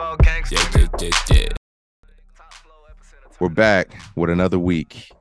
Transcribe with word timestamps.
Yeah, 0.00 0.16
yeah, 0.50 0.86
yeah, 0.98 1.10
yeah. 1.30 1.48
We're 3.38 3.50
back 3.50 3.94
with 4.16 4.30
another 4.30 4.58
week. 4.58 5.12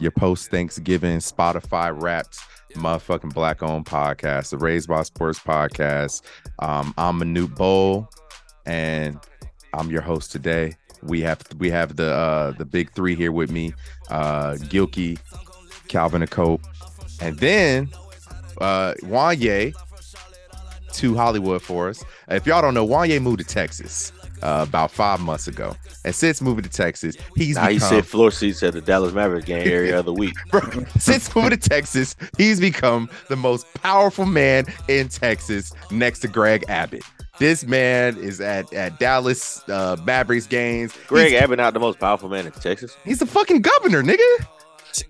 Your 0.00 0.10
post 0.10 0.50
Thanksgiving 0.50 1.18
Spotify 1.18 1.96
wrapped 2.02 2.40
motherfucking 2.74 3.32
black 3.32 3.62
owned 3.62 3.86
podcast, 3.86 4.50
the 4.50 4.58
Raised 4.58 4.88
by 4.88 5.04
Sports 5.04 5.38
podcast. 5.38 6.22
Um, 6.58 6.92
I'm 6.98 7.20
Manute 7.20 7.54
Bol, 7.54 8.08
and 8.66 9.20
I'm 9.72 9.92
your 9.92 10.02
host 10.02 10.32
today. 10.32 10.72
We 11.04 11.20
have 11.20 11.42
we 11.58 11.70
have 11.70 11.94
the 11.94 12.12
uh 12.12 12.50
the 12.50 12.64
big 12.64 12.90
three 12.94 13.14
here 13.14 13.30
with 13.30 13.52
me, 13.52 13.74
uh 14.10 14.54
Gilkey, 14.54 15.20
Calvin 15.86 16.22
Acope, 16.22 16.64
and 17.20 17.38
then 17.38 17.88
uh 18.60 18.94
Wanye 19.04 19.72
to 20.94 21.14
Hollywood 21.14 21.62
for 21.62 21.88
us. 21.88 22.04
If 22.28 22.46
y'all 22.46 22.62
don't 22.62 22.74
know, 22.74 22.86
Wanye 22.86 23.20
moved 23.20 23.38
to 23.38 23.44
Texas 23.44 24.12
uh, 24.42 24.64
about 24.68 24.90
five 24.90 25.20
months 25.20 25.46
ago, 25.48 25.76
and 26.04 26.14
since 26.14 26.40
moving 26.40 26.64
to 26.64 26.70
Texas, 26.70 27.16
he's 27.36 27.56
Now 27.56 27.68
he 27.68 27.76
become, 27.76 27.88
said 27.88 28.06
floor 28.06 28.30
seats 28.30 28.62
at 28.62 28.74
the 28.74 28.80
Dallas 28.80 29.12
Mavericks 29.12 29.46
game 29.46 29.66
every 29.66 29.92
other 29.92 30.12
week. 30.14 30.34
Bro, 30.50 30.62
since 30.98 31.34
moving 31.34 31.50
to 31.50 31.56
Texas, 31.56 32.16
he's 32.36 32.60
become 32.60 33.08
the 33.28 33.36
most 33.36 33.72
powerful 33.74 34.26
man 34.26 34.66
in 34.88 35.08
Texas 35.08 35.72
next 35.90 36.20
to 36.20 36.28
Greg 36.28 36.64
Abbott. 36.68 37.02
This 37.38 37.64
man 37.64 38.16
is 38.18 38.40
at, 38.40 38.72
at 38.72 39.00
Dallas 39.00 39.68
uh, 39.68 39.96
Mavericks 40.04 40.46
games. 40.46 40.94
Greg 41.08 41.32
he's, 41.32 41.40
Abbott 41.40 41.58
not 41.58 41.74
the 41.74 41.80
most 41.80 41.98
powerful 41.98 42.28
man 42.28 42.46
in 42.46 42.52
Texas. 42.52 42.96
he's 43.04 43.18
the 43.18 43.26
fucking 43.26 43.60
governor, 43.62 44.02
nigga. 44.02 44.46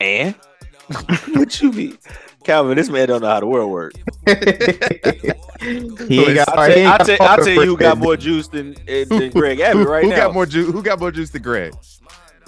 And 0.01 0.35
what 1.35 1.61
you 1.61 1.73
mean? 1.73 1.99
Calvin, 2.45 2.77
this 2.77 2.89
man 2.89 3.09
don't 3.09 3.23
know 3.23 3.29
how 3.29 3.41
the 3.41 3.47
world 3.47 3.71
works. 3.71 3.97
he 4.27 6.35
got, 6.35 6.49
I'll 6.51 6.57
tell, 6.57 6.71
ain't 6.71 6.89
I'll 6.89 6.99
tell, 6.99 7.23
I'll 7.23 7.37
tell 7.39 7.49
you 7.49 7.63
who 7.63 7.77
got 7.77 7.99
more 7.99 8.17
juice 8.17 8.49
than, 8.49 8.77
than 8.87 9.31
Greg 9.33 9.61
Abbott 9.61 9.89
right 9.89 10.05
who 10.05 10.11
now. 10.11 10.17
got 10.17 10.35
more 10.35 10.47
juice? 10.47 10.71
Who 10.71 10.83
got 10.83 11.01
more 11.01 11.11
juice 11.11 11.31
than 11.31 11.43
Greg? 11.43 11.75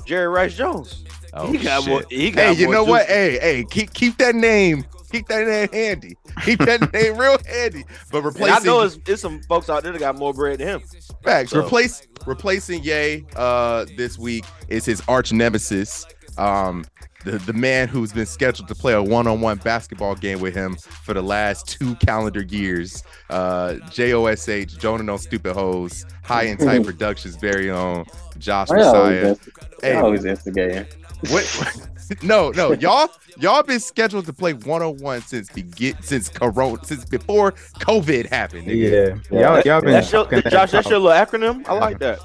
Jerry 0.04 0.28
Rice 0.28 0.56
Jones. 0.56 1.04
Oh, 1.34 1.50
he 1.50 1.58
got 1.58 1.82
shit. 1.82 1.90
more. 1.90 2.04
He 2.08 2.30
got 2.30 2.54
Hey, 2.54 2.60
you 2.60 2.66
more 2.66 2.74
know 2.74 2.84
what? 2.84 3.06
Hey, 3.06 3.38
hey, 3.40 3.64
keep 3.64 3.92
keep 3.92 4.16
that 4.18 4.34
name. 4.34 4.84
Keep 5.10 5.28
that 5.28 5.46
name 5.46 5.68
handy. 5.72 6.16
Keep 6.44 6.60
that 6.60 6.80
name 6.92 7.16
real 7.16 7.38
handy. 7.46 7.84
But 8.10 8.24
And 8.24 8.50
I 8.50 8.58
know 8.60 8.82
it's, 8.82 8.98
it's 9.06 9.22
some 9.22 9.40
folks 9.42 9.70
out 9.70 9.82
there 9.82 9.92
that 9.92 9.98
got 9.98 10.16
more 10.16 10.34
bread 10.34 10.58
than 10.58 10.68
him. 10.68 10.82
Facts. 11.22 11.50
So- 11.50 11.64
Replace 11.64 12.06
replacing 12.26 12.82
Ye 12.82 13.24
uh 13.36 13.86
this 13.96 14.18
week 14.18 14.44
is 14.68 14.84
his 14.84 15.02
arch 15.08 15.32
nemesis. 15.32 16.06
Um 16.38 16.84
the, 17.26 17.38
the 17.38 17.52
man 17.52 17.88
who's 17.88 18.12
been 18.12 18.24
scheduled 18.24 18.68
to 18.68 18.74
play 18.74 18.92
a 18.92 19.02
one-on-one 19.02 19.58
basketball 19.58 20.14
game 20.14 20.40
with 20.40 20.54
him 20.54 20.76
for 20.76 21.12
the 21.12 21.22
last 21.22 21.68
two 21.68 21.96
calendar 21.96 22.42
years. 22.42 23.02
Uh 23.28 23.74
JOSH, 23.90 24.76
Jonah 24.78 25.02
No 25.02 25.16
Stupid 25.16 25.52
Hoes, 25.52 26.06
High 26.22 26.44
and 26.44 26.58
Tight 26.58 26.84
Productions 26.84 27.34
very 27.36 27.70
own 27.70 28.04
Josh 28.38 28.70
Why 28.70 28.78
y'all 28.78 28.96
always 28.96 29.38
Hey. 29.82 29.94
y'all 29.94 30.04
always 30.04 30.24
instigating. 30.24 30.86
What 31.28 31.92
no, 32.22 32.50
no, 32.50 32.72
y'all 32.72 33.08
y'all 33.38 33.62
been 33.64 33.80
scheduled 33.80 34.26
to 34.26 34.32
play 34.32 34.52
one-on-one 34.52 35.22
since 35.22 35.50
begin 35.50 36.00
since 36.02 36.28
corona 36.28 36.78
since 36.84 37.04
before 37.04 37.52
COVID 37.80 38.28
happened. 38.28 38.68
nigga. 38.68 39.20
Yeah, 39.30 39.40
y'all, 39.40 39.60
y'all 39.62 39.80
been 39.80 39.92
That's 39.92 40.12
your, 40.12 40.26
Josh, 40.42 40.70
that's 40.70 40.88
your 40.88 41.00
little 41.00 41.26
acronym. 41.26 41.66
I 41.66 41.72
like 41.74 41.98
that. 41.98 42.20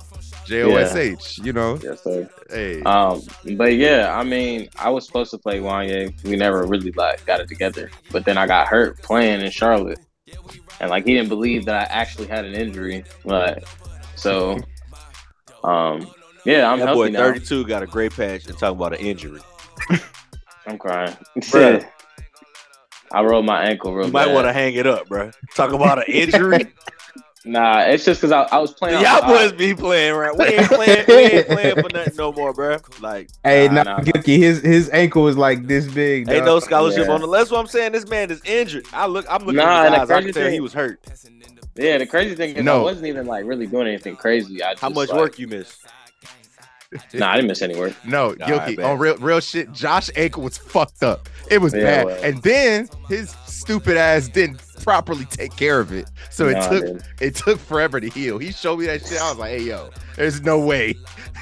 JOSH, 0.45 1.39
you 1.39 1.53
know. 1.53 1.79
Yes, 1.81 2.03
sir. 2.03 2.29
Hey. 2.49 2.81
Um, 2.83 3.21
but 3.55 3.75
yeah, 3.75 4.17
I 4.17 4.23
mean, 4.23 4.69
I 4.77 4.89
was 4.89 5.05
supposed 5.05 5.31
to 5.31 5.37
play 5.37 5.59
Wanye. 5.59 6.23
We 6.23 6.35
never 6.35 6.65
really 6.65 6.91
like 6.91 7.25
got 7.25 7.39
it 7.39 7.47
together. 7.47 7.89
But 8.11 8.25
then 8.25 8.37
I 8.37 8.47
got 8.47 8.67
hurt 8.67 9.01
playing 9.01 9.41
in 9.41 9.51
Charlotte, 9.51 9.99
and 10.79 10.89
like 10.89 11.05
he 11.05 11.13
didn't 11.13 11.29
believe 11.29 11.65
that 11.65 11.75
I 11.75 11.93
actually 11.93 12.27
had 12.27 12.45
an 12.45 12.53
injury. 12.53 13.03
Like, 13.23 13.63
so, 14.15 14.59
um, 15.63 16.07
yeah, 16.45 16.71
I'm 16.71 16.79
that 16.79 16.87
healthy 16.87 17.11
boy, 17.11 17.17
now. 17.17 17.19
32, 17.19 17.65
got 17.65 17.83
a 17.83 17.87
great 17.87 18.13
patch 18.15 18.47
and 18.47 18.57
talking 18.57 18.77
about 18.77 18.93
an 18.93 19.05
injury. 19.05 19.41
I'm 20.67 20.77
crying. 20.77 21.15
Bruh. 21.37 21.87
I 23.13 23.23
rolled 23.23 23.45
my 23.45 23.63
ankle 23.63 23.93
real 23.93 24.07
You 24.07 24.13
might 24.13 24.31
want 24.31 24.47
to 24.47 24.53
hang 24.53 24.73
it 24.75 24.87
up, 24.87 25.09
bro. 25.09 25.31
Talk 25.53 25.73
about 25.73 25.97
an 25.97 26.05
injury. 26.07 26.71
Nah, 27.43 27.81
it's 27.81 28.05
just 28.05 28.21
because 28.21 28.31
I, 28.31 28.43
I 28.55 28.59
was 28.59 28.71
playing. 28.71 29.01
Y'all 29.03 29.25
boys 29.27 29.51
be 29.53 29.73
playing 29.73 30.13
right. 30.15 30.37
We 30.37 30.45
ain't 30.45 30.67
playing. 30.71 31.05
We 31.07 31.13
ain't 31.15 31.47
playing 31.47 31.75
for 31.81 31.89
nothing 31.91 32.15
no 32.15 32.31
more, 32.31 32.53
bro. 32.53 32.77
Like, 32.99 33.29
Hey, 33.43 33.67
Nah, 33.67 33.81
nah, 33.81 33.97
nah, 33.97 33.97
nah. 34.03 34.21
His 34.23 34.61
his 34.61 34.89
ankle 34.91 35.27
is 35.27 35.37
like 35.37 35.65
this 35.65 35.87
big. 35.91 36.29
ain't 36.29 36.37
dog. 36.39 36.45
no 36.45 36.59
scholarship 36.59 37.07
Yeah. 37.07 37.13
on 37.13 37.21
the. 37.21 37.27
That's 37.27 37.49
what 37.49 37.59
I'm 37.59 37.67
saying. 37.67 37.93
This 37.93 38.07
man 38.07 38.29
is 38.29 38.41
injured. 38.45 38.85
I 38.93 39.07
look. 39.07 39.25
I'm 39.29 39.41
looking 39.41 39.55
Nah, 39.57 39.81
at 39.81 39.85
and 39.87 39.95
the 39.95 39.99
his 40.01 40.11
eyes. 40.11 40.11
I 40.11 40.21
can 40.21 40.23
crazy 40.33 40.39
tell 40.39 40.51
he 40.51 40.59
was 40.59 40.73
hurt. 40.73 40.99
Yeah, 41.75 41.97
the 41.97 42.05
crazy 42.05 42.35
thing 42.35 42.55
is 42.57 42.63
No. 42.63 42.81
I 42.81 42.83
wasn't 42.83 43.07
even 43.07 43.25
like 43.25 43.45
really 43.45 43.65
doing 43.65 43.87
anything 43.87 44.17
crazy. 44.17 44.61
I 44.61 44.73
just, 44.73 44.81
How 44.81 44.89
much 44.89 45.09
like- 45.09 45.17
work 45.17 45.39
you 45.39 45.47
missed? 45.47 45.79
Nah, 47.13 47.31
I 47.31 47.35
didn't 47.37 47.47
miss 47.47 47.61
any 47.61 47.75
work. 47.77 47.93
No, 48.05 48.35
Nah, 48.37 48.47
I 48.47 48.75
on 48.83 48.99
real 48.99 49.15
real 49.17 49.39
shit, 49.39 49.71
Josh 49.71 50.09
ankle 50.17 50.43
was 50.43 50.57
fucked 50.57 51.01
up. 51.03 51.29
It 51.49 51.59
was 51.59 51.73
Yeah, 51.73 51.83
bad. 51.83 52.05
well. 52.05 52.19
And 52.23 52.41
then 52.43 52.89
his 53.07 53.29
stupid 53.47 53.95
ass 53.95 54.27
didn't 54.27 54.59
properly 54.83 55.25
take 55.25 55.55
care 55.55 55.79
of 55.79 55.91
it. 55.91 56.09
So 56.29 56.47
it 56.47 56.61
took 56.69 57.03
it 57.19 57.35
took 57.35 57.59
forever 57.59 57.99
to 57.99 58.09
heal. 58.09 58.37
He 58.37 58.51
showed 58.51 58.79
me 58.79 58.85
that 58.87 59.05
shit. 59.05 59.21
I 59.21 59.29
was 59.29 59.37
like, 59.37 59.59
hey 59.59 59.63
yo, 59.63 59.89
there's 60.15 60.41
no 60.41 60.59
way. 60.59 60.95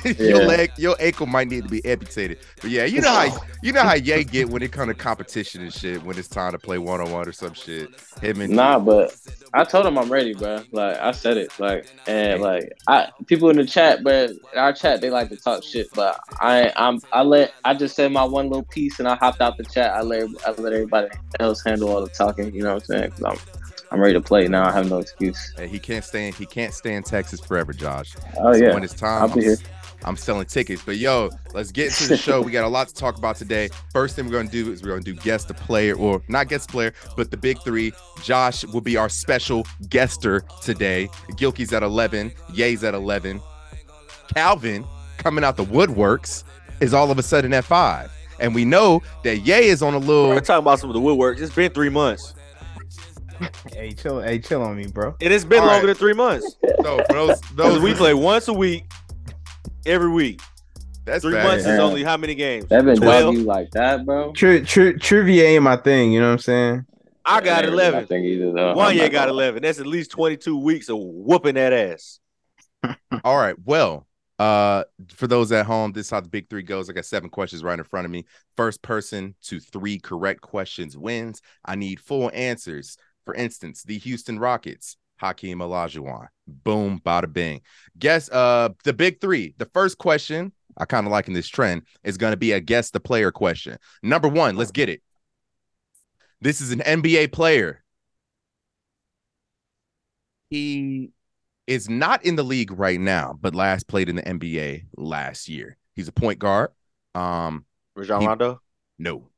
your 0.19 0.39
leg, 0.39 0.71
your 0.77 0.95
ankle 0.99 1.25
might 1.27 1.47
need 1.47 1.63
to 1.63 1.69
be 1.69 1.83
amputated. 1.85 2.39
But 2.61 2.71
yeah, 2.71 2.85
you 2.85 3.01
know 3.01 3.09
how 3.11 3.41
you 3.61 3.73
know 3.73 3.83
how 3.83 3.95
Ye 3.95 4.23
get 4.23 4.49
when 4.49 4.61
it 4.61 4.71
comes 4.71 4.89
to 4.89 4.95
competition 4.95 5.61
and 5.61 5.73
shit, 5.73 6.03
when 6.03 6.17
it's 6.17 6.27
time 6.27 6.53
to 6.53 6.59
play 6.59 6.77
one 6.77 7.01
on 7.01 7.11
one 7.11 7.27
or 7.27 7.31
some 7.31 7.53
shit. 7.53 7.89
Him 8.21 8.41
and 8.41 8.53
Nah, 8.55 8.79
but 8.79 9.15
I 9.53 9.63
told 9.65 9.85
him 9.85 9.97
I'm 9.97 10.11
ready, 10.11 10.33
bro. 10.33 10.63
Like 10.71 10.97
I 10.97 11.11
said 11.11 11.37
it, 11.37 11.51
like 11.59 11.87
and 12.07 12.41
like 12.41 12.71
I 12.87 13.09
people 13.27 13.49
in 13.49 13.57
the 13.57 13.65
chat, 13.65 14.03
but 14.03 14.31
our 14.55 14.73
chat 14.73 15.01
they 15.01 15.09
like 15.09 15.29
to 15.29 15.37
talk 15.37 15.63
shit, 15.63 15.89
but 15.95 16.19
I 16.39 16.71
I'm 16.75 17.01
I 17.11 17.23
let 17.23 17.53
I 17.63 17.73
just 17.73 17.95
said 17.95 18.11
my 18.11 18.23
one 18.23 18.49
little 18.49 18.63
piece 18.63 18.99
and 18.99 19.07
I 19.07 19.15
hopped 19.15 19.41
out 19.41 19.57
the 19.57 19.65
chat. 19.65 19.93
I 19.93 20.01
let 20.01 20.27
I 20.45 20.51
let 20.51 20.73
everybody 20.73 21.07
else 21.39 21.63
handle 21.65 21.89
all 21.89 22.01
the 22.01 22.09
talking. 22.09 22.53
You 22.53 22.63
know 22.63 22.75
what 22.75 22.83
I'm 22.89 23.01
saying? 23.01 23.11
'Cause 23.11 23.23
I'm 23.25 23.37
I'm 23.91 23.99
ready 23.99 24.13
to 24.13 24.21
play 24.21 24.47
now. 24.47 24.67
I 24.67 24.71
have 24.71 24.87
no 24.87 24.99
excuse. 24.99 25.53
Hey, 25.57 25.67
he 25.67 25.79
can't 25.79 26.03
stay 26.03 26.27
in, 26.27 26.33
he 26.33 26.45
can't 26.45 26.73
stay 26.73 26.93
in 26.93 27.03
Texas 27.03 27.39
forever, 27.39 27.73
Josh. 27.73 28.15
Oh 28.37 28.53
So 28.53 28.63
yeah, 28.63 28.73
when 28.73 28.83
it's 28.83 28.93
time, 28.93 29.23
I'll 29.23 29.27
be 29.29 29.35
I'm, 29.35 29.41
here. 29.41 29.57
I'm 30.05 30.15
selling 30.15 30.45
tickets. 30.45 30.81
But 30.85 30.97
yo, 30.97 31.29
let's 31.53 31.71
get 31.71 31.87
into 31.87 32.07
the 32.07 32.17
show. 32.17 32.41
We 32.41 32.51
got 32.51 32.63
a 32.63 32.69
lot 32.69 32.87
to 32.87 32.93
talk 32.93 33.17
about 33.17 33.35
today. 33.35 33.69
First 33.91 34.15
thing 34.15 34.25
we're 34.25 34.31
gonna 34.31 34.49
do 34.49 34.71
is 34.71 34.81
we're 34.81 34.89
gonna 34.89 35.01
do 35.01 35.13
guest 35.15 35.47
the 35.49 35.53
player, 35.53 35.95
or 35.95 36.21
not 36.27 36.47
guest 36.47 36.69
player, 36.69 36.93
but 37.17 37.31
the 37.31 37.37
big 37.37 37.59
three. 37.63 37.91
Josh 38.23 38.63
will 38.65 38.81
be 38.81 38.95
our 38.97 39.09
special 39.09 39.65
guester 39.89 40.43
today. 40.61 41.07
Gilkey's 41.31 41.73
at 41.73 41.83
11, 41.83 42.31
Ye's 42.53 42.83
at 42.83 42.93
11. 42.93 43.41
Calvin 44.35 44.85
coming 45.17 45.43
out 45.43 45.57
the 45.57 45.65
woodworks 45.65 46.43
is 46.79 46.93
all 46.93 47.11
of 47.11 47.17
a 47.19 47.23
sudden 47.23 47.53
at 47.53 47.65
five. 47.65 48.11
And 48.39 48.55
we 48.55 48.63
know 48.63 49.01
that 49.25 49.39
Ye 49.39 49.67
is 49.67 49.81
on 49.81 49.93
a 49.93 49.97
little 49.97 50.29
We're 50.29 50.39
talking 50.39 50.63
about 50.63 50.79
some 50.79 50.89
of 50.89 50.93
the 50.93 51.01
woodwork. 51.01 51.39
It's 51.39 51.53
been 51.53 51.71
three 51.71 51.89
months. 51.89 52.33
Hey, 53.73 53.91
chill, 53.91 54.21
hey, 54.21 54.39
chill 54.39 54.61
on 54.61 54.75
me, 54.75 54.87
bro. 54.87 55.15
It 55.21 55.31
has 55.31 55.45
been 55.45 55.59
All 55.61 55.67
longer 55.67 55.87
right. 55.87 55.93
than 55.93 55.95
three 55.95 56.13
months. 56.13 56.55
so 56.81 56.97
for 57.07 57.13
those 57.13 57.39
Because 57.41 57.55
those 57.55 57.79
we 57.81 57.93
play 57.93 58.13
once 58.13 58.47
a 58.49 58.53
week, 58.53 58.83
every 59.85 60.09
week. 60.09 60.41
that's 61.05 61.23
Three 61.23 61.33
bad. 61.33 61.43
months 61.45 61.65
is 61.65 61.79
only 61.79 62.03
how 62.03 62.17
many 62.17 62.35
games? 62.35 62.65
That 62.67 62.85
been 62.85 62.97
Twelve. 62.97 63.33
you 63.35 63.43
like 63.43 63.71
that, 63.71 64.05
bro. 64.05 64.31
Tri- 64.33 64.61
tri- 64.61 64.93
trivia 64.93 65.45
ain't 65.45 65.63
my 65.63 65.75
thing. 65.77 66.11
You 66.11 66.19
know 66.21 66.27
what 66.27 66.33
I'm 66.33 66.39
saying? 66.39 66.85
I 67.25 67.41
got 67.41 67.43
That 67.43 67.51
ain't 67.51 67.71
really 67.71 67.75
my 67.77 67.87
eleven. 67.89 68.07
thing 68.07 68.23
either, 68.25 68.51
though. 68.53 68.73
One 68.75 68.95
year 68.95 69.09
got 69.09 69.29
eleven. 69.29 69.61
That's 69.63 69.79
at 69.79 69.85
least 69.87 70.11
twenty-two 70.11 70.57
weeks 70.57 70.89
of 70.89 70.97
whooping 70.99 71.55
that 71.55 71.73
ass. 71.73 72.19
All 73.23 73.37
right. 73.37 73.55
Well, 73.65 74.07
uh, 74.39 74.85
for 75.09 75.27
those 75.27 75.51
at 75.51 75.65
home, 75.65 75.91
this 75.91 76.05
is 76.07 76.09
how 76.11 76.21
the 76.21 76.29
big 76.29 76.49
three 76.49 76.63
goes. 76.63 76.89
I 76.89 76.93
got 76.93 77.05
seven 77.05 77.29
questions 77.29 77.61
right 77.63 77.77
in 77.77 77.83
front 77.85 78.05
of 78.05 78.11
me. 78.11 78.25
First 78.55 78.81
person 78.81 79.35
to 79.43 79.59
three 79.59 79.99
correct 79.99 80.41
questions 80.41 80.97
wins. 80.97 81.41
I 81.65 81.75
need 81.75 81.99
full 81.99 82.31
answers. 82.33 82.97
For 83.25 83.35
instance, 83.35 83.83
the 83.83 83.97
Houston 83.99 84.39
Rockets, 84.39 84.95
Hakeem 85.19 85.59
Olajuwon. 85.59 86.27
Boom, 86.47 87.01
bada 87.05 87.31
bing. 87.31 87.61
Guess 87.97 88.29
uh 88.31 88.69
the 88.83 88.93
big 88.93 89.21
three. 89.21 89.53
The 89.57 89.69
first 89.73 89.97
question, 89.97 90.51
I 90.77 90.85
kind 90.85 91.05
of 91.05 91.11
liking 91.11 91.33
this 91.33 91.47
trend, 91.47 91.83
is 92.03 92.17
gonna 92.17 92.37
be 92.37 92.51
a 92.53 92.59
guess 92.59 92.91
the 92.91 92.99
player 92.99 93.31
question. 93.31 93.77
Number 94.01 94.27
one, 94.27 94.55
let's 94.55 94.71
get 94.71 94.89
it. 94.89 95.01
This 96.41 96.61
is 96.61 96.71
an 96.71 96.79
NBA 96.79 97.31
player. 97.31 97.83
He 100.49 101.11
is 101.67 101.89
not 101.89 102.25
in 102.25 102.35
the 102.35 102.43
league 102.43 102.71
right 102.71 102.99
now, 102.99 103.37
but 103.39 103.53
last 103.53 103.87
played 103.87 104.09
in 104.09 104.15
the 104.15 104.23
NBA 104.23 104.85
last 104.95 105.47
year. 105.47 105.77
He's 105.95 106.07
a 106.07 106.11
point 106.11 106.39
guard. 106.39 106.71
Um, 107.13 107.65
Rajon 107.95 108.25
Rondo. 108.25 108.61
no. 108.97 109.29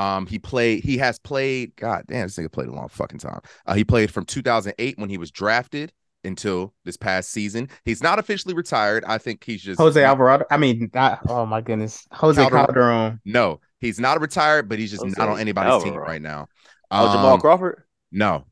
Um, 0.00 0.26
he 0.26 0.38
played, 0.38 0.82
he 0.84 0.98
has 0.98 1.18
played, 1.18 1.76
god 1.76 2.04
damn, 2.08 2.26
this 2.26 2.36
nigga 2.36 2.50
played 2.50 2.68
a 2.68 2.72
long 2.72 2.88
fucking 2.88 3.18
time. 3.18 3.40
Uh, 3.66 3.74
he 3.74 3.84
played 3.84 4.10
from 4.10 4.24
2008 4.24 4.98
when 4.98 5.10
he 5.10 5.18
was 5.18 5.30
drafted 5.30 5.92
until 6.24 6.74
this 6.84 6.96
past 6.96 7.30
season. 7.30 7.68
He's 7.84 8.02
not 8.02 8.18
officially 8.18 8.54
retired. 8.54 9.04
I 9.06 9.18
think 9.18 9.44
he's 9.44 9.62
just 9.62 9.78
Jose 9.78 10.02
Alvarado. 10.02 10.44
I 10.50 10.56
mean, 10.56 10.90
not, 10.94 11.20
oh 11.28 11.46
my 11.46 11.60
goodness, 11.60 12.06
Jose 12.12 12.40
Calderon. 12.40 12.66
Calderon. 12.66 13.20
No, 13.24 13.60
he's 13.80 13.98
not 14.00 14.20
retired, 14.20 14.68
but 14.68 14.78
he's 14.78 14.90
just 14.90 15.02
Jose 15.02 15.14
not 15.18 15.28
on 15.28 15.38
anybody's 15.40 15.82
team 15.82 15.94
right 15.96 16.22
now. 16.22 16.46
Oh, 16.90 17.12
Jamal 17.12 17.34
Um, 17.34 17.40
Crawford. 17.40 17.82
No. 18.10 18.46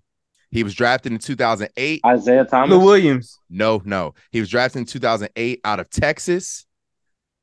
He 0.50 0.62
was 0.62 0.74
drafted 0.74 1.12
in 1.12 1.18
2008. 1.18 2.00
Isaiah 2.06 2.44
Thomas. 2.44 2.70
Lou 2.70 2.82
Williams. 2.82 3.38
No, 3.50 3.82
no. 3.84 4.14
He 4.32 4.40
was 4.40 4.48
drafted 4.48 4.80
in 4.80 4.86
2008 4.86 5.60
out 5.64 5.78
of 5.80 5.90
Texas. 5.90 6.64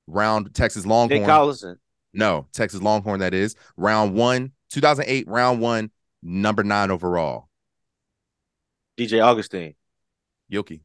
Round 0.07 0.54
Texas 0.54 0.86
Longhorn. 0.86 1.22
Nick 1.22 1.30
Collison. 1.30 1.75
No, 2.16 2.48
Texas 2.54 2.82
Longhorn, 2.82 3.20
that 3.20 3.34
is. 3.34 3.56
Round 3.78 4.16
one, 4.16 4.52
2008, 4.72 5.28
round 5.28 5.60
one, 5.60 5.92
number 6.24 6.64
nine 6.64 6.90
overall. 6.92 7.50
DJ 8.98 9.24
Augustin. 9.24 9.76
Yoki. 10.52 10.82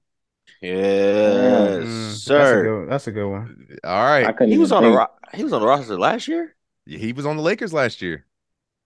Yes, 0.60 1.84
Mm, 1.84 2.10
That's 2.10 2.16
a, 2.16 2.26
sir. 2.26 2.62
good, 2.64 2.90
that's 2.90 3.06
a 3.06 3.12
good 3.12 3.30
one. 3.30 3.68
All 3.84 3.94
I 4.04 4.34
He 4.46 4.58
was 4.58 4.72
on 4.72 4.82
the 4.82 4.88
think. 4.88 4.98
ro- 4.98 5.06
he 5.32 5.44
was 5.44 5.52
on 5.52 5.60
the 5.60 5.66
roster 5.66 5.98
last 5.98 6.26
year. 6.28 6.56
He 6.86 7.12
was 7.12 7.24
on 7.24 7.36
the 7.36 7.42
Lakers 7.42 7.72
last 7.72 8.02
year. 8.02 8.26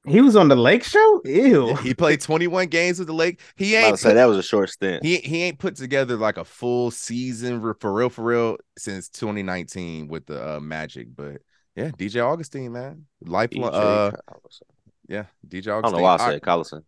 He 0.06 0.20
was 0.20 0.36
on 0.36 0.48
the 0.48 0.56
Lake 0.56 0.84
Show. 0.84 1.22
Ew. 1.24 1.74
He 1.76 1.94
played 1.94 2.20
21 2.20 2.66
games 2.68 2.98
with 2.98 3.08
the 3.08 3.14
Lake. 3.14 3.40
He 3.56 3.74
I'm 3.74 3.84
ain't 3.84 3.96
to 3.96 4.02
say 4.02 4.14
that 4.14 4.26
was 4.26 4.36
a 4.36 4.42
short 4.42 4.68
stint. 4.68 5.02
he, 5.02 5.16
he 5.16 5.42
ain't 5.44 5.58
put 5.58 5.76
together 5.76 6.16
like 6.16 6.36
a 6.36 6.44
full 6.44 6.90
season 6.90 7.60
for 7.62 7.72
for 7.80 7.92
real 7.94 8.10
for 8.10 8.22
real 8.22 8.58
since 8.76 9.08
2019 9.08 10.08
with 10.08 10.26
the 10.26 10.56
uh, 10.56 10.60
Magic. 10.60 11.08
But 11.16 11.38
yeah, 11.76 11.90
DJ 11.90 12.24
Augustin, 12.24 12.72
man. 12.72 13.06
Lifelong 13.24 13.72
DJ 13.72 13.74
uh 13.74 14.10
Collison. 14.10 14.62
yeah, 15.08 15.24
DJ 15.46 15.68
Augustin. 15.68 15.72
I 15.72 15.80
don't 15.82 15.92
know 15.92 16.02
why 16.02 16.14
I 16.14 16.16
said 16.18 16.26
right. 16.26 16.42
Collison. 16.42 16.82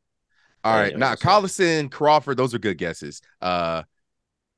All 0.65 0.75
right, 0.75 0.93
Yeah, 0.93 0.99
Now 0.99 1.09
that's 1.11 1.23
Collison, 1.23 1.91
Crawford, 1.91 2.37
those 2.37 2.55
are 2.55 2.59
good 2.59 2.79
guesses. 2.79 3.21
Uh 3.41 3.83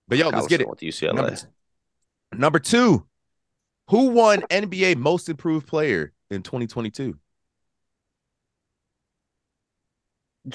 but 0.07 0.19
yo, 0.19 0.31
let's 0.31 0.47
get 0.47 0.61
it. 0.61 0.67
Went 0.67 0.79
to 0.81 0.87
UCLA. 0.87 1.15
Number, 1.15 1.37
number 2.33 2.59
two, 2.59 3.07
who 3.89 4.09
won 4.09 4.41
NBA 4.43 4.97
Most 4.97 5.29
Improved 5.29 5.67
Player 5.67 6.13
in 6.31 6.43
2022? 6.43 7.19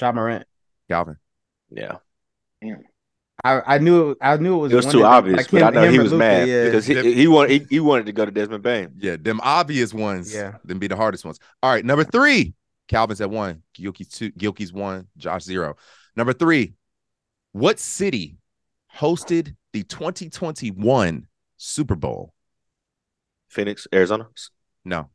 Ja 0.00 0.12
Morant. 0.12 0.46
Calvin. 0.88 1.16
Yeah, 1.70 1.98
I, 3.44 3.74
I 3.74 3.78
knew 3.78 4.12
it, 4.12 4.18
I 4.22 4.36
knew 4.38 4.54
it 4.54 4.58
was. 4.58 4.72
it 4.72 4.76
was 4.76 4.86
one 4.86 4.92
too 4.94 5.00
of 5.00 5.12
obvious, 5.12 5.36
like 5.36 5.50
but 5.50 5.60
him- 5.60 5.66
I 5.66 5.70
know 5.70 5.82
him 5.82 5.92
he 5.92 5.98
was 5.98 6.12
Luka, 6.12 6.18
mad 6.18 6.48
yeah. 6.48 6.64
because 6.64 6.86
he, 6.86 7.14
he 7.14 7.28
wanted 7.28 7.50
he, 7.50 7.66
he 7.68 7.80
wanted 7.80 8.06
to 8.06 8.12
go 8.12 8.24
to 8.24 8.30
Desmond 8.30 8.62
Bane. 8.62 8.94
Yeah, 8.96 9.16
them 9.20 9.38
obvious 9.42 9.92
ones. 9.92 10.34
Yeah. 10.34 10.54
Them 10.64 10.78
be 10.78 10.86
the 10.86 10.96
hardest 10.96 11.24
ones. 11.24 11.38
All 11.62 11.70
right, 11.70 11.84
number 11.84 12.04
three. 12.04 12.54
Calvin's 12.88 13.20
at 13.20 13.30
one. 13.30 13.62
Gilkey's 13.78 14.08
two. 14.08 14.30
Gilkey's 14.32 14.72
one. 14.72 15.08
Josh 15.16 15.42
zero. 15.42 15.76
Number 16.16 16.32
three. 16.32 16.74
What 17.52 17.78
city 17.78 18.38
hosted 18.96 19.54
the 19.72 19.84
2021 19.84 21.26
Super 21.56 21.94
Bowl? 21.94 22.34
Phoenix, 23.48 23.86
Arizona, 23.94 24.26
No, 24.84 25.08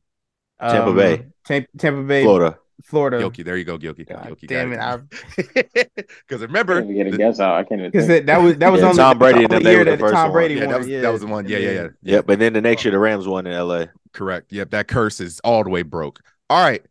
um, 0.59 0.71
Tampa 0.71 0.93
Bay. 0.93 1.25
Tampa, 1.45 1.67
Tampa 1.77 2.03
Bay, 2.03 2.23
Florida. 2.23 2.57
Florida. 2.83 3.19
Gilkey, 3.19 3.43
There 3.43 3.57
you 3.57 3.63
go, 3.65 3.77
Gilkey. 3.77 4.07
God 4.07 4.25
Gilkey 4.27 4.47
damn 4.47 4.73
it! 4.73 4.79
I, 4.79 4.97
Because 6.27 6.41
I 6.41 6.45
remember, 6.45 6.81
can't 6.81 6.91
even 6.91 7.05
get 7.07 7.13
a 7.13 7.17
guess 7.17 7.39
out. 7.39 7.55
I 7.55 7.63
can't 7.63 7.81
even. 7.81 7.91
because 7.91 8.07
Think. 8.07 8.25
that, 8.25 8.37
that 8.37 8.43
was 8.43 8.57
that 8.57 8.71
was 8.71 8.81
Yeah, 8.81 8.87
on 8.89 8.95
Tom 8.95 9.17
the, 9.17 9.19
Brady 9.19 9.43
and 9.43 9.51
the 9.53 9.69
year 9.69 9.79
were 9.79 9.85
the 9.85 9.97
that 9.97 10.11
Tom. 10.11 10.31
Brady 10.31 10.55
yeah, 10.55 10.61
won. 10.61 10.69
that 10.69 10.77
was 10.77 10.87
yeah. 10.87 11.01
that 11.01 11.11
was 11.11 11.21
the 11.21 11.27
one. 11.27 11.47
Yeah, 11.47 11.57
yeah, 11.57 11.71
yeah. 11.71 11.87
Yep, 12.03 12.25
but 12.27 12.39
then 12.39 12.53
the 12.53 12.61
next 12.61 12.83
year 12.85 12.91
the 12.91 12.99
Rams 12.99 13.27
won 13.27 13.45
in 13.47 13.53
LA. 13.57 13.85
Correct. 14.13 14.51
Yep, 14.51 14.71
that 14.71 14.87
curse 14.87 15.19
is 15.19 15.39
all 15.43 15.63
the 15.63 15.69
way 15.69 15.81
broke. 15.81 16.21
All 16.49 16.63
right. 16.63 16.83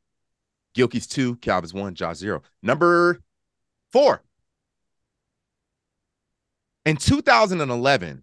Gilkey's 0.77 1.07
two, 1.07 1.37
Calvin's 1.37 1.75
one, 1.75 1.95
Josh 1.95 2.17
zero. 2.17 2.43
Number 2.63 3.21
four. 3.91 4.23
In 6.85 6.97
2011, 6.97 8.23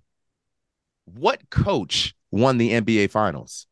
what 1.06 1.50
coach 1.50 2.16
won 2.32 2.58
the 2.58 2.72
NBA 2.72 3.12
Finals? 3.12 3.68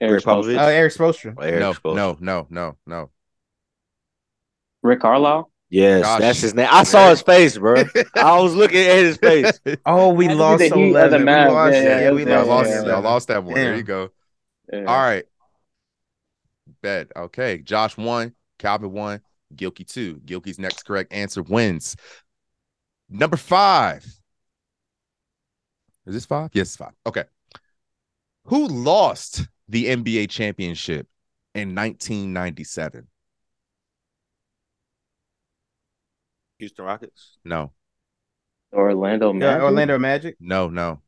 Eric 0.00 0.24
Popovich. 0.24 0.54
Spoelstra. 0.54 0.58
Uh, 0.58 0.66
Erik 0.68 0.92
Spoelstra. 0.92 1.36
Well, 1.36 1.46
Eric 1.46 1.60
no, 1.60 1.72
Spoelstra. 1.74 1.94
no, 1.94 2.16
no, 2.20 2.46
no, 2.50 2.76
no. 2.86 3.10
Rick 4.82 5.00
Carlisle. 5.00 5.50
Yes, 5.68 6.02
Gosh. 6.02 6.20
that's 6.20 6.40
his 6.40 6.54
name. 6.54 6.66
I 6.68 6.82
saw 6.82 7.10
his 7.10 7.22
face, 7.22 7.56
bro. 7.56 7.84
I 8.16 8.40
was 8.40 8.54
looking 8.54 8.78
at 8.80 8.98
his 8.98 9.16
face. 9.18 9.60
Oh, 9.86 10.12
we 10.12 10.24
Had 10.26 10.30
to 10.32 10.34
be 10.36 10.40
lost 10.40 10.58
the 10.60 10.68
so 10.70 10.74
Heat 10.76 10.88
of 10.96 11.10
the 11.10 11.16
eleven. 11.16 11.26
We 11.26 11.32
lost, 11.54 11.74
Yeah, 11.74 11.82
yeah, 11.82 12.00
yeah, 12.00 12.10
we 12.12 12.26
yeah, 12.26 12.36
lost. 12.40 12.48
lost, 12.48 12.70
yeah. 12.70 12.92
y'all 12.92 13.02
lost 13.02 13.28
that 13.28 13.44
one. 13.44 13.54
There 13.54 13.76
you 13.76 13.82
go. 13.84 14.10
Yeah. 14.72 14.78
All 14.80 14.96
right. 14.96 15.24
Bet. 16.82 17.08
Okay. 17.14 17.58
Josh 17.58 17.96
one, 17.96 18.34
Calvin 18.58 18.90
one, 18.92 19.20
Gilkey 19.54 19.86
two. 19.86 20.16
Gilkey's 20.24 20.58
next 20.58 20.84
correct 20.84 21.12
answer 21.12 21.42
wins. 21.42 21.94
Number 23.08 23.36
five. 23.36 24.04
Is 26.06 26.14
this 26.14 26.26
five? 26.26 26.50
Yes, 26.52 26.74
five. 26.74 26.92
Okay. 27.06 27.24
Who 28.46 28.66
lost 28.66 29.46
the 29.70 29.86
NBA 29.86 30.26
championship 30.26 31.06
in 31.54 31.74
1997? 31.74 33.06
Houston 36.58 36.84
Rockets. 36.84 37.38
No, 37.44 37.72
Orlando 38.72 39.32
Yeah, 39.32 39.38
Magic. 39.38 39.62
Orlando 39.62 39.98
Magic. 39.98 40.36
no, 40.40 40.68
no. 40.68 41.00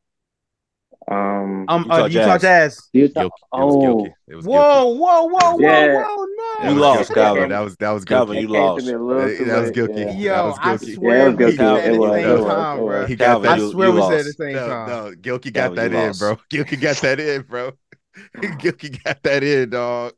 Um. 1.09 1.65
Um, 1.67 1.83
Utah 1.83 2.03
uh, 2.03 2.07
Utah 2.07 2.37
Jazz. 2.37 2.41
Jazz. 2.41 2.89
Utah- 2.93 3.21
Gilkey. 3.21 3.29
It 3.57 3.65
was 3.65 3.75
oh, 3.75 4.13
It 4.27 4.35
was 4.35 4.45
Whoa, 4.45 4.87
whoa, 4.95 5.23
whoa, 5.25 5.55
whoa, 5.57 5.57
Yeah. 5.59 5.87
whoa! 5.87 6.25
No, 6.25 6.69
You 6.69 6.75
That 6.75 6.79
lost, 6.79 7.13
Calvin. 7.13 7.49
That 7.49 7.59
was 7.59 7.75
that 7.77 7.91
was 7.91 8.05
Calvin, 8.05 8.37
you 8.37 8.47
It 8.47 8.51
came 8.51 8.73
to 8.75 8.81
lost. 8.81 8.85
me 8.85 8.93
a 8.93 8.99
little 8.99 9.29
That- 9.29 9.45
that 9.45 9.59
was 9.59 9.71
late, 9.71 9.75
Gilkey. 9.75 10.05
yeah. 10.05 10.13
That 10.29 10.43
Yo, 10.43 10.45
was 10.45 10.59
I 10.61 10.77
swear 10.77 11.29
Yeah, 11.29 11.29
it 11.29 11.37
we 11.37 11.45
was 11.45 11.55
said 11.57 11.77
it 11.77 11.85
at 11.85 11.99
the 11.99 11.99
was, 11.99 12.13
same 12.13 12.29
it 12.29 12.39
was, 12.39 12.55
time, 12.55 12.79
it 12.79 12.85
bro. 12.85 13.01
was. 13.01 13.09
He 13.09 13.15
got 13.15 13.41
Calvin, 13.41 13.41
that. 13.41 13.51
I 13.53 13.59
swear 13.59 13.89
you 13.89 13.93
we 13.93 14.01
said 14.01 14.19
at 14.19 14.25
lost. 14.25 14.25
the 14.25 14.33
same 14.33 14.53
No, 14.53 14.67
time. 14.67 14.87
no, 14.87 15.11
Gilkey 15.15 15.53
got 15.53 15.75
Calvin, 15.75 15.75
that 15.75 15.93
in, 15.93 15.93
lost. 15.93 16.19
bro. 16.19 16.37
Gilkey 16.51 16.79
got 16.81 16.97
that 16.97 17.19
in, 17.19 17.41
bro. 17.43 17.71
Gilkey 18.37 19.03
got 19.03 19.21
that 19.23 19.43
in, 19.43 19.69
dog. 19.71 20.13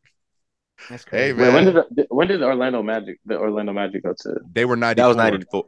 That's 0.90 1.04
Hey, 1.10 1.32
crazy. 1.34 1.34
man. 1.34 1.54
Wait, 1.54 1.66
when 1.66 1.74
did 1.96 2.06
when 2.10 2.28
did 2.28 2.44
Orlando 2.44 2.84
Magic 2.84 3.20
the 3.26 3.38
Orlando 3.38 3.74
Magic 3.74 4.04
go 4.04 4.14
to? 4.22 4.40
They 4.54 4.66
were 4.66 4.76
94. 4.76 5.02
That 5.04 5.08
was 5.08 5.18
94. 5.18 5.64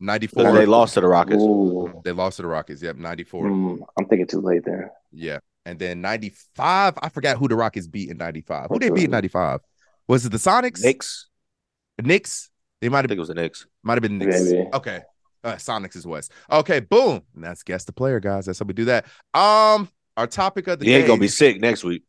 94. 0.00 0.52
They 0.52 0.66
lost 0.66 0.94
to 0.94 1.00
the 1.00 1.06
Rockets. 1.06 1.42
Ooh, 1.42 2.00
They 2.04 2.12
lost 2.12 2.36
to 2.36 2.42
the 2.42 2.48
Rockets. 2.48 2.82
Yep, 2.82 2.96
94. 2.96 3.44
mm, 3.46 3.78
I'm 3.98 4.06
thinking 4.06 4.26
too 4.26 4.40
late 4.40 4.64
there. 4.64 4.90
Yeah. 5.12 5.38
And 5.64 5.78
then 5.78 6.00
95, 6.00 6.94
I 7.00 7.08
forgot 7.08 7.36
who 7.36 7.46
the 7.46 7.54
Rockets 7.54 7.86
beat 7.86 8.10
in 8.10 8.16
95. 8.16 8.66
Who 8.70 8.78
they 8.80 8.90
beat 8.90 9.04
in 9.04 9.10
95? 9.12 9.60
Was 10.08 10.26
it 10.26 10.30
the 10.32 10.38
Sonics? 10.38 10.82
Knicks. 10.82 11.28
The 11.98 12.02
Knicks? 12.02 12.50
They 12.80 12.88
might 12.88 12.98
I 12.98 13.02
have 13.02 13.08
think 13.10 13.18
it 13.18 13.20
was 13.20 13.28
the 13.28 13.34
Knicks. 13.34 13.66
might 13.84 13.94
have 13.94 14.02
been 14.02 14.18
Knicks. 14.18 14.42
Maybe. 14.42 14.68
Okay. 14.74 15.02
Uh, 15.44 15.52
Sonics 15.54 15.94
is 15.94 16.04
West. 16.06 16.32
Okay, 16.50 16.80
boom. 16.80 17.22
And 17.36 17.44
that's 17.44 17.62
guess 17.62 17.84
the 17.84 17.92
player, 17.92 18.18
guys. 18.18 18.46
That's 18.46 18.58
how 18.58 18.64
we 18.64 18.74
do 18.74 18.86
that. 18.86 19.04
Um, 19.34 19.88
our 20.16 20.26
topic 20.26 20.68
of 20.68 20.78
the 20.78 20.84
He 20.84 20.92
day. 20.92 20.98
ain't 20.98 21.06
gonna 21.06 21.20
be 21.20 21.28
sick 21.28 21.60
next 21.60 21.84
week. 21.84 22.02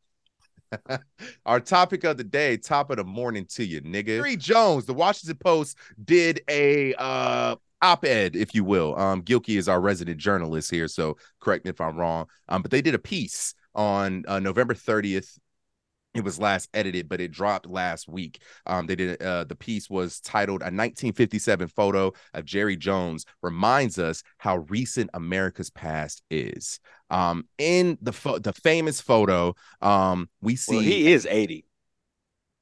Our 1.46 1.60
topic 1.60 2.04
of 2.04 2.18
the 2.18 2.24
day, 2.24 2.58
top 2.58 2.90
of 2.90 2.98
the 2.98 3.04
morning 3.04 3.46
to 3.52 3.64
you, 3.64 3.82
nigga. 3.82 4.08
Jerry 4.18 4.36
Jones, 4.38 4.86
the 4.86 4.94
Washington 4.94 5.38
Post 5.38 5.78
did 6.04 6.42
a 6.50 6.96
uh 6.96 7.56
op-ed, 7.82 8.36
if 8.36 8.56
you 8.56 8.64
will. 8.64 8.98
Um, 8.98 9.22
Gilkey 9.22 9.58
is 9.58 9.68
our 9.68 9.82
resident 9.82 10.18
journalist 10.18 10.72
here, 10.72 10.88
so 10.88 11.18
correct 11.42 11.66
me 11.66 11.70
if 11.70 11.82
I'm 11.82 11.98
wrong. 11.98 12.28
Um, 12.48 12.62
but 12.62 12.72
they 12.72 12.82
did 12.82 12.96
a 12.96 13.00
piece 13.00 13.54
on 13.76 14.24
uh, 14.28 14.40
November 14.40 14.74
30th. 14.74 15.38
It 16.14 16.24
was 16.24 16.38
last 16.40 16.70
edited, 16.76 17.10
but 17.10 17.20
it 17.22 17.32
dropped 17.32 17.66
last 17.68 18.08
week. 18.08 18.40
Um, 18.68 18.86
they 18.86 18.96
did 18.96 19.22
uh, 19.22 19.46
the 19.46 19.56
piece 19.56 19.90
was 19.90 20.20
titled 20.20 20.62
"A 20.62 20.66
1957 20.70 21.68
Photo 21.70 22.14
of 22.36 22.46
Jerry 22.46 22.78
Jones 22.78 23.26
Reminds 23.42 23.98
Us 23.98 24.22
How 24.38 24.58
Recent 24.70 25.10
America's 25.14 25.72
Past 25.72 26.22
Is." 26.30 26.80
Um, 27.10 27.48
in 27.58 27.98
the 28.02 28.14
pho- 28.14 28.40
the 28.40 28.54
famous 28.54 29.02
photo, 29.02 29.56
um, 29.82 30.30
we 30.42 30.56
see 30.56 30.76
Well, 30.76 30.84
he 30.84 31.12
is 31.14 31.26
80. 31.26 31.66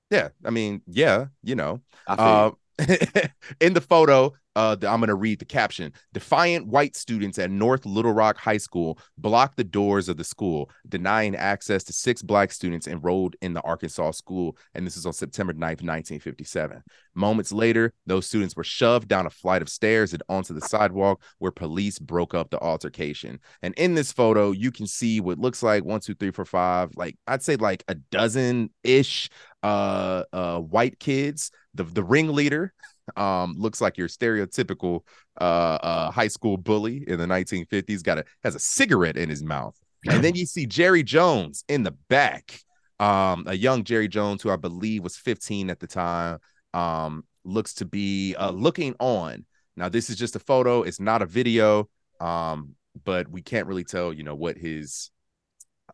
yeah, 0.09 0.29
I 0.45 0.49
mean, 0.49 0.81
yeah, 0.87 1.25
you 1.43 1.55
know. 1.55 1.81
Uh, 2.07 2.51
in 3.59 3.73
the 3.73 3.81
photo, 3.81 4.33
uh, 4.55 4.75
I'm 4.81 4.99
going 4.99 5.07
to 5.07 5.15
read 5.15 5.39
the 5.39 5.45
caption. 5.45 5.93
Defiant 6.13 6.67
white 6.67 6.95
students 6.95 7.39
at 7.39 7.51
North 7.51 7.85
Little 7.85 8.11
Rock 8.11 8.37
High 8.37 8.57
School 8.57 8.99
blocked 9.17 9.57
the 9.57 9.63
doors 9.63 10.09
of 10.09 10.17
the 10.17 10.23
school, 10.23 10.69
denying 10.87 11.35
access 11.35 11.83
to 11.85 11.93
six 11.93 12.21
black 12.21 12.51
students 12.51 12.87
enrolled 12.87 13.35
in 13.41 13.53
the 13.53 13.61
Arkansas 13.61 14.11
school. 14.11 14.57
And 14.73 14.85
this 14.85 14.97
is 14.97 15.05
on 15.05 15.13
September 15.13 15.53
9th, 15.53 15.81
1957. 15.81 16.83
Moments 17.15 17.51
later, 17.51 17.93
those 18.05 18.25
students 18.25 18.55
were 18.55 18.63
shoved 18.63 19.07
down 19.07 19.25
a 19.25 19.29
flight 19.29 19.61
of 19.61 19.69
stairs 19.69 20.13
and 20.13 20.23
onto 20.27 20.53
the 20.53 20.61
sidewalk 20.61 21.21
where 21.39 21.51
police 21.51 21.99
broke 21.99 22.33
up 22.33 22.49
the 22.49 22.59
altercation. 22.59 23.39
And 23.61 23.73
in 23.75 23.95
this 23.95 24.11
photo, 24.11 24.51
you 24.51 24.71
can 24.71 24.87
see 24.87 25.21
what 25.21 25.39
looks 25.39 25.63
like 25.63 25.85
one, 25.85 26.01
two, 26.01 26.15
three, 26.15 26.31
four, 26.31 26.45
five, 26.45 26.91
like 26.95 27.17
I'd 27.27 27.43
say 27.43 27.55
like 27.55 27.83
a 27.87 27.95
dozen 27.95 28.71
ish 28.83 29.29
uh 29.63 30.23
uh 30.33 30.59
white 30.59 30.99
kids 30.99 31.51
the 31.75 31.83
the 31.83 32.03
ringleader 32.03 32.73
um 33.15 33.55
looks 33.57 33.81
like 33.81 33.97
your 33.97 34.07
stereotypical 34.07 35.01
uh 35.39 35.77
uh 35.81 36.11
high 36.11 36.27
school 36.27 36.57
bully 36.57 37.03
in 37.07 37.17
the 37.19 37.25
1950s 37.25 38.03
got 38.03 38.17
a 38.19 38.25
has 38.43 38.55
a 38.55 38.59
cigarette 38.59 39.17
in 39.17 39.29
his 39.29 39.43
mouth. 39.43 39.77
And 40.09 40.23
then 40.23 40.35
you 40.35 40.45
see 40.45 40.65
jerry 40.65 41.03
jones 41.03 41.63
in 41.67 41.83
the 41.83 41.91
back. 42.09 42.59
Um 42.99 43.43
a 43.47 43.55
young 43.55 43.83
jerry 43.83 44.07
jones 44.07 44.41
who 44.41 44.49
i 44.51 44.55
believe 44.55 45.03
was 45.03 45.17
15 45.17 45.69
at 45.69 45.79
the 45.79 45.87
time 45.87 46.37
um 46.73 47.23
looks 47.43 47.73
to 47.75 47.85
be 47.85 48.35
uh 48.35 48.51
looking 48.51 48.95
on. 48.99 49.45
Now 49.75 49.89
this 49.89 50.09
is 50.09 50.15
just 50.15 50.35
a 50.35 50.39
photo. 50.39 50.83
It's 50.83 50.99
not 50.99 51.21
a 51.21 51.25
video 51.25 51.89
um 52.19 52.75
but 53.03 53.27
we 53.29 53.41
can't 53.41 53.67
really 53.67 53.83
tell 53.85 54.11
you 54.13 54.23
know 54.23 54.35
what 54.35 54.57
his 54.57 55.11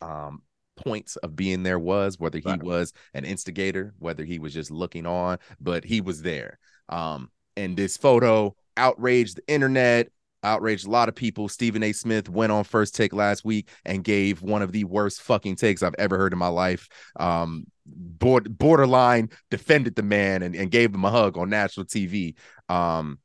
um 0.02 0.42
points 0.76 1.16
of 1.18 1.36
being 1.36 1.64
there 1.64 1.80
was 1.80 2.20
whether 2.20 2.38
he 2.38 2.50
Right. 2.50 2.62
was 2.62 2.94
an 3.16 3.26
instigator 3.26 3.94
whether 3.98 4.24
he 4.24 4.38
was 4.38 4.54
just 4.54 4.70
looking 4.70 5.08
on 5.08 5.40
but 5.60 5.84
he 5.84 6.02
was 6.02 6.22
there 6.22 6.60
um 6.90 7.30
and 7.56 7.76
this 7.76 7.98
photo 7.98 8.56
outraged 8.78 9.38
the 9.38 9.48
internet, 9.48 10.10
outraged 10.44 10.88
a 10.88 10.92
lot 10.92 11.10
of 11.10 11.16
people. 11.16 11.50
Stephen 11.50 11.84
A. 11.84 11.92
Smith 11.92 12.30
went 12.30 12.52
on 12.52 12.64
first 12.64 12.96
take 12.96 13.14
last 13.14 13.44
week 13.44 13.70
and 13.86 14.04
gave 14.04 14.42
one 14.42 14.62
of 14.62 14.72
the 14.72 14.84
worst 14.86 15.22
fucking 15.22 15.56
takes 15.56 15.84
I've 15.84 15.96
ever 15.98 16.18
heard 16.18 16.34
in 16.34 16.40
my 16.40 16.48
life. 16.48 16.88
Um, 17.20 17.66
board, 17.86 18.58
borderline 18.58 19.30
defended 19.50 19.96
the 19.96 20.04
man 20.04 20.44
and, 20.44 20.56
and 20.56 20.72
gave 20.72 20.94
him 20.94 21.04
a 21.04 21.12
hug 21.12 21.38
on 21.38 21.50
national 21.50 21.88
TV. 21.88 22.36
Um, 22.70 23.20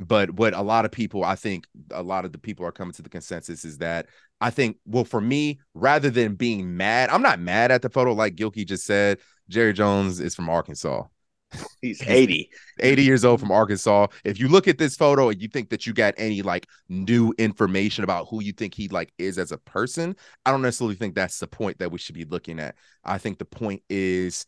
but 0.00 0.30
what 0.30 0.54
a 0.54 0.62
lot 0.62 0.84
of 0.84 0.92
people, 0.92 1.24
I 1.24 1.34
think 1.34 1.66
a 1.90 2.02
lot 2.02 2.24
of 2.24 2.32
the 2.32 2.38
people 2.38 2.64
are 2.64 2.72
coming 2.72 2.94
to 2.94 3.02
the 3.02 3.08
consensus 3.08 3.64
is 3.64 3.78
that 3.78 4.06
I 4.40 4.50
think, 4.50 4.76
well, 4.86 5.04
for 5.04 5.20
me, 5.20 5.58
rather 5.74 6.08
than 6.10 6.36
being 6.36 6.76
mad, 6.76 7.10
I'm 7.10 7.22
not 7.22 7.40
mad 7.40 7.72
at 7.72 7.82
the 7.82 7.90
photo, 7.90 8.12
like 8.12 8.36
Gilkey 8.36 8.66
just 8.66 8.84
said. 8.84 9.18
Jerry 9.48 9.72
Jones 9.72 10.20
is 10.20 10.34
from 10.34 10.48
Arkansas. 10.48 11.02
He's 11.82 12.02
80. 12.02 12.50
80 12.80 13.02
years 13.02 13.24
old 13.24 13.40
from 13.40 13.50
Arkansas. 13.50 14.08
If 14.24 14.38
you 14.38 14.48
look 14.48 14.68
at 14.68 14.78
this 14.78 14.96
photo 14.96 15.30
and 15.30 15.40
you 15.40 15.48
think 15.48 15.70
that 15.70 15.86
you 15.86 15.92
got 15.92 16.14
any 16.18 16.42
like 16.42 16.66
new 16.88 17.32
information 17.38 18.04
about 18.04 18.28
who 18.28 18.42
you 18.42 18.52
think 18.52 18.74
he 18.74 18.88
like 18.88 19.12
is 19.18 19.38
as 19.38 19.52
a 19.52 19.58
person, 19.58 20.16
I 20.44 20.50
don't 20.50 20.62
necessarily 20.62 20.96
think 20.96 21.14
that's 21.14 21.38
the 21.38 21.46
point 21.46 21.78
that 21.78 21.90
we 21.90 21.98
should 21.98 22.14
be 22.14 22.24
looking 22.24 22.60
at. 22.60 22.74
I 23.04 23.18
think 23.18 23.38
the 23.38 23.44
point 23.44 23.82
is 23.88 24.46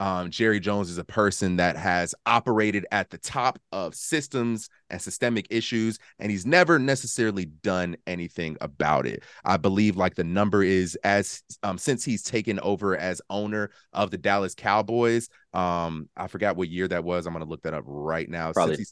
um, 0.00 0.30
Jerry 0.30 0.60
Jones 0.60 0.90
is 0.90 0.98
a 0.98 1.04
person 1.04 1.56
that 1.56 1.76
has 1.76 2.14
operated 2.24 2.86
at 2.92 3.10
the 3.10 3.18
top 3.18 3.58
of 3.72 3.94
systems 3.94 4.70
and 4.90 5.02
systemic 5.02 5.46
issues, 5.50 5.98
and 6.18 6.30
he's 6.30 6.46
never 6.46 6.78
necessarily 6.78 7.46
done 7.46 7.96
anything 8.06 8.56
about 8.60 9.06
it. 9.06 9.24
I 9.44 9.56
believe 9.56 9.96
like 9.96 10.14
the 10.14 10.24
number 10.24 10.62
is 10.62 10.96
as 11.02 11.42
um, 11.62 11.78
since 11.78 12.04
he's 12.04 12.22
taken 12.22 12.60
over 12.60 12.96
as 12.96 13.20
owner 13.28 13.70
of 13.92 14.10
the 14.10 14.18
Dallas 14.18 14.54
Cowboys. 14.54 15.28
Um, 15.52 16.08
I 16.16 16.28
forgot 16.28 16.56
what 16.56 16.68
year 16.68 16.86
that 16.88 17.02
was. 17.02 17.26
I'm 17.26 17.32
gonna 17.32 17.44
look 17.44 17.62
that 17.62 17.74
up 17.74 17.84
right 17.86 18.28
now. 18.28 18.52
Probably. 18.52 18.86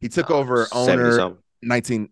He 0.00 0.08
took 0.08 0.30
uh, 0.30 0.34
over 0.34 0.66
owner 0.72 1.16
something. 1.16 1.42
19 1.62 2.08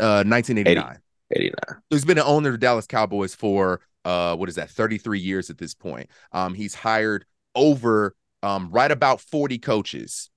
uh 0.00 0.24
1989. 0.24 0.98
89. 1.34 1.52
So 1.66 1.76
he's 1.90 2.04
been 2.04 2.18
an 2.18 2.24
owner 2.26 2.48
of 2.48 2.54
the 2.54 2.58
Dallas 2.58 2.86
Cowboys 2.86 3.34
for 3.34 3.80
uh 4.04 4.34
what 4.36 4.48
is 4.48 4.56
that 4.56 4.70
33 4.70 5.20
years 5.20 5.50
at 5.50 5.58
this 5.58 5.74
point. 5.74 6.08
Um 6.32 6.54
he's 6.54 6.74
hired 6.74 7.24
over 7.54 8.14
um 8.42 8.70
right 8.70 8.90
about 8.90 9.20
40 9.20 9.58
coaches. 9.58 10.30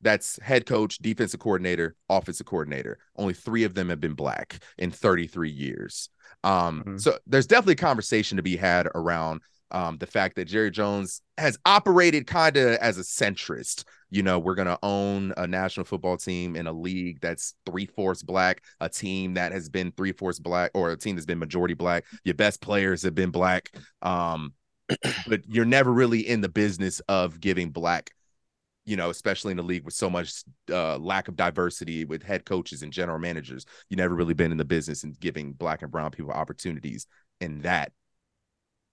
That's 0.00 0.38
head 0.42 0.66
coach, 0.66 0.98
defensive 0.98 1.40
coordinator, 1.40 1.94
offensive 2.10 2.46
coordinator. 2.46 2.98
Only 3.16 3.32
3 3.32 3.64
of 3.64 3.74
them 3.74 3.88
have 3.88 4.00
been 4.00 4.14
black 4.14 4.58
in 4.76 4.90
33 4.90 5.50
years. 5.50 6.10
Um 6.42 6.84
Mhm. 6.86 7.00
so 7.00 7.18
there's 7.26 7.46
definitely 7.46 7.74
a 7.74 7.76
conversation 7.76 8.36
to 8.36 8.42
be 8.42 8.56
had 8.56 8.86
around 8.94 9.40
um 9.70 9.96
the 9.98 10.06
fact 10.06 10.36
that 10.36 10.44
Jerry 10.44 10.70
Jones 10.70 11.22
has 11.38 11.56
operated 11.64 12.26
kind 12.26 12.56
of 12.56 12.76
as 12.76 12.98
a 12.98 13.02
centrist. 13.02 13.84
You 14.10 14.22
know, 14.22 14.38
we're 14.38 14.54
gonna 14.54 14.78
own 14.82 15.32
a 15.38 15.46
national 15.46 15.86
football 15.86 16.18
team 16.18 16.54
in 16.54 16.66
a 16.66 16.72
league 16.72 17.18
that's 17.20 17.54
three 17.64 17.86
fourths 17.86 18.22
black, 18.22 18.62
a 18.80 18.88
team 18.90 19.34
that 19.34 19.52
has 19.52 19.68
been 19.70 19.90
three 19.92 20.12
fourths 20.12 20.38
black, 20.38 20.70
or 20.74 20.90
a 20.90 20.96
team 20.98 21.16
that's 21.16 21.26
been 21.26 21.38
majority 21.38 21.74
black. 21.74 22.04
Your 22.24 22.34
best 22.34 22.60
players 22.60 23.02
have 23.02 23.14
been 23.14 23.30
black. 23.30 23.70
Um, 24.02 24.52
but 25.26 25.42
you're 25.48 25.64
never 25.64 25.92
really 25.92 26.20
in 26.20 26.40
the 26.40 26.48
business 26.48 27.00
of 27.08 27.40
giving 27.40 27.70
black, 27.70 28.10
you 28.84 28.96
know, 28.96 29.10
especially 29.10 29.52
in 29.52 29.58
a 29.58 29.62
league 29.62 29.84
with 29.84 29.94
so 29.94 30.10
much 30.10 30.42
uh, 30.70 30.98
lack 30.98 31.28
of 31.28 31.36
diversity 31.36 32.04
with 32.04 32.22
head 32.22 32.44
coaches 32.44 32.82
and 32.82 32.92
general 32.92 33.18
managers. 33.18 33.64
You 33.88 33.96
never 33.96 34.14
really 34.14 34.34
been 34.34 34.52
in 34.52 34.58
the 34.58 34.64
business 34.64 35.04
and 35.04 35.18
giving 35.18 35.52
black 35.52 35.82
and 35.82 35.90
brown 35.90 36.10
people 36.10 36.32
opportunities 36.32 37.06
in 37.40 37.62
that 37.62 37.92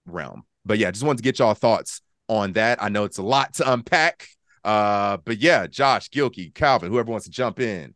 realm. 0.06 0.44
But 0.64 0.78
yeah, 0.78 0.90
just 0.90 1.04
wanted 1.04 1.18
to 1.18 1.24
get 1.24 1.38
y'all 1.38 1.54
thoughts 1.54 2.00
on 2.28 2.52
that. 2.52 2.82
I 2.82 2.88
know 2.88 3.04
it's 3.04 3.18
a 3.18 3.22
lot 3.22 3.54
to 3.54 3.72
unpack. 3.72 4.28
Uh, 4.64 5.18
but 5.24 5.38
yeah, 5.38 5.66
Josh, 5.66 6.08
Gilkey, 6.08 6.54
Calvin, 6.54 6.90
whoever 6.90 7.10
wants 7.10 7.26
to 7.26 7.32
jump 7.32 7.60
in. 7.60 7.94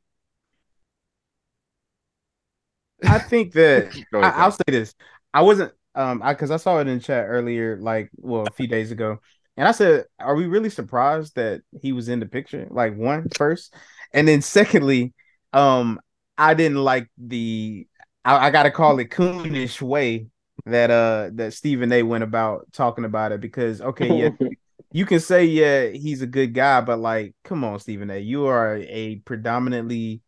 I 3.05 3.19
think 3.19 3.53
that 3.53 3.95
I, 4.15 4.31
I'll 4.31 4.53
say 4.53 4.65
this. 4.67 4.95
I 5.33 5.43
wasn't 5.43 5.73
um 5.97 6.23
I 6.23 6.35
because 6.35 6.51
I 6.51 6.57
saw 6.59 6.79
it 6.81 6.89
in 6.89 7.01
chat 7.01 7.27
earlier, 7.29 7.79
like 7.81 8.11
well 8.17 8.47
a 8.47 8.51
few 8.53 8.67
days 8.69 8.91
ago, 8.93 9.19
and 9.57 9.67
I 9.67 9.73
said, 9.73 10.05
"Are 10.19 10.35
we 10.35 10.47
really 10.47 10.71
surprised 10.71 11.37
that 11.37 11.63
he 11.81 11.93
was 11.93 12.09
in 12.09 12.21
the 12.21 12.27
picture?" 12.27 12.69
Like 12.71 12.97
one 12.97 13.29
first, 13.37 13.75
and 14.13 14.29
then 14.29 14.43
secondly, 14.43 15.15
um 15.53 16.01
I 16.39 16.55
didn't 16.55 16.79
like 16.79 17.09
the 17.19 17.87
I, 18.25 18.49
I 18.49 18.51
got 18.51 18.65
to 18.65 18.71
call 18.71 18.99
it 18.99 19.11
coonish 19.11 19.81
way 19.81 20.27
that 20.67 20.91
uh 20.91 21.31
that 21.35 21.55
Stephen 21.55 21.93
A 21.93 22.03
went 22.03 22.25
about 22.25 22.73
talking 22.73 23.05
about 23.05 23.33
it 23.33 23.41
because 23.41 23.81
okay 23.81 24.11
yeah 24.11 24.31
you 24.93 25.07
can 25.07 25.21
say 25.21 25.45
yeah 25.45 25.89
he's 25.89 26.23
a 26.23 26.27
good 26.27 26.55
guy 26.55 26.81
but 26.81 26.99
like 26.99 27.35
come 27.45 27.65
on 27.65 27.79
Stephen 27.79 28.11
A 28.11 28.19
you 28.19 28.47
are 28.47 28.77
a 28.77 29.17
predominantly 29.25 30.23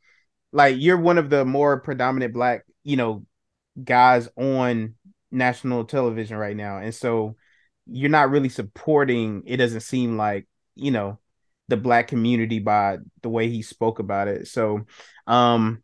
like 0.53 0.77
you're 0.79 0.99
one 0.99 1.19
of 1.19 1.31
the 1.31 1.45
more 1.45 1.81
predominant 1.81 2.33
black 2.33 2.65
you 2.85 2.97
know 2.97 3.25
guys 3.83 4.29
on 4.37 4.95
national 5.31 5.85
television 5.85 6.37
right 6.37 6.57
now. 6.57 6.79
And 6.79 6.95
so 6.95 7.37
you're 7.87 8.11
not 8.11 8.31
really 8.31 8.49
supporting 8.49 9.43
it 9.47 9.57
doesn't 9.57 9.81
seem 9.81 10.17
like 10.17 10.47
you 10.75 10.91
know 10.91 11.19
the 11.69 11.77
black 11.77 12.09
community 12.09 12.59
by 12.59 12.99
the 13.23 13.29
way 13.29 13.49
he 13.49 13.63
spoke 13.63 13.99
about 13.99 14.29
it. 14.29 14.47
So 14.49 14.87
um 15.27 15.83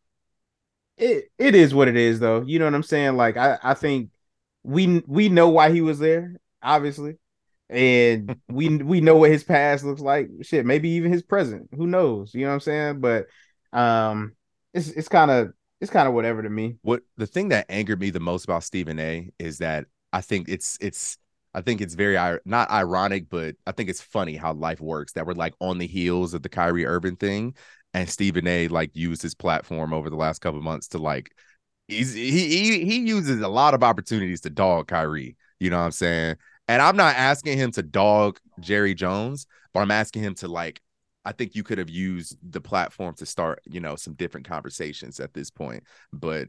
it 0.97 1.31
it 1.39 1.55
is 1.55 1.75
what 1.75 1.89
it 1.89 1.97
is 1.97 2.21
though. 2.21 2.43
You 2.43 2.59
know 2.59 2.67
what 2.67 2.75
i'm 2.75 2.83
saying? 2.83 3.17
Like 3.17 3.37
i 3.37 3.59
i 3.63 3.75
think 3.75 4.11
we 4.63 5.03
we 5.07 5.29
know 5.29 5.49
why 5.49 5.71
he 5.71 5.81
was 5.81 5.99
there 5.99 6.37
obviously. 6.63 7.17
And 7.71 8.37
we 8.49 8.77
we 8.77 9.01
know 9.01 9.17
what 9.17 9.31
his 9.31 9.45
past 9.45 9.85
looks 9.85 10.01
like. 10.01 10.29
Shit 10.43 10.67
maybe 10.67 10.91
even 10.91 11.13
his 11.13 11.23
present. 11.23 11.69
Who 11.77 11.87
knows? 11.87 12.35
You 12.35 12.43
know 12.43 12.49
what 12.49 12.55
i'm 12.55 12.61
saying? 12.61 13.01
But 13.01 13.27
um 13.73 14.35
it's 14.73 14.89
it's 14.89 15.09
kind 15.09 15.31
of 15.31 15.53
it's 15.85 15.93
kind 15.93 16.09
of 16.09 16.15
whatever 16.15 16.43
to 16.43 16.51
me 16.51 16.77
what 16.83 17.03
the 17.17 17.27
thing 17.27 17.51
that 17.51 17.67
angered 17.69 18.01
me 18.01 18.11
the 18.11 18.21
most 18.21 18.45
about 18.45 18.65
Stephen 18.65 18.99
A 18.99 19.31
is 19.39 19.59
that 19.59 19.85
I 20.13 20.21
think 20.21 20.49
it's 20.49 20.79
it's 20.81 21.19
I 21.55 21.61
think 21.61 21.81
it's 21.81 21.95
very 21.95 22.17
not 22.45 22.71
ironic, 22.71 23.31
but 23.31 23.55
I 23.67 23.73
think 23.73 23.89
it's 23.89 24.01
funny 24.01 24.35
how 24.37 24.55
life 24.55 24.81
works 24.81 25.13
that 25.13 25.27
we're 25.27 25.35
like 25.35 25.55
on 25.61 25.79
the 25.79 25.87
heels 25.87 26.35
of 26.35 26.43
the 26.43 26.49
Kyrie 26.49 26.87
Irving 26.87 27.17
thing, 27.17 27.55
and 27.95 28.09
Stephen 28.09 28.47
A 28.47 28.69
like 28.69 28.97
used 28.97 29.23
his 29.23 29.35
platform 29.35 29.93
over 29.93 30.11
the 30.11 30.17
last 30.17 30.41
couple 30.41 30.61
months 30.61 30.89
to 30.89 30.99
like 30.99 31.33
he's 31.87 32.13
he 32.13 32.31
he 32.31 32.85
he 32.85 32.99
uses 33.01 33.41
a 33.41 33.49
lot 33.49 33.75
of 33.75 33.85
opportunities 33.85 34.41
to 34.43 34.51
dog 34.51 34.89
Kyrie. 34.89 35.37
You 35.61 35.71
know 35.71 35.79
what 35.79 35.85
I'm 35.85 35.93
saying? 35.93 36.37
And 36.67 36.81
I'm 36.81 36.97
not 36.97 37.15
asking 37.17 37.59
him 37.59 37.71
to 37.73 37.83
dog 37.83 38.41
Jerry 38.59 38.95
Jones, 38.95 39.47
but 39.73 39.81
I'm 39.81 39.91
asking 39.91 40.23
him 40.23 40.35
to 40.37 40.49
like 40.49 40.81
I 41.25 41.33
think 41.33 41.55
you 41.55 41.63
could 41.63 41.79
have 41.79 41.91
used 41.91 42.37
the 42.43 42.61
platform 42.61 43.15
to 43.17 43.27
start, 43.27 43.61
you 43.65 43.81
know, 43.81 43.97
some 43.97 44.15
different 44.15 44.47
conversations 44.47 45.21
at 45.21 45.33
this 45.33 45.51
point. 45.51 45.85
But, 46.13 46.49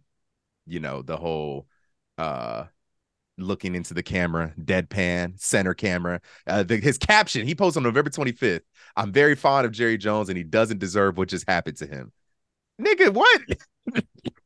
you 0.66 0.80
know, 0.80 1.02
the 1.02 1.18
whole 1.18 1.68
uh 2.18 2.66
looking 3.38 3.76
into 3.76 3.94
the 3.94 4.04
camera, 4.04 4.54
deadpan, 4.60 5.40
center 5.40 5.74
camera. 5.74 6.22
Uh, 6.48 6.64
the, 6.64 6.78
his 6.78 6.98
caption 6.98 7.46
he 7.46 7.56
posted 7.56 7.80
on 7.80 7.84
November 7.84 8.10
25th. 8.10 8.62
I'm 8.96 9.12
very 9.12 9.36
fond 9.36 9.66
of 9.66 9.72
Jerry 9.72 9.98
Jones 9.98 10.30
and 10.30 10.38
he 10.38 10.44
doesn't 10.44 10.80
deserve 10.80 11.18
what 11.18 11.30
just 11.30 11.48
happened 11.48 11.78
to 11.78 11.88
him. 11.88 12.12
Nigga, 12.82 13.14
what? 13.14 13.42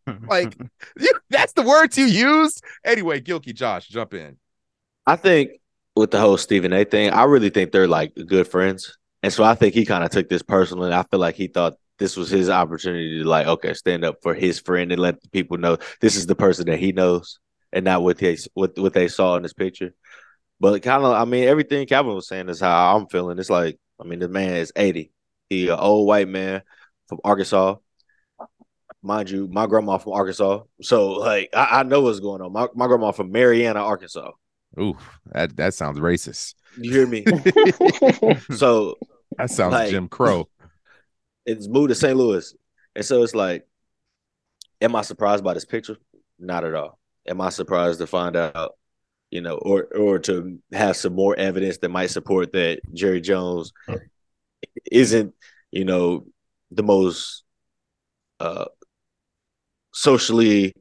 like, 0.28 0.56
you, 1.00 1.12
that's 1.30 1.54
the 1.54 1.64
words 1.64 1.98
you 1.98 2.06
used. 2.06 2.64
Anyway, 2.84 3.22
Gilkey 3.22 3.54
Josh, 3.54 3.88
jump 3.88 4.14
in. 4.14 4.38
I 5.06 5.16
think 5.16 5.52
with 5.96 6.12
the 6.12 6.20
whole 6.20 6.38
Stephen 6.38 6.74
A 6.74 6.86
thing, 6.86 7.10
I 7.12 7.24
really 7.24 7.50
think 7.50 7.72
they're 7.72 7.88
like 7.88 8.14
good 8.28 8.48
friends. 8.48 8.98
And 9.22 9.34
so 9.34 9.44
I 9.44 9.56
think 9.56 9.74
he 9.74 9.86
kind 9.86 10.04
of 10.04 10.12
took 10.12 10.30
this 10.30 10.42
personally. 10.42 10.94
I 10.94 11.04
feel 11.04 11.20
like 11.20 11.36
he 11.36 11.48
thought 11.48 11.74
this 11.98 12.16
was 12.16 12.30
his 12.30 12.50
opportunity 12.50 13.20
to 13.20 13.28
like, 13.28 13.46
okay, 13.46 13.74
stand 13.74 14.06
up 14.06 14.18
for 14.22 14.34
his 14.34 14.60
friend 14.60 14.92
and 14.92 15.02
let 15.02 15.22
the 15.22 15.30
people 15.30 15.58
know 15.58 15.78
this 16.00 16.16
is 16.16 16.26
the 16.26 16.36
person 16.36 16.68
that 16.68 16.80
he 16.80 16.94
knows 16.94 17.40
and 17.74 17.86
not 17.86 18.02
what 18.02 18.18
they 18.18 18.38
what 18.54 18.78
what 18.80 18.94
they 18.94 19.08
saw 19.08 19.36
in 19.36 19.44
this 19.44 19.54
picture. 19.54 19.94
But 20.60 20.82
kind 20.82 21.04
of, 21.04 21.14
I 21.14 21.26
mean, 21.26 21.48
everything 21.48 21.86
Calvin 21.88 22.16
was 22.16 22.28
saying 22.28 22.50
is 22.50 22.60
how 22.60 22.96
I'm 22.96 23.08
feeling. 23.08 23.40
It's 23.40 23.50
like, 23.50 23.78
I 24.00 24.06
mean, 24.06 24.20
the 24.20 24.28
man 24.28 24.56
is 24.56 24.74
80. 24.76 25.12
He 25.50 25.70
an 25.70 25.80
old 25.80 26.08
white 26.08 26.28
man 26.28 26.64
from 27.08 27.20
Arkansas. 27.24 27.76
Mind 29.02 29.30
you, 29.30 29.48
my 29.48 29.66
grandma 29.66 29.98
from 29.98 30.14
Arkansas. 30.14 30.64
So 30.82 31.12
like 31.14 31.50
I, 31.54 31.80
I 31.80 31.84
know 31.84 32.02
what's 32.02 32.20
going 32.20 32.42
on. 32.42 32.54
My 32.54 32.68
my 32.76 32.88
grandma 32.88 33.12
from 33.12 33.32
Marianna, 33.32 33.82
Arkansas. 33.82 34.32
Ooh, 34.80 34.98
that, 35.32 35.56
that 35.58 35.74
sounds 35.74 36.00
racist. 36.00 36.54
You 36.78 36.92
hear 36.92 37.08
me? 37.08 37.26
so 38.56 38.96
That 39.40 39.50
sounds 39.50 39.72
Like- 39.74 39.90
Jim 39.90 40.08
Crow. 40.10 40.48
it's 41.46 41.68
moved 41.68 41.90
to 41.90 41.96
St. 41.96 42.16
Louis. 42.16 42.54
And 42.96 43.06
so 43.06 43.24
it's 43.24 43.34
like, 43.34 43.66
am 44.82 44.96
I 44.96 45.02
surprised 45.02 45.44
by 45.44 45.54
this 45.54 45.66
picture? 45.66 45.98
Not 46.38 46.66
at 46.66 46.76
all. 46.76 47.00
Am 47.28 47.40
I 47.42 47.50
surprised 47.50 48.00
to 48.00 48.08
find 48.08 48.36
out, 48.36 48.74
you 49.32 49.42
know, 49.42 49.56
or 49.56 49.84
or 49.96 50.20
to 50.20 50.60
have 50.74 50.96
some 50.98 51.14
more 51.14 51.36
evidence 51.38 51.78
that 51.78 51.90
might 51.90 52.10
support 52.10 52.52
that 52.54 52.82
Jerry 52.94 53.22
Jones 53.22 53.72
isn't, 54.92 55.34
you 55.72 55.86
know, 55.86 56.26
the 56.72 56.84
most 56.84 57.44
uh 58.40 58.66
socially 59.94 60.74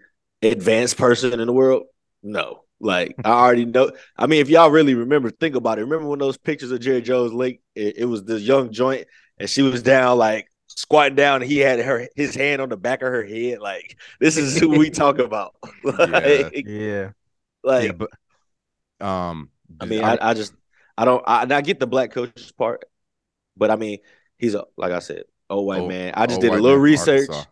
advanced 0.43 0.97
person 0.97 1.39
in 1.39 1.47
the 1.47 1.53
world? 1.53 1.85
No. 2.23 2.65
Like 2.81 3.17
I 3.25 3.31
already 3.31 3.65
know. 3.65 3.91
I 4.17 4.27
mean, 4.27 4.41
if 4.41 4.49
y'all 4.49 4.71
really 4.71 4.95
remember, 4.95 5.31
think 5.31 5.57
about 5.57 5.79
it. 5.79 5.83
Remember 5.83 6.07
when 6.07 6.19
those 6.19 6.37
pictures 6.37 6.71
of 6.71 6.81
Jerry 6.81 7.03
Jones 7.03 7.33
linked? 7.33 7.63
It, 7.75 7.99
it 7.99 8.05
was 8.05 8.25
this 8.25 8.43
young 8.43 8.73
joint 8.73 9.07
and 9.39 9.49
she 9.49 9.63
was 9.63 9.83
down 9.83 10.19
like 10.19 10.51
squatting 10.69 11.17
down. 11.17 11.43
And 11.43 11.51
he 11.51 11.59
had 11.59 11.81
her 11.81 12.09
his 12.15 12.35
hand 12.35 12.61
on 12.63 12.69
the 12.69 12.77
back 12.77 13.03
of 13.03 13.09
her 13.09 13.25
head. 13.25 13.61
Like 13.61 13.99
this 14.21 14.37
is 14.37 14.59
who 14.59 14.71
we 14.71 14.91
talk 14.91 15.19
about. 15.19 15.55
like, 15.83 16.65
yeah. 16.67 17.11
like 17.63 17.87
yeah, 17.87 17.93
but 17.93 18.11
um, 19.05 19.51
I 19.81 19.87
mean, 19.87 20.03
I, 20.03 20.19
I 20.21 20.35
just 20.35 20.53
I 20.97 21.05
don't 21.05 21.23
I, 21.27 21.47
I 21.49 21.61
get 21.61 21.81
the 21.81 21.87
black 21.87 22.13
coaches 22.13 22.53
part, 22.53 22.85
but 23.57 23.71
I 23.71 23.77
mean, 23.77 23.99
he's 24.37 24.55
a 24.55 24.67
like 24.77 24.93
I 24.93 24.99
said, 25.01 25.25
old 25.49 25.67
white 25.67 25.81
Old- 25.81 25.89
man. 25.89 26.13
I 26.17 26.27
just 26.27 26.41
did 26.41 26.53
a 26.53 26.57
little 26.57 26.79
research. 26.79 27.29
Arkansas. 27.29 27.51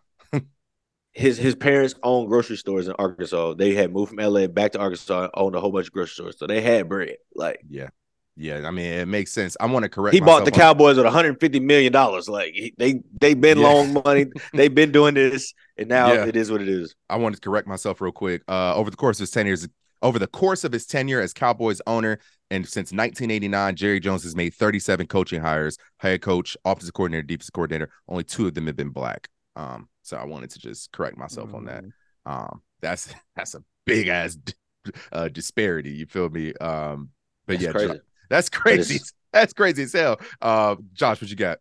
His 1.17 1.37
his 1.39 1.55
parents 1.55 1.95
own 2.03 2.27
grocery 2.27 2.57
stores 2.57 2.87
in 2.87 2.93
Arkansas. 2.99 3.55
They 3.55 3.73
had 3.73 3.91
moved 3.91 4.11
from 4.13 4.19
LA 4.19 4.45
back 4.45 4.73
to 4.73 4.79
Arkansas 4.79 5.23
and 5.23 5.31
owned 5.33 5.55
a 5.55 5.59
whole 5.59 5.71
bunch 5.71 5.87
of 5.87 5.93
grocery 5.93 6.13
stores. 6.13 6.37
So 6.37 6.45
they 6.45 6.61
had 6.61 6.87
bread. 6.87 7.15
Like 7.35 7.59
yeah, 7.67 7.87
yeah. 8.35 8.67
I 8.67 8.69
mean, 8.71 8.85
it 8.85 9.07
makes 9.07 9.31
sense. 9.31 9.57
I 9.59 9.65
want 9.65 9.81
to 9.81 9.89
correct. 9.89 10.13
he 10.13 10.21
bought 10.21 10.45
the 10.45 10.51
Cowboys 10.51 10.95
with 10.97 11.05
150 11.05 11.59
million 11.59 11.91
dollars. 11.91 12.29
Like 12.29 12.53
he, 12.53 12.71
they 12.77 13.01
they 13.19 13.33
been 13.33 13.57
Yeah. 13.57 13.67
long 13.67 13.93
money. 14.05 14.27
They've 14.53 14.73
been 14.73 14.91
doing 14.91 15.15
this, 15.15 15.55
and 15.75 15.89
now 15.89 16.13
Yeah. 16.13 16.25
it 16.25 16.35
is 16.35 16.51
what 16.51 16.61
it 16.61 16.69
is. 16.69 16.93
I 17.09 17.15
wanted 17.15 17.37
to 17.37 17.41
correct 17.49 17.67
myself 17.67 17.99
real 17.99 18.11
quick. 18.11 18.43
Uh, 18.47 18.75
over 18.75 18.91
the 18.91 18.97
course 18.97 19.17
of 19.17 19.21
his 19.23 19.31
ten 19.31 19.47
years, 19.47 19.67
over 20.03 20.19
the 20.19 20.27
course 20.27 20.63
of 20.63 20.71
his 20.71 20.85
tenure 20.85 21.19
as 21.19 21.33
Cowboys 21.33 21.81
owner, 21.87 22.19
and 22.51 22.63
since 22.67 22.91
1989, 22.91 23.75
Jerry 23.75 23.99
Jones 23.99 24.21
has 24.21 24.35
made 24.35 24.53
37 24.53 25.07
coaching 25.07 25.41
hires: 25.41 25.79
head 25.97 26.21
coach, 26.21 26.55
offensive 26.63 26.93
coordinator, 26.93 27.23
defensive 27.23 27.53
coordinator. 27.53 27.89
Only 28.07 28.23
two 28.23 28.45
of 28.45 28.53
them 28.53 28.67
have 28.67 28.75
been 28.75 28.89
black. 28.91 29.29
Um, 29.55 29.89
so 30.07 30.15
I 30.15 30.25
wanted 30.25 30.51
to 30.51 30.59
just 30.59 30.91
correct 30.93 31.17
myself 31.17 31.53
on 31.53 31.65
that. 31.65 31.83
Um, 32.25 32.61
that's 32.81 33.13
that's 33.35 33.55
a 33.55 33.63
big 33.85 34.07
ass 34.07 34.37
uh 35.11 35.27
disparity. 35.27 35.91
You 35.91 36.05
feel 36.05 36.29
me? 36.29 36.53
Um, 36.53 37.09
but 37.45 37.53
That's 37.53 37.63
yeah, 37.63 37.71
crazy. 37.73 37.93
Jo- 37.93 37.99
that's 38.29 38.49
crazy. 38.49 38.99
That's 39.33 39.53
crazy 39.53 39.83
as 39.83 39.93
hell. 39.93 40.19
Uh, 40.41 40.77
Josh, 40.93 41.21
what 41.21 41.29
you 41.29 41.35
got? 41.35 41.59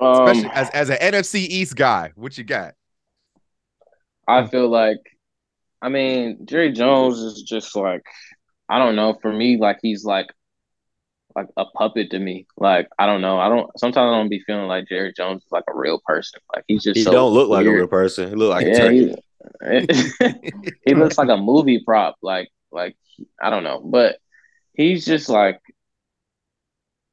Um, 0.00 0.14
Especially 0.14 0.50
as 0.54 0.70
as 0.70 0.88
an 0.88 0.96
NFC 1.00 1.40
East 1.40 1.76
guy, 1.76 2.12
what 2.14 2.38
you 2.38 2.44
got? 2.44 2.74
I 4.26 4.46
feel 4.46 4.68
like, 4.68 4.98
I 5.82 5.88
mean, 5.88 6.46
Jerry 6.46 6.72
Jones 6.72 7.18
is 7.18 7.42
just 7.42 7.74
like, 7.76 8.02
I 8.68 8.78
don't 8.78 8.96
know. 8.96 9.18
For 9.20 9.32
me, 9.32 9.56
like 9.58 9.78
he's 9.82 10.04
like, 10.04 10.28
like 11.36 11.48
a 11.56 11.64
puppet 11.66 12.10
to 12.10 12.18
me. 12.18 12.46
Like 12.56 12.88
I 12.98 13.06
don't 13.06 13.20
know. 13.22 13.38
I 13.38 13.48
don't. 13.48 13.70
Sometimes 13.78 14.08
I 14.12 14.16
don't 14.18 14.28
be 14.28 14.42
feeling 14.46 14.68
like 14.68 14.88
Jerry 14.88 15.12
Jones 15.16 15.44
is 15.44 15.52
like 15.52 15.64
a 15.68 15.76
real 15.76 16.00
person. 16.04 16.40
Like 16.54 16.64
he's 16.68 16.84
just 16.84 17.00
He 17.00 17.04
so 17.04 17.12
don't 17.12 17.32
look 17.34 17.48
like 17.48 17.66
a 17.66 17.72
real 17.72 17.86
person. 17.88 18.28
He 18.28 18.34
look 18.34 18.50
like 18.50 18.66
a 18.66 18.70
yeah, 18.70 18.72
turkey. 18.72 19.14
he, 19.70 19.86
he 20.84 20.94
looks 20.94 21.18
like 21.18 21.28
a 21.28 21.36
movie 21.36 21.82
prop. 21.84 22.16
Like 22.22 22.50
like 22.72 22.96
I 23.40 23.50
don't 23.50 23.64
know, 23.64 23.80
but 23.80 24.18
he's 24.74 25.04
just 25.04 25.28
like 25.28 25.60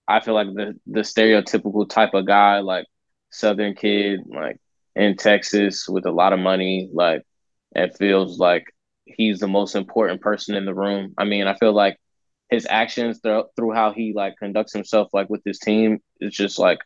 I 0.07 0.19
feel 0.21 0.33
like 0.33 0.47
the 0.53 0.79
the 0.87 1.01
stereotypical 1.01 1.89
type 1.89 2.13
of 2.13 2.25
guy, 2.25 2.59
like 2.59 2.85
Southern 3.31 3.75
kid, 3.75 4.21
like 4.27 4.57
in 4.95 5.17
Texas 5.17 5.87
with 5.89 6.05
a 6.05 6.11
lot 6.11 6.33
of 6.33 6.39
money, 6.39 6.89
like 6.93 7.23
it 7.75 7.97
feels 7.97 8.39
like 8.39 8.65
he's 9.05 9.39
the 9.39 9.47
most 9.47 9.75
important 9.75 10.21
person 10.21 10.55
in 10.55 10.65
the 10.65 10.73
room. 10.75 11.13
I 11.17 11.25
mean, 11.25 11.47
I 11.47 11.55
feel 11.57 11.73
like 11.73 11.97
his 12.49 12.67
actions 12.69 13.19
through 13.21 13.73
how 13.73 13.91
he 13.91 14.13
like 14.15 14.37
conducts 14.37 14.73
himself 14.73 15.09
like 15.13 15.29
with 15.29 15.41
his 15.45 15.59
team 15.59 15.99
is 16.21 16.33
just 16.33 16.59
like 16.59 16.79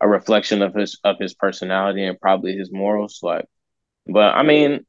a 0.00 0.08
reflection 0.08 0.62
of 0.62 0.74
his 0.74 0.98
of 1.04 1.16
his 1.20 1.34
personality 1.34 2.04
and 2.04 2.20
probably 2.20 2.56
his 2.56 2.72
morals. 2.72 3.20
Like, 3.22 3.46
but 4.06 4.34
I 4.34 4.42
mean, 4.42 4.86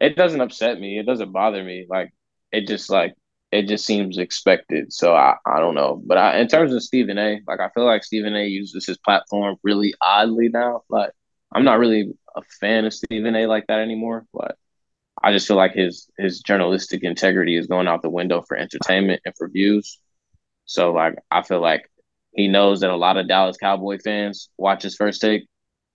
it 0.00 0.16
doesn't 0.16 0.40
upset 0.40 0.80
me. 0.80 0.98
It 0.98 1.06
doesn't 1.06 1.32
bother 1.32 1.62
me. 1.62 1.86
Like, 1.88 2.12
it 2.52 2.66
just 2.66 2.90
like 2.90 3.14
it 3.52 3.68
just 3.68 3.84
seems 3.86 4.18
expected. 4.18 4.92
So 4.92 5.14
I, 5.14 5.36
I 5.46 5.60
don't 5.60 5.74
know. 5.76 6.02
But 6.04 6.18
I, 6.18 6.38
in 6.38 6.48
terms 6.48 6.72
of 6.72 6.82
Stephen 6.82 7.18
A, 7.18 7.40
like 7.46 7.60
I 7.60 7.68
feel 7.70 7.84
like 7.84 8.04
Stephen 8.04 8.34
A 8.34 8.44
uses 8.46 8.86
his 8.86 8.98
platform 8.98 9.56
really 9.62 9.94
oddly 10.00 10.48
now. 10.48 10.82
Like 10.88 11.12
I'm 11.52 11.64
not 11.64 11.78
really 11.78 12.12
a 12.36 12.42
fan 12.60 12.84
of 12.84 12.94
Stephen 12.94 13.36
A 13.36 13.46
like 13.46 13.66
that 13.68 13.80
anymore. 13.80 14.26
But 14.32 14.56
I 15.22 15.32
just 15.32 15.46
feel 15.46 15.56
like 15.56 15.72
his 15.72 16.08
his 16.18 16.40
journalistic 16.40 17.02
integrity 17.02 17.56
is 17.56 17.66
going 17.66 17.88
out 17.88 18.02
the 18.02 18.10
window 18.10 18.42
for 18.42 18.56
entertainment 18.56 19.22
and 19.24 19.34
for 19.36 19.48
views. 19.48 19.98
So 20.66 20.92
like 20.92 21.16
I 21.30 21.42
feel 21.42 21.60
like 21.60 21.90
he 22.34 22.48
knows 22.48 22.80
that 22.80 22.90
a 22.90 22.96
lot 22.96 23.16
of 23.16 23.28
Dallas 23.28 23.56
Cowboy 23.56 23.98
fans 24.02 24.48
watch 24.58 24.82
his 24.82 24.96
first 24.96 25.20
take. 25.20 25.46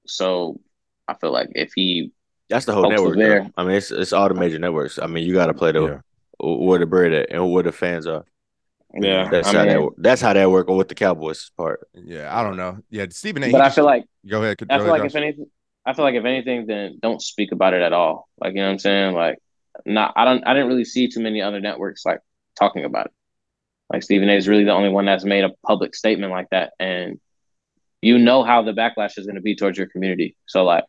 So 0.08 0.60
I 1.08 1.13
feel 1.15 1.32
like 1.32 1.49
if 1.53 1.71
he 1.75 2.12
That's 2.49 2.65
the 2.65 2.73
whole 2.73 2.89
network. 2.89 3.10
was 3.10 3.17
there. 3.17 3.43
though. 3.43 3.51
I 3.58 3.63
mean, 3.63 3.75
it's 3.75 3.91
it's 3.91 4.13
all 4.13 4.27
the 4.29 4.36
major 4.36 4.58
networks. 4.60 4.97
I 4.99 5.08
mean, 5.08 5.25
you 5.27 5.34
got 5.34 5.47
to 5.47 5.53
play 5.53 5.71
the 5.73 5.82
Yeah. 5.84 5.99
where 6.39 6.79
the 6.79 6.86
bread 6.86 7.12
at 7.13 7.32
and 7.32 7.51
where 7.51 7.63
the 7.63 7.71
fans 7.71 8.08
are. 8.08 8.23
yeah, 8.99 9.29
That's 9.29 9.49
I 9.49 9.51
how 9.53 9.63
mean, 9.65 9.73
that 9.73 9.89
that's 9.97 10.21
how 10.21 10.34
that 10.34 10.49
work 10.49 10.67
with 10.69 10.88
the 10.88 10.95
Cowboys 10.95 11.51
part. 11.58 11.88
Yeah, 11.93 12.36
I 12.36 12.41
don't 12.43 12.55
know. 12.58 12.79
Yeah, 12.89 13.05
Stephen 13.12 13.43
A. 13.43 13.47
he 13.47 13.51
but 13.51 13.62
I 13.62 13.65
just- 13.65 13.75
feel 13.75 13.86
like 13.86 14.05
go 14.25 14.41
ahead. 14.41 14.58
I 14.69 14.77
feel 14.77 14.86
ahead, 14.88 14.89
like 14.91 15.03
if 15.05 15.12
Josh. 15.13 15.21
anything, 15.21 15.47
I 15.85 15.93
feel 15.93 16.05
like 16.05 16.15
if 16.15 16.25
anything, 16.25 16.67
then 16.67 16.99
don't 17.01 17.21
speak 17.21 17.51
about 17.51 17.73
it 17.73 17.81
at 17.81 17.93
all. 17.93 18.27
Like 18.39 18.53
you 18.53 18.59
know 18.59 18.67
what 18.67 18.73
I'm 18.73 18.79
saying? 18.79 19.15
Like, 19.15 19.37
not 19.85 20.13
I 20.15 20.25
don't 20.25 20.45
I 20.45 20.53
didn't 20.53 20.67
really 20.67 20.85
see 20.85 21.07
too 21.07 21.21
many 21.21 21.41
other 21.41 21.59
networks 21.59 22.05
like 22.05 22.19
talking 22.57 22.85
about 22.85 23.07
it. 23.07 23.11
Like 23.91 24.03
Stephen 24.03 24.29
A. 24.29 24.33
is 24.33 24.47
really 24.47 24.65
the 24.65 24.73
only 24.73 24.89
one 24.89 25.05
that's 25.05 25.25
made 25.25 25.43
a 25.43 25.51
public 25.65 25.95
statement 25.95 26.31
like 26.31 26.49
that, 26.51 26.73
and 26.79 27.19
you 28.01 28.17
know 28.17 28.43
how 28.43 28.61
the 28.61 28.73
backlash 28.73 29.17
is 29.17 29.25
going 29.25 29.35
to 29.35 29.41
be 29.41 29.55
towards 29.55 29.77
your 29.77 29.87
community. 29.87 30.35
So 30.45 30.63
like, 30.63 30.83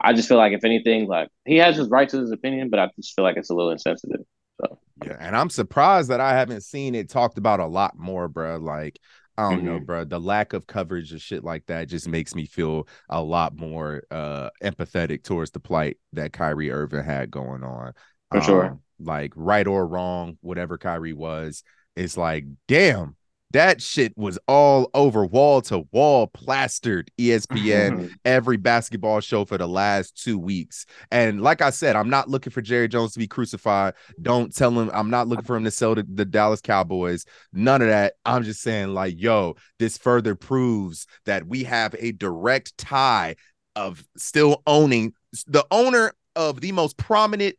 I 0.00 0.12
just 0.14 0.28
feel 0.28 0.38
like 0.38 0.52
if 0.52 0.64
anything, 0.64 1.06
like 1.06 1.28
he 1.44 1.56
has 1.56 1.76
his 1.76 1.88
right 1.88 2.08
to 2.08 2.18
his 2.18 2.30
opinion, 2.30 2.70
but 2.70 2.80
I 2.80 2.90
just 2.96 3.14
feel 3.14 3.24
like 3.24 3.36
it's 3.36 3.50
a 3.50 3.54
little 3.54 3.70
insensitive. 3.70 4.22
So 4.60 4.78
yeah, 5.04 5.16
and 5.20 5.36
I'm 5.36 5.50
surprised 5.50 6.08
that 6.08 6.20
I 6.20 6.32
haven't 6.32 6.62
seen 6.62 6.94
it 6.94 7.08
talked 7.10 7.38
about 7.38 7.60
a 7.60 7.66
lot 7.66 7.98
more, 7.98 8.28
bro. 8.28 8.56
Like, 8.56 8.98
I 9.38 9.50
don't 9.50 9.64
know, 9.64 9.78
Mhm. 9.80 9.86
bro. 9.86 10.04
The 10.04 10.20
lack 10.20 10.52
of 10.54 10.66
coverage 10.66 11.12
of 11.12 11.20
shit 11.20 11.44
like 11.44 11.66
that 11.66 11.88
just 11.88 12.08
makes 12.08 12.34
me 12.34 12.46
feel 12.46 12.88
a 13.10 13.22
lot 13.22 13.56
more 13.56 14.02
uh 14.10 14.50
empathetic 14.62 15.22
towards 15.24 15.50
the 15.50 15.60
plight 15.60 15.98
that 16.14 16.32
Kyrie 16.32 16.70
Irving 16.70 17.04
had 17.04 17.30
going 17.30 17.62
on. 17.62 17.92
For 18.30 18.40
sure. 18.40 18.64
Um, 18.66 18.82
Like, 18.98 19.32
right 19.36 19.66
or 19.66 19.86
wrong, 19.86 20.38
whatever 20.40 20.78
Kyrie 20.78 21.12
was, 21.12 21.62
it's 21.96 22.16
like, 22.16 22.46
damn, 22.66 23.16
that 23.56 23.80
shit 23.80 24.12
was 24.16 24.38
all 24.46 24.90
over 24.92 25.24
wall 25.24 25.62
to 25.62 25.86
wall, 25.90 26.26
plastered 26.26 27.10
ESPN 27.18 28.12
every 28.24 28.58
basketball 28.58 29.20
show 29.20 29.46
for 29.46 29.56
the 29.56 29.66
last 29.66 30.22
two 30.22 30.38
weeks. 30.38 30.84
And 31.10 31.40
like 31.40 31.62
I 31.62 31.70
said, 31.70 31.96
I'm 31.96 32.10
not 32.10 32.28
looking 32.28 32.50
for 32.50 32.60
Jerry 32.60 32.86
Jones 32.86 33.12
to 33.14 33.18
be 33.18 33.26
crucified. 33.26 33.94
Don't 34.20 34.54
tell 34.54 34.78
him 34.78 34.90
I'm 34.92 35.08
not 35.08 35.26
looking 35.26 35.46
for 35.46 35.56
him 35.56 35.64
to 35.64 35.70
sell 35.70 35.94
the, 35.94 36.06
the 36.06 36.26
Dallas 36.26 36.60
Cowboys. 36.60 37.24
None 37.54 37.80
of 37.80 37.88
that. 37.88 38.14
I'm 38.26 38.42
just 38.42 38.60
saying, 38.60 38.88
like, 38.88 39.14
yo, 39.16 39.56
this 39.78 39.96
further 39.96 40.34
proves 40.34 41.06
that 41.24 41.46
we 41.46 41.64
have 41.64 41.94
a 41.98 42.12
direct 42.12 42.76
tie 42.76 43.36
of 43.74 44.04
still 44.18 44.62
owning 44.66 45.14
the 45.46 45.66
owner 45.70 46.12
of 46.34 46.60
the 46.60 46.72
most 46.72 46.98
prominent 46.98 47.56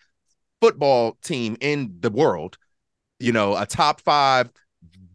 football 0.62 1.18
team 1.24 1.58
in 1.60 1.96
the 2.00 2.12
world, 2.12 2.58
you 3.20 3.32
know, 3.32 3.58
a 3.58 3.66
top 3.66 4.02
five 4.02 4.52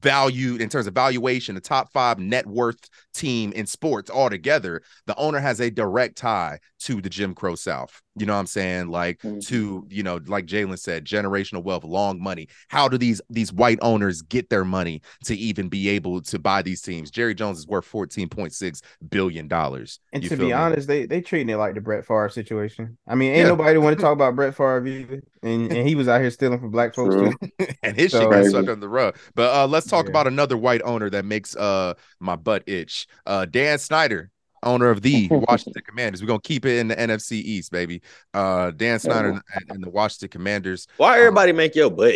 valued 0.03 0.61
in 0.61 0.69
terms 0.69 0.87
of 0.87 0.95
valuation, 0.95 1.55
the 1.55 1.61
top 1.61 1.93
five 1.93 2.19
net 2.19 2.47
worth 2.47 2.89
team 3.15 3.53
in 3.53 3.67
sports 3.67 4.11
altogether, 4.11 4.83
the 5.07 5.17
owner 5.17 5.39
has 5.39 5.61
a 5.61 5.71
direct 5.71 6.17
tie 6.17 6.59
to 6.81 7.01
the 7.01 7.09
Jim 7.09 7.35
Crow 7.35 7.55
South. 7.55 8.03
You 8.15 8.27
know 8.27 8.35
what 8.35 8.41
I'm 8.41 8.47
saying? 8.47 8.89
Like 8.89 9.21
Mhm. 9.23 9.47
to, 9.47 9.87
you 9.89 10.03
know, 10.03 10.21
like 10.27 10.45
Jalen 10.45 10.79
said, 10.79 11.07
generational 11.07 11.63
wealth, 11.65 11.83
long 11.83 12.21
money. 12.23 12.49
How 12.69 12.87
do 12.87 12.99
these 12.99 13.23
these 13.31 13.51
white 13.53 13.79
owners 13.81 14.21
get 14.21 14.51
their 14.51 14.67
money 14.67 15.01
to 15.25 15.35
even 15.35 15.71
be 15.71 15.89
able 15.89 16.21
to 16.21 16.39
buy 16.39 16.61
these 16.61 16.83
teams? 16.83 17.11
Jerry 17.11 17.35
Jones 17.35 17.59
is 17.59 17.67
worth 17.67 17.87
14.6 17.87 18.83
billion 19.09 19.49
dollars. 19.49 19.99
And 20.13 20.23
to 20.25 20.37
be 20.37 20.47
me? 20.47 20.53
honest, 20.53 20.89
they 20.89 21.07
they 21.07 21.23
treating 21.23 21.49
it 21.49 21.57
like 21.57 21.75
the 21.75 21.81
Brett 21.81 22.05
Favre 22.05 22.29
situation. 22.29 22.99
I 23.07 23.15
mean, 23.15 23.31
ain't 23.31 23.39
Yeah. 23.45 23.49
nobody 23.49 23.79
want 23.79 23.97
to 23.97 24.03
talk 24.05 24.13
about 24.13 24.37
Brett 24.37 24.55
Favre 24.55 24.87
either, 24.87 25.23
and 25.43 25.73
and 25.73 25.89
he 25.89 25.95
was 25.95 26.07
out 26.07 26.21
here 26.21 26.31
stealing 26.31 26.59
from 26.61 26.71
black 26.71 26.95
folks 26.95 27.15
True. 27.15 27.33
too. 27.59 27.67
and 27.83 27.97
his 27.97 28.13
So- 28.13 28.21
shit 28.21 28.29
got 28.31 28.37
Crazy. 28.37 28.51
swept 28.51 28.69
under 28.69 28.77
the 28.81 28.89
rug. 28.91 29.17
But 29.35 29.55
uh 29.55 29.67
let's 29.67 29.87
talk 29.87 30.05
Yeah. 30.05 30.11
about 30.11 30.27
another 30.27 30.59
white 30.59 30.83
owner 30.85 31.09
that 31.09 31.25
makes 31.25 31.57
uh 31.57 31.95
my 32.21 32.37
butt 32.37 32.63
itch. 32.67 33.07
Uh 33.25 33.47
Dan 33.47 33.79
Snyder, 33.79 34.31
owner 34.63 34.91
of 34.91 35.03
the 35.03 35.29
Washington 35.31 35.83
Commanders. 35.87 36.21
We're 36.23 36.29
gonna 36.29 36.41
keep 36.41 36.65
it 36.67 36.79
in 36.79 36.89
the 36.89 36.97
NFC 36.97 37.33
East, 37.33 37.73
baby. 37.73 38.03
Uh 38.35 38.71
Dan 38.73 38.99
Snyder 38.99 39.31
and, 39.31 39.43
and 39.71 39.83
the 39.85 39.91
Washington 39.91 40.29
Commanders. 40.29 40.87
Why 40.97 41.19
everybody 41.19 41.53
make 41.53 41.75
your 41.75 41.91
butt? 41.91 42.13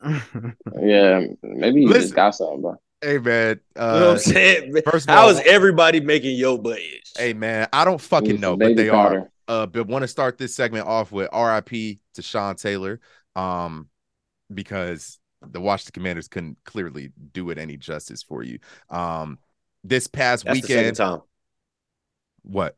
Yeah, 0.80 1.26
maybe 1.42 1.82
you 1.82 1.88
Listen. 1.88 2.02
just 2.02 2.14
got 2.14 2.34
something, 2.34 2.60
bro. 2.62 2.76
Hey 3.00 3.18
man, 3.18 3.60
You 3.76 3.82
know 3.82 3.86
what 3.98 4.06
uh 4.08 4.10
I'm 4.12 4.18
saying? 4.18 4.74
first 4.90 5.08
of 5.08 5.14
How 5.14 5.22
all- 5.24 5.28
is 5.30 5.40
everybody 5.44 6.00
making 6.00 6.36
your 6.36 6.58
butt 6.58 6.78
hey 7.16 7.32
man, 7.34 7.68
I 7.72 7.84
don't 7.84 8.00
fucking 8.00 8.40
know, 8.40 8.56
but 8.56 8.68
Baby 8.68 8.74
they 8.84 8.88
are. 8.88 9.30
Uh 9.48 9.66
but 9.66 9.86
want 9.88 10.02
to 10.02 10.08
start 10.08 10.38
this 10.38 10.54
segment 10.54 10.86
off 10.86 11.10
with 11.12 11.28
RIP 11.32 11.98
to 12.14 12.22
Sean 12.22 12.54
Taylor 12.56 13.00
um 13.36 13.88
because 14.52 15.18
the 15.44 15.60
Washington 15.60 15.92
Commanders 16.00 16.28
couldn't 16.28 16.58
clearly 16.64 17.10
do 17.32 17.50
it 17.50 17.58
any 17.58 17.76
justice 17.76 18.22
for 18.22 18.42
you. 18.44 18.58
Um 18.90 19.38
this 19.84 20.06
past 20.06 20.44
That's 20.44 20.60
the 20.60 20.74
weekend 20.74 20.96
time 20.96 21.20
what 22.42 22.74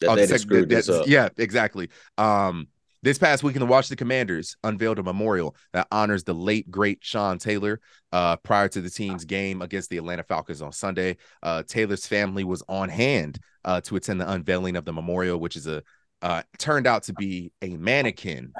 that 0.00 0.10
Oh, 0.10 0.14
they 0.16 0.22
the 0.22 0.28
sec- 0.28 0.40
screwed 0.40 0.68
that- 0.68 0.74
this 0.76 0.88
up. 0.88 1.06
Yeah, 1.06 1.28
exactly. 1.36 1.90
Um 2.16 2.68
This 3.02 3.16
past 3.18 3.44
weekend, 3.44 3.62
the 3.62 3.66
Washington 3.66 3.96
Commanders 3.96 4.56
unveiled 4.64 4.98
a 4.98 5.04
memorial 5.04 5.54
that 5.72 5.86
honors 5.92 6.24
the 6.24 6.34
late 6.34 6.68
great 6.68 6.98
Sean 7.00 7.38
Taylor. 7.38 7.80
Uh, 8.10 8.34
prior 8.36 8.66
to 8.68 8.80
the 8.80 8.90
team's 8.90 9.24
game 9.24 9.62
against 9.62 9.88
the 9.90 9.98
Atlanta 9.98 10.24
Falcons 10.24 10.60
on 10.62 10.72
Sunday, 10.72 11.16
uh, 11.42 11.62
Taylor's 11.62 12.06
family 12.08 12.42
was 12.42 12.62
on 12.68 12.88
hand 12.88 13.38
uh, 13.64 13.80
to 13.82 13.94
attend 13.96 14.20
the 14.20 14.28
unveiling 14.28 14.74
of 14.74 14.84
the 14.84 14.92
memorial, 14.92 15.38
which 15.38 15.54
is 15.56 15.66
a 15.68 15.82
uh, 16.22 16.42
turned 16.58 16.88
out 16.88 17.04
to 17.04 17.12
be 17.12 17.52
a 17.62 17.76
mannequin 17.76 18.52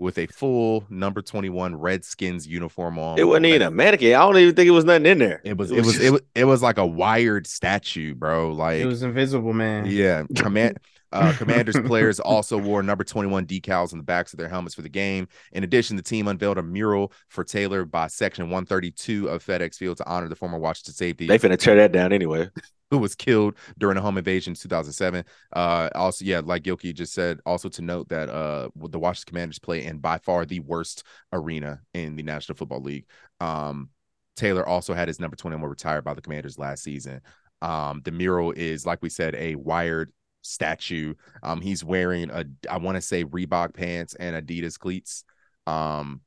with 0.00 0.16
a 0.18 0.26
full 0.26 0.84
number 0.88 1.20
21 1.20 1.76
Redskins 1.76 2.46
uniform 2.46 2.98
on. 2.98 3.18
It 3.18 3.24
wasn't 3.24 3.46
even 3.46 3.62
a 3.62 3.70
mannequin. 3.70 4.14
I 4.14 4.20
don't 4.20 4.38
even 4.38 4.54
think 4.54 4.66
it 4.66 4.72
was 4.72 4.86
nothing 4.86 5.06
in 5.06 5.18
there. 5.18 5.42
It 5.44 5.56
was 5.56 5.70
it 5.70 5.84
was 5.84 6.00
it 6.00 6.10
was, 6.10 6.22
it 6.34 6.44
was 6.44 6.62
like 6.62 6.78
a 6.78 6.86
wired 6.86 7.46
statue, 7.46 8.14
bro. 8.14 8.52
Like 8.52 8.80
It 8.80 8.86
was 8.86 9.02
invisible, 9.02 9.52
man. 9.52 9.84
yeah, 9.86 10.24
command 10.34 10.78
uh, 11.12 11.34
Commanders 11.36 11.76
players 11.84 12.18
also 12.18 12.56
wore 12.56 12.82
number 12.82 13.04
21 13.04 13.46
decals 13.46 13.92
on 13.92 13.98
the 13.98 14.04
backs 14.04 14.32
of 14.32 14.38
their 14.38 14.48
helmets 14.48 14.74
for 14.74 14.82
the 14.82 14.88
game. 14.88 15.28
In 15.52 15.64
addition, 15.64 15.96
the 15.96 16.02
team 16.02 16.28
unveiled 16.28 16.58
a 16.58 16.62
mural 16.62 17.12
for 17.28 17.44
Taylor 17.44 17.84
by 17.84 18.06
section 18.06 18.44
132 18.44 19.28
of 19.28 19.44
FedEx 19.44 19.76
Field 19.76 19.98
to 19.98 20.08
honor 20.08 20.28
the 20.28 20.36
former 20.36 20.58
Washington 20.58 20.94
safety 20.94 21.26
They 21.26 21.38
finna 21.38 21.58
tear 21.58 21.76
that 21.76 21.92
down 21.92 22.12
anyway. 22.12 22.48
Who 22.90 22.98
was 22.98 23.14
killed 23.14 23.54
during 23.78 23.96
a 23.96 24.00
home 24.00 24.18
invasion 24.18 24.52
in 24.52 24.56
2007. 24.56 25.24
Uh, 25.52 25.88
also, 25.94 26.24
yeah, 26.24 26.40
like 26.44 26.64
Gilkey 26.64 26.94
just 26.94 27.12
said, 27.12 27.40
also 27.46 27.68
to 27.68 27.82
note 27.82 28.08
that 28.08 28.28
uh, 28.28 28.68
the 28.76 28.98
Washington 28.98 29.30
Commanders 29.30 29.58
play 29.58 29.84
in 29.84 29.98
by 29.98 30.18
far 30.18 30.44
the 30.44 30.60
worst 30.60 31.04
arena 31.32 31.80
in 31.94 32.16
the 32.16 32.22
National 32.22 32.56
Football 32.56 32.82
League. 32.82 33.06
Um, 33.40 33.90
Taylor 34.36 34.66
also 34.66 34.94
had 34.94 35.08
his 35.08 35.20
number 35.20 35.36
21 35.36 35.68
retired 35.68 36.04
by 36.04 36.14
the 36.14 36.22
Commanders 36.22 36.58
last 36.58 36.82
season. 36.82 37.20
Um, 37.62 38.00
the 38.04 38.10
mural 38.12 38.52
is, 38.52 38.86
like 38.86 39.02
we 39.02 39.10
said, 39.10 39.34
a 39.34 39.54
wired 39.54 40.12
statue. 40.42 41.14
Um, 41.42 41.60
he's 41.60 41.84
wearing 41.84 42.30
a, 42.30 42.44
I 42.68 42.78
want 42.78 42.96
to 42.96 43.02
say 43.02 43.24
Reebok 43.24 43.74
pants 43.74 44.14
and 44.14 44.34
Adidas 44.34 44.78
cleats. 44.78 45.24
Um, 45.66 46.22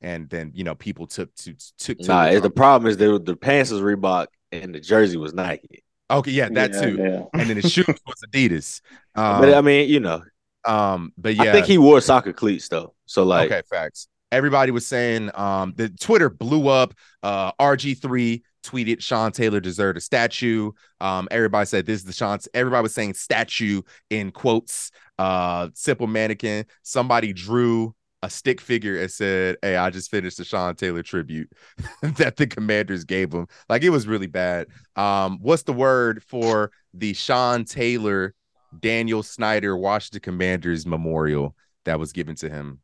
and 0.00 0.28
then 0.28 0.52
you 0.54 0.64
know 0.64 0.74
people 0.74 1.06
took 1.06 1.34
to 1.36 1.54
took 1.78 1.98
to 1.98 2.06
Nah, 2.06 2.30
the, 2.30 2.40
the 2.40 2.50
problem 2.50 2.90
is 2.90 2.98
that 2.98 3.24
the 3.24 3.36
pants 3.36 3.70
was 3.70 3.80
Reebok 3.80 4.26
and 4.52 4.74
the 4.74 4.80
jersey 4.80 5.16
was 5.16 5.32
Nike. 5.32 5.82
Okay, 6.18 6.30
yeah, 6.30 6.48
that 6.50 6.72
Yeah, 6.72 6.80
too. 6.80 6.96
yeah. 6.98 7.22
And 7.36 7.48
then 7.48 7.56
his 7.56 7.70
shoes 7.70 7.86
was 8.06 8.16
Adidas. 8.32 8.80
Um, 9.14 9.40
but 9.40 9.54
I 9.54 9.60
mean, 9.60 9.88
you 9.88 10.00
know, 10.00 10.22
Um, 10.66 11.12
but 11.18 11.34
yeah, 11.36 11.50
I 11.50 11.52
think 11.52 11.66
he 11.66 11.78
wore 11.78 12.00
soccer 12.00 12.32
cleats 12.32 12.68
though. 12.68 12.94
So 13.06 13.24
like, 13.24 13.50
okay, 13.50 13.62
facts. 13.68 14.08
Everybody 14.32 14.72
was 14.72 14.86
saying 14.86 15.30
um 15.34 15.74
the 15.76 15.88
Twitter 15.90 16.30
blew 16.30 16.68
up. 16.68 16.94
Uh 17.22 17.52
RG3 17.60 18.42
tweeted 18.64 19.02
Sean 19.02 19.30
Taylor 19.30 19.60
deserved 19.60 19.98
a 19.98 20.00
statue. 20.00 20.72
Um, 21.00 21.28
everybody 21.30 21.66
said 21.66 21.84
this 21.86 22.00
is 22.00 22.04
the 22.04 22.12
Sean. 22.14 22.38
Everybody 22.54 22.82
was 22.82 22.94
saying 22.94 23.14
statue 23.14 23.82
in 24.10 24.32
quotes. 24.32 24.90
Uh, 25.18 25.68
simple 25.74 26.06
mannequin. 26.06 26.64
Somebody 26.82 27.32
drew 27.34 27.94
a 28.24 28.30
stick 28.30 28.60
figure 28.60 28.98
and 29.00 29.10
said, 29.10 29.56
Hey, 29.62 29.76
I 29.76 29.90
just 29.90 30.10
finished 30.10 30.38
the 30.38 30.44
Sean 30.44 30.74
Taylor 30.74 31.02
tribute 31.02 31.50
that 32.02 32.36
the 32.36 32.46
commanders 32.46 33.04
gave 33.04 33.32
him. 33.32 33.46
Like 33.68 33.82
it 33.82 33.90
was 33.90 34.06
really 34.06 34.26
bad. 34.26 34.68
Um, 34.96 35.38
what's 35.40 35.64
the 35.64 35.72
word 35.72 36.22
for 36.22 36.70
the 36.94 37.12
Sean 37.12 37.64
Taylor 37.64 38.34
Daniel 38.80 39.22
Snyder 39.22 39.76
Washington 39.76 40.20
Commanders 40.20 40.86
memorial 40.86 41.54
that 41.84 41.98
was 41.98 42.12
given 42.12 42.34
to 42.36 42.48
him 42.48 42.80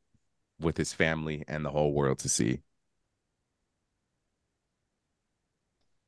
with 0.61 0.77
his 0.77 0.93
family 0.93 1.43
and 1.49 1.65
the 1.65 1.71
whole 1.71 1.93
world 1.93 2.19
to 2.21 2.29
see. 2.29 2.61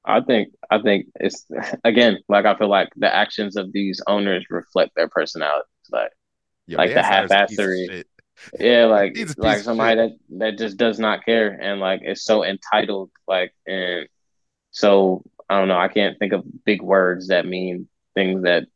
I 0.04 0.20
think 0.20 0.52
I 0.70 0.80
think 0.80 1.06
it's 1.20 1.46
again 1.84 2.18
like 2.28 2.44
I 2.44 2.56
feel 2.56 2.68
like 2.68 2.90
the 2.96 3.12
actions 3.12 3.56
of 3.56 3.72
these 3.72 4.00
owners 4.06 4.44
reflect 4.50 4.94
their 4.94 5.08
personalities. 5.08 5.66
Like 5.90 6.10
Yo, 6.66 6.76
Like 6.76 6.90
the 6.90 6.94
Dan 6.94 7.04
Snyder's 7.04 7.30
a 7.30 7.46
piece 7.46 7.58
of 7.58 7.64
half-assery. 7.66 8.04
Yeah, 8.58 8.84
like 8.86 9.16
like 9.36 9.58
somebody 9.60 9.96
that 9.96 10.10
that 10.38 10.58
just 10.58 10.76
does 10.76 10.98
not 10.98 11.24
care 11.24 11.48
and 11.48 11.80
like 11.80 12.02
is 12.04 12.24
so 12.24 12.44
entitled. 12.44 13.10
Like 13.26 13.54
and 13.66 14.08
so 14.70 15.22
I 15.48 15.58
don't 15.58 15.68
know. 15.68 15.78
I 15.78 15.88
can't 15.88 16.18
think 16.18 16.32
of 16.32 16.44
big 16.64 16.82
words 16.82 17.28
that 17.28 17.46
mean 17.46 17.88
things 18.14 18.42
that 18.42 18.66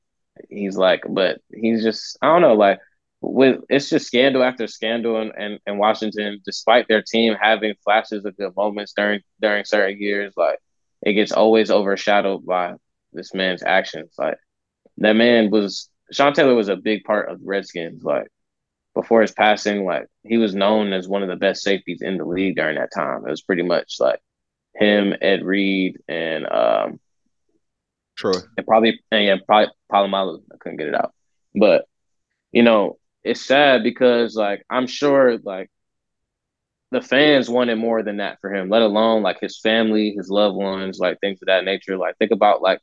he's 0.48 0.76
like, 0.76 1.02
but 1.08 1.40
he's 1.52 1.82
just 1.82 2.18
I 2.22 2.26
don't 2.26 2.42
know. 2.42 2.54
Like 2.54 2.80
with 3.20 3.60
it's 3.68 3.88
just 3.90 4.06
scandal 4.06 4.42
after 4.42 4.66
scandal 4.66 5.20
in, 5.20 5.32
in, 5.40 5.58
in 5.66 5.78
Washington, 5.78 6.40
despite 6.44 6.86
their 6.88 7.02
team 7.02 7.34
having 7.40 7.74
flashes 7.82 8.24
of 8.24 8.36
good 8.36 8.54
moments 8.56 8.92
during 8.96 9.20
during 9.40 9.64
certain 9.64 10.00
years, 10.00 10.32
like 10.36 10.58
it 11.02 11.14
gets 11.14 11.32
always 11.32 11.70
overshadowed 11.70 12.44
by 12.44 12.74
this 13.12 13.34
man's 13.34 13.62
actions. 13.62 14.14
Like 14.18 14.38
that 14.98 15.14
man 15.14 15.50
was 15.50 15.88
Sean 16.12 16.32
Taylor 16.32 16.54
was 16.54 16.68
a 16.68 16.76
big 16.76 17.04
part 17.04 17.28
of 17.28 17.40
the 17.40 17.46
Redskins. 17.46 18.04
Like 18.04 18.28
before 18.96 19.20
his 19.20 19.30
passing, 19.32 19.84
like 19.84 20.08
he 20.24 20.38
was 20.38 20.54
known 20.54 20.94
as 20.94 21.06
one 21.06 21.22
of 21.22 21.28
the 21.28 21.36
best 21.36 21.62
safeties 21.62 22.00
in 22.00 22.16
the 22.16 22.24
league 22.24 22.56
during 22.56 22.76
that 22.76 22.90
time. 22.94 23.26
It 23.26 23.30
was 23.30 23.42
pretty 23.42 23.62
much 23.62 23.96
like 24.00 24.20
him, 24.74 25.14
Ed 25.20 25.44
Reed, 25.44 25.98
and 26.08 26.50
um 26.50 27.00
Troy. 28.16 28.40
and 28.56 28.66
probably 28.66 28.98
and 29.12 29.24
yeah, 29.24 29.36
probably 29.46 29.72
Polamalu. 29.92 30.42
I 30.52 30.56
couldn't 30.58 30.78
get 30.78 30.88
it 30.88 30.94
out. 30.94 31.12
But 31.54 31.86
you 32.52 32.62
know, 32.62 32.98
it's 33.22 33.42
sad 33.42 33.82
because 33.82 34.34
like 34.34 34.64
I'm 34.70 34.86
sure 34.86 35.38
like 35.44 35.70
the 36.90 37.02
fans 37.02 37.50
wanted 37.50 37.76
more 37.76 38.02
than 38.02 38.18
that 38.18 38.38
for 38.40 38.52
him, 38.54 38.70
let 38.70 38.82
alone 38.82 39.22
like 39.22 39.40
his 39.40 39.60
family, 39.60 40.14
his 40.16 40.30
loved 40.30 40.56
ones, 40.56 40.98
like 40.98 41.20
things 41.20 41.42
of 41.42 41.46
that 41.48 41.64
nature. 41.64 41.98
Like 41.98 42.16
think 42.16 42.30
about 42.32 42.62
like 42.62 42.80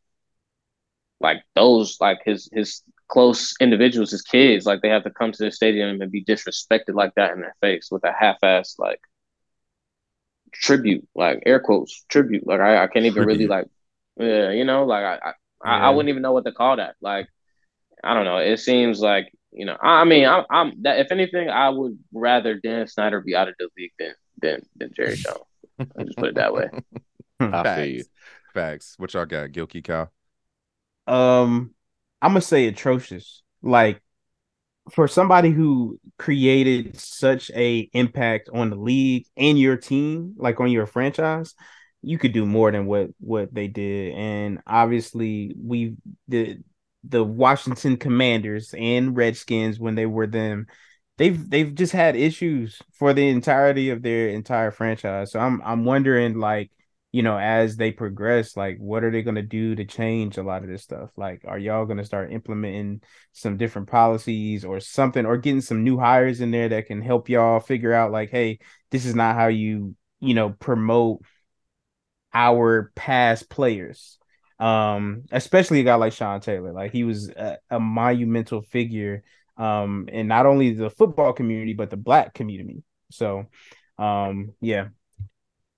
like 1.19 1.41
those 1.56 1.97
like 1.99 2.19
his 2.23 2.49
his 2.54 2.84
close 3.09 3.53
individuals, 3.59 4.13
as 4.13 4.21
kids, 4.21 4.65
like 4.65 4.81
they 4.81 4.89
have 4.89 5.03
to 5.03 5.11
come 5.11 5.31
to 5.31 5.43
the 5.43 5.51
stadium 5.51 6.01
and 6.01 6.11
be 6.11 6.23
disrespected 6.23 6.95
like 6.95 7.13
that 7.15 7.31
in 7.31 7.41
their 7.41 7.55
face 7.61 7.89
with 7.91 8.03
a 8.03 8.13
half 8.13 8.37
ass 8.43 8.75
like 8.79 8.99
tribute, 10.51 11.07
like 11.15 11.43
air 11.45 11.59
quotes, 11.59 12.03
tribute. 12.09 12.45
Like 12.45 12.59
I, 12.59 12.83
I 12.83 12.87
can't 12.87 13.05
even 13.05 13.23
really 13.25 13.47
like 13.47 13.67
yeah, 14.17 14.51
you 14.51 14.65
know, 14.65 14.85
like 14.85 15.03
I, 15.03 15.29
I 15.29 15.33
I, 15.65 15.77
Yeah. 15.77 15.87
I 15.87 15.89
wouldn't 15.91 16.09
even 16.09 16.21
know 16.21 16.33
what 16.33 16.45
to 16.45 16.51
call 16.51 16.75
that. 16.77 16.95
Like, 17.01 17.27
I 18.03 18.13
don't 18.13 18.25
know. 18.25 18.37
It 18.37 18.57
seems 18.59 19.01
like 19.01 19.33
you 19.51 19.65
know. 19.65 19.77
I, 19.81 20.01
I 20.01 20.05
mean, 20.05 20.25
I'm, 20.27 20.45
I'm 20.51 20.83
that. 20.83 20.99
If 20.99 21.11
anything, 21.11 21.49
I 21.49 21.69
would 21.69 21.99
rather 22.13 22.55
Dan 22.55 22.87
Snyder 22.87 23.21
be 23.21 23.35
out 23.35 23.49
of 23.49 23.55
the 23.59 23.69
league 23.77 23.93
than 23.99 24.13
than 24.41 24.61
than 24.77 24.91
Jerry 24.95 25.17
Jones. 25.17 25.45
I 25.97 26.03
just 26.03 26.19
put 26.19 26.29
it 26.29 26.35
that 26.35 26.53
way. 26.53 26.69
I 27.51 27.65
feel 27.65 27.85
you. 27.85 28.05
Facts. 28.05 28.09
Facts. 28.53 28.95
What 28.97 29.13
y'all 29.13 29.25
got? 29.25 29.51
Gilkey 29.51 29.83
cow. 29.83 30.09
Um, 31.07 31.73
I'm 32.23 32.29
gonna 32.31 32.41
say 32.41 32.67
atrocious. 32.67 33.43
Like 33.62 34.01
for 34.91 35.07
somebody 35.09 35.49
who 35.51 35.99
created 36.17 36.97
such 36.97 37.51
a 37.51 37.89
impact 37.93 38.49
on 38.53 38.69
the 38.69 38.77
league 38.77 39.25
and 39.36 39.59
your 39.59 39.75
team, 39.77 40.33
like 40.38 40.59
on 40.62 40.71
your 40.71 40.86
franchise, 40.86 41.53
you 42.01 42.17
could 42.17 42.31
do 42.31 42.45
more 42.45 42.71
than 42.71 42.86
what 42.86 43.09
what 43.19 43.53
they 43.53 43.67
did. 43.67 44.13
And 44.15 44.62
obviously, 44.65 45.53
we 45.62 45.97
the 46.29 46.59
the 47.03 47.23
Washington 47.25 47.97
Commanders 47.97 48.73
and 48.77 49.15
Redskins 49.17 49.77
when 49.79 49.95
they 49.95 50.05
were 50.05 50.27
them. 50.27 50.67
They've 51.17 51.49
they've 51.49 51.75
just 51.75 51.91
had 51.91 52.15
issues 52.15 52.81
for 52.93 53.13
the 53.13 53.27
entirety 53.27 53.89
of 53.89 54.01
their 54.01 54.29
entire 54.29 54.71
franchise. 54.71 55.33
So 55.33 55.39
I'm 55.41 55.62
I'm 55.63 55.83
wondering 55.83 56.39
like 56.39 56.71
you 57.13 57.21
know, 57.21 57.38
as 57.38 57.78
they 57.78 57.91
progress, 57.91 58.58
like 58.58 58.78
what 58.80 59.04
are 59.04 59.12
they 59.12 59.21
going 59.21 59.36
to 59.36 59.43
do 59.43 59.76
to 59.76 59.86
change 59.86 60.38
a 60.38 60.43
lot 60.43 60.63
of 60.63 60.67
this 60.67 60.82
stuff? 60.82 61.12
Like, 61.15 61.43
are 61.47 61.60
y'all 61.60 61.86
going 61.86 61.99
to 61.99 62.06
start 62.06 62.34
implementing 62.34 63.02
some 63.32 63.56
different 63.56 63.88
policies 63.88 64.65
or 64.65 64.80
something, 64.80 65.26
or 65.26 65.38
getting 65.38 65.62
some 65.62 65.84
new 65.84 65.97
hires 65.97 66.41
in 66.41 66.49
there 66.49 66.69
that 66.69 66.88
can 66.88 67.02
help 67.02 67.30
y'all 67.30 67.60
figure 67.60 67.93
out, 67.93 68.12
like, 68.12 68.32
hey, 68.32 68.58
this 68.89 69.06
is 69.06 69.13
not 69.13 69.36
how 69.36 69.47
you, 69.47 69.95
you 70.19 70.34
know, 70.34 70.49
promote 70.49 71.21
our 72.34 72.91
past 72.95 73.47
players. 73.47 74.17
Um, 74.60 75.23
especially 75.32 75.82
a 75.82 75.84
guy 75.84 75.95
like 75.95 76.13
Sean 76.13 76.39
Taylor, 76.39 76.73
like 76.73 76.91
he 76.91 77.04
was 77.04 77.30
a, 77.30 77.58
a 77.69 77.80
monumental 77.80 78.62
figure, 78.62 79.23
um, 79.58 80.10
in 80.12 80.28
not 80.28 80.47
only 80.47 80.73
the 80.73 80.89
football 80.89 81.34
community 81.34 81.73
but 81.73 81.91
the 81.91 81.97
black 81.97 82.34
community. 82.34 82.82
So, 83.12 83.45
um, 83.99 84.54
yeah, 84.62 84.88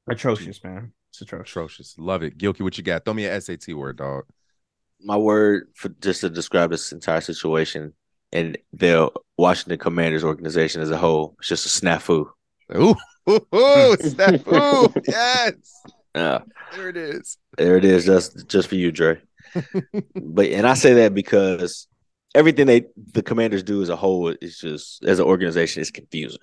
atrocious, 0.07 0.63
man. 0.63 0.93
It's 1.15 1.21
atrocious. 1.21 1.51
Atrocious. 1.51 1.95
Love 1.97 2.23
it. 2.23 2.37
Gilkey, 2.37 2.61
what 2.61 2.77
you 2.77 2.83
got? 2.83 3.05
Throw 3.05 3.13
me 3.13 3.25
a 3.25 3.39
SAT 3.39 3.69
word, 3.69 3.97
dog. 3.97 4.25
My 5.01 5.15
word 5.15 5.69
for 5.75 5.89
just 5.89 6.21
to 6.21 6.29
describe 6.29 6.71
this 6.71 6.91
entire 6.91 7.21
situation 7.21 7.93
and 8.33 8.57
the 8.73 9.09
Washington 9.37 9.77
Commanders 9.77 10.23
organization 10.23 10.81
as 10.81 10.91
a 10.91 10.97
whole, 10.97 11.35
it's 11.39 11.47
just 11.47 11.65
a 11.65 11.85
snafu. 11.85 12.25
Ooh, 12.75 12.95
ooh, 13.29 13.33
ooh, 13.55 13.95
snafu. 13.97 15.03
yes. 15.07 15.83
Yeah. 16.13 16.39
There 16.75 16.89
it 16.89 16.97
is. 16.97 17.37
There 17.57 17.77
it 17.77 17.85
is, 17.85 18.05
just 18.05 18.47
just 18.47 18.67
for 18.67 18.75
you, 18.75 18.91
Dre. 18.91 19.21
but 20.15 20.47
and 20.47 20.67
I 20.67 20.73
say 20.73 20.95
that 20.95 21.13
because 21.13 21.87
everything 22.33 22.67
they 22.67 22.85
the 23.13 23.23
commanders 23.23 23.63
do 23.63 23.81
as 23.81 23.89
a 23.89 23.95
whole 23.95 24.29
is 24.41 24.57
just 24.57 25.05
as 25.05 25.19
an 25.19 25.25
organization 25.25 25.81
is 25.81 25.91
confusing. 25.91 26.39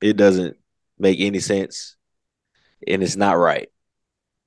It 0.00 0.16
doesn't 0.16 0.56
make 0.98 1.20
any 1.20 1.38
sense 1.38 1.96
and 2.86 3.02
it's 3.02 3.16
not 3.16 3.38
right. 3.38 3.68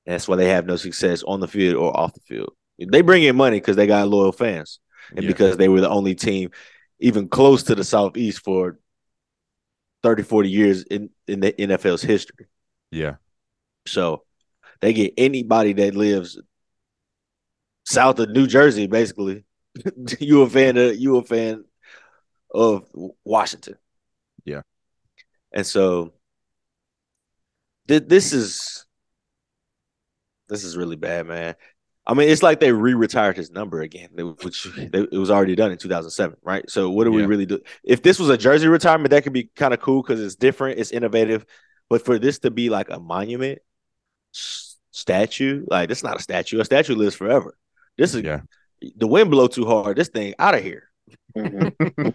That's 0.10 0.28
why 0.28 0.38
they 0.38 0.50
have 0.50 0.66
no 0.66 0.76
success 0.76 1.24
on 1.24 1.40
the 1.40 1.48
field 1.48 1.76
or 1.76 1.96
off 1.96 2.14
the 2.14 2.20
field. 2.22 2.54
They 2.80 3.02
bring 3.02 3.24
in 3.24 3.36
money 3.36 3.58
because 3.58 3.76
they 3.76 3.88
got 3.88 4.08
loyal 4.08 4.32
fans 4.32 4.80
and 5.12 5.24
Yeah. 5.24 5.28
because 5.30 5.58
they 5.58 5.68
were 5.68 5.82
the 5.82 5.90
only 5.90 6.16
team 6.16 6.52
even 7.00 7.28
close 7.30 7.64
to 7.64 7.76
the 7.76 7.84
southeast 7.84 8.44
for 8.44 8.80
30, 10.04 10.24
40 10.24 10.50
years 10.50 10.84
in, 10.84 11.10
in 11.28 11.42
the 11.42 11.52
NFL's 11.52 12.02
history. 12.02 12.48
Yeah. 12.92 13.16
So 13.86 14.24
they 14.82 14.94
get 14.94 15.14
anybody 15.18 15.74
that 15.74 15.96
lives 15.96 16.40
south 17.86 18.20
of 18.20 18.30
New 18.30 18.48
Jersey, 18.48 18.88
basically. 18.88 19.46
you 20.20 20.42
a 20.42 20.50
fan 20.50 20.78
of 20.78 20.98
you 20.98 21.18
a 21.18 21.24
fan 21.24 21.66
of 22.54 22.88
Washington. 23.24 23.78
Yeah. 24.46 24.62
And 25.52 25.66
so 25.66 26.14
th- 27.88 28.08
this 28.08 28.34
is 28.34 28.86
this 30.50 30.64
is 30.64 30.76
really 30.76 30.96
bad, 30.96 31.28
man. 31.28 31.56
I 32.08 32.14
mean, 32.16 32.28
it's 32.30 32.42
like 32.42 32.60
they 32.60 32.72
re-retired 32.72 33.38
his 33.38 33.52
number 33.52 33.82
again, 33.82 34.10
which 34.44 34.66
it 34.78 35.12
was 35.12 35.30
already 35.30 35.56
done 35.56 35.72
in 35.72 35.78
2007, 35.78 36.38
right? 36.42 36.68
So 36.70 36.90
what 36.90 37.04
do 37.04 37.12
we 37.12 37.26
really 37.26 37.46
do? 37.46 37.60
If 37.84 38.02
this 38.02 38.18
was 38.18 38.30
a 38.30 38.38
jersey 38.38 38.68
retirement, 38.68 39.12
that 39.12 39.24
could 39.24 39.34
be 39.34 39.44
kind 39.56 39.74
of 39.76 39.80
cool 39.80 40.02
because 40.02 40.20
it's 40.20 40.36
different, 40.36 40.80
it's 40.80 40.92
innovative. 40.92 41.46
But 41.88 42.04
for 42.04 42.18
this 42.18 42.40
to 42.40 42.52
be 42.52 42.70
like 42.70 42.90
a 42.90 43.00
monument 43.00 43.60
s- 44.34 44.78
statue, 44.92 45.66
like 45.70 45.92
it's 45.92 46.04
not 46.04 46.18
a 46.18 46.22
statue. 46.22 46.60
A 46.60 46.66
statue 46.66 46.96
lives 46.96 47.16
forever. 47.16 47.56
This 47.98 48.16
is 48.16 48.24
Yeah. 48.24 48.42
the 48.96 49.08
wind 49.08 49.30
blow 49.30 49.48
too 49.48 49.66
hard. 49.66 49.96
This 49.98 50.10
thing 50.10 50.34
out 50.40 50.56
of 50.56 50.64
here. 50.64 50.90
Mhm. 51.38 51.74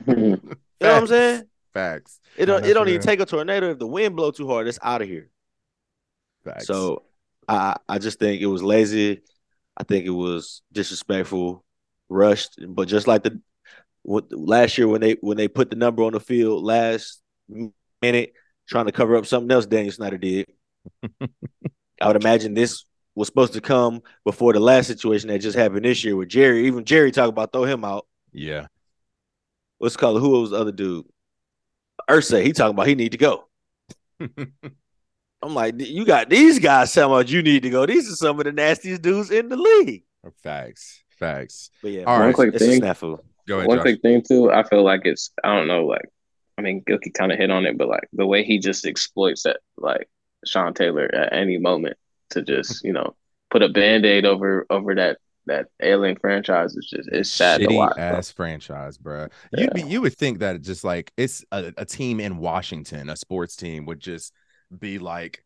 You 0.08 0.36
know 0.36 0.56
what 0.78 0.90
I'm 0.90 1.06
saying? 1.06 1.42
Facts. 1.72 2.20
It 2.36 2.46
don't. 2.46 2.64
It 2.64 2.74
don't 2.74 2.88
even 2.88 3.00
take 3.00 3.20
a 3.20 3.26
tornado. 3.26 3.70
If 3.70 3.78
the 3.78 3.86
wind 3.86 4.16
blow 4.16 4.30
too 4.32 4.48
hard, 4.48 4.66
it's 4.66 4.78
out 4.82 5.02
of 5.02 5.08
here. 5.08 5.30
Facts. 6.44 6.66
So 6.66 7.04
I 7.48 7.76
I 7.88 7.98
just 7.98 8.18
think 8.18 8.40
it 8.40 8.46
was 8.46 8.62
lazy. 8.62 9.22
I 9.76 9.84
think 9.84 10.06
it 10.06 10.10
was 10.10 10.62
disrespectful, 10.72 11.64
rushed. 12.08 12.58
But 12.66 12.88
just 12.88 13.06
like 13.06 13.22
the 13.22 13.40
what 14.02 14.32
last 14.32 14.78
year 14.78 14.88
when 14.88 15.00
they 15.00 15.16
when 15.20 15.36
they 15.36 15.48
put 15.48 15.70
the 15.70 15.76
number 15.76 16.02
on 16.02 16.12
the 16.12 16.20
field 16.20 16.62
last 16.62 17.20
minute, 18.02 18.34
trying 18.68 18.86
to 18.86 18.92
cover 18.92 19.16
up 19.16 19.26
something 19.26 19.50
else 19.50 19.66
Daniel 19.66 19.92
Snyder 19.92 20.18
did. 20.18 20.46
I 22.00 22.06
would 22.06 22.16
imagine 22.16 22.54
this 22.54 22.84
was 23.14 23.28
supposed 23.28 23.52
to 23.54 23.60
come 23.60 24.02
before 24.24 24.52
the 24.52 24.60
last 24.60 24.86
situation 24.86 25.28
that 25.28 25.38
just 25.38 25.56
happened 25.56 25.84
this 25.84 26.02
year 26.04 26.16
with 26.16 26.28
Jerry. 26.28 26.66
Even 26.66 26.84
Jerry 26.84 27.12
talked 27.12 27.30
about 27.30 27.52
throw 27.52 27.64
him 27.64 27.84
out. 27.84 28.06
yeah. 28.32 28.66
What's 29.78 29.94
it 29.94 29.98
called? 29.98 30.20
Who 30.20 30.40
was 30.40 30.50
the 30.50 30.56
other 30.56 30.72
dude? 30.72 31.06
Irsay. 32.08 32.44
He 32.44 32.52
talking 32.52 32.74
about 32.74 32.86
he 32.86 32.94
need 32.94 33.12
to 33.12 33.18
go. 33.18 33.48
I'm 35.44 35.54
like, 35.54 35.74
you 35.78 36.04
got 36.04 36.30
these 36.30 36.58
guys 36.58 36.92
talking 36.92 37.12
about 37.12 37.28
you 37.28 37.42
need 37.42 37.62
to 37.64 37.70
go. 37.70 37.86
These 37.86 38.10
are 38.12 38.16
some 38.16 38.38
of 38.38 38.44
the 38.44 38.52
nastiest 38.52 39.02
dudes 39.02 39.30
in 39.30 39.48
the 39.48 39.56
league. 39.56 40.04
Facts. 40.42 41.02
Facts. 41.10 41.70
But 41.82 41.92
yeah, 41.92 42.04
All 42.04 42.18
One 42.18 42.26
right. 42.28 42.34
quick 42.34 42.54
it's 42.54 42.64
thing. 42.64 42.82
a 42.82 42.86
snafu. 42.86 43.18
Go 43.46 43.58
ahead. 43.58 43.68
One 43.68 43.78
Josh. 43.78 43.82
quick 43.82 44.00
thing 44.02 44.22
too, 44.26 44.50
I 44.50 44.62
feel 44.64 44.82
like 44.82 45.02
it's 45.04 45.30
I 45.42 45.54
don't 45.54 45.68
know, 45.68 45.86
like 45.86 46.08
I 46.58 46.62
mean 46.62 46.82
Gilkey 46.88 47.12
kind 47.12 47.30
of 47.32 47.38
hit 47.38 47.50
on 47.50 47.66
it, 47.66 47.76
but 47.76 47.88
like 47.88 48.08
the 48.12 48.26
way 48.26 48.42
he 48.42 48.58
just 48.58 48.86
exploits 48.86 49.42
that 49.44 49.58
like 49.76 50.08
Sean 50.46 50.72
Taylor 50.74 51.12
at 51.14 51.32
any 51.32 51.58
moment 51.58 51.96
to 52.30 52.42
just, 52.42 52.82
you 52.84 52.92
know, 52.92 53.14
put 53.50 53.62
a 53.62 53.68
band-aid 53.68 54.24
over 54.24 54.66
over 54.70 54.94
that 54.94 55.18
that 55.46 55.66
alien 55.82 56.16
franchise 56.16 56.74
is 56.74 56.86
just 56.88 57.08
it's 57.12 57.30
sad 57.30 57.60
to 57.62 57.68
Shitty 57.68 57.74
watch. 57.74 57.96
bro. 58.08 58.18
ass 58.18 58.30
franchise, 58.32 58.96
bro. 58.96 59.28
You'd 59.52 59.74
be 59.74 59.82
you 59.82 60.00
would 60.00 60.16
think 60.16 60.38
that 60.38 60.62
just 60.62 60.84
like 60.84 61.12
it's 61.18 61.44
a, 61.52 61.72
a 61.76 61.84
team 61.84 62.18
in 62.20 62.38
Washington, 62.38 63.10
a 63.10 63.16
sports 63.16 63.54
team 63.56 63.84
would 63.86 64.00
just 64.00 64.32
be 64.80 64.98
like 64.98 65.42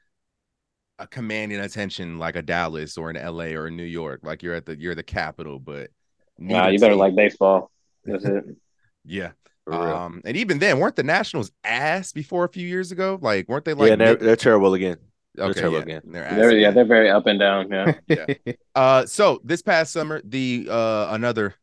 a 0.98 1.06
commanding 1.06 1.60
attention 1.60 2.18
like 2.18 2.36
a 2.36 2.42
Dallas 2.42 2.98
or 2.98 3.10
an 3.10 3.16
LA 3.16 3.56
or 3.56 3.66
a 3.66 3.70
New 3.70 3.84
York. 3.84 4.20
Like 4.22 4.42
you're 4.42 4.54
at 4.54 4.66
the 4.66 4.78
you're 4.78 4.94
the 4.94 5.02
capital, 5.02 5.58
but 5.58 5.90
Nah, 6.38 6.62
neither 6.62 6.72
you 6.72 6.78
better 6.78 6.92
team- 6.92 7.00
like 7.00 7.16
baseball. 7.16 7.70
That's 8.04 8.24
it. 8.24 8.44
yeah. 9.04 9.30
Um, 9.66 10.22
and 10.24 10.36
even 10.36 10.58
then, 10.60 10.78
weren't 10.78 10.96
the 10.96 11.02
Nationals 11.02 11.50
ass 11.62 12.12
before 12.12 12.44
a 12.44 12.48
few 12.48 12.66
years 12.66 12.90
ago? 12.90 13.18
Like, 13.20 13.48
weren't 13.48 13.66
they 13.66 13.74
like 13.74 13.90
yeah, 13.90 13.96
they're, 13.96 14.16
they're 14.16 14.36
terrible 14.36 14.72
again. 14.72 14.96
they're 15.34 15.46
okay, 15.46 15.60
terrible 15.60 15.78
yeah, 15.78 15.82
again. 15.82 16.02
they're 16.06 16.24
ass 16.24 16.36
They're, 16.36 16.52
yeah, 16.52 16.70
they're 16.70 16.86
very 16.86 17.10
up 17.10 17.26
and 17.26 17.38
down. 17.38 17.68
Yeah. 17.70 17.94
Yeah. 18.46 18.52
Uh, 18.74 19.04
so 19.04 19.40
this 19.44 19.60
past 19.60 19.92
summer, 19.92 20.22
the 20.24 20.68
uh 20.70 21.08
another 21.10 21.54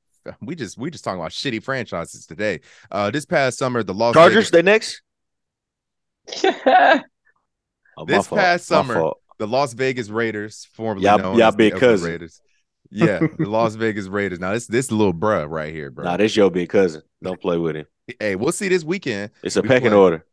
we 0.41 0.55
just 0.55 0.77
we 0.77 0.91
just 0.91 1.03
talking 1.03 1.19
about 1.19 1.31
shitty 1.31 1.63
franchises 1.63 2.27
today. 2.27 2.61
Uh, 2.91 3.09
this 3.09 3.25
past 3.25 3.57
summer, 3.57 3.81
the 3.81 3.93
Las 3.93 4.13
Chargers, 4.13 4.49
Vegas, 4.49 4.51
they 4.51 4.61
next. 4.61 5.01
Oh, 7.97 8.05
This 8.05 8.27
fault, 8.27 8.39
past 8.41 8.65
summer, 8.65 9.11
the 9.39 9.47
Las 9.47 9.73
Vegas 9.73 10.09
Raiders, 10.09 10.67
formerly 10.73 11.05
Y'all- 11.05 11.17
known 11.17 11.37
y'all 11.37 11.47
as 11.47 11.53
the 11.53 11.57
big 11.57 11.73
Oakland 11.73 11.91
cousin. 11.91 12.11
Raiders. 12.11 12.41
Yeah, 12.91 13.19
the 13.37 13.49
Las 13.49 13.75
Vegas 13.75 14.07
Raiders. 14.07 14.39
Now 14.39 14.53
this 14.53 14.67
this 14.67 14.91
little 14.91 15.13
bruh 15.13 15.49
right 15.49 15.73
here, 15.73 15.89
bro. 15.91 16.05
Nah, 16.05 16.17
this 16.17 16.35
your 16.35 16.51
big 16.51 16.69
cousin. 16.69 17.01
Don't 17.23 17.41
play 17.41 17.57
with 17.57 17.75
him. 17.75 17.87
hey, 18.19 18.35
we'll 18.35 18.51
see 18.51 18.69
this 18.69 18.83
weekend. 18.83 19.31
It's 19.43 19.55
a 19.55 19.61
We 19.61 19.67
pecking 19.67 19.89
play. 19.89 19.97
order. 19.97 20.25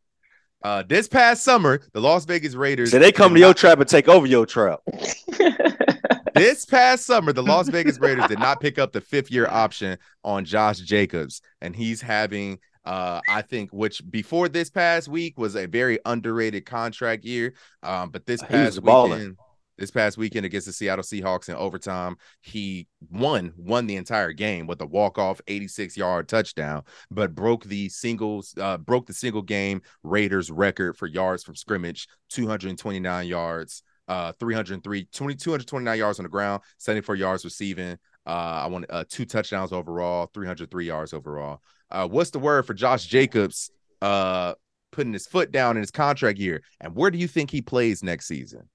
Uh, 0.63 0.83
this 0.87 1.09
past 1.09 1.43
summer, 1.43 1.81
the 1.93 2.01
Las 2.01 2.25
Vegas 2.25 2.55
Raiders. 2.55 2.91
So 2.93 2.99
they 3.01 3.11
come 3.11 3.31
did 3.33 3.37
to 3.37 3.41
your 3.41 3.49
not- 3.49 3.57
trap 3.57 3.81
and 3.81 3.89
take 3.89 4.07
over 4.09 4.27
your 4.27 4.47
trap. 4.47 4.81
this 6.35 6.65
past 6.65 7.05
summer, 7.07 7.33
the 7.33 7.43
Las 7.43 7.69
Vegas 7.69 7.99
Raiders 7.99 8.27
did 8.29 8.39
not 8.39 8.61
pick 8.61 8.79
up 8.79 8.93
the 8.93 9.01
fifth 9.01 9.31
year 9.31 9.47
option 9.49 9.99
on 10.25 10.45
Josh 10.45 10.79
Jacobs, 10.79 11.41
and 11.61 11.75
he's 11.75 12.01
having, 12.01 12.59
uh, 12.85 13.21
I 13.29 13.43
think, 13.43 13.71
which 13.73 14.03
before 14.11 14.49
this 14.49 14.71
past 14.71 15.09
week 15.09 15.39
was 15.39 15.57
a 15.57 15.67
very 15.67 15.99
underrated 16.05 16.67
contract 16.67 17.25
year. 17.25 17.55
Um, 17.83 18.11
but 18.11 18.27
this 18.27 18.43
past 18.43 18.83
balling. 18.83 19.11
weekend, 19.13 19.37
this 19.79 19.91
past 19.91 20.19
weekend 20.19 20.47
against 20.47 20.67
the 20.67 20.73
Seattle 20.73 21.05
Seahawks 21.05 21.49
in 21.49 21.55
overtime, 21.55 22.17
he 22.41 22.87
won 23.11 23.53
won 23.57 23.87
the 23.87 23.97
entire 23.97 24.33
game 24.33 24.67
with 24.67 24.81
a 24.81 24.87
walk 24.87 25.19
off 25.19 25.41
86 25.47 25.97
yard 25.97 26.29
touchdown, 26.29 26.83
but 27.11 27.35
broke 27.35 27.65
the 27.65 27.89
singles, 27.89 28.55
uh, 28.61 28.79
broke 28.79 29.07
the 29.07 29.15
single 29.15 29.43
game 29.43 29.83
Raiders 30.03 30.51
record 30.51 30.97
for 30.97 31.07
yards 31.07 31.43
from 31.43 31.57
scrimmage, 31.57 32.09
229 32.31 33.27
yards 33.27 33.83
uh 34.09 34.33
303 34.41 35.05
20, 35.13 35.35
229 35.37 35.99
yards 35.99 36.19
on 36.19 36.25
the 36.25 36.29
ground 36.29 36.61
74 36.79 37.15
yards 37.15 37.45
receiving 37.45 37.97
uh 38.27 38.31
i 38.65 38.67
want 38.67 38.85
uh 38.91 39.05
two 39.09 39.25
touchdowns 39.25 39.73
overall 39.73 40.29
303 40.35 40.85
yards 40.85 41.13
overall 41.13 41.63
uh 41.93 42.09
what's 42.09 42.31
the 42.31 42.39
word 42.39 42.67
for 42.67 42.75
josh 42.75 43.07
jacobs 43.07 43.71
uh 44.01 44.55
putting 44.91 45.13
his 45.13 45.27
foot 45.27 45.51
down 45.53 45.77
in 45.77 45.81
his 45.83 45.91
contract 45.91 46.39
year 46.39 46.63
and 46.81 46.95
where 46.97 47.11
do 47.11 47.19
you 47.19 47.29
think 47.29 47.51
he 47.51 47.63
plays 47.63 48.03
next 48.03 48.27
season 48.27 48.69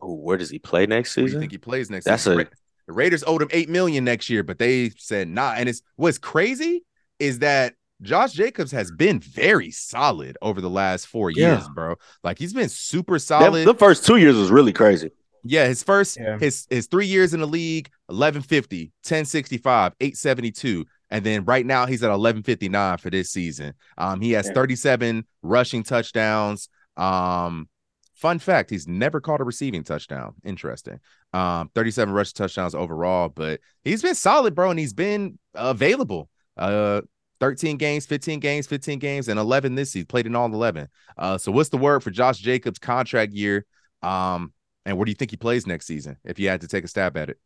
Oh, 0.00 0.12
where 0.14 0.36
does 0.36 0.50
he 0.50 0.58
play 0.58 0.86
next 0.86 1.16
where 1.16 1.26
do 1.26 1.32
you 1.32 1.38
think 1.40 1.52
he 1.52 1.58
plays 1.58 1.88
next 1.90 2.04
That's 2.04 2.24
season 2.24 2.40
a- 2.40 2.50
the 2.86 2.92
raiders 2.92 3.24
owed 3.26 3.42
him 3.42 3.48
eight 3.52 3.68
million 3.68 4.04
next 4.04 4.28
year 4.28 4.42
but 4.42 4.58
they 4.58 4.90
said 4.98 5.26
nah 5.28 5.54
and 5.56 5.68
it's 5.68 5.80
what's 5.96 6.18
crazy 6.18 6.84
is 7.18 7.38
that 7.40 7.74
Josh 8.02 8.32
Jacobs 8.34 8.72
has 8.72 8.90
been 8.90 9.18
very 9.20 9.70
solid 9.70 10.36
over 10.42 10.60
the 10.60 10.68
last 10.68 11.06
four 11.06 11.30
Yeah. 11.30 11.54
years, 11.54 11.66
bro. 11.74 11.94
Like 12.22 12.38
he's 12.38 12.52
been 12.52 12.68
super 12.68 13.18
solid. 13.18 13.66
the 13.66 13.72
first 13.74 14.04
two 14.04 14.16
years 14.18 14.36
was 14.36 14.50
really 14.50 14.74
crazy. 14.74 15.12
Yeah, 15.48 15.66
his 15.66 15.82
first 15.82 16.18
Yeah. 16.18 16.38
his 16.38 16.66
his 16.70 16.86
three 16.86 17.06
years 17.06 17.34
in 17.34 17.40
the 17.40 17.46
league, 17.46 17.90
1150, 18.06 18.92
1065, 19.02 19.92
872. 20.00 20.84
And 21.10 21.24
then 21.24 21.44
right 21.44 21.64
now 21.64 21.86
he's 21.86 22.02
at 22.02 22.10
1159 22.10 22.98
for 22.98 23.10
this 23.10 23.30
season. 23.30 23.74
Um, 23.96 24.20
he 24.20 24.32
has 24.32 24.46
Yeah. 24.46 24.54
37 24.54 25.24
rushing 25.42 25.82
touchdowns. 25.82 26.68
Um, 26.96 27.68
fun 28.14 28.38
fact, 28.38 28.70
he's 28.70 28.88
never 28.88 29.20
caught 29.20 29.40
a 29.40 29.44
receiving 29.44 29.84
touchdown. 29.84 30.34
Interesting. 30.44 30.98
Um, 31.32 31.70
37 31.74 32.12
rushing 32.14 32.34
touchdowns 32.34 32.74
overall, 32.74 33.28
but 33.28 33.60
he's 33.84 34.02
been 34.02 34.14
solid, 34.14 34.54
bro, 34.54 34.70
and 34.70 34.78
he's 34.78 34.94
been 34.94 35.38
available. 35.54 36.28
Uh 36.56 37.02
13 37.38 37.76
games, 37.76 38.06
15 38.06 38.40
games, 38.40 38.66
15 38.66 38.98
games, 38.98 39.28
and 39.28 39.38
11 39.38 39.74
this 39.74 39.90
season. 39.92 40.06
Played 40.06 40.24
in 40.26 40.34
all 40.34 40.46
11. 40.46 40.88
Uh, 41.18 41.36
so 41.36 41.52
what's 41.52 41.68
the 41.68 41.76
word 41.76 42.02
for 42.02 42.10
Josh 42.10 42.38
Jacobs' 42.38 42.78
contract 42.78 43.34
year? 43.34 43.66
Um, 44.02 44.54
and 44.86 44.96
where 44.96 45.04
do 45.04 45.10
you 45.10 45.16
think 45.16 45.32
he 45.32 45.36
plays 45.36 45.66
next 45.66 45.86
season 45.86 46.16
if 46.24 46.38
you 46.38 46.48
had 46.48 46.62
to 46.62 46.68
take 46.68 46.84
a 46.84 46.88
stab 46.88 47.16
at 47.16 47.28
it? 47.28 47.38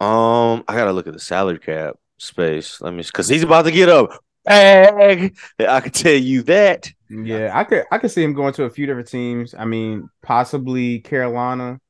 Um, 0.00 0.64
I 0.66 0.74
gotta 0.74 0.92
look 0.92 1.06
at 1.06 1.12
the 1.12 1.20
salary 1.20 1.58
cap 1.58 1.96
space. 2.18 2.80
Let 2.80 2.94
me, 2.94 3.02
because 3.02 3.28
he's 3.28 3.42
about 3.42 3.62
to 3.62 3.70
get 3.70 3.88
up. 3.88 4.10
Bag. 4.44 5.36
I 5.58 5.80
can 5.80 5.92
tell 5.92 6.14
you 6.14 6.42
that. 6.44 6.90
Yeah, 7.10 7.50
I 7.52 7.64
could 7.64 7.84
I 7.90 7.98
could 7.98 8.10
see 8.10 8.22
him 8.22 8.32
going 8.34 8.54
to 8.54 8.64
a 8.64 8.70
few 8.70 8.86
different 8.86 9.08
teams. 9.08 9.54
I 9.54 9.64
mean, 9.64 10.08
possibly 10.22 11.00
Carolina. 11.00 11.80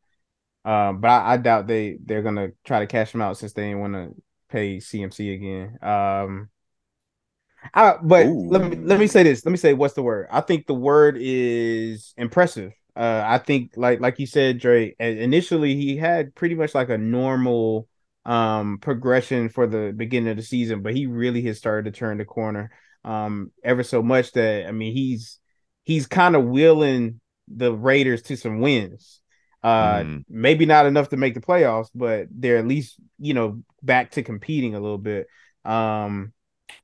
Um, 0.64 1.00
but 1.00 1.08
I, 1.08 1.34
I 1.34 1.36
doubt 1.36 1.66
they 1.66 1.98
they're 2.04 2.22
gonna 2.22 2.50
try 2.64 2.80
to 2.80 2.86
cash 2.86 3.14
him 3.14 3.20
out 3.20 3.36
since 3.36 3.52
they 3.52 3.64
didn't 3.64 3.80
want 3.80 3.94
to 3.94 4.14
pay 4.48 4.78
CMC 4.78 5.34
again. 5.34 5.78
Um, 5.82 6.48
I, 7.72 7.96
but 8.02 8.26
Ooh. 8.26 8.48
let 8.48 8.62
me 8.62 8.76
let 8.76 8.98
me 8.98 9.06
say 9.06 9.22
this. 9.22 9.44
Let 9.44 9.50
me 9.50 9.58
say 9.58 9.74
what's 9.74 9.94
the 9.94 10.02
word? 10.02 10.28
I 10.30 10.40
think 10.40 10.66
the 10.66 10.74
word 10.74 11.16
is 11.18 12.14
impressive. 12.16 12.72
Uh, 12.96 13.22
I 13.26 13.38
think 13.38 13.72
like 13.76 14.00
like 14.00 14.18
you 14.18 14.26
said, 14.26 14.58
Dre. 14.58 14.94
Initially, 14.98 15.74
he 15.74 15.96
had 15.96 16.34
pretty 16.34 16.54
much 16.54 16.74
like 16.74 16.90
a 16.90 16.98
normal 16.98 17.88
um 18.24 18.78
progression 18.78 19.48
for 19.48 19.66
the 19.66 19.92
beginning 19.96 20.30
of 20.30 20.36
the 20.36 20.42
season, 20.42 20.82
but 20.82 20.94
he 20.94 21.06
really 21.06 21.42
has 21.42 21.58
started 21.58 21.92
to 21.92 21.98
turn 21.98 22.18
the 22.18 22.24
corner 22.24 22.70
um 23.04 23.50
ever 23.62 23.82
so 23.82 24.02
much 24.02 24.32
that 24.32 24.66
I 24.66 24.72
mean 24.72 24.94
he's 24.94 25.38
he's 25.82 26.06
kind 26.06 26.34
of 26.36 26.44
willing 26.44 27.20
the 27.48 27.72
Raiders 27.74 28.22
to 28.22 28.36
some 28.36 28.60
wins. 28.60 29.20
Uh 29.62 30.04
Mm. 30.04 30.24
maybe 30.28 30.66
not 30.66 30.86
enough 30.86 31.08
to 31.10 31.16
make 31.16 31.34
the 31.34 31.40
playoffs, 31.40 31.88
but 31.94 32.28
they're 32.30 32.58
at 32.58 32.66
least, 32.66 32.96
you 33.18 33.34
know, 33.34 33.62
back 33.82 34.12
to 34.12 34.22
competing 34.22 34.74
a 34.74 34.80
little 34.80 34.98
bit. 34.98 35.26
Um 35.64 36.32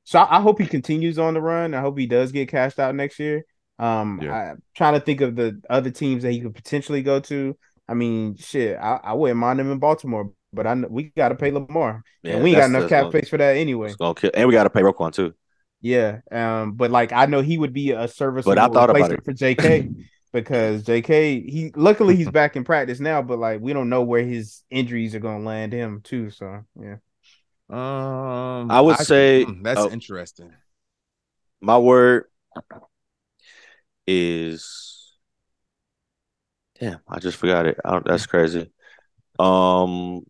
So 0.04 0.18
I, 0.18 0.38
I 0.38 0.40
hope 0.42 0.60
he 0.60 0.66
continues 0.66 1.18
on 1.18 1.34
the 1.34 1.40
run. 1.40 1.74
I 1.74 1.80
hope 1.80 1.98
he 1.98 2.06
does 2.06 2.32
get 2.32 2.48
cashed 2.48 2.78
out 2.78 2.94
next 2.94 3.18
year. 3.18 3.44
Um, 3.80 4.20
Yeah. 4.22 4.52
I'm 4.52 4.62
trying 4.76 4.94
to 4.94 5.00
think 5.00 5.20
of 5.22 5.34
the 5.36 5.60
other 5.70 5.90
teams 5.90 6.22
that 6.22 6.32
he 6.32 6.40
could 6.40 6.54
potentially 6.54 7.02
go 7.02 7.18
to. 7.20 7.56
I 7.88 7.94
mean, 7.94 8.36
shit, 8.36 8.76
I, 8.78 9.00
I 9.02 9.12
wouldn't 9.14 9.40
mind 9.40 9.58
him 9.58 9.72
in 9.72 9.78
Baltimore, 9.78 10.30
but 10.52 10.66
I 10.66 10.74
know 10.74 10.88
we 10.88 11.04
got 11.16 11.30
to 11.30 11.34
pay 11.34 11.50
Lamar, 11.50 12.02
Yeah, 12.22 12.34
and 12.34 12.44
we 12.44 12.50
ain't 12.50 12.58
got 12.58 12.68
that's- 12.68 12.76
enough 12.76 12.90
cap 12.90 13.10
space 13.10 13.28
for 13.28 13.38
that 13.38 13.56
anyway. 13.56 13.94
kill- 13.98 14.16
and 14.34 14.46
we 14.46 14.54
got 14.54 14.64
to 14.64 14.70
pay 14.70 14.82
Roquan 14.82 15.12
too. 15.12 15.34
Yeah, 15.80 16.20
um, 16.30 16.72
but 16.74 16.90
like 16.90 17.10
I 17.12 17.24
know 17.26 17.40
he 17.40 17.56
would 17.56 17.72
be 17.72 17.92
a 17.92 18.06
serviceable 18.06 18.54
But 18.54 18.58
I 18.58 18.68
thought 18.68 18.90
about 18.90 19.10
replacement 19.10 19.24
for 19.24 19.32
JK 19.32 19.94
because 20.32 20.84
JK 20.84 21.48
he 21.50 21.72
luckily 21.74 22.16
he's 22.16 22.30
back 22.30 22.54
in 22.54 22.64
practice 22.64 23.00
now, 23.00 23.22
but 23.22 23.38
like 23.38 23.60
we 23.62 23.72
don't 23.72 23.88
know 23.88 24.02
where 24.02 24.22
his 24.22 24.62
injuries 24.70 25.14
are 25.14 25.20
gonna 25.20 25.42
land 25.42 25.72
him 25.72 26.02
too. 26.04 26.28
So 26.30 26.64
yeah, 26.78 26.96
Um, 27.70 28.70
I 28.70 28.80
would 28.82 28.98
say- 28.98 29.44
hmm, 29.44 29.62
that's 29.62 29.80
oh. 29.80 29.90
interesting. 29.90 30.52
My 31.62 31.78
word 31.78 32.26
is 34.06 35.12
damn. 36.78 37.00
I 37.08 37.18
just 37.18 37.36
forgot 37.36 37.66
it. 37.66 37.78
I 37.84 37.92
don't, 37.92 38.04
that's 38.04 38.26
crazy. 38.26 38.70
Um, 39.38 40.24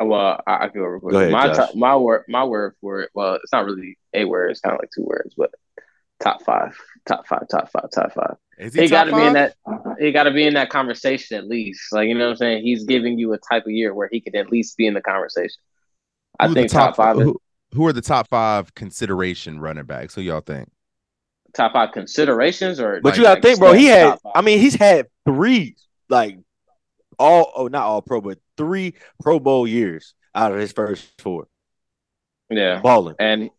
Well, 0.00 0.40
I, 0.46 0.64
I 0.64 0.68
can 0.68 0.80
go 0.80 0.86
real 0.86 1.00
quick. 1.00 1.12
Go 1.12 1.18
ahead, 1.18 1.32
my 1.32 1.46
Josh. 1.46 1.56
top, 1.56 1.74
my 1.74 1.96
word, 1.96 2.24
my 2.28 2.44
word 2.44 2.74
for 2.80 3.00
it. 3.02 3.10
Well, 3.14 3.34
it's 3.34 3.52
not 3.52 3.64
really 3.64 3.98
a 4.14 4.24
word. 4.24 4.50
It's 4.50 4.60
kind 4.60 4.74
of 4.74 4.80
like 4.80 4.90
two 4.94 5.04
words, 5.04 5.34
but 5.36 5.50
top 6.20 6.42
five, 6.42 6.76
top 7.06 7.26
five, 7.26 7.48
top 7.48 7.70
five, 7.70 7.90
top 7.92 8.12
five. 8.12 8.36
Is 8.58 8.74
He, 8.74 8.82
he, 8.82 8.88
got 8.88 9.04
to 9.04 9.14
be 9.14 9.24
in 9.24 9.34
that. 9.34 9.54
He 9.98 10.12
got 10.12 10.24
to 10.24 10.32
be 10.32 10.46
in 10.46 10.54
that 10.54 10.70
conversation 10.70 11.36
at 11.36 11.46
least. 11.46 11.92
Like 11.92 12.08
you 12.08 12.14
know 12.14 12.26
what 12.26 12.30
I'm 12.32 12.36
saying. 12.36 12.64
He's 12.64 12.84
giving 12.84 13.18
you 13.18 13.32
a 13.32 13.38
type 13.38 13.64
of 13.64 13.72
year 13.72 13.94
where 13.94 14.08
he 14.10 14.20
could 14.20 14.34
at 14.34 14.50
least 14.50 14.76
be 14.76 14.86
in 14.86 14.94
the 14.94 15.00
conversation. 15.00 15.60
I 16.38 16.48
Who 16.48 16.54
the 16.54 16.60
think 16.60 16.72
top, 16.72 16.96
five 16.96 17.16
is 17.16 17.24
Who, 17.24 17.40
who 17.74 17.86
are 17.86 17.92
the 17.92 18.00
top 18.00 18.28
five 18.28 18.74
consideration 18.74 19.60
running 19.60 19.84
backs? 19.84 20.14
Who 20.14 20.22
y'all 20.22 20.40
think? 20.40 20.68
Top 21.54 21.72
five 21.72 21.92
considerations, 21.92 22.80
or 22.80 23.00
but 23.00 23.10
like- 23.10 23.16
you 23.16 23.22
gotta 23.22 23.34
like 23.34 23.42
think, 23.42 23.58
bro. 23.58 23.72
He 23.72 23.86
had. 23.86 24.18
I 24.34 24.42
mean, 24.42 24.58
he's 24.58 24.74
had 24.74 25.06
three 25.24 25.76
like 26.08 26.38
all. 27.18 27.52
Oh, 27.54 27.68
not 27.68 27.82
all 27.82 28.02
pro, 28.02 28.20
but 28.20 28.38
three 28.56 28.94
Pro 29.22 29.38
Bowl 29.40 29.66
years 29.66 30.14
out 30.34 30.52
of 30.52 30.58
his 30.58 30.72
first 30.72 31.06
four. 31.18 31.46
yeah, 32.50 32.80
Balling. 32.80 33.16
and 33.18 33.50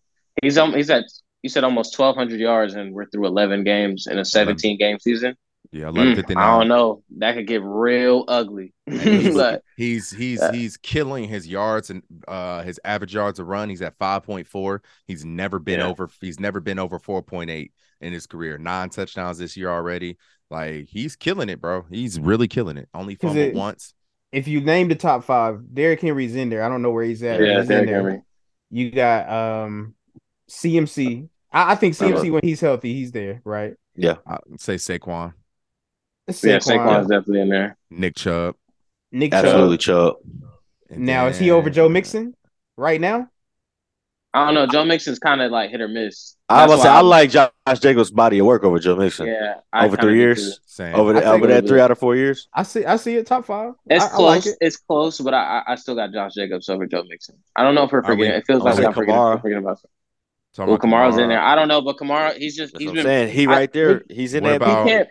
he's 0.41 0.57
um 0.57 0.73
he's 0.73 0.89
at 0.89 1.05
you 1.41 1.49
said 1.49 1.63
almost 1.63 1.97
1,200 1.97 2.39
yards, 2.39 2.73
and 2.75 2.93
we're 2.93 3.05
through 3.05 3.25
11 3.25 3.63
games 3.63 4.07
in 4.07 4.19
a 4.19 4.25
17 4.25 4.77
game 4.77 4.99
season. 4.99 5.35
Yeah, 5.71 5.87
I 5.87 5.91
Mm, 5.91 5.95
eleven 5.95 6.15
fifty 6.15 6.35
I 6.35 6.57
don't 6.57 6.67
know. 6.67 7.03
That 7.17 7.35
could 7.35 7.45
get 7.47 7.61
real 7.63 8.25
ugly. 8.27 8.73
He's, 8.85 9.35
Like, 9.35 9.61
he's 9.77 10.09
he's 10.09 10.39
Yeah. 10.39 10.51
he's 10.51 10.77
killing 10.77 11.25
his 11.29 11.47
yards 11.47 11.89
and 11.91 12.01
uh 12.27 12.63
his 12.63 12.79
average 12.83 13.13
yards 13.13 13.39
a 13.39 13.43
run. 13.43 13.69
He's 13.69 13.81
at 13.81 13.97
five 13.99 14.23
point 14.23 14.47
four. 14.47 14.81
He's 15.05 15.23
never 15.25 15.59
been 15.59 15.79
Yeah. 15.79 15.87
over. 15.87 16.09
He's 16.21 16.39
never 16.39 16.59
been 16.59 16.79
over 16.79 16.97
four 16.97 17.21
point 17.21 17.49
eight 17.51 17.71
in 18.01 18.13
his 18.13 18.25
career. 18.25 18.57
Nine 18.57 18.89
touchdowns 18.89 19.37
this 19.37 19.55
year 19.57 19.69
already. 19.69 20.17
Like 20.49 20.87
he's 20.89 21.15
killing 21.15 21.49
it, 21.49 21.61
bro. 21.61 21.85
He's 21.91 22.19
really 22.19 22.47
killing 22.47 22.77
it. 22.77 22.89
Only 22.95 23.13
fumbled 23.15 23.37
it- 23.37 23.53
once. 23.55 23.93
if 24.31 24.47
you 24.47 24.61
name 24.61 24.87
the 24.87 24.95
top 24.95 25.23
five, 25.23 25.61
Derrick 25.73 26.01
Henry's 26.01 26.35
in 26.35 26.49
there. 26.49 26.63
I 26.63 26.69
don't 26.69 26.81
know 26.81 26.91
where 26.91 27.03
he's 27.03 27.21
at. 27.21 27.39
yeah, 27.39 27.59
he's 27.59 27.69
in 27.69 27.85
Derrick 27.85 27.85
there. 27.87 27.95
Henry. 27.97 28.21
You 28.71 28.89
got 28.91 29.29
um 29.29 29.93
CMC. 30.49 31.29
I, 31.51 31.73
I 31.73 31.75
think 31.75 31.99
I 32.01 32.05
CMC 32.11 32.31
when 32.31 32.41
he's 32.43 32.61
healthy, 32.61 32.93
he's 32.93 33.11
there, 33.11 33.41
right? 33.43 33.73
Yeah. 33.95 34.15
I 34.27 34.37
say 34.57 34.75
Saquon, 34.75 35.33
Yeah, 36.43 36.57
Saquon, 36.57 36.61
Saquon's 36.61 37.07
definitely 37.07 37.41
in 37.41 37.49
there. 37.49 37.77
Nick 37.89 38.15
Chubb. 38.15 38.55
Nick 39.11 39.31
Chubb. 39.31 39.45
Absolutely, 39.45 39.77
Chubb. 39.77 40.15
and 40.89 41.05
Now 41.05 41.27
is 41.27 41.37
he 41.39 41.51
over 41.51 41.69
Joe 41.69 41.89
Mixon 41.89 42.35
right 42.77 42.99
now? 43.01 43.29
I 44.31 44.45
don't 44.45 44.53
know. 44.53 44.67
Joe 44.67 44.85
Mixon's 44.85 45.17
kind 45.17 45.41
of 45.41 45.51
like 45.51 45.71
hit 45.71 45.81
or 45.81 45.87
miss. 45.87 46.35
I 46.47 46.67
was 46.67 46.83
say 46.83 46.87
I 46.89 46.97
I'm- 46.97 47.05
like 47.07 47.31
Josh 47.31 47.49
Jacobs' 47.79 48.11
body 48.11 48.37
of 48.37 48.45
work 48.45 48.63
over 48.63 48.77
Joe 48.77 48.95
Mixon 48.95 49.25
Yeah, 49.25 49.55
I 49.73 49.85
over 49.85 49.97
three 49.97 50.17
years. 50.17 50.59
Same. 50.67 50.93
Over 50.93 51.13
the, 51.13 51.25
over 51.25 51.47
that 51.47 51.67
three 51.67 51.81
out 51.81 51.89
of 51.89 51.97
four 51.97 52.15
years. 52.15 52.47
I 52.53 52.61
see. 52.61 52.85
I 52.85 52.97
see 52.97 53.15
it 53.15 53.25
top 53.25 53.45
five. 53.45 53.73
It's 53.87 54.03
I, 54.03 54.07
I 54.07 54.11
close. 54.11 54.45
like 54.45 54.45
it. 54.45 54.57
It's 54.61 54.77
close, 54.77 55.19
but 55.19 55.33
I, 55.33 55.63
I 55.67 55.71
I 55.73 55.75
still 55.75 55.95
got 55.95 56.11
Josh 56.13 56.35
Jacobs 56.35 56.69
over 56.69 56.85
Joe 56.85 57.03
Mixon. 57.09 57.37
I 57.55 57.63
don't 57.63 57.73
know 57.73 57.85
if 57.85 57.91
we're 57.91 57.99
Are 58.01 58.11
we- 58.13 58.17
forgetting. 58.17 58.33
It 58.39 58.45
feels 58.45 58.61
like 58.61 58.77
we 58.77 58.85
I'm 58.85 58.93
forgetting, 58.93 59.15
Kamara? 59.19 59.33
I'm 59.33 59.41
forgetting 59.41 59.63
about. 59.63 59.79
Talking 60.53 60.67
Well, 60.71 60.75
about 60.75 61.11
Kamara's 61.11 61.17
in 61.19 61.29
there. 61.29 61.39
I 61.41 61.55
don't 61.55 61.67
know, 61.67 61.81
but 61.81 61.97
Kamara, 61.97 62.35
he's 62.35 62.55
just 62.55 62.73
That's 62.73 62.81
he's 62.81 62.89
what 62.89 62.95
been 62.95 63.05
saying. 63.05 63.33
He 63.33 63.45
I- 63.47 63.49
right 63.51 63.73
there. 63.73 64.03
He's 64.09 64.33
in 64.35 64.43
What 64.43 64.49
that. 64.49 64.55
about- 64.57 64.85
he 64.87 64.91
can't 64.93 65.09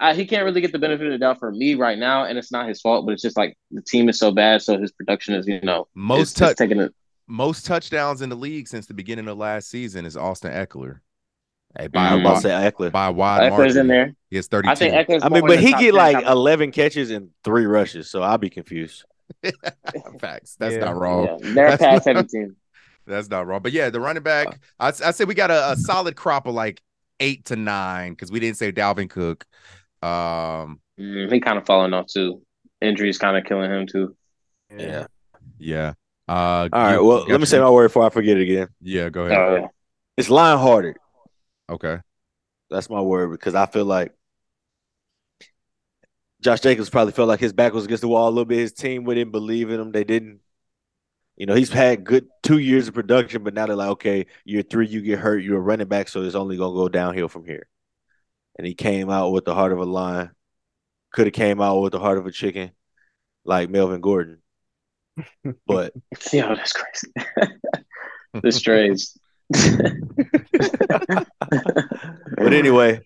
uh, 0.00 0.14
he 0.14 0.26
can't 0.26 0.44
really 0.44 0.60
get 0.60 0.72
the 0.72 0.78
benefit 0.78 1.06
of 1.06 1.12
the 1.12 1.18
doubt 1.18 1.38
for 1.38 1.50
me 1.52 1.74
right 1.74 1.98
now, 1.98 2.24
and 2.24 2.38
it's 2.38 2.52
not 2.52 2.68
his 2.68 2.80
fault. 2.80 3.06
But 3.06 3.12
it's 3.12 3.22
just 3.22 3.36
like 3.36 3.56
the 3.70 3.82
team 3.82 4.08
is 4.08 4.18
so 4.18 4.30
bad, 4.32 4.62
so 4.62 4.78
his 4.78 4.92
production 4.92 5.34
is 5.34 5.46
you 5.46 5.60
know 5.62 5.88
Most 5.94 6.32
it's, 6.40 6.50
it's 6.50 6.58
taking 6.58 6.80
it. 6.80 6.92
most 7.26 7.66
touchdowns 7.66 8.22
in 8.22 8.28
the 8.28 8.36
league 8.36 8.68
since 8.68 8.86
the 8.86 8.94
beginning 8.94 9.26
of 9.28 9.38
last 9.38 9.68
season 9.68 10.04
is 10.06 10.16
Austin 10.16 10.52
Ekeler. 10.52 11.00
Hey, 11.78 11.88
by, 11.88 12.08
I 12.08 12.08
a 12.08 12.16
was 12.16 12.20
about 12.20 12.28
to 12.28 12.32
wide, 12.34 12.42
say 12.42 12.70
Ekeler. 12.70 12.92
by 12.92 13.08
wide 13.10 13.40
Ekeler's 13.52 13.58
margin. 13.58 13.78
in 13.78 13.86
there. 13.88 14.14
He 14.30 14.36
has 14.36 14.46
32. 14.46 14.70
I 14.70 14.74
think 14.74 14.94
Ekeler's. 14.94 15.22
I 15.24 15.28
mean, 15.28 15.46
but 15.46 15.58
he 15.60 15.72
top 15.72 15.80
get 15.80 15.86
10, 15.92 15.94
like 15.94 16.16
top- 16.24 16.32
eleven 16.32 16.70
catches 16.72 17.10
and 17.10 17.30
three 17.44 17.66
rushes, 17.66 18.08
so 18.10 18.22
I'll 18.22 18.38
be 18.38 18.48
confused. 18.50 19.04
Facts. 20.20 20.56
That's 20.58 20.74
Yeah. 20.74 20.84
not 20.84 20.96
wrong. 20.96 21.26
Yeah, 21.26 21.36
they're 21.54 21.70
That's 21.70 21.82
past 21.82 21.92
not- 21.94 22.02
seventeen. 22.04 22.56
That's 23.06 23.28
not 23.30 23.46
wrong. 23.46 23.62
But 23.62 23.70
yeah, 23.72 23.90
the 23.90 24.00
running 24.00 24.22
back, 24.24 24.58
I 24.80 24.88
I 24.88 24.90
say 25.12 25.24
we 25.24 25.34
got 25.34 25.50
a, 25.50 25.72
a 25.72 25.76
solid 25.76 26.16
crop 26.16 26.46
of 26.46 26.54
like 26.54 26.82
eight 27.20 27.44
to 27.46 27.56
nine 27.56 28.12
because 28.12 28.32
we 28.32 28.40
didn't 28.40 28.56
say 28.56 28.72
Dalvin 28.72 29.08
Cook. 29.08 29.46
Um, 30.06 30.80
Mm, 30.98 31.30
he 31.30 31.40
kind 31.40 31.58
of 31.58 31.66
falling 31.66 31.92
off 31.92 32.06
too. 32.06 32.40
Injuries 32.80 33.18
kind 33.18 33.36
of 33.36 33.44
killing 33.44 33.70
him 33.70 33.86
too. 33.86 34.16
Yeah. 34.74 35.06
yeah. 35.58 35.92
Uh, 36.26 36.32
All 36.32 36.68
right. 36.72 36.94
you- 36.94 37.04
Well, 37.04 37.26
let 37.28 37.38
me 37.38 37.44
say 37.46 37.58
my 37.60 37.68
word 37.70 37.88
before 37.88 38.04
I 38.06 38.10
forget 38.10 38.38
it 38.38 38.42
again. 38.44 38.68
Yeah, 38.80 39.10
go 39.10 39.26
ahead. 39.26 39.62
Yeah. 39.62 39.68
It's 40.16 40.30
line 40.30 40.56
hearted. 40.58 40.96
Okay. 41.68 41.98
That's 42.70 42.88
my 42.88 43.00
word 43.02 43.30
because 43.32 43.54
I 43.54 43.66
feel 43.66 43.84
like 43.84 44.12
Josh 46.40 46.60
Jacobs 46.60 46.90
probably 46.90 47.12
felt 47.12 47.28
like 47.28 47.40
his 47.40 47.52
back 47.52 47.72
was 47.72 47.84
against 47.84 48.00
the 48.02 48.08
wall 48.08 48.28
a 48.28 48.30
little 48.30 48.44
bit. 48.44 48.58
His 48.58 48.72
team 48.72 49.04
wouldn't 49.04 49.32
believe 49.32 49.70
in 49.70 49.80
him. 49.80 49.92
They 49.92 50.04
didn't. 50.04 50.40
You 51.36 51.44
know, 51.46 51.54
he's 51.54 51.70
had 51.70 52.04
good 52.04 52.26
two 52.42 52.58
years 52.58 52.88
of 52.88 52.94
production, 52.94 53.42
but 53.42 53.52
now 53.52 53.66
they're 53.66 53.76
like, 53.76 53.90
okay, 53.90 54.26
year 54.44 54.62
three, 54.62 54.86
you 54.86 55.02
get 55.02 55.18
hurt, 55.18 55.42
you're 55.42 55.58
a 55.58 55.60
running 55.60 55.86
back, 55.88 56.08
so 56.08 56.22
it's 56.22 56.34
only 56.34 56.56
gonna 56.56 56.74
go 56.74 56.88
downhill 56.88 57.28
from 57.28 57.44
here. 57.44 57.66
And 58.58 58.66
he 58.66 58.74
came 58.74 59.10
out 59.10 59.32
with 59.32 59.44
the 59.44 59.54
heart 59.54 59.72
of 59.72 59.78
a 59.78 59.84
lion. 59.84 60.30
Could 61.12 61.26
have 61.26 61.34
came 61.34 61.60
out 61.60 61.80
with 61.80 61.92
the 61.92 61.98
heart 61.98 62.18
of 62.18 62.26
a 62.26 62.32
chicken, 62.32 62.72
like 63.44 63.70
Melvin 63.70 64.00
Gordon. 64.00 64.42
But 65.66 65.92
Yo, 66.32 66.46
oh, 66.46 66.54
that's 66.54 66.72
crazy. 66.72 67.12
the 68.42 68.52
strays. 68.52 69.16
but 72.36 72.52
anyway, 72.52 73.00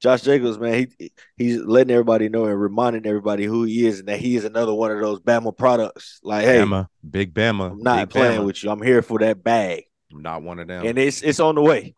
Josh 0.00 0.22
Jacobs, 0.22 0.58
man, 0.58 0.88
he 0.98 1.12
he's 1.36 1.58
letting 1.58 1.92
everybody 1.92 2.28
know 2.28 2.46
and 2.46 2.60
reminding 2.60 3.06
everybody 3.06 3.44
who 3.44 3.62
he 3.64 3.86
is 3.86 4.00
and 4.00 4.08
that 4.08 4.18
he 4.18 4.34
is 4.36 4.44
another 4.44 4.74
one 4.74 4.90
of 4.90 5.00
those 5.00 5.20
Bama 5.20 5.56
products. 5.56 6.18
Like, 6.24 6.44
hey, 6.44 6.58
Bama, 6.58 6.88
big 7.08 7.32
Bama. 7.32 7.70
I'm 7.70 7.82
not 7.82 8.08
big 8.08 8.10
playing 8.10 8.40
Bama. 8.40 8.46
with 8.46 8.64
you. 8.64 8.70
I'm 8.70 8.82
here 8.82 9.02
for 9.02 9.20
that 9.20 9.44
bag, 9.44 9.84
I'm 10.12 10.22
not 10.22 10.42
one 10.42 10.58
of 10.58 10.66
them. 10.66 10.84
and 10.84 10.98
it's 10.98 11.22
it's 11.22 11.38
on 11.40 11.54
the 11.54 11.62
way. 11.62 11.94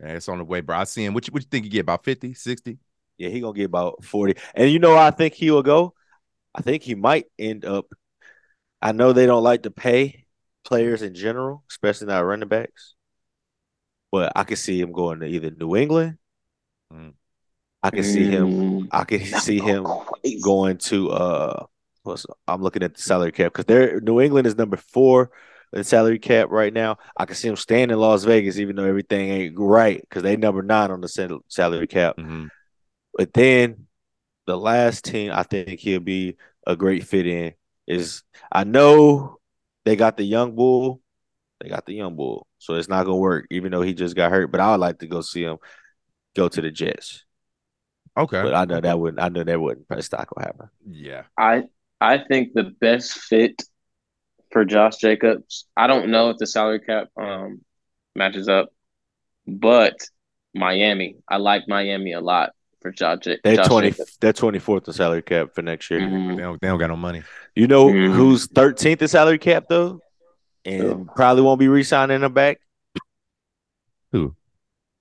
Yeah, 0.00 0.12
it's 0.12 0.28
on 0.28 0.38
the 0.38 0.44
way, 0.44 0.60
bro. 0.60 0.78
I 0.78 0.84
see 0.84 1.04
him. 1.04 1.14
What 1.14 1.26
you, 1.26 1.32
what 1.32 1.42
you 1.42 1.48
think 1.50 1.64
he 1.64 1.70
get? 1.70 1.80
About 1.80 2.04
50, 2.04 2.34
60? 2.34 2.78
Yeah, 3.18 3.28
he 3.28 3.40
gonna 3.40 3.52
get 3.52 3.66
about 3.66 4.02
forty. 4.02 4.34
And 4.54 4.70
you 4.70 4.78
know, 4.78 4.96
I 4.96 5.10
think 5.10 5.34
he 5.34 5.50
will 5.50 5.62
go. 5.62 5.92
I 6.54 6.62
think 6.62 6.82
he 6.82 6.94
might 6.94 7.26
end 7.38 7.66
up. 7.66 7.86
I 8.80 8.92
know 8.92 9.12
they 9.12 9.26
don't 9.26 9.42
like 9.42 9.64
to 9.64 9.70
pay 9.70 10.24
players 10.64 11.02
in 11.02 11.14
general, 11.14 11.62
especially 11.70 12.06
not 12.06 12.24
running 12.24 12.48
backs. 12.48 12.94
But 14.10 14.32
I 14.34 14.44
can 14.44 14.56
see 14.56 14.80
him 14.80 14.92
going 14.92 15.20
to 15.20 15.26
either 15.26 15.50
New 15.50 15.76
England. 15.76 16.16
Mm. 16.92 17.12
I 17.82 17.90
can 17.90 18.04
see 18.04 18.24
him. 18.24 18.48
Mm, 18.48 18.88
I 18.90 19.04
can 19.04 19.20
see 19.24 19.58
him 19.58 19.84
crazy. 19.84 20.40
going 20.40 20.78
to 20.78 21.10
uh 21.10 21.66
I'm 22.48 22.62
looking 22.62 22.82
at 22.82 22.94
the 22.94 23.02
salary 23.02 23.32
cap 23.32 23.52
because 23.52 23.66
they're 23.66 24.00
New 24.00 24.20
England 24.20 24.46
is 24.46 24.56
number 24.56 24.78
four 24.78 25.30
in 25.72 25.84
salary 25.84 26.18
cap 26.18 26.48
right 26.50 26.72
now. 26.72 26.98
I 27.16 27.26
can 27.26 27.36
see 27.36 27.48
him 27.48 27.56
staying 27.56 27.90
in 27.90 27.98
Las 27.98 28.24
Vegas 28.24 28.58
even 28.58 28.76
though 28.76 28.84
everything 28.84 29.30
ain't 29.30 29.54
right 29.58 30.00
because 30.00 30.22
they 30.22 30.36
number 30.36 30.62
nine 30.62 30.90
on 30.90 31.00
the 31.00 31.40
salary 31.48 31.86
cap. 31.86 32.16
Mhm. 32.16 32.48
But 33.14 33.32
then 33.32 33.86
the 34.46 34.56
last 34.56 35.04
team 35.04 35.30
I 35.32 35.42
think 35.44 35.80
he'll 35.80 36.00
be 36.00 36.36
a 36.66 36.76
great 36.76 37.04
fit 37.04 37.26
in 37.26 37.54
is 37.86 38.22
I 38.50 38.64
know 38.64 39.38
they 39.84 39.96
got 39.96 40.16
the 40.16 40.24
young 40.24 40.54
bull. 40.54 41.00
They 41.60 41.68
got 41.68 41.86
the 41.86 41.94
young 41.94 42.16
bull. 42.16 42.46
So 42.58 42.74
it's 42.74 42.88
not 42.88 43.04
gonna 43.04 43.16
work, 43.16 43.46
even 43.50 43.70
though 43.70 43.82
he 43.82 43.94
just 43.94 44.16
got 44.16 44.30
hurt. 44.30 44.50
But 44.50 44.60
I 44.60 44.70
would 44.72 44.80
like 44.80 44.98
to 45.00 45.06
go 45.06 45.20
see 45.20 45.42
him 45.42 45.58
go 46.34 46.48
to 46.48 46.60
the 46.60 46.70
Jets. 46.70 47.24
Okay. 48.16 48.42
But 48.42 48.54
I 48.54 48.64
know 48.64 48.80
that 48.80 48.98
wouldn't 48.98 49.22
I 49.22 49.28
know 49.28 49.44
that 49.44 49.60
wouldn't 49.60 49.86
that's 49.88 50.10
not 50.10 50.28
gonna 50.28 50.46
happen. 50.46 50.68
yeah. 50.88 51.24
I 51.38 51.64
I 52.00 52.18
think 52.18 52.54
the 52.54 52.64
best 52.64 53.12
fit 53.12 53.62
for 54.50 54.64
Josh 54.64 54.96
Jacobs. 54.96 55.66
I 55.76 55.86
don't 55.86 56.10
know 56.10 56.30
if 56.30 56.38
the 56.38 56.46
salary 56.46 56.80
cap 56.80 57.08
um 57.16 57.60
matches 58.14 58.48
up, 58.48 58.70
but 59.46 59.96
Miami. 60.54 61.16
I 61.28 61.36
like 61.36 61.68
Miami 61.68 62.12
a 62.12 62.20
lot 62.20 62.50
for 62.82 62.90
Josh, 62.90 63.26
Ja- 63.26 63.36
They're 63.44 63.56
Josh 63.56 63.66
twenty. 63.66 63.90
Jacobs. 63.90 64.16
They're 64.20 64.32
twenty 64.32 64.58
fourth 64.58 64.88
in 64.88 64.94
salary 64.94 65.22
cap 65.22 65.54
for 65.54 65.62
next 65.62 65.90
year. 65.90 66.00
Mhm. 66.00 66.36
They 66.36 66.42
don't, 66.42 66.60
they 66.60 66.68
don't 66.68 66.78
got 66.78 66.88
no 66.88 66.96
money. 66.96 67.22
You 67.54 67.66
know 67.66 67.86
Mhm. 67.86 68.12
who's 68.12 68.46
thirteenth 68.46 69.02
in 69.02 69.08
salary 69.08 69.38
cap 69.38 69.64
though, 69.68 70.00
and 70.64 71.06
probably 71.14 71.42
won't 71.42 71.60
be 71.60 71.68
re-signing 71.68 72.22
him 72.22 72.32
back. 72.32 72.58
Who? 74.12 74.34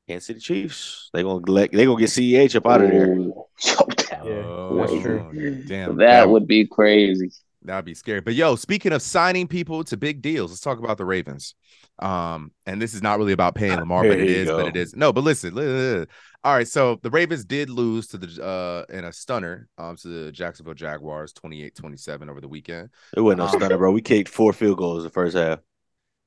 Kansas 0.07 0.27
City 0.27 0.39
Chiefs. 0.39 1.09
They 1.13 1.23
gonna 1.23 1.45
let 1.51 1.71
they 1.71 1.85
gonna 1.85 1.99
get 1.99 2.09
Ceh 2.09 2.55
up 2.55 2.65
out 2.67 2.81
of 2.83 2.89
there. 2.91 3.07
Ooh. 3.13 3.45
Yo, 3.63 3.73
that, 3.87 4.21
Yeah, 4.25 4.85
that's 4.85 5.01
true. 5.01 5.63
Damn, 5.67 5.97
that 5.97 6.29
would 6.29 6.47
be 6.47 6.65
crazy. 6.67 7.31
That'd 7.63 7.83
be 7.85 7.93
scary. 7.93 8.21
But 8.21 8.35
yo, 8.35 8.55
speaking 8.55 8.93
of 8.93 9.01
signing 9.01 9.47
people 9.47 9.83
to 9.85 9.97
big 9.97 10.21
deals, 10.21 10.51
let's 10.51 10.61
talk 10.61 10.79
about 10.79 10.97
the 10.97 11.05
Ravens. 11.05 11.55
Um, 11.99 12.51
and 12.65 12.81
this 12.81 12.93
is 12.93 13.01
not 13.03 13.17
really 13.19 13.33
about 13.33 13.55
paying 13.55 13.77
Lamar, 13.77 14.03
but 14.03 14.17
it 14.17 14.29
is, 14.29 14.47
go. 14.47 14.57
but 14.57 14.67
it 14.67 14.77
is. 14.77 14.95
No, 14.95 15.11
but 15.11 15.25
listen, 15.25 15.53
li- 15.53 15.65
li- 15.65 15.99
li- 15.99 16.05
all 16.45 16.53
right. 16.55 16.67
So 16.67 16.99
the 17.03 17.09
Ravens 17.09 17.43
did 17.43 17.69
lose 17.69 18.07
to 18.07 18.17
the 18.17 18.41
uh 18.41 18.85
in 18.93 19.03
a 19.03 19.11
stunner 19.11 19.67
um 19.77 19.97
to 19.97 20.07
the 20.07 20.31
Jacksonville 20.31 20.73
Jaguars 20.73 21.33
28-27 21.33 22.29
over 22.29 22.39
the 22.39 22.47
weekend. 22.47 22.89
It 23.17 23.19
wasn't 23.19 23.39
no 23.39 23.43
Um, 23.47 23.49
stunner, 23.59 23.77
bro. 23.77 23.91
We 23.91 24.01
kicked 24.01 24.29
four 24.29 24.53
field 24.53 24.77
goals 24.77 25.03
the 25.03 25.09
first 25.09 25.35
half. 25.35 25.59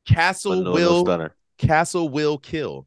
Castle 0.06 0.56
no, 0.56 0.62
no 0.64 0.72
will 0.72 1.04
stunner. 1.06 1.34
Castle 1.56 2.08
will 2.10 2.36
kill 2.36 2.86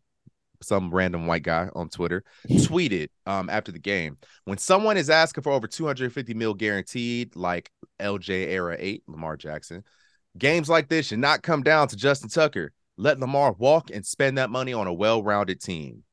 some 0.61 0.89
random 0.89 1.27
white 1.27 1.43
guy 1.43 1.69
on 1.75 1.89
Twitter 1.89 2.23
tweeted 2.49 3.09
um 3.25 3.49
after 3.49 3.71
the 3.71 3.79
game 3.79 4.17
when 4.45 4.57
someone 4.57 4.97
is 4.97 5.09
asking 5.09 5.43
for 5.43 5.51
over 5.51 5.67
250 5.67 6.33
mil 6.33 6.53
guaranteed 6.53 7.35
like 7.35 7.69
LJ 7.99 8.47
era 8.47 8.75
8 8.79 9.03
Lamar 9.07 9.37
Jackson. 9.37 9.83
Games 10.37 10.69
like 10.69 10.89
this 10.89 11.07
should 11.07 11.19
not 11.19 11.43
come 11.43 11.63
down 11.63 11.87
to 11.87 11.95
Justin 11.95 12.29
Tucker. 12.29 12.71
Let 12.97 13.19
Lamar 13.19 13.53
walk 13.53 13.89
and 13.91 14.05
spend 14.05 14.37
that 14.37 14.49
money 14.49 14.73
on 14.73 14.87
a 14.87 14.93
well-rounded 14.93 15.61
team. 15.61 16.03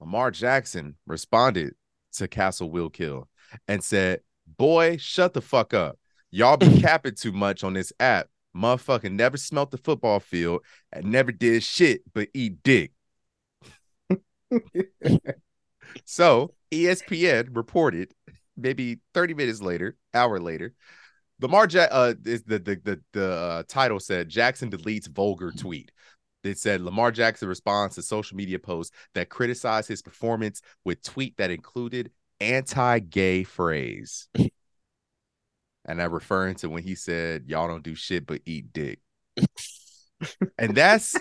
Lamar 0.00 0.30
Jackson 0.30 0.96
responded 1.06 1.74
to 2.14 2.28
Castle 2.28 2.70
will 2.70 2.90
kill 2.90 3.28
and 3.68 3.82
said 3.82 4.20
boy 4.46 4.96
shut 4.96 5.32
the 5.32 5.40
fuck 5.40 5.74
up. 5.74 5.98
Y'all 6.30 6.56
be 6.56 6.80
capping 6.80 7.14
too 7.14 7.32
much 7.32 7.64
on 7.64 7.72
this 7.72 7.92
app. 8.00 8.28
Motherfucking 8.56 9.12
never 9.12 9.36
smelt 9.36 9.70
the 9.70 9.78
football 9.78 10.20
field 10.20 10.62
and 10.92 11.06
never 11.06 11.32
did 11.32 11.62
shit 11.62 12.02
but 12.14 12.28
eat 12.34 12.62
dick. 12.62 12.92
so 16.04 16.54
ESPN 16.70 17.48
reported 17.54 18.12
maybe 18.56 19.00
30 19.14 19.34
minutes 19.34 19.60
later, 19.60 19.96
hour 20.14 20.38
later, 20.40 20.74
Lamar 21.40 21.68
ja- 21.70 21.88
uh 21.90 22.14
is 22.24 22.42
the 22.44 22.58
the 22.58 22.80
the, 22.82 23.00
the 23.12 23.32
uh, 23.32 23.62
title 23.68 24.00
said 24.00 24.28
Jackson 24.28 24.70
deletes 24.70 25.08
vulgar 25.08 25.52
tweet. 25.52 25.92
It 26.44 26.58
said 26.58 26.80
Lamar 26.80 27.10
Jackson 27.10 27.48
responds 27.48 27.96
to 27.96 28.02
social 28.02 28.36
media 28.36 28.58
posts 28.58 28.96
that 29.14 29.28
criticize 29.28 29.88
his 29.88 30.00
performance 30.00 30.62
with 30.84 31.02
tweet 31.02 31.36
that 31.38 31.50
included 31.50 32.12
anti-gay 32.40 33.42
phrase. 33.42 34.28
and 35.86 36.00
I'm 36.02 36.12
referring 36.12 36.54
to 36.56 36.68
when 36.68 36.82
he 36.82 36.94
said, 36.94 37.44
Y'all 37.48 37.68
don't 37.68 37.82
do 37.82 37.94
shit 37.94 38.26
but 38.26 38.42
eat 38.46 38.72
dick. 38.72 39.00
and 40.58 40.74
that's 40.74 41.16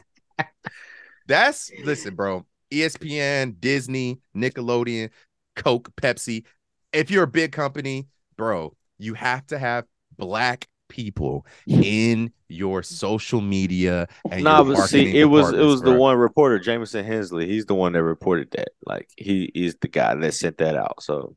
that's 1.28 1.72
listen, 1.84 2.16
bro. 2.16 2.46
ESPN, 2.72 3.60
Disney, 3.60 4.20
Nickelodeon, 4.36 5.10
Coke, 5.56 5.92
Pepsi. 5.96 6.46
If 6.96 7.12
you're 7.12 7.24
a 7.24 7.28
big 7.28 7.52
company, 7.52 8.08
bro, 8.38 8.76
you 8.98 9.14
have 9.16 9.46
to 9.48 9.60
have 9.60 9.86
black 10.18 10.68
people 10.88 11.46
in 11.68 12.32
your 12.48 12.84
social 12.84 13.42
media 13.42 14.08
and 14.32 14.44
Nah, 14.44 14.64
but 14.64 14.78
see, 14.88 15.20
it 15.20 15.26
was 15.26 15.52
it 15.52 15.62
was 15.62 15.82
the 15.82 15.94
one 15.94 16.18
reporter, 16.18 16.60
Jamison 16.60 17.06
Hensley. 17.06 17.48
He's 17.48 17.66
the 17.66 17.76
one 17.76 17.94
that 17.94 18.04
reported 18.04 18.52
that. 18.52 18.70
Like 18.86 19.10
he 19.18 19.52
is 19.56 19.76
the 19.82 19.88
guy 19.88 20.14
that 20.16 20.34
sent 20.34 20.58
that 20.60 20.76
out. 20.76 21.02
So 21.02 21.36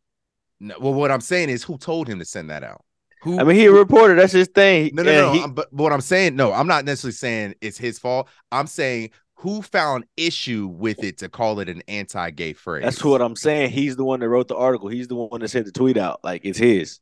No, 0.60 0.74
well, 0.80 0.94
what 0.94 1.10
I'm 1.10 1.20
saying 1.20 1.50
is, 1.50 1.62
who 1.64 1.78
told 1.78 2.08
him 2.08 2.18
to 2.18 2.24
send 2.24 2.50
that 2.50 2.64
out? 2.64 2.84
Who? 3.22 3.38
I 3.38 3.44
mean, 3.44 3.56
he 3.56 3.66
a 3.66 3.72
reporter. 3.72 4.14
That's 4.14 4.32
his 4.32 4.48
thing. 4.48 4.90
no, 4.94 5.02
no, 5.02 5.10
And 5.10 5.34
no. 5.34 5.42
he- 5.42 5.48
but, 5.48 5.68
but 5.72 5.82
what 5.82 5.92
I'm 5.92 6.00
saying, 6.00 6.36
no, 6.36 6.52
I'm 6.52 6.66
not 6.66 6.84
necessarily 6.84 7.12
saying 7.14 7.54
it's 7.60 7.78
his 7.78 7.98
fault. 7.98 8.28
I'm 8.52 8.66
saying 8.66 9.10
who 9.40 9.62
found 9.62 10.04
issue 10.16 10.66
with 10.66 11.04
it 11.04 11.18
to 11.18 11.28
call 11.28 11.60
it 11.60 11.68
an 11.68 11.80
anti-gay 11.86 12.52
phrase. 12.54 12.82
that's 12.82 13.04
what 13.04 13.22
I'm 13.22 13.36
saying. 13.36 13.70
He's 13.70 13.94
the 13.94 14.04
one 14.04 14.18
that 14.18 14.28
wrote 14.28 14.48
the 14.48 14.56
article. 14.56 14.88
He's 14.88 15.06
the 15.06 15.14
one 15.14 15.40
that 15.40 15.48
sent 15.48 15.66
the 15.66 15.72
tweet 15.72 15.96
out. 15.96 16.20
Like 16.24 16.44
it's 16.44 16.58
his. 16.58 16.98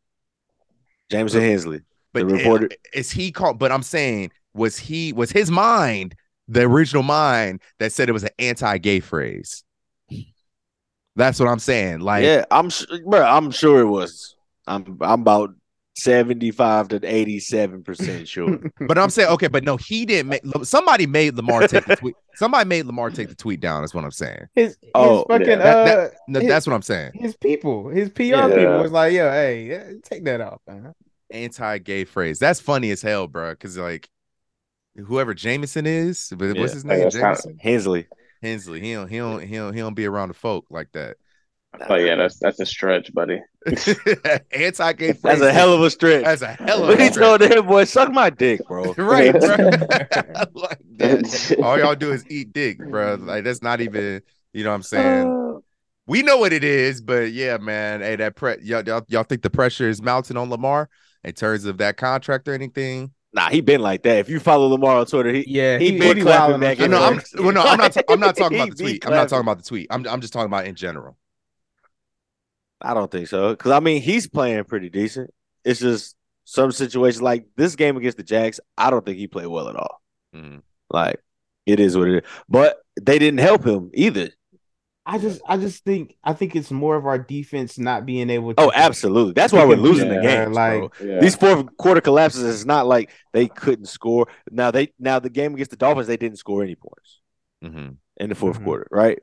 Jamison 1.11 1.41
Hensley. 1.41 1.80
But 2.12 2.28
the 2.28 2.34
reporter- 2.34 2.68
eh, 2.72 2.99
is 2.99 3.11
he 3.11 3.32
called? 3.32 3.59
But 3.59 3.72
I'm 3.72 3.82
saying, 3.82 4.32
was 4.55 4.78
he 4.78 5.14
was 5.14 5.32
his 5.32 5.51
mind 5.51 6.14
the 6.47 6.62
original 6.62 7.03
mind 7.03 7.62
that 7.78 7.93
said 7.93 8.09
it 8.09 8.12
was 8.12 8.24
an 8.24 8.30
anti-gay 8.39 9.01
phrase? 9.01 9.64
That's 11.16 11.41
what 11.41 11.49
I'm 11.49 11.59
saying. 11.59 12.01
Like, 12.01 12.24
yeah, 12.24 12.45
I'm 12.51 12.68
sure, 12.68 12.87
bro. 13.07 13.22
I'm 13.22 13.51
sure 13.51 13.80
it 13.80 13.87
was. 13.87 14.37
I'm 14.66 14.99
I'm 15.01 15.22
about 15.22 15.55
seventy 15.97 16.51
five 16.51 16.88
to 16.88 17.01
eighty 17.05 17.40
seven 17.40 17.82
percent 17.82 18.28
sure. 18.34 18.59
but 18.86 18.99
I'm 18.99 19.11
saying, 19.11 19.28
okay, 19.30 19.49
but 19.49 19.64
no, 19.64 19.76
he 19.76 20.05
didn't 20.07 20.28
make. 20.28 20.42
Somebody 20.64 21.07
made 21.07 21.34
Lamar 21.36 21.66
take 21.66 21.86
the 21.86 21.97
tweet. 21.97 22.14
Somebody 22.34 22.68
made 22.68 22.86
Lamar 22.86 23.11
take 23.11 23.28
the 23.28 23.34
tweet 23.34 23.61
down. 23.61 23.82
Is 23.84 23.94
what 23.94 24.05
I'm 24.05 24.11
saying. 24.11 24.47
His, 24.55 24.76
his 24.82 24.90
Oh, 24.94 25.24
fucking 25.28 25.47
yeah. 25.49 25.57
That- 25.57 25.84
that- 25.86 25.99
uh 25.99 26.14
No, 26.28 26.40
his, 26.40 26.49
that's 26.49 26.66
what 26.66 26.74
I'm 26.74 26.82
saying. 26.82 27.12
his 27.14 27.36
people, 27.36 27.88
his 27.88 28.11
PR 28.11 28.22
Yeah. 28.22 28.49
people 28.49 28.78
was 28.82 28.92
like, 28.92 29.12
yo, 29.14 29.30
hey, 29.30 29.64
yeah, 29.64 29.84
take 30.03 30.24
that 30.26 30.40
off, 30.40 30.61
man. 30.68 30.92
Anti-gay 31.30 32.05
phrase. 32.05 32.38
That's 32.38 32.61
funny 32.61 32.90
as 32.90 33.03
hell, 33.03 33.26
bro. 33.26 33.51
Because 33.53 33.76
like, 33.78 34.09
whoever 35.07 35.34
Jamison 35.34 35.86
is, 35.86 36.32
but 36.36 36.49
what's 36.57 36.59
Yeah. 36.59 36.74
his 36.74 36.84
name? 36.84 37.01
that's 37.01 37.14
Jamison 37.16 37.59
Hensley. 37.61 38.07
Hensley. 38.42 38.80
He 38.80 38.92
don't. 38.92 39.09
He 39.09 39.16
don't. 39.16 39.40
He 39.40 39.55
don't. 39.57 39.72
He 39.74 39.80
don't 39.80 39.94
be 39.94 40.07
around 40.07 40.28
the 40.28 40.34
folk 40.34 40.66
like 40.70 40.92
that. 40.92 41.16
Oh 41.89 41.95
yeah, 41.97 42.16
that's 42.16 42.39
that's 42.39 42.61
a 42.61 42.66
stretch, 42.66 43.12
buddy. 43.12 43.41
Anti-gay. 44.53 45.12
That's 45.12 45.41
a 45.41 45.53
hell 45.53 45.72
of 45.72 45.83
a 45.83 45.91
stretch. 45.91 46.24
That's 46.24 46.43
a 46.43 46.49
hell 46.49 46.85
of 46.85 46.91
a 46.91 47.03
he 47.03 47.11
stretch. 47.11 47.41
told 47.41 47.43
him, 47.43 47.66
boy, 47.66 47.85
suck 47.85 48.11
my 48.12 48.31
dick, 48.31 48.66
bro. 48.66 48.93
right, 48.99 49.33
bro. 49.39 49.57
like 50.55 50.81
that. 50.97 51.57
All 51.62 51.79
y'all 51.79 51.95
do 51.95 52.12
is 52.12 52.24
eat 52.31 52.53
dick, 52.53 52.79
bro. 52.79 53.14
Like 53.14 53.45
that's 53.45 53.62
not 53.62 53.81
even. 53.81 54.22
You 54.53 54.64
know 54.64 54.70
what 54.70 54.77
I'm 54.77 54.83
saying? 54.83 55.27
Uh, 55.29 55.59
we 56.07 56.22
know 56.22 56.39
what 56.39 56.53
it 56.55 56.64
is, 56.64 57.03
but 57.03 57.33
yeah, 57.33 57.59
man. 57.59 58.01
Hey, 58.01 58.16
that 58.16 58.37
pre 58.37 58.57
y'all, 58.62 58.83
y'all, 58.83 59.05
y'all 59.09 59.24
think 59.24 59.43
the 59.43 59.51
pressure 59.51 59.89
is 59.89 60.01
mounting 60.01 60.37
on 60.37 60.49
Lamar 60.49 60.89
in 61.24 61.33
terms 61.35 61.66
of 61.66 61.79
that 61.79 61.97
contract 61.97 62.49
or 62.49 62.55
anything? 62.55 63.12
Nah, 63.35 63.51
he 63.51 63.61
been 63.61 63.83
like 63.83 64.03
that. 64.05 64.16
If 64.18 64.31
you 64.31 64.41
follow 64.41 64.68
Lamar 64.68 64.97
on 64.97 65.07
Twitter, 65.07 65.31
he 65.31 65.45
Yeah, 65.47 65.79
He 65.79 65.93
he, 65.93 65.99
been 65.99 66.16
he, 66.16 66.22
clapping 66.22 66.59
back 66.59 66.79
No, 66.79 66.87
no, 66.87 67.03
I'm 67.03 67.20
well, 67.35 67.53
no, 67.53 67.62
I'm 67.62 67.77
not. 67.77 67.95
I'm 68.09 68.18
not 68.20 68.35
talking 68.35 68.57
about 68.59 68.70
the 68.70 68.83
tweet. 68.83 69.05
I'm 69.05 69.12
not 69.12 69.29
talking 69.29 69.43
about 69.43 69.59
the 69.59 69.64
tweet. 69.64 69.89
I'm 69.91 70.07
I'm 70.09 70.22
just 70.22 70.33
talking 70.33 70.47
about 70.47 70.66
in 70.66 70.74
general. 70.74 71.18
I 72.81 72.95
don't 72.95 73.11
think 73.11 73.29
so. 73.29 73.51
Because 73.51 73.72
I 73.72 73.81
mean, 73.81 74.03
he's 74.03 74.27
playing 74.29 74.64
pretty 74.64 74.89
decent. 74.91 75.33
It's 75.64 75.81
just 75.81 76.14
some 76.45 76.70
situations 76.72 77.22
like 77.22 77.47
this 77.57 77.74
game 77.77 77.97
against 77.97 78.16
the 78.18 78.22
Jags. 78.22 78.61
I 78.77 78.91
don't 78.91 79.05
think 79.05 79.18
he 79.18 79.27
played 79.27 79.47
well 79.47 79.68
at 79.68 79.77
all. 79.77 80.01
Mhm. 80.35 80.62
Like 80.91 81.20
it 81.64 81.81
is 81.81 81.97
what 81.97 82.09
it 82.09 82.22
is. 82.24 82.31
But 82.49 82.79
they 83.01 83.18
didn't 83.18 83.41
help 83.41 83.64
him 83.66 83.91
either. 83.95 84.31
I 85.09 85.18
just, 85.18 85.41
I 85.47 85.57
just 85.57 85.85
think, 85.85 86.16
I 86.24 86.33
think 86.33 86.57
it's 86.57 86.72
more 86.72 86.97
of 86.97 87.07
our 87.07 87.16
defense 87.18 87.79
not 87.79 88.05
being 88.07 88.29
able 88.29 88.55
to. 88.55 88.61
Oh, 88.61 88.72
absolutely. 88.74 89.35
That's 89.35 89.53
why 89.53 89.64
we're 89.64 89.77
losing 89.77 90.09
the 90.09 90.20
game. 90.20 90.53
like- 90.53 90.83
Yeah. 91.01 91.20
These 91.20 91.37
fourth 91.37 91.77
quarter 91.77 92.01
collapses. 92.01 92.43
It's 92.43 92.64
not 92.64 92.87
like 92.89 93.11
they 93.33 93.47
couldn't 93.47 93.87
score. 93.87 94.27
Now 94.51 94.72
they 94.72 94.93
now 94.99 95.20
the 95.20 95.31
game 95.31 95.55
against 95.55 95.70
the 95.70 95.77
Dolphins, 95.77 96.09
they 96.09 96.16
didn't 96.16 96.39
score 96.39 96.62
any 96.64 96.74
points 96.74 97.20
Mhm. 97.64 97.97
in 98.16 98.29
the 98.29 98.35
4th 98.35 98.59
Mhm. 98.61 98.64
quarter, 98.64 98.89
right? 98.91 99.20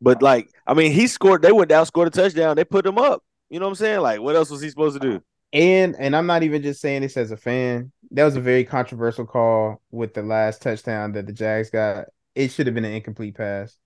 But 0.00 0.22
like, 0.22 0.48
I 0.66 0.74
mean, 0.74 0.92
he 0.92 1.06
scored. 1.06 1.42
They 1.42 1.52
went 1.52 1.68
down, 1.70 1.86
scored 1.86 2.08
a 2.08 2.10
touchdown. 2.10 2.56
They 2.56 2.64
put 2.64 2.86
him 2.86 2.98
up. 2.98 3.22
You 3.48 3.60
know 3.60 3.66
what 3.66 3.70
I'm 3.70 3.76
saying? 3.76 4.00
Like, 4.00 4.20
what 4.20 4.36
else 4.36 4.50
was 4.50 4.60
he 4.60 4.68
supposed 4.68 5.00
to 5.00 5.08
do? 5.08 5.22
And 5.52 5.94
and 5.98 6.14
I'm 6.16 6.26
not 6.26 6.42
even 6.42 6.62
just 6.62 6.80
saying 6.80 7.02
this 7.02 7.16
as 7.16 7.30
a 7.30 7.36
fan. 7.36 7.92
That 8.10 8.24
was 8.24 8.36
a 8.36 8.40
very 8.40 8.64
controversial 8.64 9.24
call 9.26 9.80
with 9.90 10.14
the 10.14 10.22
last 10.22 10.62
touchdown 10.62 11.12
that 11.12 11.26
the 11.26 11.32
Jags 11.32 11.70
got. 11.70 12.06
It 12.34 12.50
should 12.50 12.66
have 12.66 12.74
been 12.74 12.84
an 12.84 12.92
incomplete 12.92 13.36
pass, 13.36 13.76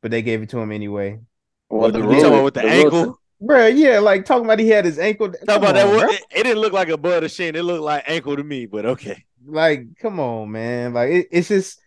but 0.00 0.10
they 0.10 0.22
gave 0.22 0.42
it 0.42 0.48
to 0.50 0.58
him 0.58 0.72
anyway. 0.72 1.20
Well, 1.68 1.90
the 1.90 1.98
the 1.98 2.04
you 2.04 2.10
rule- 2.10 2.26
about 2.26 2.44
with 2.44 2.54
the, 2.54 2.60
rule- 2.62 2.70
ankle? 2.70 3.20
Bruh, 3.42 3.76
yeah, 3.76 3.98
like 3.98 4.24
talking 4.24 4.44
about 4.46 4.58
he 4.58 4.68
had 4.68 4.84
his 4.84 4.98
ankle. 4.98 5.30
Talk 5.30 5.58
about 5.58 5.74
that. 5.74 5.86
on, 5.86 5.96
one- 5.96 6.08
bruh. 6.08 6.14
It, 6.14 6.22
it 6.30 6.42
didn't 6.44 6.60
look 6.60 6.72
like 6.72 6.88
a 6.88 6.96
bud 6.96 7.22
or 7.24 7.28
shin. 7.28 7.54
It 7.56 7.62
looked 7.62 7.82
like 7.82 8.04
ankle 8.06 8.36
to 8.36 8.42
me. 8.42 8.66
But 8.66 8.86
okay. 8.86 9.24
Like, 9.46 9.84
come 10.00 10.18
on, 10.20 10.50
man. 10.50 10.94
Like 10.94 11.10
it, 11.10 11.28
it's 11.30 11.48
just 11.48 11.80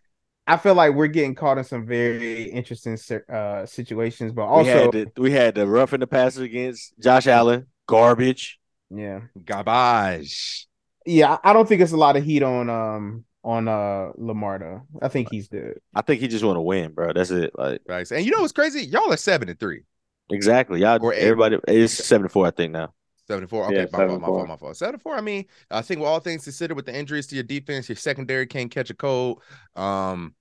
I 0.54 0.58
feel 0.58 0.76
like 0.76 0.94
we're 0.94 1.08
getting 1.08 1.36
caught 1.36 1.58
in 1.58 1.64
some 1.64 1.86
very 1.86 2.44
interesting 2.52 2.98
uh 3.30 3.66
situations, 3.66 4.32
but 4.34 4.46
we 4.48 4.52
also 4.52 4.72
had 4.84 4.92
the, 4.92 5.12
we 5.18 5.32
had 5.32 5.56
the 5.56 5.68
rough 5.68 5.94
in 5.94 6.00
the 6.00 6.08
passer 6.08 6.44
against 6.44 6.94
Josh 7.00 7.28
Allen, 7.28 7.68
garbage. 7.88 8.60
yeah. 8.90 9.22
Garbage. 9.46 10.68
Yeah, 11.06 11.38
I 11.44 11.50
I 11.50 11.54
don't 11.54 11.68
think 11.68 11.82
it's 11.82 11.92
a 11.94 11.98
lot 11.98 12.16
of 12.18 12.24
heat 12.24 12.44
on 12.44 12.70
um 12.70 13.26
on 13.44 13.68
uh 13.68 14.12
Lamar 14.16 14.60
though. 14.60 14.82
I 15.02 15.08
think 15.08 15.30
he's 15.32 15.48
good. 15.48 15.80
I 15.96 16.02
think 16.02 16.22
he 16.22 16.28
just 16.28 16.44
want 16.44 16.58
to 16.58 16.62
win, 16.62 16.92
bro. 16.94 17.14
That's 17.14 17.32
it. 17.32 17.52
Like 17.58 17.82
Right. 17.88 18.10
And 18.12 18.24
you 18.26 18.32
know 18.32 18.42
what's 18.42 18.54
crazy? 18.54 18.86
Y'all 18.86 19.12
are 19.12 19.18
seven 19.18 19.50
and 19.50 19.60
three. 19.60 19.82
exactly. 20.30 20.82
Y'all, 20.82 21.00
Or 21.04 21.14
eight. 21.14 21.22
everybody. 21.22 21.58
It's 21.68 21.94
seven 21.94 22.24
to 22.24 22.30
four, 22.30 22.46
I 22.48 22.52
think 22.52 22.72
now. 22.74 22.94
Seven 23.28 23.44
and 23.44 23.50
four. 23.50 23.66
Okay, 23.66 23.76
Yeah, 23.78 23.86
my 23.92 24.00
seven 24.00 24.08
fault, 24.08 24.12
and 24.12 24.22
my 24.22 24.28
fault, 24.28 24.48
my 24.50 24.58
fault. 24.58 24.78
Seven 24.78 25.00
four. 25.00 25.16
I 25.16 25.22
mean, 25.22 25.46
I 25.72 25.82
think 25.82 26.00
with 26.02 26.08
all 26.10 26.20
things 26.20 26.44
considered, 26.44 26.76
with 26.76 26.86
the 26.86 26.96
injuries 26.96 27.28
to 27.28 27.36
your 27.36 27.44
defense, 27.46 27.88
your 27.90 27.96
secondary 27.96 28.46
can't 28.46 28.70
catch 28.70 28.90
a 28.90 28.94
cold. 28.94 29.42
Um, 29.76 30.36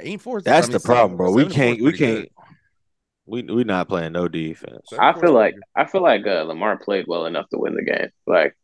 eight 0.00 0.20
four. 0.20 0.40
That's 0.40 0.66
I 0.66 0.68
mean, 0.68 0.72
the 0.74 0.80
seven- 0.80 0.94
problem, 0.94 1.16
bro. 1.16 1.30
We 1.32 1.42
seven 1.42 1.46
and 1.46 1.54
can't. 1.78 1.82
We 1.82 1.92
can't. 1.98 2.28
We 3.26 3.42
we 3.42 3.64
not 3.64 3.88
playing 3.88 4.12
no 4.12 4.28
defense. 4.28 4.92
I 4.98 5.12
feel 5.18 5.32
like 5.32 5.56
I 5.74 5.84
feel 5.86 6.02
like 6.02 6.26
uh, 6.26 6.42
Lamar 6.44 6.76
played 6.78 7.06
well 7.08 7.26
enough 7.26 7.48
to 7.50 7.58
win 7.58 7.74
the 7.74 7.82
game. 7.82 8.10
Like 8.26 8.56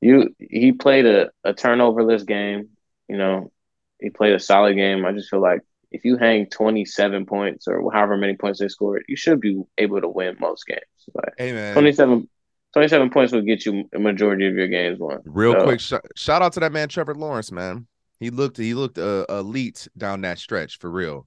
you, 0.00 0.34
he 0.38 0.72
played 0.72 1.04
a, 1.04 1.30
a 1.44 1.52
turnoverless 1.52 2.26
game. 2.26 2.70
You 3.08 3.18
know, 3.18 3.52
he 4.00 4.08
played 4.08 4.32
a 4.32 4.40
solid 4.40 4.74
game. 4.74 5.04
I 5.04 5.12
just 5.12 5.28
feel 5.28 5.40
like 5.42 5.60
if 5.90 6.04
you 6.06 6.16
hang 6.16 6.46
27 6.46 7.26
points 7.26 7.66
or 7.68 7.92
however 7.92 8.16
many 8.16 8.36
points 8.36 8.60
they 8.60 8.68
scored, 8.68 9.04
you 9.08 9.16
should 9.16 9.40
be 9.40 9.60
able 9.76 10.00
to 10.00 10.08
win 10.08 10.36
most 10.40 10.64
games. 10.66 10.80
Like 11.12 11.34
Hey 11.36 11.52
man, 11.52 11.74
27, 11.74 12.28
27 12.72 13.10
points 13.10 13.32
will 13.32 13.42
get 13.42 13.66
you 13.66 13.84
a 13.94 13.98
majority 13.98 14.46
of 14.46 14.54
your 14.54 14.68
games 14.68 14.98
won. 14.98 15.18
real 15.24 15.52
So, 15.52 15.64
quick, 15.64 15.80
sh- 15.80 15.94
shout 16.16 16.40
out 16.40 16.52
to 16.54 16.60
that 16.60 16.72
man 16.72 16.88
Trevor 16.88 17.14
Lawrence, 17.16 17.50
man. 17.52 17.86
He 18.20 18.30
looked 18.30 18.56
he 18.58 18.74
looked 18.74 18.98
uh, 18.98 19.24
elite 19.28 19.88
down 19.96 20.20
that 20.20 20.38
stretch 20.38 20.78
for 20.78 20.90
real. 20.90 21.26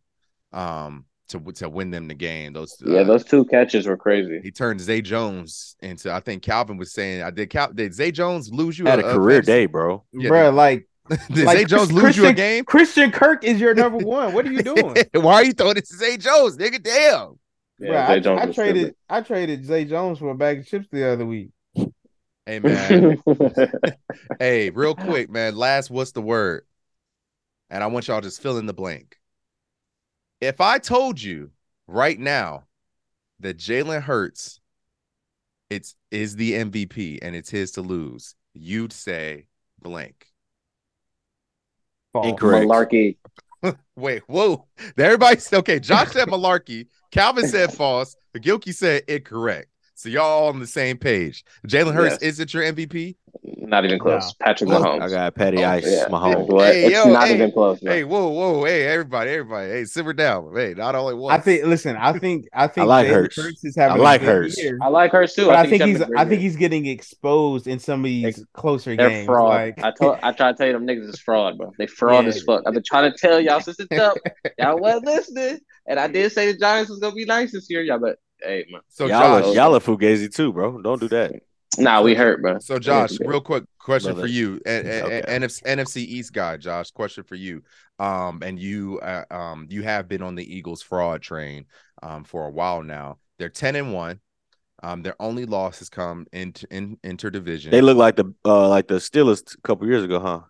Um, 0.54 1.06
to 1.30 1.40
to 1.54 1.68
win 1.70 1.90
them 1.90 2.08
the 2.08 2.14
game. 2.14 2.54
Those 2.54 2.78
Yeah, 2.86 3.00
uh, 3.00 3.04
those 3.06 3.24
two 3.24 3.46
catches 3.46 3.88
were 3.88 3.98
crazy. 3.98 4.40
he 4.44 4.52
turned 4.52 4.80
Zay 4.80 5.02
Jones 5.02 5.76
into. 5.82 6.14
I 6.14 6.20
think 6.20 6.44
Calvin 6.44 6.78
was 6.78 6.94
saying, 6.94 7.24
"I 7.24 7.32
did. 7.32 7.50
Cal, 7.50 7.74
did 7.74 7.94
Zay 7.94 8.12
Jones 8.12 8.52
lose 8.52 8.78
you 8.78 8.86
Had 8.86 9.00
a 9.00 9.04
career 9.14 9.38
fantasy- 9.38 9.52
day, 9.52 9.66
bro. 9.66 10.04
Yeah, 10.14 10.30
Bruh, 10.30 10.54
like 10.54 10.88
did 11.32 11.46
like 11.46 11.58
Zay 11.58 11.66
Jones 11.66 11.90
Chris- 11.92 12.04
lose 12.04 12.18
you 12.18 12.28
a 12.28 12.34
game? 12.34 12.66
Christian 12.66 13.10
Kirk 13.12 13.44
is 13.44 13.60
your 13.60 13.74
number 13.74 13.98
one. 14.06 14.34
What 14.34 14.46
are 14.46 14.52
you 14.52 14.62
doing? 14.76 14.96
Why 15.14 15.34
are 15.36 15.46
you 15.46 15.54
throwing 15.54 15.78
it 15.78 15.88
to 15.88 15.96
Zay 15.96 16.18
Jones, 16.18 16.58
nigga? 16.58 16.84
Damn. 16.84 17.40
Yeah, 17.80 17.90
Bruh, 17.90 18.08
Zay 18.08 18.14
I, 18.14 18.20
Jones 18.20 18.42
I 18.42 18.46
was 18.46 18.56
traded 18.56 18.96
I 19.10 19.22
traded 19.22 19.66
Zay 19.66 19.86
Jones 19.86 20.20
for 20.20 20.30
a 20.30 20.36
bag 20.36 20.60
of 20.60 20.68
chips 20.68 20.88
the 20.92 21.10
other 21.12 21.26
week. 21.26 21.50
Hey 22.46 22.60
man, 22.60 23.24
hey, 24.40 24.70
real 24.70 24.94
quick, 24.94 25.30
man. 25.32 25.56
Last, 25.56 25.90
what's 25.90 26.12
the 26.12 26.22
word? 26.22 26.66
And 27.74 27.84
I 27.84 27.88
want 27.88 28.08
y'all 28.08 28.22
to 28.22 28.28
just 28.28 28.40
fill 28.40 28.60
in 28.60 28.68
the 28.68 28.74
blank. 28.74 29.18
If 30.40 30.62
I 30.62 30.78
told 30.78 31.20
you 31.20 31.50
right 31.88 32.20
now 32.20 32.66
that 33.40 33.58
Jalen 33.58 34.04
Hurts, 34.04 34.60
it's 35.72 35.96
is 36.12 36.36
the 36.36 36.54
MVP 36.54 37.18
and 37.24 37.36
it's 37.36 37.50
his 37.50 37.72
to 37.72 37.82
lose, 37.82 38.36
you'd 38.54 38.94
say 38.94 39.48
blank. 39.82 40.28
False. 42.14 42.28
Incorrect. 42.28 42.68
Malarkey. 42.68 43.18
Wait, 43.96 44.22
whoa. 44.28 44.68
Everybody's 44.96 45.52
okay. 45.52 45.80
Josh 45.80 46.12
said 46.12 46.28
malarkey. 46.28 46.86
Calvin 47.10 47.48
said 47.48 47.74
false. 47.76 48.16
Gilkey 48.38 48.76
said 48.76 49.02
incorrect. 49.08 49.70
So 49.96 50.10
y'all 50.10 50.24
all 50.26 50.48
on 50.50 50.60
the 50.60 50.68
same 50.68 50.98
page. 50.98 51.44
Jalen 51.68 51.96
Hurts, 51.96 52.20
Yes. 52.22 52.34
is 52.34 52.40
it 52.40 52.54
your 52.54 52.62
MVP? 52.62 53.16
Not 53.44 53.84
even 53.86 53.98
close. 53.98 54.24
No. 54.40 54.46
Patrick 54.46 54.70
Mahomes. 54.70 55.02
I 55.02 55.10
got 55.10 55.36
Patty 55.36 55.64
Oh, 55.66 55.70
Ice, 55.70 55.86
yeah. 55.92 56.06
Mahomes. 56.08 56.48
What? 56.48 56.72
Hey, 56.72 56.86
it's 56.86 56.94
yo, 56.94 57.12
not 57.12 57.28
hey, 57.28 57.34
even 57.36 57.52
close. 57.52 57.80
bro. 57.80 57.92
Hey, 57.92 58.04
whoa, 58.04 58.30
whoa, 58.30 58.64
hey, 58.64 58.86
everybody, 58.86 59.32
everybody, 59.32 59.70
hey, 59.72 59.86
simmer 59.86 60.14
down. 60.14 60.54
Hey, 60.56 60.76
not 60.78 60.94
only 60.96 61.16
one. 61.16 61.34
I 61.34 61.40
think. 61.40 61.66
Listen, 61.66 61.96
I 61.98 62.18
think. 62.20 62.48
I 62.54 62.68
think. 62.68 62.84
I 62.84 62.88
like 62.88 63.08
Jalen 63.08 63.36
Hurts. 63.36 63.64
is 63.64 63.76
having 63.76 64.00
I 64.00 64.04
like 64.04 64.22
a 64.22 64.26
Hurts. 64.26 64.62
year, 64.62 64.78
I 64.82 64.88
like 64.90 65.12
hers 65.12 65.34
too. 65.34 65.48
but 65.48 65.56
I 65.56 65.64
think 65.64 65.82
having 65.82 65.96
he's. 65.96 66.02
a 66.02 66.06
great 66.06 66.20
I 66.20 66.26
think 66.26 66.42
he's 66.42 66.56
getting 66.56 66.86
exposed 66.86 67.66
in 67.68 67.80
some 67.80 68.02
of 68.02 68.06
these 68.06 68.36
They- 68.36 68.44
closer 68.54 68.96
They're 68.96 69.10
games. 69.10 69.26
fraud. 69.26 69.50
Like 69.50 69.84
I 69.84 69.92
told, 69.92 70.20
I 70.22 70.32
try 70.32 70.52
to 70.52 70.58
tell 70.58 70.68
you 70.68 70.74
them 70.74 70.86
niggas 70.86 71.10
is 71.10 71.20
fraud, 71.20 71.58
bro. 71.58 71.72
They 71.80 71.88
fraud 71.88 72.26
Yeah. 72.26 72.30
as 72.30 72.44
fuck. 72.44 72.62
I've 72.68 72.74
been 72.74 72.84
trying 72.86 73.12
to 73.12 73.18
tell 73.18 73.40
y'all 73.42 73.60
since 73.62 73.78
the 73.78 73.88
jump. 73.92 74.20
y'all 74.60 74.78
wasn't 74.78 75.06
listening, 75.06 75.60
and 75.88 76.00
I 76.00 76.08
did 76.08 76.32
say 76.32 76.52
the 76.52 76.58
Giants 76.60 76.92
was 76.92 77.00
gonna 77.00 77.16
be 77.16 77.26
nice 77.26 77.52
this 77.52 77.68
year, 77.70 77.82
y'all. 77.82 77.98
But 78.00 78.20
hey, 78.44 78.66
man, 78.72 78.82
so. 78.90 79.08
y'all, 79.08 79.42
Josh, 79.42 79.56
y'all 79.56 79.76
are 79.76 79.80
fugazi 79.80 80.34
too, 80.34 80.54
bro. 80.54 80.82
Don't 80.84 81.00
do 81.02 81.08
that. 81.10 81.32
Nah, 81.78 82.02
we 82.02 82.16
hurt, 82.16 82.42
bro. 82.42 82.60
so 82.60 82.80
Josh, 82.80 83.20
real 83.20 83.42
quick 83.42 83.64
question 83.80 84.14
Brother. 84.14 84.28
for 84.28 84.32
you, 84.32 84.60
and, 84.66 84.88
Okay. 84.88 85.22
NFC, 85.28 85.62
NFC 85.64 85.98
East 85.98 86.34
guy, 86.34 86.58
Josh. 86.58 86.92
Question 86.92 87.24
for 87.24 87.36
you. 87.36 87.64
Um, 88.00 88.42
and 88.44 88.60
you, 88.60 89.00
uh, 89.00 89.24
um, 89.32 89.68
you 89.70 89.84
have 89.84 90.08
been 90.08 90.22
on 90.22 90.36
the 90.36 90.56
Eagles 90.56 90.82
fraud 90.82 91.22
train, 91.22 91.66
um, 92.02 92.24
for 92.24 92.46
a 92.46 92.50
while 92.52 92.84
now. 92.84 93.20
They're 93.40 93.50
ten 93.50 93.76
and 93.76 93.94
one. 93.94 94.20
Um, 94.82 95.02
their 95.02 95.16
only 95.22 95.46
loss 95.46 95.80
has 95.80 95.90
come 95.90 96.26
into 96.34 96.68
in 96.70 96.98
interdivision. 97.04 97.72
They 97.72 97.82
look 97.82 97.98
like 97.98 98.18
the 98.18 98.34
uh 98.44 98.68
like 98.68 98.88
the 98.88 98.96
Steelers 98.96 99.56
a 99.58 99.62
couple 99.62 99.88
years 99.88 100.04
ago, 100.04 100.20
huh? 100.20 100.42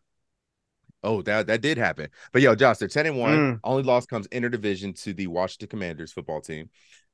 Oh, 1.04 1.22
that 1.24 1.48
that 1.48 1.62
did 1.62 1.78
happen. 1.78 2.10
But 2.32 2.42
yo, 2.42 2.56
Josh, 2.56 2.78
they're 2.78 2.88
10 2.88 3.06
and 3.06 3.20
1. 3.20 3.32
Mm. 3.38 3.60
Only 3.64 3.84
loss 3.84 4.06
comes 4.06 4.28
interdivision 4.30 5.00
to 5.04 5.14
the 5.14 5.28
Washington 5.28 5.68
Commanders 5.68 6.14
football 6.14 6.42
team. 6.42 6.70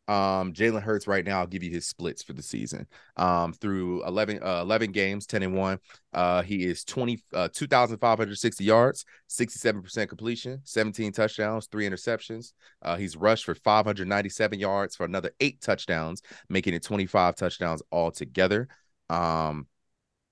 Um, 0.09 0.53
Jalen 0.53 0.81
Hurts 0.81 1.07
right 1.07 1.23
now, 1.23 1.39
I'll 1.39 1.47
give 1.47 1.63
you 1.63 1.71
his 1.71 1.87
splits 1.87 2.23
for 2.23 2.33
the 2.33 2.41
season. 2.41 2.87
Um, 3.17 3.53
through 3.53 4.05
11 4.05 4.41
uh, 4.43 4.61
11 4.61 4.91
games, 4.91 5.25
10 5.25 5.43
and 5.43 5.55
1. 5.55 5.79
Uh, 6.13 6.41
he 6.41 6.65
is 6.65 6.83
20 6.83 7.23
uh 7.33 7.49
2560 7.53 8.63
yards, 8.63 9.05
67% 9.29 10.09
completion, 10.09 10.61
17 10.63 11.11
touchdowns, 11.11 11.67
3 11.67 11.87
interceptions. 11.87 12.53
Uh, 12.81 12.95
he's 12.95 13.15
rushed 13.15 13.45
for 13.45 13.55
597 13.55 14.59
yards 14.59 14.95
for 14.95 15.05
another 15.05 15.31
8 15.39 15.61
touchdowns, 15.61 16.21
making 16.49 16.73
it 16.73 16.83
25 16.83 17.35
touchdowns 17.35 17.81
altogether. 17.91 18.67
Um, 19.09 19.67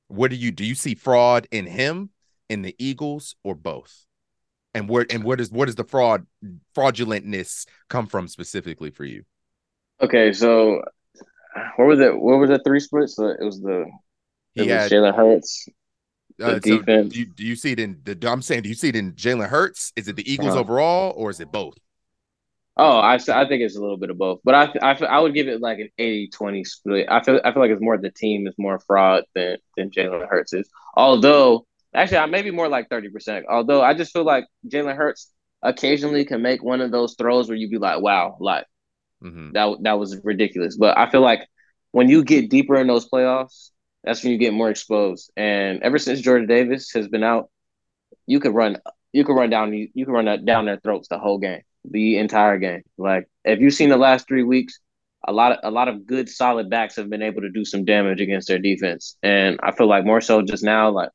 what 0.07 0.32
do 0.32 0.38
you 0.38 0.51
do 0.51 0.65
you 0.65 0.75
see 0.75 0.95
fraud 0.95 1.47
in 1.51 1.65
him? 1.65 2.09
in 2.49 2.61
the 2.61 2.75
Eagles 2.78 3.36
or 3.43 3.55
both? 3.55 4.05
And 4.73 4.88
where 4.88 5.05
and 5.09 5.23
where 5.23 5.38
does 5.38 5.51
where 5.51 5.65
does 5.65 5.75
the 5.75 5.84
fraud 5.84 6.28
fraudulentness 6.75 7.65
come 7.89 8.07
from 8.07 8.28
specifically 8.28 8.91
for 8.91 9.05
you? 9.05 9.23
Okay, 10.01 10.31
so 10.33 10.81
what 11.77 11.85
were 11.87 11.95
the 11.95 12.17
what 12.17 12.37
were 12.39 12.47
the 12.47 12.59
three 12.59 12.79
splits? 12.79 13.15
So 13.15 13.27
it 13.29 13.43
was 13.43 13.59
the 13.61 13.85
He 14.53 14.65
it 14.65 14.71
was 14.71 14.87
had 14.87 14.91
Jalen 14.91 15.15
Hurts. 15.15 15.67
uh, 16.41 16.55
the 16.55 16.61
so 16.61 16.83
defense. 16.83 17.09
do 17.09 17.19
you, 17.19 17.25
do 17.25 17.43
you 17.43 17.55
see 17.55 17.71
it 17.71 17.79
in 17.79 17.99
the 18.03 18.17
I'm 18.29 18.41
saying 18.41 18.63
do 18.63 18.69
you 18.69 18.75
see 18.75 18.89
it 18.89 18.95
in 18.95 19.13
Jalen 19.13 19.49
Hurts? 19.49 19.91
Is 19.95 20.07
it 20.07 20.15
the 20.15 20.31
Eagles 20.31 20.55
Uh-huh. 20.55 20.55
overall 20.55 21.13
or 21.15 21.29
is 21.29 21.39
it 21.39 21.51
both? 21.51 21.77
Oh, 22.79 22.97
I, 22.99 23.15
I 23.15 23.47
think 23.47 23.63
it's 23.63 23.75
a 23.75 23.81
little 23.81 23.97
bit 23.97 24.11
of 24.11 24.19
both, 24.19 24.39
but 24.43 24.53
I 24.53 24.91
I 24.93 25.19
would 25.19 25.33
give 25.33 25.47
it 25.47 25.61
like 25.61 25.79
an 25.79 25.89
80-20 25.97 26.63
split. 26.63 27.07
I 27.09 27.23
feel 27.23 27.41
I 27.43 27.51
feel 27.51 27.61
like 27.61 27.71
it's 27.71 27.81
more 27.81 27.97
the 27.97 28.11
team 28.11 28.45
is 28.45 28.53
more 28.59 28.77
fraud 28.79 29.23
than 29.33 29.57
than 29.75 29.89
Jalen 29.89 30.27
Hurts 30.29 30.53
is. 30.53 30.69
Although 30.95 31.65
actually, 31.95 32.17
I 32.19 32.27
maybe 32.27 32.51
more 32.51 32.67
like 32.67 32.87
thirty 32.89 33.09
percent. 33.09 33.47
Although 33.49 33.81
I 33.81 33.95
just 33.95 34.13
feel 34.13 34.25
like 34.25 34.45
Jalen 34.67 34.95
Hurts 34.95 35.31
occasionally 35.63 36.23
can 36.25 36.43
make 36.43 36.61
one 36.63 36.81
of 36.81 36.91
those 36.91 37.15
throws 37.15 37.47
where 37.49 37.57
you'd 37.57 37.71
be 37.71 37.79
like, 37.79 37.99
wow, 38.01 38.37
like 38.39 38.65
Mhm. 39.24 39.53
that 39.53 39.78
that 39.84 39.99
was 39.99 40.20
ridiculous. 40.24 40.78
But 40.78 40.97
I 40.97 41.09
feel 41.09 41.22
like 41.22 41.47
when 41.91 42.09
you 42.09 42.24
get 42.24 42.49
deeper 42.49 42.76
in 42.76 42.88
those 42.88 43.09
playoffs, 43.09 43.72
that's 44.03 44.24
when 44.24 44.32
you 44.32 44.38
get 44.38 44.53
more 44.53 44.70
exposed. 44.70 45.32
And 45.36 45.82
ever 45.84 45.97
since 45.97 46.22
Jordan 46.22 46.47
Davis 46.47 46.91
has 46.93 47.07
been 47.07 47.24
out, 47.24 47.49
you 48.28 48.39
could 48.39 48.53
run 48.53 48.78
you 49.13 49.24
could 49.24 49.36
run 49.36 49.49
down 49.49 49.74
you 49.74 50.05
could 50.05 50.11
run 50.13 50.45
down 50.45 50.65
their 50.65 50.80
throats 50.80 51.07
the 51.07 51.20
whole 51.20 51.39
game, 51.39 51.61
the 51.89 52.18
entire 52.18 52.57
game. 52.57 52.84
Like 52.97 53.28
if 53.45 53.59
you've 53.59 53.74
seen 53.74 53.89
the 53.89 53.97
last 53.97 54.28
three 54.28 54.43
weeks, 54.43 54.80
a 55.28 55.34
lot 55.34 55.53
of 55.53 55.59
a 55.63 55.72
lot 55.72 55.88
of 55.88 56.05
good 56.05 56.30
solid 56.30 56.70
backs 56.70 56.95
have 56.97 57.09
been 57.09 57.22
able 57.24 57.41
to 57.41 57.49
do 57.49 57.65
some 57.65 57.86
damage 57.86 58.22
against 58.22 58.47
their 58.47 58.59
defense. 58.59 59.18
And 59.24 59.59
I 59.63 59.72
feel 59.72 59.88
like 59.88 60.05
more 60.05 60.22
so 60.22 60.41
just 60.41 60.63
now, 60.63 60.89
like 60.91 61.09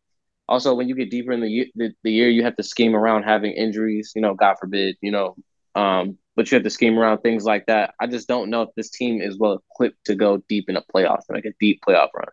also 0.48 0.74
when 0.74 0.88
you 0.88 0.94
get 0.94 1.10
deeper 1.10 1.32
in 1.32 1.40
the 1.40 1.72
the, 1.74 1.92
the 2.02 2.12
year, 2.12 2.28
you 2.28 2.44
have 2.44 2.56
to 2.56 2.62
scheme 2.62 2.94
around 2.94 3.22
having 3.24 3.52
injuries. 3.52 4.12
You 4.14 4.22
know, 4.22 4.34
God 4.34 4.56
forbid, 4.60 4.96
you 5.00 5.12
know, 5.12 5.36
um, 5.74 6.18
but 6.36 6.50
you 6.50 6.56
have 6.56 6.64
to 6.64 6.70
scheme 6.70 6.98
around 6.98 7.18
things 7.18 7.44
like 7.44 7.66
that. 7.66 7.94
I 8.00 8.06
just 8.06 8.28
don't 8.28 8.50
know 8.50 8.62
if 8.62 8.70
this 8.76 8.90
team 8.90 9.20
is 9.20 9.38
well 9.38 9.62
equipped 9.70 10.04
to 10.06 10.14
go 10.14 10.38
deep 10.48 10.68
in 10.68 10.74
the 10.74 10.84
playoffs, 10.94 11.24
like 11.28 11.44
a 11.44 11.52
deep 11.60 11.80
playoff 11.86 12.08
run. 12.14 12.28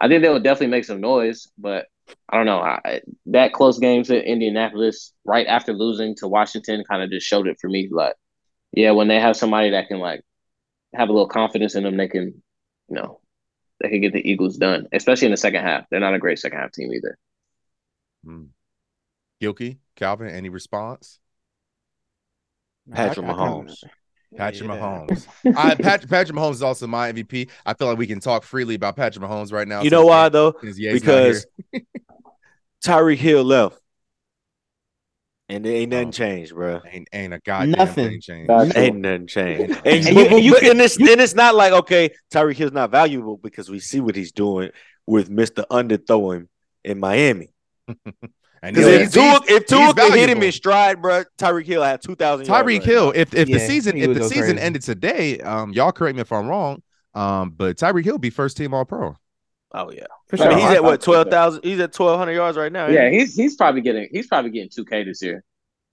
I 0.00 0.08
think 0.08 0.22
they 0.22 0.28
will 0.28 0.40
definitely 0.40 0.68
make 0.68 0.84
some 0.84 1.00
noise, 1.00 1.46
but 1.58 1.86
I 2.28 2.36
don't 2.36 2.46
know. 2.46 2.58
I, 2.58 3.02
that 3.26 3.52
close 3.52 3.78
game 3.78 4.02
to 4.04 4.24
Indianapolis 4.24 5.12
right 5.24 5.46
after 5.46 5.72
losing 5.72 6.16
to 6.16 6.28
Washington 6.28 6.84
kind 6.88 7.02
of 7.02 7.10
just 7.10 7.26
showed 7.26 7.46
it 7.46 7.58
for 7.60 7.68
me. 7.68 7.88
Like, 7.90 8.16
yeah, 8.72 8.90
when 8.92 9.08
they 9.08 9.20
have 9.20 9.36
somebody 9.36 9.70
that 9.70 9.88
can 9.88 9.98
like 9.98 10.22
have 10.94 11.08
a 11.08 11.12
little 11.12 11.28
confidence 11.28 11.74
in 11.74 11.84
them, 11.84 11.96
they 11.96 12.08
can, 12.08 12.42
you 12.88 12.96
know, 12.96 13.20
they 13.80 13.90
can 13.90 14.00
get 14.00 14.12
the 14.12 14.28
Eagles 14.28 14.56
done, 14.56 14.88
especially 14.92 15.26
in 15.26 15.32
the 15.32 15.36
second 15.36 15.62
half. 15.62 15.84
They're 15.90 16.00
not 16.00 16.14
a 16.14 16.18
great 16.18 16.38
second 16.38 16.58
half 16.58 16.72
team 16.72 16.92
either. 16.92 17.18
Mm. 18.26 18.48
Gilkey, 19.40 19.78
Calvin, 19.96 20.28
any 20.28 20.48
response? 20.48 21.20
Patrick 22.94 23.26
I- 23.26 23.30
I 23.30 23.34
Mahomes. 23.34 23.84
Patrick 24.36 24.68
Yeah. 24.68 24.76
Mahomes. 24.76 25.26
I, 25.56 25.74
Patrick, 25.74 26.10
Patrick 26.10 26.38
Mahomes 26.38 26.52
is 26.52 26.62
also 26.62 26.86
my 26.86 27.12
MVP. 27.12 27.50
I 27.66 27.74
feel 27.74 27.86
like 27.88 27.98
we 27.98 28.06
can 28.06 28.18
talk 28.20 28.44
freely 28.44 28.74
about 28.74 28.96
Patrick 28.96 29.22
Mahomes 29.24 29.52
right 29.52 29.68
now. 29.68 29.82
You 29.82 29.90
know 29.90 30.06
why 30.06 30.28
though? 30.30 30.54
Since 30.62 30.78
Ye's 30.78 31.04
not 31.04 31.12
here. 31.14 31.42
Because 31.72 31.82
Tyreek 32.84 33.16
Hill 33.18 33.44
left, 33.44 33.78
and 35.50 35.64
there 35.64 35.74
ain't 35.76 35.90
nothing 35.90 36.08
Oh. 36.08 36.12
changed, 36.12 36.54
bro. 36.54 36.80
ain't 36.90 37.08
ain't 37.12 37.34
a 37.34 37.40
goddamn 37.40 37.72
Nothing. 37.72 38.08
thing 38.08 38.20
changed. 38.22 38.46
Facts. 38.48 38.76
Ain't 38.76 38.96
nothing 38.96 39.26
changed. 39.26 39.76
And, 39.84 40.06
And 40.06 40.16
you- 40.16 40.38
you 40.38 40.52
but- 40.52 40.60
can- 40.60 40.70
and 40.70 40.80
it's 40.80 40.96
and 40.96 41.08
it's 41.20 41.34
not 41.34 41.54
like 41.54 41.72
okay, 41.74 42.10
Tyreek 42.32 42.54
Hill's 42.56 42.72
not 42.72 42.90
valuable 42.90 43.36
because 43.36 43.68
we 43.68 43.80
see 43.80 44.00
what 44.00 44.16
he's 44.16 44.32
doing 44.32 44.70
with 45.06 45.28
Mister 45.28 45.64
Underthrowing 45.70 46.48
in 46.84 46.98
Miami. 46.98 47.52
And 48.64 48.76
Because 48.76 48.90
he's- 48.90 49.08
if 49.08 49.12
Tua, 49.12 49.22
he's- 49.24 49.42
if 49.48 49.66
Tua 49.66 49.80
he's 49.86 49.94
could 49.94 50.14
hit 50.14 50.28
him 50.30 50.42
in 50.42 50.52
stride, 50.52 51.02
bro, 51.02 51.24
Tyreek 51.38 51.64
Hill 51.66 51.82
had 51.82 52.00
two 52.00 52.14
thousand. 52.14 52.46
Tyreek 52.46 52.82
Hill, 52.84 53.12
if 53.14 53.34
if 53.34 53.48
the 53.48 53.58
season 53.58 53.96
if 53.96 54.14
the 54.14 54.24
season 54.28 54.42
crazy. 54.52 54.60
ended 54.60 54.82
today, 54.82 55.38
um, 55.40 55.72
y'all 55.72 55.90
correct 55.92 56.14
me 56.16 56.20
if 56.22 56.30
I'm 56.32 56.46
wrong, 56.46 56.82
um, 57.14 57.50
but 57.56 57.76
Tyreek 57.76 58.04
Hill 58.04 58.18
be 58.18 58.30
first 58.30 58.56
team 58.56 58.72
All 58.72 58.84
Pro. 58.84 59.16
Oh 59.74 59.90
yeah, 59.90 60.04
For 60.28 60.40
I 60.42 60.48
mean, 60.50 60.58
he's 60.58 60.70
at 60.76 60.84
what 60.84 61.00
twelve 61.00 61.28
thousand? 61.28 61.64
He's 61.64 61.80
at 61.80 61.92
twelve 61.92 62.18
hundred 62.18 62.32
yards 62.34 62.56
right 62.56 62.70
now. 62.70 62.86
Yeah, 62.88 63.10
he? 63.10 63.20
he's 63.20 63.34
he's 63.34 63.56
probably 63.56 63.80
getting 63.80 64.06
he's 64.12 64.26
probably 64.28 64.50
getting 64.50 64.68
two 64.68 64.84
K 64.84 65.02
this 65.02 65.22
year. 65.22 65.42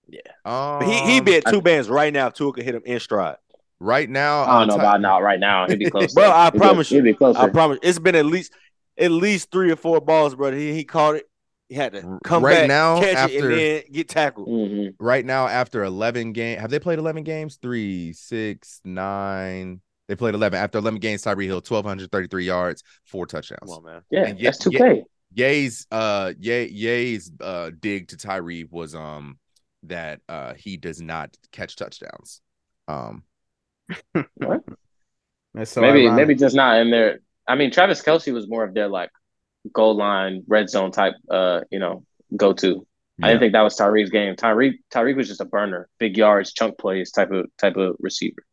Yeah, 0.07 0.19
Um, 0.45 0.83
he 0.87 0.99
he 1.13 1.21
be 1.21 1.35
at 1.37 1.45
two 1.47 1.61
bands 1.61 1.89
right 1.89 2.11
now. 2.13 2.27
If 2.27 2.33
Tua 2.33 2.51
could 2.53 2.63
hit 2.65 2.75
him 2.75 2.81
in 2.85 2.99
stride. 2.99 3.37
right 3.79 4.09
now. 4.09 4.41
I 4.43 4.59
don't 4.59 4.67
know 4.67 4.73
uh, 4.75 4.77
about 4.77 5.01
now. 5.01 5.21
Right 5.21 5.39
now, 5.39 5.67
he'd 5.67 5.79
be 5.79 5.89
close. 5.91 6.13
Bro, 6.13 6.29
I 6.29 6.45
He'd 6.45 6.53
be- 6.53 6.59
promise 6.59 6.91
you. 6.91 6.97
he'd 6.97 7.03
be 7.03 7.13
closer. 7.13 7.39
I 7.39 7.49
promise. 7.49 7.79
It's 7.83 7.99
been 7.99 8.15
at 8.15 8.25
least 8.25 8.51
at 8.97 9.11
least 9.11 9.49
three 9.51 9.71
or 9.71 9.75
four 9.75 10.01
balls, 10.01 10.35
brother. 10.35 10.57
He 10.57 10.73
he 10.73 10.83
caught 10.83 11.15
it 11.15 11.28
He 11.69 11.75
had 11.75 11.93
to 11.93 12.19
come 12.23 12.43
right 12.43 12.61
back, 12.61 12.67
now, 12.67 12.99
catch 12.99 13.09
it, 13.11 13.15
after- 13.15 13.49
and 13.51 13.59
then 13.59 13.83
get 13.91 14.09
tackled. 14.09 14.47
hmm 14.47 14.87
right 14.99 15.23
now 15.25 15.47
after 15.47 15.83
11 15.83 16.33
games, 16.33 16.59
have 16.59 16.71
they 16.71 16.79
played 16.79 16.99
11 16.99 17.23
games 17.23 17.57
three 17.61 18.11
six 18.13 18.81
nine 18.83 19.79
they 20.07 20.15
played 20.15 20.33
11 20.33 20.57
after 20.59 20.79
11 20.79 20.99
games 20.99 21.23
tyreek 21.23 21.45
hill 21.45 21.57
1233 21.57 22.43
yards 22.43 22.83
four 23.05 23.25
touchdowns 23.27 23.59
Come 23.61 23.69
on, 23.69 23.83
man. 23.85 24.01
Yeah, 24.09 24.25
And 24.25 24.39
yet- 24.39 24.53
that's 24.53 24.57
two 24.57 24.71
K. 24.71 25.03
Ye's 25.31 25.85
uh 25.91 26.33
Ye 26.39 26.65
Ye's 26.69 27.31
uh 27.39 27.69
dig 27.79 28.07
to 28.07 28.17
Tyreek 28.17 28.71
was 28.71 28.95
um 28.95 29.37
that 29.83 30.21
uh 30.27 30.55
he 30.55 30.75
does 30.75 30.99
not 31.01 31.37
catch 31.51 31.75
touchdowns. 31.75 32.41
Um 32.87 33.21
That's 35.53 35.71
so 35.71 35.81
maybe 35.81 36.05
ironic. 36.05 36.27
maybe 36.27 36.39
just 36.39 36.55
not 36.55 36.79
in 36.79 36.91
there. 36.91 37.19
I 37.47 37.55
mean, 37.55 37.71
Travis 37.71 38.01
Kelce 38.01 38.33
was 38.33 38.47
more 38.47 38.63
of 38.63 38.73
their 38.73 38.87
like 38.87 39.09
goal 39.73 39.95
line, 39.95 40.43
red 40.47 40.69
zone 40.69 40.91
type. 40.91 41.13
Uh, 41.29 41.61
you 41.71 41.79
know, 41.79 42.03
go 42.35 42.53
to. 42.53 42.85
I 43.21 43.27
didn't 43.27 43.41
think 43.41 43.51
that 43.53 43.61
was 43.63 43.75
Tyreek's 43.75 44.11
game. 44.11 44.35
Tyreek 44.35 44.75
Tyreek 44.93 45.17
was 45.17 45.27
just 45.27 45.41
a 45.41 45.45
burner, 45.45 45.89
big 45.99 46.15
yards, 46.17 46.53
chunk 46.53 46.77
plays 46.77 47.11
type 47.11 47.31
of 47.31 47.47
type 47.57 47.75
of 47.75 47.97
receiver. 47.99 48.43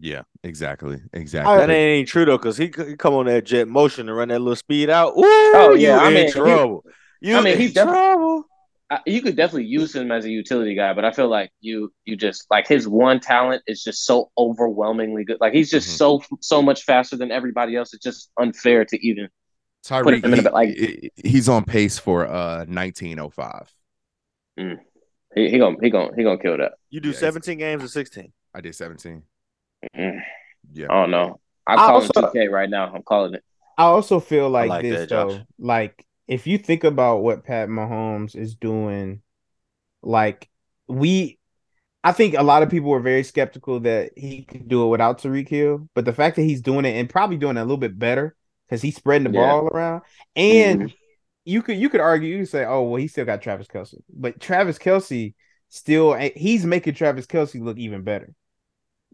yeah, 0.00 0.22
exactly. 0.44 1.00
Exactly. 1.12 1.56
That 1.56 1.70
ain't 1.70 2.06
true 2.08 2.24
though, 2.24 2.38
cause 2.38 2.56
he, 2.56 2.70
c- 2.70 2.90
he 2.90 2.96
come 2.96 3.14
on 3.14 3.26
that 3.26 3.44
jet 3.44 3.66
motion 3.66 4.08
and 4.08 4.16
run 4.16 4.28
that 4.28 4.38
little 4.38 4.54
speed 4.56 4.90
out. 4.90 5.14
Ooh, 5.18 5.22
Oh, 5.24 5.74
yeah, 5.76 5.96
you 5.96 6.00
I 6.04 6.08
in 6.08 6.14
mean, 6.14 6.26
he- 6.26 6.32
trouble. 6.32 6.84
You 7.20 7.36
I 7.36 7.40
mean, 7.42 7.58
he's 7.58 7.72
definitely- 7.74 8.00
trouble. 8.00 8.44
I, 8.90 9.00
you 9.06 9.22
could 9.22 9.36
definitely 9.36 9.64
use 9.66 9.94
him 9.96 10.12
as 10.12 10.24
a 10.26 10.30
utility 10.30 10.74
guy, 10.76 10.92
but 10.92 11.04
I 11.04 11.10
feel 11.12 11.28
like 11.28 11.50
you 11.60 11.92
you 12.04 12.14
just 12.14 12.46
like 12.50 12.68
his 12.68 12.86
one 12.86 13.18
talent 13.20 13.62
is 13.66 13.82
just 13.82 14.04
so 14.04 14.30
overwhelmingly 14.38 15.24
good. 15.24 15.38
Like 15.40 15.52
he's 15.54 15.70
just 15.70 15.88
Mhm. 15.88 15.96
so 15.96 16.22
so 16.40 16.62
much 16.62 16.84
faster 16.84 17.16
than 17.16 17.32
everybody 17.32 17.74
else. 17.74 17.92
It's 17.92 18.04
just 18.04 18.30
unfair 18.38 18.84
to 18.84 19.06
even. 19.06 19.28
Tyree 19.84 20.20
him 20.20 20.32
in 20.32 20.38
a 20.40 20.42
bit, 20.42 20.52
like- 20.52 21.12
he's 21.16 21.48
on 21.48 21.64
pace 21.64 21.98
for 21.98 22.26
uh 22.26 22.64
1905. 22.66 23.72
He, 24.56 25.48
he 25.48 25.58
gonna 25.58 25.76
he 25.80 25.90
gonna 25.90 26.10
he 26.16 26.22
gonna 26.24 26.38
kill 26.38 26.58
that. 26.58 26.72
You 26.90 27.00
do 27.00 27.10
Yeah, 27.10 27.16
17 27.18 27.58
games 27.58 27.82
or 27.82 27.88
16. 27.88 28.32
I 28.54 28.60
did 28.60 28.74
17. 28.74 29.22
Mm, 29.96 30.20
Yeah. 30.72 30.86
I 30.90 30.94
don't 31.00 31.10
know. 31.10 31.40
I'm 31.66 31.78
I 31.78 31.86
calling 31.86 32.10
also- 32.14 32.30
2K 32.32 32.50
right 32.50 32.68
now. 32.68 32.92
I'm 32.94 33.02
calling 33.02 33.34
it. 33.34 33.42
I 33.78 33.84
also 33.84 34.20
feel 34.20 34.50
like, 34.50 34.68
like 34.68 34.82
this 34.82 35.00
that, 35.00 35.08
though. 35.08 35.30
Josh. 35.30 35.42
Like 35.58 36.06
if 36.28 36.46
you 36.46 36.58
think 36.58 36.84
about 36.84 37.22
what 37.22 37.44
Pat 37.44 37.68
Mahomes 37.68 38.36
is 38.36 38.54
doing, 38.54 39.22
like 40.02 40.48
we 40.86 41.38
I 42.04 42.12
think 42.12 42.34
a 42.34 42.42
lot 42.42 42.62
of 42.62 42.68
people 42.68 42.90
were 42.90 43.00
very 43.00 43.22
skeptical 43.22 43.80
that 43.80 44.12
he 44.16 44.42
could 44.42 44.68
do 44.68 44.84
it 44.84 44.88
without 44.88 45.20
Tyreek 45.20 45.48
Hill, 45.48 45.88
but 45.94 46.04
the 46.04 46.12
fact 46.12 46.36
that 46.36 46.42
he's 46.42 46.60
doing 46.60 46.84
it 46.84 46.96
and 46.98 47.08
probably 47.08 47.36
doing 47.38 47.56
it 47.56 47.60
a 47.60 47.64
little 47.64 47.76
bit 47.78 47.98
better 47.98 48.34
because 48.72 48.80
he's 48.80 48.96
spreading 48.96 49.30
the 49.30 49.38
Yeah. 49.38 49.46
ball 49.50 49.66
around, 49.68 50.02
and 50.34 50.84
Mhm. 50.84 50.94
you 51.44 51.60
could 51.60 51.76
you 51.76 51.90
could 51.90 52.00
argue 52.00 52.30
you 52.30 52.38
could 52.38 52.48
say, 52.48 52.64
oh 52.64 52.84
well, 52.84 52.96
he 52.96 53.06
still 53.06 53.26
got 53.26 53.42
Travis 53.42 53.66
Kelce, 53.66 53.96
but 54.08 54.40
Travis 54.40 54.78
Kelce 54.78 55.34
still 55.68 56.14
he's 56.14 56.64
making 56.64 56.94
Travis 56.94 57.26
Kelce 57.26 57.62
look 57.62 57.76
even 57.76 58.02
better. 58.02 58.32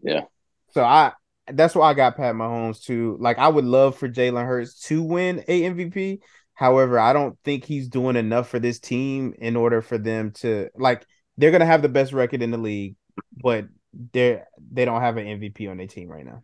Yeah. 0.01 0.21
So 0.69 0.83
I 0.83 1.11
that's 1.51 1.75
why 1.75 1.89
I 1.89 1.93
got 1.93 2.15
Pat 2.15 2.35
Mahomes 2.35 2.81
too. 2.81 3.17
Like 3.19 3.37
I 3.37 3.49
would 3.49 3.65
love 3.65 3.97
for 3.97 4.07
Jalen 4.07 4.45
Hurts 4.45 4.79
to 4.87 5.03
win 5.03 5.43
a 5.49 5.63
MVP. 5.63 6.21
However, 6.53 6.97
I 6.99 7.11
don't 7.11 7.37
think 7.43 7.65
he's 7.65 7.89
doing 7.89 8.15
enough 8.15 8.47
for 8.49 8.59
this 8.59 8.79
team 8.79 9.33
in 9.39 9.57
order 9.57 9.81
for 9.81 9.97
them 9.97 10.31
to 10.35 10.69
like 10.75 11.05
they're 11.37 11.51
gonna 11.51 11.65
have 11.65 11.81
the 11.81 11.89
best 11.89 12.13
record 12.13 12.41
in 12.41 12.51
the 12.51 12.57
league, 12.57 12.95
but 13.43 13.65
they're 14.13 14.47
they 14.71 14.85
don't 14.85 15.01
have 15.01 15.17
an 15.17 15.25
MVP 15.27 15.67
on 15.67 15.75
their 15.77 15.87
team 15.87 16.07
right 16.07 16.25
now. 16.25 16.43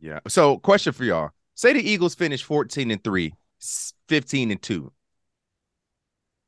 Yeah. 0.00 0.20
So, 0.28 0.58
question 0.58 0.92
for 0.92 1.04
y'all. 1.04 1.30
Say 1.56 1.72
the 1.72 1.80
Eagles 1.80 2.14
finish 2.14 2.44
14 2.44 2.90
and 2.92 3.02
3, 3.02 3.32
s- 3.60 3.92
15 4.08 4.50
and 4.52 4.62
2. 4.62 4.92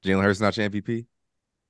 Jalen 0.04 0.22
Hurts 0.22 0.40
not 0.40 0.56
your 0.56 0.68
MVP? 0.70 1.06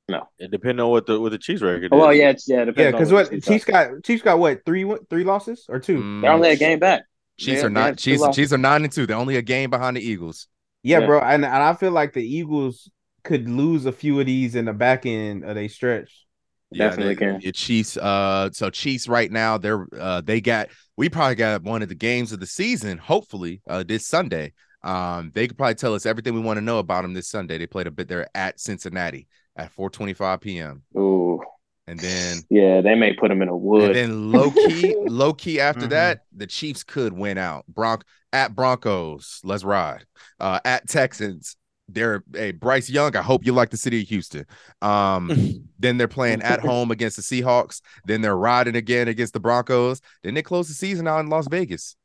No. 0.09 0.29
It 0.39 0.51
depends 0.51 0.83
on 0.83 0.91
what 0.91 1.07
the 1.07 1.21
what 1.21 1.33
the 1.33 1.39
Chiefs 1.39 1.63
record 1.63 1.91
Oh, 1.93 1.99
well, 1.99 2.13
yeah, 2.15 2.31
it's, 2.31 2.49
yeah, 2.49 2.63
it 2.63 2.75
Yeah, 2.77 2.91
because 2.91 3.13
what 3.13 3.31
Chiefs 3.31 3.47
Chiefs 3.47 3.65
got 3.65 4.03
Chiefs 4.05 4.23
got 4.23 4.39
what 4.39 4.65
three 4.67 4.91
three 5.09 5.25
losses 5.25 5.67
or 5.69 5.79
two? 5.79 5.99
Mm, 5.99 6.23
They're 6.23 6.33
only 6.33 6.51
a 6.51 6.57
game 6.57 6.79
back. 6.79 7.05
Chiefs 7.39 7.61
They- 7.61 7.67
are 7.67 7.71
not 7.71 7.97
Chiefs. 7.99 8.25
Chiefs 8.35 8.53
are 8.53 8.59
9 8.59 8.83
and 8.85 8.93
2. 8.93 9.07
They're 9.07 9.17
only 9.17 9.37
a 9.37 9.43
game 9.43 9.71
behind 9.71 9.97
the 9.97 10.01
Eagles. 10.01 10.49
Yeah, 10.83 11.01
Yeah. 11.01 11.07
bro, 11.07 11.21
and, 11.21 11.45
and 11.45 11.55
I 11.63 11.75
feel 11.75 11.93
like 11.93 12.13
the 12.13 12.23
Eagles 12.25 12.91
could 13.23 13.49
lose 13.49 13.87
a 13.87 13.93
few 13.93 14.19
of 14.19 14.27
these 14.27 14.55
in 14.57 14.65
the 14.65 14.73
back 14.73 15.07
end 15.07 15.45
of 15.45 15.55
their 15.55 15.69
stretch. 15.69 16.27
Definitely 16.75 17.15
they- 17.15 17.19
can. 17.33 17.41
your 17.41 17.53
Chiefs. 17.53 17.97
Uh, 17.97 18.51
so 18.53 18.71
Chiefs 18.71 19.09
right 19.09 19.31
now, 19.31 19.57
they're 19.59 19.87
uh, 19.99 20.21
they 20.21 20.41
got 20.41 20.69
we 20.97 21.09
probably 21.09 21.35
got 21.37 21.63
one 21.63 21.83
of 21.83 21.89
the 21.89 21.95
games 21.95 22.33
of 22.33 22.41
the 22.41 22.47
season. 22.47 22.99
Hopefully, 22.99 23.63
uh, 23.69 23.85
this 23.87 24.07
Sunday. 24.07 24.53
Um, 24.85 25.33
they 25.35 25.49
could 25.49 25.59
probably 25.59 25.75
tell 25.75 25.93
us 25.95 26.07
everything 26.07 26.35
we 26.35 26.41
want 26.41 26.57
to 26.59 26.61
know 26.65 26.79
about 26.79 27.03
them 27.03 27.13
this 27.13 27.29
Sunday. 27.29 27.59
They 27.59 27.67
played 27.67 27.89
a 27.89 27.91
bit 27.91 28.07
there 28.07 28.29
at 28.35 28.61
Cincinnati 28.61 29.27
at 29.57 29.75
4:25 29.75 30.41
p.m. 30.41 30.83
Ooh, 30.97 31.41
and 31.89 31.99
then 31.99 32.39
yeah, 32.49 32.81
they 32.81 32.95
may 32.95 33.13
put 33.13 33.29
them 33.29 33.43
in 33.43 33.49
a 33.49 33.55
and 33.55 33.63
wood. 33.63 33.97
then 33.97 34.31
low 34.31 34.53
key, 34.53 34.95
low 34.97 35.33
key 35.35 35.59
after 35.59 35.87
Mhm. 35.87 35.91
that, 35.91 36.21
the 36.37 36.47
Chiefs 36.47 36.85
could 36.85 37.13
win 37.13 37.39
out. 37.39 37.65
Bronc 37.67 38.05
at 38.33 38.55
Broncos, 38.55 39.41
let's 39.43 39.65
ride. 39.65 40.05
Uh, 40.39 40.61
at 40.65 40.89
Texans, 40.89 41.57
they're 41.89 42.23
a 42.37 42.53
Bryce 42.53 42.91
Young. 42.91 43.17
I 43.17 43.23
hope 43.23 43.45
you 43.47 43.53
like 43.53 43.71
the 43.71 43.77
city 43.77 44.03
of 44.03 44.09
Houston. 44.09 44.47
Um, 44.83 45.69
then 45.79 45.97
they're 45.97 46.09
playing 46.09 46.43
at 46.43 46.61
home 46.61 46.91
against 46.91 47.17
the 47.17 47.23
Seahawks. 47.23 47.81
Then 48.05 48.21
they're 48.21 48.37
riding 48.37 48.77
again 48.77 49.09
against 49.09 49.33
the 49.33 49.41
Broncos. 49.41 50.01
Then 50.23 50.35
they 50.35 50.43
close 50.43 50.69
the 50.69 50.75
season 50.75 51.09
out 51.09 51.21
in 51.21 51.29
Las 51.29 51.49
Vegas. 51.49 51.97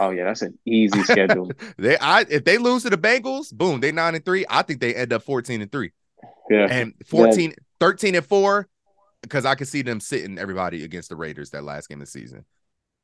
oh 0.00 0.10
yeah, 0.10 0.24
that's 0.24 0.42
an 0.42 0.58
easy 0.64 1.02
schedule. 1.02 1.50
They, 1.78 1.98
I, 1.98 2.24
if 2.28 2.44
they 2.44 2.58
lose 2.58 2.82
to 2.84 2.90
the 2.90 2.98
Bengals, 2.98 3.52
boom, 3.52 3.80
they 3.80 3.92
nine 3.92 4.14
and 4.14 4.24
three. 4.24 4.44
I 4.48 4.62
think 4.62 4.80
they 4.80 4.94
end 4.94 5.12
up 5.12 5.22
14 5.22 5.60
and 5.62 5.70
three 5.72 5.92
Yeah, 6.48 6.66
and 6.70 6.94
14, 7.06 7.54
13 7.80 8.14
and 8.14 8.26
four. 8.26 8.68
Because 9.22 9.44
I 9.44 9.54
could 9.54 9.68
see 9.68 9.82
them 9.82 10.00
sitting 10.00 10.36
everybody 10.36 10.82
against 10.82 11.08
the 11.08 11.14
Raiders 11.14 11.50
that 11.50 11.62
last 11.62 11.88
game 11.88 12.00
of 12.00 12.06
the 12.06 12.10
season. 12.10 12.44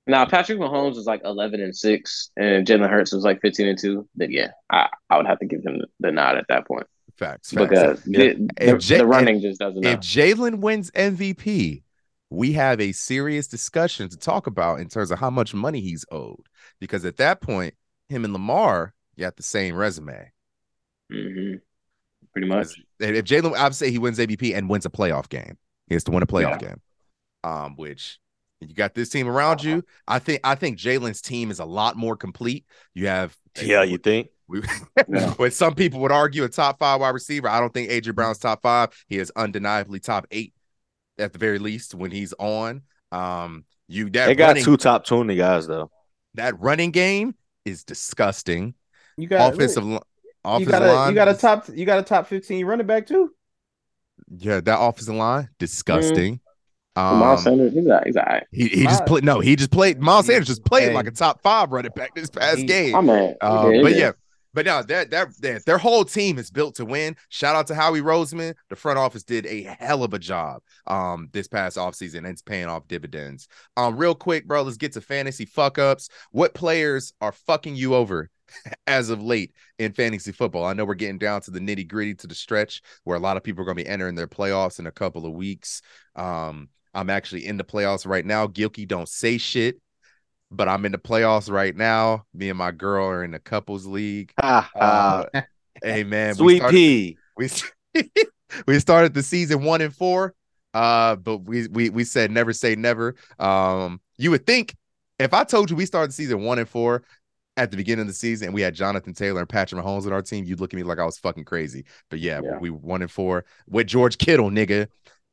Now 0.09 0.25
Patrick 0.27 0.59
Mahomes 0.59 0.97
was 0.97 1.07
like 1.07 1.23
eleven 1.25 1.61
and 1.61 1.75
six, 1.77 2.31
and 2.37 2.67
Jalen 2.67 2.91
Hurts 2.91 3.13
was 3.13 3.25
like 3.25 3.41
fifteen 3.41 3.69
and 3.69 3.79
two. 3.79 4.09
Then 4.17 4.31
yeah, 4.33 4.49
I, 4.71 4.89
I 5.11 5.17
would 5.17 5.27
have 5.27 5.39
to 5.41 5.47
give 5.47 5.63
him 5.65 5.83
the 6.01 6.11
nod 6.11 6.37
at 6.37 6.47
that 6.49 6.67
point 6.67 6.87
Facts. 7.17 7.53
facts. 7.53 7.69
because 7.69 8.03
Yeah. 8.07 8.19
the, 8.35 8.49
If 8.59 8.73
the, 8.73 8.79
J- 8.79 8.99
the 8.99 9.07
running 9.07 9.41
just 9.41 9.61
doesn't. 9.61 9.85
if 9.85 9.93
Know. 9.95 9.99
Jalen 9.99 10.61
wins 10.61 10.91
MVP, 10.93 11.83
we 12.31 12.53
have 12.53 12.81
a 12.81 12.93
serious 12.93 13.47
discussion 13.49 14.09
to 14.09 14.17
talk 14.17 14.47
about 14.47 14.81
in 14.81 14.89
terms 14.89 15.11
of 15.11 15.19
how 15.19 15.31
much 15.31 15.55
money 15.55 15.81
he's 15.81 16.05
owed. 16.11 16.47
Because 16.81 17.05
at 17.05 17.17
that 17.19 17.41
point, 17.41 17.75
him 18.09 18.25
and 18.25 18.33
Lamar 18.33 18.95
got 19.19 19.37
the 19.37 19.43
same 19.43 19.75
resume. 19.75 20.31
hmm 21.11 21.55
Pretty 22.33 22.47
much. 22.49 22.69
If 23.01 23.25
Jalen, 23.25 23.57
I'd 23.57 23.75
say 23.75 23.91
he 23.91 23.99
wins 23.99 24.19
MVP 24.19 24.55
and 24.57 24.69
wins 24.69 24.87
a 24.87 24.91
playoff 24.91 25.29
game. 25.29 25.57
He 25.89 25.95
has 25.95 26.05
to 26.05 26.11
win 26.13 26.23
a 26.23 26.27
playoff 26.27 26.59
game. 26.61 26.81
Um, 27.43 27.75
which 27.77 28.19
you 28.61 28.75
got 28.75 28.95
this 28.95 29.09
team 29.09 29.29
around 29.29 29.63
you. 29.63 29.85
I 30.07 30.19
think 30.19 30.41
I 30.45 30.55
think 30.55 30.79
Jalen's 30.79 31.21
team 31.21 31.51
is 31.51 31.59
a 31.61 31.65
lot 31.65 31.97
more 31.97 32.17
complete. 32.17 32.65
You 32.95 33.07
have 33.07 33.37
Yeah, 33.61 33.83
you 33.83 33.99
think? 33.99 34.29
we, 34.49 34.63
Yeah. 35.07 35.31
when 35.37 35.51
some 35.51 35.75
people 35.75 36.01
would 36.01 36.13
argue 36.13 36.45
a 36.45 36.49
top 36.49 36.79
five 36.79 37.01
wide 37.01 37.11
receiver, 37.11 37.49
I 37.49 37.61
don't 37.61 37.73
think 37.73 37.91
AJ 37.91 38.15
Brown's 38.15 38.39
top 38.39 38.63
five. 38.63 38.91
He 39.09 39.19
is 39.19 39.31
undeniably 39.37 40.01
top 40.01 40.27
eight 40.31 40.55
at 41.19 41.33
the 41.33 41.39
very 41.39 41.59
least 41.59 41.95
when 41.95 42.11
he's 42.11 42.33
on. 42.39 42.83
Um, 43.13 43.65
you 43.89 44.11
that 44.11 44.27
They 44.27 44.35
got 44.35 44.49
running, 44.49 44.65
two 44.65 44.77
top 44.77 45.05
twenty 45.05 45.37
guys 45.37 45.67
though. 45.67 45.91
that 46.35 46.59
running 46.61 46.91
game 46.91 47.35
is 47.65 47.85
disgusting. 47.85 48.75
You 49.17 49.27
got 49.29 49.53
offensive, 49.55 49.85
li- 49.85 49.93
You 49.93 50.01
offensive 50.45 50.73
got 50.73 50.83
a 50.83 50.87
line, 50.87 51.11
you 51.11 51.15
got 51.15 51.29
a 51.29 51.35
top 51.35 51.69
you 51.75 51.85
got 51.87 51.99
a 51.99 52.03
top 52.03 52.27
fifteen 52.27 52.65
running 52.67 52.87
back 52.87 53.07
too. 53.07 53.33
yeah, 54.37 54.61
that 54.61 54.79
offensive 54.81 55.15
line 55.15 55.49
disgusting. 55.59 56.33
Miles 56.33 56.41
Um, 56.99 57.39
Sanders, 57.39 57.73
he's 57.73 57.87
all 57.87 57.93
right. 57.93 58.07
He's 58.07 58.17
all 58.17 58.23
right. 58.27 58.47
he, 58.51 58.69
he 58.69 58.85
just 58.85 59.07
played. 59.07 59.25
No, 59.25 59.41
he 59.41 59.57
just 59.57 59.71
played. 59.71 60.01
Miles 60.01 60.27
Sanders 60.27 60.47
just 60.49 60.65
played 60.65 60.93
like 60.95 61.07
a 61.07 61.11
top 61.11 61.41
five 61.43 61.71
running 61.73 61.93
back 61.95 62.15
this 62.15 62.31
past 62.31 62.59
He- 62.59 62.65
game. 62.65 63.05
Man. 63.07 63.35
Um, 63.41 63.73
Yeah, 63.75 63.83
but 63.83 63.93
yeah. 63.93 63.99
yeah, 63.99 64.13
but 64.55 64.67
no, 64.67 64.83
that 64.83 65.11
that 65.11 65.65
their 65.67 65.79
whole 65.79 66.05
team 66.05 66.39
is 66.39 66.51
built 66.51 66.75
to 66.77 66.85
win. 66.85 67.15
Shout 67.29 67.55
out 67.55 67.67
to 67.69 67.75
Howie 67.75 68.01
Roseman. 68.01 68.55
The 68.71 68.77
front 68.77 68.99
office 68.99 69.23
did 69.23 69.47
a 69.47 69.63
hell 69.63 70.03
of 70.03 70.15
a 70.15 70.19
job 70.19 70.63
um 70.87 71.29
this 71.33 71.47
past 71.49 71.77
offseason 71.77 72.19
and 72.19 72.29
it's 72.29 72.43
paying 72.43 72.67
off 72.67 72.89
dividends. 72.89 73.47
Um, 73.77 73.97
real 73.97 74.15
quick, 74.15 74.47
bro, 74.49 74.63
let's 74.63 74.77
get 74.79 74.93
to 74.95 75.01
fantasy 75.01 75.45
fuck 75.45 75.79
ups. 75.79 76.09
What 76.33 76.55
players 76.55 77.13
are 77.21 77.33
fucking 77.33 77.77
you 77.77 77.95
over 77.95 78.31
as 78.87 79.11
of 79.11 79.23
late 79.23 79.53
in 79.79 79.93
fantasy 79.93 80.33
football? 80.33 80.65
I 80.65 80.73
know 80.73 80.87
we're 80.87 80.95
getting 80.95 81.19
down 81.19 81.43
to 81.43 81.51
the 81.51 81.61
nitty 81.61 81.87
gritty 81.87 82.15
to 82.17 82.27
the 82.27 82.35
stretch 82.35 82.81
where 83.05 83.17
a 83.17 83.21
lot 83.21 83.37
of 83.37 83.43
people 83.45 83.63
are 83.63 83.67
gonna 83.67 83.75
be 83.77 83.87
entering 83.87 84.15
their 84.15 84.27
playoffs 84.27 84.79
in 84.81 84.87
a 84.87 84.91
couple 84.93 85.27
of 85.27 85.33
weeks. 85.35 85.83
Um, 86.17 86.71
I'm 86.95 87.11
actually 87.11 87.47
in 87.47 87.57
the 87.57 87.65
playoffs 87.65 88.07
right 88.07 88.25
now. 88.25 88.47
Gilkey 88.47 88.87
don't 88.87 89.09
say 89.09 89.39
shit 89.39 89.81
but 90.51 90.69
I'm 90.69 90.85
in 90.87 90.93
the 90.93 90.99
playoffs 90.99 91.51
right 91.51 91.77
now. 91.77 92.25
Me 92.33 92.49
and 92.49 92.59
my 92.59 92.71
girl 92.71 93.07
are 93.07 93.23
in 93.23 93.33
the 93.33 93.39
couples 93.39 93.87
league. 93.87 94.33
Uh, 94.39 95.25
hey 95.83 96.05
man, 96.05 96.31
we 96.31 96.35
Sweet 96.35 96.57
started, 96.59 96.75
pea. 96.75 97.19
we, 97.37 97.51
we 98.67 98.79
started 98.81 99.15
the 99.15 99.23
season 99.23 99.63
one 99.63 99.81
and 99.81 99.95
four. 99.95 100.35
Uh, 100.75 101.17
but 101.17 101.39
we 101.39 101.67
we 101.69 101.91
we 101.91 102.05
said 102.05 102.31
never 102.31 102.53
say 102.53 102.75
never. 102.77 103.15
Um, 103.39 104.01
you 104.17 104.31
would 104.31 104.47
think 104.47 104.75
if 105.19 105.35
I 105.35 105.45
told 105.45 105.71
you 105.71 105.77
we 105.77 105.87
started 105.87 106.13
season 106.13 106.43
one 106.43 106.59
and 106.59 106.69
four, 106.69 107.03
at 107.59 107.71
the 107.71 107.77
beginning 107.77 108.03
of 108.03 108.07
the 108.07 108.15
season 108.15 108.47
and 108.47 108.55
we 108.55 108.63
had 108.63 108.75
Jonathan 108.75 109.13
Taylor 109.13 109.41
and 109.41 109.49
Patrick 109.49 109.83
Mahomes 109.83 110.07
on 110.07 110.13
our 110.13 110.23
team, 110.23 110.45
you'd 110.45 110.61
look 110.61 110.73
at 110.73 110.77
me 110.77 110.85
like 110.85 110.99
I 111.01 111.05
was 111.05 111.19
fucking 111.19 111.45
crazy. 111.45 111.85
But 112.09 112.21
yeah, 112.21 112.41
Yeah. 112.43 112.59
we 112.59 112.71
one 112.71 113.03
and 113.03 113.11
four 113.11 113.45
with 113.69 113.89
George 113.89 114.17
Kittle, 114.17 114.51
nigga. 114.51 114.87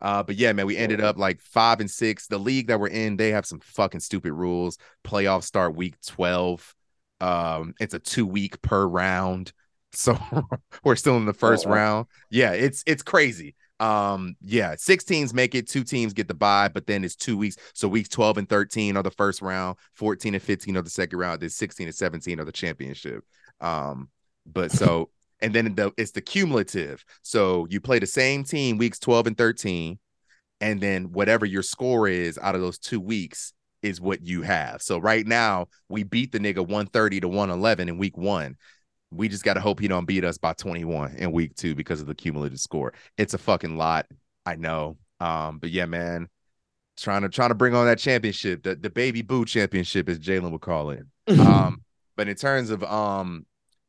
Uh, 0.06 0.22
but 0.22 0.36
yeah, 0.36 0.54
man, 0.54 0.68
we 0.68 0.78
ended 0.78 1.02
up 1.02 1.18
like 1.18 1.42
five 1.42 1.80
and 1.80 1.90
six. 1.90 2.28
The 2.28 2.38
league 2.38 2.68
that 2.68 2.80
we're 2.80 2.90
in, 2.90 3.18
they 3.18 3.32
have 3.32 3.48
some 3.48 3.60
fucking 3.60 4.02
stupid 4.02 4.34
rules. 4.34 4.78
Playoffs 5.04 5.46
start 5.46 5.76
week 5.76 5.96
12. 6.06 6.76
Um, 7.22 7.74
it's 7.80 7.96
a 7.96 8.00
two 8.00 8.28
week 8.28 8.62
per 8.62 8.86
round. 8.88 9.52
So 9.98 10.20
we're 10.84 10.98
still 10.98 11.16
in 11.16 11.24
the 11.24 11.32
first 11.32 11.66
wow. 11.66 11.74
round. 11.74 12.08
Yeah, 12.30 12.52
it's 12.52 12.84
it's 12.86 13.02
crazy. 13.02 13.56
Um, 13.80 14.36
yeah, 14.42 14.76
six 14.78 15.06
teams 15.06 15.34
make 15.34 15.56
it, 15.56 15.70
two 15.70 15.86
teams 15.86 16.12
get 16.12 16.28
the 16.28 16.34
bye, 16.34 16.68
but 16.68 16.86
then 16.86 17.06
it's 17.06 17.16
two 17.16 17.38
weeks. 17.38 17.56
So 17.74 17.88
weeks 17.88 18.10
12 18.10 18.40
and 18.40 18.50
13 18.50 18.98
are 18.98 19.04
the 19.04 19.10
first 19.10 19.42
round, 19.42 19.78
14 19.94 20.34
and 20.34 20.44
15 20.44 20.76
are 20.76 20.82
the 20.82 20.90
second 20.90 21.18
round, 21.18 21.40
then 21.40 21.50
16 21.50 21.88
and 21.88 21.96
17 21.96 22.42
are 22.42 22.44
the 22.44 22.52
championship. 22.52 23.24
Um, 23.62 24.10
but 24.46 24.74
so 24.74 25.12
and 25.46 25.54
then 25.54 25.76
the 25.76 25.92
it's 25.96 26.12
the 26.12 26.22
cumulative. 26.22 27.06
So 27.22 27.68
you 27.70 27.80
play 27.80 28.00
the 28.00 28.08
same 28.08 28.44
team 28.44 28.80
weeks 28.80 28.98
12 28.98 29.28
and 29.28 29.38
13, 29.38 30.00
and 30.60 30.82
then 30.82 31.12
whatever 31.12 31.46
your 31.46 31.62
score 31.62 32.08
is 32.08 32.40
out 32.40 32.56
of 32.56 32.62
those 32.62 32.80
two 32.80 33.00
weeks 33.00 33.54
is 33.84 34.02
what 34.02 34.26
you 34.26 34.42
have. 34.42 34.82
So 34.82 34.98
right 34.98 35.26
now 35.26 35.68
we 35.88 36.02
beat 36.02 36.32
the 36.32 36.40
nigga 36.40 36.58
130 36.58 37.20
to 37.20 37.28
111 37.28 37.90
in 37.90 38.00
week 38.00 38.18
one. 38.18 38.58
We 39.12 39.28
just 39.30 39.44
got 39.44 39.54
to 39.54 39.62
hope 39.62 39.80
he 39.80 39.88
don't 39.88 40.08
beat 40.08 40.26
us 40.26 40.40
by 40.40 40.54
21 40.54 41.18
in 41.18 41.32
week 41.32 41.56
two 41.56 41.76
because 41.76 42.02
of 42.02 42.08
the 42.08 42.16
cumulative 42.16 42.60
score. 42.60 42.94
It's 43.20 43.36
a 43.36 43.38
fucking 43.38 43.78
lot. 43.78 44.08
I 44.48 44.56
know. 44.56 44.98
Um, 45.20 45.60
but 45.60 45.70
yeah, 45.70 45.86
man, 45.86 46.28
trying 46.98 47.22
to 47.22 47.30
trying 47.30 47.50
to 47.50 47.56
bring 47.56 47.76
on 47.76 47.86
that 47.86 48.00
championship, 48.00 48.64
the, 48.64 48.76
the 48.76 48.90
baby 48.90 49.22
boo 49.22 49.46
championship, 49.46 50.10
as 50.10 50.18
Jalen 50.18 50.52
would 50.52 50.62
call 50.62 50.90
it. 50.90 51.06
um, 51.40 51.84
but 52.16 52.28
in 52.28 52.36
terms 52.36 52.72
of 52.72 52.84
um 52.84 53.46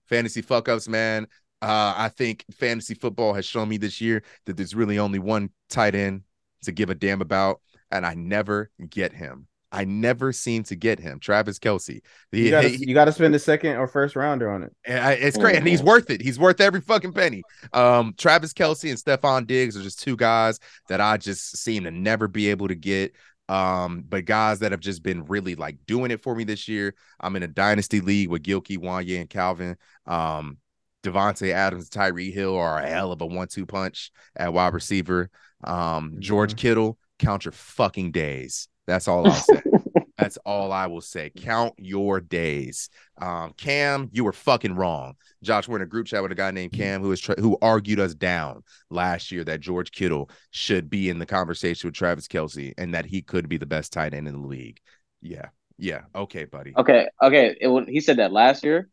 fantasy 0.07 0.43
fuck 0.43 0.69
ups, 0.69 0.87
man, 0.87 1.27
uh, 1.63 1.95
I 1.97 2.11
think 2.11 2.45
fantasy 2.59 2.95
football 2.95 3.35
has 3.35 3.45
shown 3.47 3.69
me 3.69 3.77
this 3.79 4.01
year 4.01 4.23
that 4.47 4.57
there's 4.57 4.75
really 4.75 4.99
only 4.99 5.19
one 5.19 5.51
tight 5.71 5.95
end 5.95 6.23
to 6.65 6.73
give 6.73 6.91
a 6.91 6.95
damn 6.95 7.21
about, 7.23 7.61
and 7.91 8.05
I 8.07 8.15
never 8.15 8.71
get 8.91 9.13
him. 9.13 9.47
I 9.73 9.85
never 9.85 10.33
seem 10.33 10.63
to 10.65 10.77
get 10.77 11.01
him. 11.01 11.19
Travis 11.19 11.59
Kelce. 11.59 12.01
He- 12.31 12.45
You 12.45 12.51
gotta, 12.51 12.69
he- 12.69 12.89
you 12.89 12.95
gotta 12.95 13.13
spend 13.13 13.35
a 13.35 13.39
second 13.39 13.77
or 13.77 13.89
first 13.89 14.15
rounder 14.17 14.51
on 14.51 14.63
it. 14.63 14.73
and 14.85 14.99
I, 15.05 15.13
it's 15.13 15.37
great, 15.37 15.57
and 15.57 15.67
he's 15.67 15.83
Mhm. 15.83 15.87
worth 15.87 16.11
it. 16.11 16.23
He's 16.23 16.39
worth 16.39 16.61
every 16.61 16.81
fucking 16.81 17.13
penny. 17.13 17.43
Um, 17.73 18.15
Travis 18.17 18.53
Kelce 18.53 18.89
and 18.91 18.99
Stefon 18.99 19.47
Diggs 19.47 19.77
are 19.77 19.83
just 19.83 20.01
two 20.01 20.17
guys 20.17 20.61
that 20.89 21.01
I 21.01 21.17
just 21.17 21.57
seem 21.59 21.85
to 21.85 21.91
never 21.91 22.29
be 22.29 22.49
able 22.51 22.69
to 22.69 22.75
get. 22.77 23.15
Um, 23.49 24.05
but 24.09 24.25
guys 24.25 24.61
that 24.61 24.73
have 24.73 24.81
just 24.81 25.03
been 25.03 25.25
really 25.27 25.55
like 25.57 25.79
doing 25.87 26.11
it 26.11 26.23
for 26.23 26.35
me 26.35 26.45
this 26.45 26.69
year. 26.69 26.95
I'm 27.21 27.37
in 27.37 27.43
a 27.43 27.49
dynasty 27.49 28.01
league 28.01 28.29
with 28.29 28.43
Gilkey, 28.43 28.77
Wanye, 28.79 29.21
and 29.21 29.31
Calvin. 29.31 29.77
Um, 30.07 30.59
Davante 31.07 31.53
Adams, 31.53 31.89
Tyreek 31.89 32.33
Hill 32.33 32.57
are 32.57 32.79
a 32.79 32.89
hell 32.89 33.13
of 33.13 33.21
a 33.21 33.27
one-two 33.27 33.67
punch 33.67 34.11
at 34.35 34.53
wide 34.53 34.75
receiver. 34.75 35.31
Um, 35.65 36.17
George 36.19 36.57
Kittle, 36.57 36.99
count 37.19 37.45
your 37.45 37.53
fucking 37.53 38.13
days. 38.13 38.69
That's 38.87 39.09
all 39.09 39.27
I'll 39.27 39.35
say. 39.35 39.63
That's 40.19 40.39
all 40.39 40.73
I 40.73 40.87
will 40.87 41.03
say. 41.03 41.31
Count 41.31 41.75
your 41.77 42.21
days. 42.21 42.89
Um, 43.21 43.53
Cam, 43.57 44.09
you 44.13 44.25
were 44.25 44.33
fucking 44.33 44.75
wrong. 44.75 45.15
Josh, 45.43 45.69
we're 45.69 45.77
in 45.77 45.83
a 45.83 45.87
group 45.87 46.07
chat 46.07 46.23
with 46.23 46.33
a 46.33 46.37
guy 46.37 46.51
named 46.51 46.73
Cam 46.73 47.03
who 47.03 47.13
is 47.13 47.21
tr- 47.21 47.39
who 47.39 47.59
argued 47.61 48.01
us 48.01 48.15
down 48.15 48.63
last 48.91 49.31
year 49.31 49.45
that 49.45 49.61
George 49.61 49.93
Kittle 49.93 50.31
should 50.51 50.89
be 50.89 51.11
in 51.11 51.19
the 51.19 51.27
conversation 51.27 51.89
with 51.89 51.95
Travis 51.95 52.29
Kelce 52.29 52.73
and 52.79 52.95
that 52.95 53.05
he 53.05 53.21
could 53.21 53.49
be 53.49 53.59
the 53.59 53.67
best 53.67 53.93
tight 53.93 54.15
end 54.15 54.27
in 54.27 54.41
the 54.41 54.47
league. 54.47 54.81
Yeah, 55.21 55.49
yeah, 55.77 56.03
okay, 56.15 56.45
buddy. 56.45 56.73
Okay, 56.77 57.09
okay. 57.23 57.57
It, 57.61 57.89
he 57.89 58.01
said 58.01 58.17
that 58.17 58.33
last 58.33 58.65
year. 58.65 58.89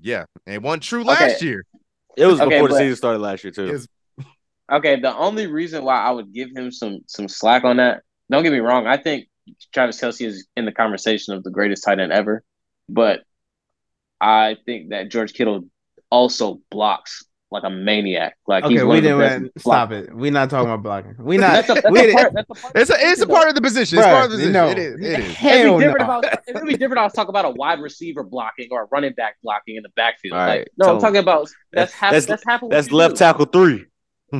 Yeah, 0.00 0.24
and 0.46 0.54
it 0.54 0.62
wasn't 0.62 0.82
true 0.82 1.00
Okay. 1.02 1.10
last 1.10 1.42
year. 1.42 1.64
It 2.16 2.26
was 2.26 2.40
Okay, 2.40 2.50
before 2.56 2.68
the 2.68 2.78
season 2.78 2.96
started 2.96 3.18
last 3.20 3.42
year 3.44 3.50
too. 3.50 3.66
It 3.66 3.72
was- 3.72 3.88
Okay, 4.72 4.98
the 5.00 5.14
only 5.14 5.46
reason 5.46 5.84
why 5.84 5.96
I 5.96 6.10
would 6.10 6.32
give 6.32 6.50
him 6.50 6.70
some 6.72 7.00
some 7.06 7.28
slack 7.28 7.64
on 7.64 7.76
that, 7.76 8.02
don't 8.30 8.42
get 8.42 8.52
me 8.52 8.60
wrong, 8.60 8.86
I 8.86 8.96
think 8.96 9.28
Travis 9.74 10.00
Kelce 10.00 10.26
is 10.26 10.46
in 10.56 10.64
the 10.64 10.72
conversation 10.72 11.34
of 11.34 11.42
the 11.44 11.50
greatest 11.50 11.84
tight 11.84 12.00
end 12.00 12.12
ever, 12.12 12.42
but 12.88 13.24
I 14.20 14.56
think 14.64 14.90
that 14.90 15.10
George 15.10 15.34
Kittle 15.34 15.68
also 16.10 16.60
blocks 16.70 17.24
like 17.54 17.62
a 17.64 17.70
maniac. 17.70 18.36
Like 18.46 18.64
Okay, 18.64 18.82
one 18.84 18.96
we 18.96 19.00
didn't 19.00 19.18
best 19.44 19.60
stop 19.60 19.88
blockers. 19.90 20.08
it. 20.08 20.14
We're 20.14 20.30
not 20.30 20.50
talking 20.50 20.70
about 20.70 20.82
blocking. 20.82 21.14
We 21.24 21.38
not. 21.38 21.52
That's 21.66 21.70
a, 21.70 21.74
that's 21.74 21.86
a 21.86 21.90
didn't- 21.92 22.16
part. 22.16 22.32
That's 22.34 22.50
a 22.50 22.54
part. 22.54 22.76
It's 22.76 22.90
a 22.90 22.94
it's 22.98 23.20
a 23.22 23.26
part 23.26 23.48
of 23.48 23.54
the 23.54 23.62
position. 23.62 23.98
It's 23.98 24.06
Bruh, 24.06 24.10
part 24.12 24.24
of 24.26 24.30
the 24.32 24.36
position. 24.36 24.52
no. 24.52 24.68
It 24.68 24.78
is. 24.78 24.94
It 25.00 25.02
is. 25.02 25.36
It'd 25.42 25.78
be 25.78 25.84
different 25.84 25.98
no. 26.08 26.18
if 26.20 26.24
was, 26.24 26.38
it'd 26.48 26.62
be 26.66 26.72
different 26.72 26.92
if 26.92 26.98
I 26.98 27.04
was 27.04 27.12
talking 27.14 27.30
about 27.30 27.44
a 27.46 27.50
wide 27.50 27.80
receiver 27.80 28.22
blocking 28.22 28.68
or 28.70 28.82
a 28.82 28.86
running 28.90 29.12
back 29.14 29.36
blocking 29.42 29.76
in 29.76 29.82
the 29.82 29.88
backfield. 29.96 30.36
All 30.38 30.46
Like, 30.46 30.68
no, 30.76 30.94
I'm 30.94 31.00
talking 31.00 31.16
about 31.18 31.48
that's 31.72 31.92
half. 31.92 32.10
that's- 32.12 32.26
That's, 32.26 32.44
half. 32.46 32.62
Of 32.62 32.70
That's 32.70 32.90
left 32.92 33.14
do. 33.14 33.18
tackle 33.18 33.46
three. 33.46 33.86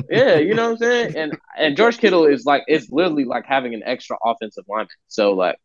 Yeah, 0.09 0.35
you 0.39 0.53
know 0.53 0.65
what 0.71 0.71
I'm 0.73 0.77
saying? 0.77 1.15
And 1.15 1.37
and 1.57 1.77
George 1.77 1.97
Kittle 1.99 2.25
is 2.25 2.45
like 2.45 2.63
it's 2.67 2.91
literally 2.91 3.23
like 3.23 3.45
having 3.45 3.73
an 3.73 3.81
extra 3.85 4.17
offensive 4.25 4.65
lineman. 4.67 4.87
So 5.07 5.31
like 5.33 5.57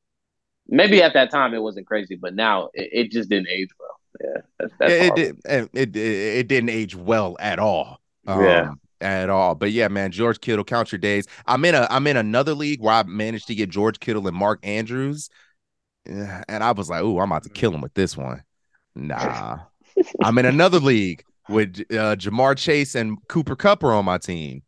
maybe 0.69 1.03
at 1.03 1.15
that 1.15 1.31
time 1.33 1.53
it 1.53 1.61
wasn't 1.63 1.87
crazy, 1.89 2.15
but 2.15 2.35
now 2.35 2.69
it, 2.75 2.89
it 2.93 3.11
just 3.11 3.29
didn't 3.29 3.49
age 3.49 3.71
well. 3.79 4.00
Yeah, 4.21 4.41
that's, 4.59 4.73
that's 4.79 4.93
it, 4.93 5.19
it, 5.19 5.37
it, 5.45 5.71
it 5.75 5.97
it 5.97 6.49
didn't 6.49 6.71
age 6.71 6.95
well 6.97 7.37
at 7.41 7.59
all. 7.59 8.01
Um, 8.27 8.43
Yeah. 8.45 8.71
At 9.03 9.31
all. 9.31 9.55
But 9.55 9.73
yeah, 9.73 9.89
man, 9.89 10.13
George 10.13 10.41
Kittle, 10.41 10.65
count 10.65 10.93
your 10.93 10.99
days. 10.99 11.27
I'm 11.47 11.65
in 11.65 11.75
a 11.75 11.87
I'm 11.91 12.07
in 12.07 12.19
another 12.19 12.53
league 12.53 12.83
where 12.83 12.95
I 12.95 13.03
managed 13.05 13.47
to 13.47 13.55
get 13.55 13.71
George 13.71 13.99
Kittle 13.99 14.29
and 14.29 14.37
Mark 14.37 14.61
Andrews. 14.63 15.31
And 16.05 16.63
I 16.65 16.73
was 16.73 16.91
like, 16.91 17.03
oh, 17.03 17.19
I'm 17.19 17.31
about 17.31 17.45
to 17.45 17.51
kill 17.51 17.73
him 17.75 17.81
with 17.81 17.95
this 17.95 18.17
one. 18.17 18.43
Nah. 18.95 19.61
I'm 20.23 20.39
in 20.39 20.47
another 20.47 20.79
league 20.81 21.25
with 21.49 21.81
uh, 21.91 22.17
Ja'Marr 22.17 22.57
Chase 22.57 22.95
and 22.95 23.17
Cooper 23.29 23.57
Kupp 23.57 23.83
are 23.85 23.93
on 23.93 24.05
my 24.05 24.19
team. 24.19 24.63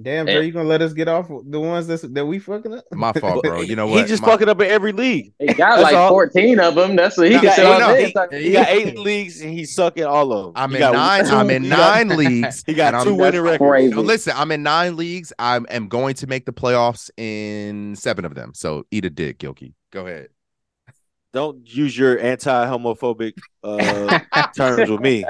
Damn, 0.00 0.24
bro, 0.24 0.40
you 0.40 0.52
gonna 0.52 0.68
let 0.68 0.80
us 0.80 0.94
get 0.94 1.06
off 1.06 1.28
the 1.28 1.60
ones 1.60 1.86
that's, 1.86 2.00
that 2.00 2.24
we 2.24 2.38
fucking 2.38 2.72
up? 2.72 2.84
My 2.92 3.12
fault, 3.12 3.42
bro. 3.44 3.60
You 3.60 3.76
know 3.76 3.86
what? 3.88 4.00
He 4.00 4.06
just 4.06 4.22
My- 4.22 4.28
fucking 4.28 4.48
up 4.48 4.58
in 4.62 4.70
every 4.70 4.92
league. 4.92 5.34
He 5.38 5.48
got 5.48 5.76
That's 5.76 5.82
like 5.82 5.94
all. 5.94 6.08
14 6.08 6.60
of 6.60 6.74
them. 6.74 6.96
That's 6.96 7.18
what 7.18 7.26
he 7.28 7.34
He 7.34 7.40
can 7.40 7.44
got 7.44 7.58
eight- 7.58 7.78
no, 7.78 7.94
he- 7.94 8.12
like- 8.14 8.32
He 8.32 8.52
got 8.52 8.68
eight 8.68 8.98
leagues 8.98 9.42
and 9.42 9.52
he's 9.52 9.74
sucking 9.74 10.04
all 10.04 10.32
of 10.32 10.44
them. 10.46 10.52
I'm 10.56 10.70
He 10.70 10.76
in 10.76 10.92
nine. 10.92 11.24
two- 11.26 11.34
I'm 11.34 11.50
in 11.50 11.64
he 11.64 11.68
got- 11.68 12.06
nine 12.06 12.08
leagues. 12.18 12.62
He 12.66 12.72
got 12.72 13.04
two 13.04 13.14
winning 13.14 13.42
records. 13.42 13.68
crazy. 13.70 13.94
No, 13.94 14.00
listen, 14.00 14.32
I'm 14.34 14.50
in 14.50 14.62
nine 14.62 14.96
leagues. 14.96 15.30
I 15.38 15.56
am 15.68 15.88
going 15.88 16.14
to 16.14 16.26
make 16.26 16.46
the 16.46 16.52
playoffs 16.54 17.10
in 17.18 17.94
seven 17.94 18.24
of 18.24 18.34
them. 18.34 18.52
So 18.54 18.84
eat 18.90 19.04
a 19.04 19.10
dick, 19.10 19.38
Gilkey. 19.40 19.74
Go 19.92 20.06
ahead. 20.06 20.28
Don't 21.34 21.66
use 21.70 21.96
your 21.96 22.18
anti-homophobic 22.18 23.34
uh, 23.62 24.18
terms 24.56 24.90
with 24.90 25.00
me. 25.00 25.24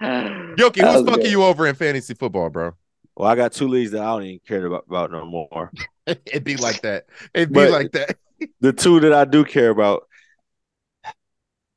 Gilkey, 0.00 0.80
who's 0.80 1.04
fucking 1.04 1.04
good. 1.04 1.30
you 1.30 1.42
over 1.42 1.66
in 1.66 1.74
fantasy 1.74 2.14
football, 2.14 2.48
bro? 2.50 2.72
Well, 3.20 3.28
I 3.28 3.34
got 3.34 3.52
two 3.52 3.68
leagues 3.68 3.90
that 3.90 4.00
I 4.00 4.06
don't 4.06 4.22
even 4.22 4.40
care 4.48 4.64
about, 4.64 4.86
about 4.88 5.10
no 5.10 5.26
more. 5.26 5.70
It'd 6.06 6.42
be 6.42 6.56
like 6.56 6.80
that. 6.80 7.04
It'd 7.34 7.52
be 7.52 7.68
like 7.68 7.92
that. 7.92 8.16
The 8.62 8.72
two 8.72 9.00
that 9.00 9.12
I 9.12 9.26
do 9.26 9.44
care 9.44 9.68
about, 9.68 10.04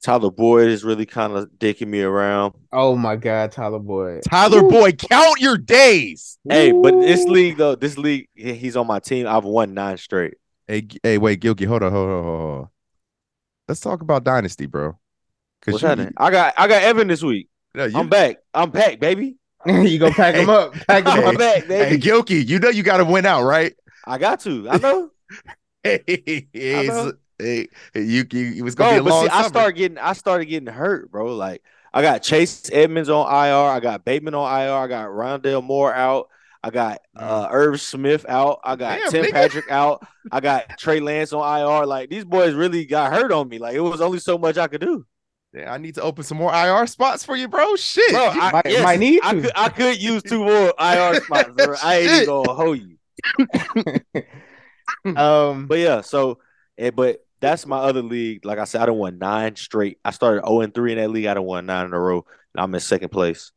Tyler 0.01 0.31
Boyd 0.31 0.69
is 0.69 0.85
really 0.85 1.05
kind 1.05 1.33
of 1.33 1.49
dicking 1.57 1.87
me 1.87 2.01
around. 2.01 2.53
Oh 2.71 2.95
my 2.95 3.17
god, 3.17 3.51
Tyler 3.51 3.79
Boyd. 3.79 4.21
Tyler 4.23 4.63
Boyd, 4.63 4.97
count 4.97 5.41
your 5.41 5.57
days. 5.57 6.39
Hey, 6.47 6.71
but 6.71 7.01
this 7.01 7.25
league 7.25 7.57
though, 7.57 7.75
this 7.75 7.97
league, 7.97 8.29
he's 8.33 8.77
on 8.77 8.87
my 8.87 8.99
team. 8.99 9.27
I've 9.27 9.43
won 9.43 9.73
nine 9.73 9.97
straight. 9.97 10.35
Hey, 10.69 10.87
hey, 11.03 11.17
wait, 11.17 11.41
Gilkey, 11.41 11.65
hold 11.65 11.83
on, 11.83 11.91
hold 11.91 12.09
on, 12.09 12.23
hold 12.23 12.35
on, 12.35 12.41
hold 12.41 12.61
on. 12.61 12.67
Let's 13.67 13.81
talk 13.81 13.99
about 14.01 14.23
Dynasty, 14.23 14.67
bro. 14.67 14.97
What's 15.65 15.81
you, 15.81 15.89
happening? 15.89 16.13
I 16.15 16.31
got 16.31 16.53
I 16.57 16.69
got 16.69 16.81
Evan 16.81 17.09
this 17.09 17.23
week. 17.23 17.49
no, 17.75 17.83
you- 17.83 17.97
I'm 17.97 18.07
back. 18.07 18.37
I'm 18.53 18.69
back, 18.69 19.01
baby. 19.01 19.35
you 19.83 19.99
gonna 19.99 20.13
pack 20.13 20.35
him 20.35 20.49
up? 20.49 20.73
Pack 20.87 21.07
him 21.07 21.15
Hey. 21.15 21.23
I'm 21.25 21.35
up. 21.35 21.37
back, 21.37 21.65
hey, 21.77 21.97
baby. 21.97 21.97
Gilkey, 21.97 22.45
you 22.47 22.59
know 22.59 22.69
you 22.69 22.83
got 22.83 22.97
to 22.97 23.05
win 23.05 23.25
out, 23.25 23.43
right? 23.43 23.73
I 24.05 24.17
got 24.17 24.41
to. 24.41 24.69
I 24.69 24.77
know. 24.77 25.09
Hey, 25.83 26.49
know. 26.87 27.13
hey, 27.39 27.67
you, 27.95 28.25
you, 28.31 28.53
it 28.57 28.61
was 28.61 28.75
gonna 28.75 28.89
Bro, 28.91 29.03
be 29.03 29.09
a 29.09 29.13
long 29.13 29.25
see, 29.25 29.29
I 29.29 29.43
summer. 29.43 29.49
started 29.49 29.73
getting 29.75 29.97
I 29.97 30.13
started 30.13 30.45
getting 30.45 30.71
hurt, 30.71 31.11
bro. 31.11 31.35
Like 31.35 31.61
I 31.93 32.01
got 32.01 32.23
Chase 32.23 32.69
Edmonds 32.71 33.09
on 33.09 33.27
IR, 33.27 33.69
I 33.71 33.79
got 33.81 34.05
Bateman 34.05 34.33
on 34.35 34.61
IR, 34.61 34.71
I 34.73 34.87
got 34.87 35.09
Rondale 35.09 35.63
Moore 35.63 35.93
out, 35.93 36.29
I 36.63 36.69
got 36.69 36.99
uh 37.17 37.47
Irv 37.51 37.81
Smith 37.81 38.25
out, 38.29 38.59
I 38.63 38.75
got 38.77 39.03
Damn, 39.03 39.07
Tim 39.07 39.25
nigga. 39.25 39.31
Patrick 39.31 39.69
out, 39.69 40.05
I 40.31 40.39
got 40.39 40.77
Trey 40.77 40.99
Lance 41.01 41.33
on 41.33 41.41
IR. 41.59 41.85
Like 41.85 42.09
these 42.09 42.23
boys 42.25 42.53
really 42.53 42.85
got 42.85 43.11
hurt 43.11 43.31
on 43.33 43.49
me. 43.49 43.59
Like 43.59 43.75
it 43.75 43.81
was 43.81 43.99
only 44.01 44.19
so 44.19 44.37
much 44.37 44.57
I 44.57 44.67
could 44.67 44.81
do. 44.81 45.05
Yeah, 45.53 45.71
I 45.71 45.77
need 45.77 45.95
to 45.95 46.01
open 46.01 46.23
some 46.23 46.37
more 46.39 46.51
IR 46.53 46.87
spots 46.87 47.23
for 47.23 47.35
you, 47.35 47.47
bro. 47.47 47.75
Shit. 47.75 48.11
Bro, 48.11 48.29
I, 48.29 48.51
Might- 48.51 48.65
yes, 48.65 48.83
might 48.83 48.99
need 48.99 49.21
I 49.23 49.33
to. 49.35 49.41
could 49.41 49.51
I 49.55 49.69
could 49.69 50.01
use 50.01 50.23
two 50.23 50.39
more 50.43 50.73
IR 50.79 51.21
spots, 51.23 51.49
bro. 51.55 51.75
I 51.83 51.97
ain't 51.97 52.11
even 52.11 52.25
gonna 52.25 52.53
hold 52.53 52.79
you. 52.79 52.97
um, 55.15 55.67
But 55.67 55.79
yeah, 55.79 56.01
so 56.01 56.39
eh, 56.77 56.89
but 56.91 57.25
that's 57.39 57.65
my 57.67 57.77
other 57.77 58.01
league. 58.01 58.45
Like 58.45 58.57
I 58.57 58.63
said, 58.63 58.81
I 58.81 58.85
don't 58.85 58.97
won 58.97 59.17
nine 59.19 59.55
straight. 59.55 59.99
I 60.03 60.11
started 60.11 60.45
0 60.45 60.61
and 60.61 60.73
3 60.73 60.93
in 60.93 60.97
that 60.97 61.09
league. 61.09 61.25
I 61.25 61.33
don't 61.33 61.45
won 61.45 61.65
nine 61.65 61.85
in 61.85 61.93
a 61.93 61.99
row. 61.99 62.25
And 62.55 62.61
I'm 62.63 62.73
in 62.73 62.79
second 62.79 63.09
place. 63.09 63.51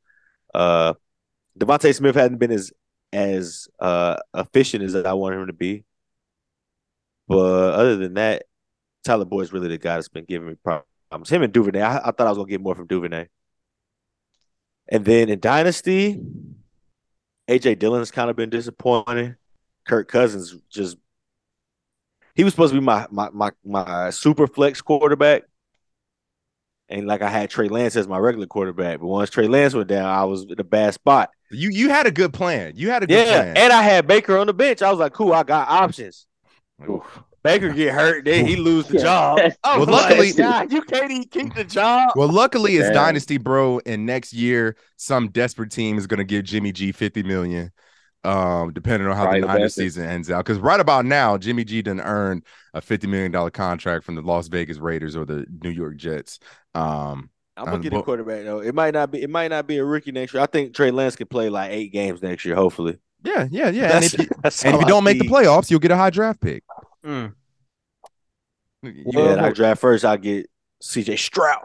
Uh 0.55 0.95
DeVonta 1.59 1.95
Smith 1.95 2.15
hadn't 2.17 2.39
been 2.39 2.51
as 2.53 2.73
as 3.13 3.69
uh 3.81 4.17
efficient 4.35 4.85
as 4.85 4.95
I 4.95 5.13
wanted 5.15 5.41
him 5.41 5.47
to 5.47 5.53
be. 5.53 5.85
But 7.29 7.75
other 7.75 7.97
than 7.97 8.15
that, 8.15 8.45
Tyler 9.05 9.25
Boyd's 9.25 9.53
really 9.53 9.69
the 9.69 9.79
guy 9.79 9.95
that's 9.95 10.09
been 10.09 10.25
giving 10.27 10.49
me 10.49 10.55
pro- 10.63 10.83
Thomas. 11.11 11.29
Him 11.31 11.43
and 11.43 11.53
Duvernay. 11.53 11.81
I, 11.83 11.99
I 11.99 12.11
thought 12.13 12.27
I 12.27 12.31
was 12.31 12.39
gonna 12.39 12.49
get 12.49 12.61
more 12.61 12.75
from 12.75 12.87
Duvernay. 12.87 13.27
And 14.89 15.05
then 15.05 15.29
in 15.29 15.41
Dynasty, 15.41 16.21
AJ 17.49 17.79
Dillon 17.79 18.01
has 18.01 18.11
kind 18.11 18.31
of 18.31 18.37
been 18.37 18.51
disappointing. 18.51 19.37
Kirk 19.87 20.09
Cousins 20.09 20.55
just 20.69 20.97
he 22.35 22.45
was 22.45 22.53
supposed 22.53 22.73
to 22.75 22.81
be 22.81 22.85
my 22.85 23.07
my 23.11 23.31
my 23.33 23.51
my 23.65 24.11
super 24.11 24.47
flex 24.47 24.81
quarterback. 24.83 25.45
And 26.89 27.07
like 27.07 27.21
I 27.23 27.29
had 27.29 27.51
Trey 27.51 27.69
Lance 27.69 27.97
as 27.97 28.07
my 28.07 28.19
regular 28.19 28.47
quarterback, 28.47 29.01
but 29.01 29.09
once 29.09 29.31
Trey 29.31 29.49
Lance 29.49 29.75
went 29.75 29.89
down, 29.89 30.07
I 30.07 30.25
was 30.25 30.45
in 30.45 30.55
a 30.61 30.65
bad 30.65 30.95
spot. 30.95 31.31
You 31.51 31.71
you 31.71 31.89
had 31.89 32.07
a 32.07 32.13
good 32.13 32.33
plan. 32.33 32.75
You 32.77 32.91
had 32.91 33.03
a 33.03 33.07
good 33.09 33.25
Yeah, 33.27 33.43
plan. 33.43 33.57
and 33.57 33.73
I 33.73 33.83
had 33.83 34.07
Baker 34.07 34.39
on 34.39 34.47
the 34.47 34.55
bench. 34.55 34.83
I 34.83 34.91
was 34.91 35.01
like, 35.01 35.13
cool, 35.13 35.33
I 35.33 35.43
got 35.43 35.69
options. 35.69 36.27
Baker 37.47 37.69
get 37.71 37.95
hurt, 37.95 38.25
then 38.25 38.47
he 38.47 38.57
lose 38.57 38.87
the 38.89 38.99
job. 39.09 39.39
I 39.65 39.77
Well, 39.79 39.87
luckily- 39.87 40.33
God, 40.33 40.73
you 40.73 40.83
can't 40.83 41.11
even 41.11 41.25
keep 41.25 41.55
the 41.55 41.65
job. 41.65 42.11
Well, 42.17 42.29
luckily 42.29 42.77
it's 42.77 42.87
Damn. 42.89 42.95
dynasty, 42.95 43.39
bro. 43.39 43.81
And 43.87 44.05
next 44.07 44.33
year, 44.33 44.77
some 44.97 45.29
desperate 45.29 45.71
team 45.71 45.99
is 45.99 46.07
going 46.07 46.19
to 46.19 46.25
give 46.25 46.45
Jimmy 46.45 46.73
G 46.73 46.93
fifty 46.93 47.23
million, 47.23 47.73
um, 48.25 48.73
depending 48.73 49.09
on 49.09 49.17
how 49.17 49.25
Probably 49.25 49.41
the 49.41 49.47
the 49.47 49.53
Niners 49.55 49.75
season 49.75 50.05
ends 50.07 50.31
out. 50.31 50.45
Because 50.45 50.59
right 50.59 50.81
about 50.81 51.05
now, 51.07 51.39
Jimmy 51.39 51.65
G 51.65 51.83
didn't 51.83 52.01
earn 52.01 52.43
a 52.75 52.81
fifty 52.81 53.07
million 53.07 53.31
dollar 53.33 53.51
contract 53.51 54.05
from 54.05 54.15
the 54.17 54.23
Las 54.23 54.49
Vegas 54.49 54.79
Raiders 54.79 55.17
or 55.17 55.25
the 55.25 55.47
New 55.63 55.71
York 55.71 55.97
Jets. 55.97 56.39
Um, 56.75 57.31
I'm 57.57 57.65
gonna 57.65 57.77
Um, 57.77 57.83
get 57.83 57.93
a 57.95 58.03
quarterback 58.03 58.45
though. 58.45 58.59
It 58.61 58.75
might 58.75 58.93
not 58.93 59.11
be. 59.11 59.23
It 59.23 59.31
might 59.31 59.49
not 59.49 59.67
be 59.67 59.79
a 59.79 59.85
rookie 59.85 60.13
next 60.13 60.35
year. 60.35 60.43
I 60.43 60.47
think 60.47 60.75
Trey 60.75 60.91
Lance 60.91 61.17
could 61.17 61.31
play 61.31 61.49
like 61.49 61.71
eight 61.71 61.93
games 61.93 62.21
next 62.23 62.45
year. 62.45 62.55
Hopefully, 62.55 62.99
yeah, 63.25 63.49
yeah, 63.51 63.71
yeah. 63.71 63.93
And 63.97 64.05
if 64.05 64.13
you, 64.19 64.27
and 64.45 64.75
if 64.75 64.81
you 64.81 64.87
don't 64.87 65.05
make 65.05 65.19
the 65.19 65.27
playoffs, 65.29 65.71
you'll 65.71 65.81
get 65.81 65.91
a 65.91 65.97
high 65.97 66.11
draft 66.11 66.41
pick. 66.43 66.63
Mm. 67.07 67.35
You- 68.83 69.05
yeah, 69.07 69.33
and 69.33 69.41
I 69.41 69.53
draft 69.53 69.81
first. 69.81 70.05
I 70.05 70.17
get 70.17 70.49
C.J. 70.83 71.17
Stroud. 71.17 71.65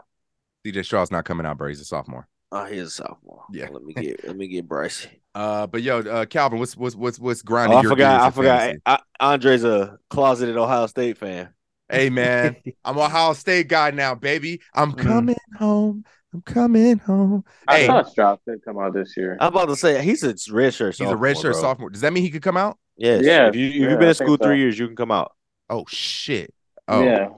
CJ 0.66 0.84
Stroud's 0.84 1.10
not 1.10 1.24
coming 1.24 1.44
out, 1.46 1.58
bro. 1.58 1.68
He's 1.68 1.80
a 1.80 1.84
sophomore. 1.84 2.28
Oh, 2.52 2.64
he's 2.66 2.82
a 2.82 2.90
sophomore. 2.90 3.44
Yeah. 3.50 3.68
Let 3.70 3.82
me 3.82 3.94
get. 3.94 4.26
let 4.26 4.36
me 4.36 4.48
get 4.48 4.68
Bryce. 4.68 5.06
Uh, 5.34 5.66
but 5.66 5.80
yo, 5.80 6.00
uh, 6.00 6.26
Calvin, 6.26 6.58
what's 6.58 6.76
what's 6.76 6.94
what's 6.94 7.18
what's 7.18 7.40
Oh, 7.40 7.46
grinding 7.46 7.78
I 7.78 7.80
your 7.80 7.92
forgot. 7.92 8.20
I 8.20 8.30
forgot. 8.30 8.60
fantasy? 8.60 8.82
I, 8.84 8.98
Andre's 9.18 9.64
a 9.64 9.96
closeted 10.10 10.58
Ohio 10.58 10.86
State 10.88 11.16
fan. 11.16 11.48
Hey 11.88 12.10
man, 12.10 12.56
I'm 12.84 12.98
a 12.98 13.00
Ohio 13.00 13.32
State 13.32 13.66
guy 13.68 13.92
now, 13.92 14.14
baby. 14.14 14.60
I'm 14.74 14.92
Mhm. 14.92 14.98
coming 14.98 15.36
home. 15.58 16.04
I'm 16.34 16.42
coming 16.42 16.98
home. 16.98 17.44
I 17.66 17.76
Hey, 17.78 17.86
saw 17.86 18.02
Stroud 18.02 18.40
could 18.46 18.62
come 18.62 18.78
out 18.78 18.92
this 18.92 19.16
year. 19.16 19.38
I'm 19.40 19.48
about 19.54 19.68
to 19.70 19.76
say 19.76 20.02
he's 20.04 20.22
a 20.22 20.34
red 20.52 20.74
shirt. 20.74 20.96
he's 20.96 21.08
a 21.08 21.16
red 21.16 21.38
shirt 21.38 21.56
sophomore. 21.56 21.88
Does 21.88 22.02
that 22.02 22.12
mean 22.12 22.24
he 22.24 22.30
could 22.30 22.42
come 22.42 22.58
out? 22.58 22.76
Yes. 22.96 23.22
Yeah, 23.24 23.48
If 23.48 23.56
you 23.56 23.66
if 23.68 23.74
yeah, 23.74 23.80
you've 23.90 23.98
been 23.98 24.06
I 24.06 24.10
in 24.10 24.14
school 24.14 24.36
so. 24.40 24.44
three 24.44 24.58
years, 24.58 24.78
you 24.78 24.86
can 24.86 24.96
come 24.96 25.10
out. 25.10 25.32
Oh 25.70 25.84
shit. 25.88 26.52
Oh 26.88 27.02
Yeah. 27.02 27.28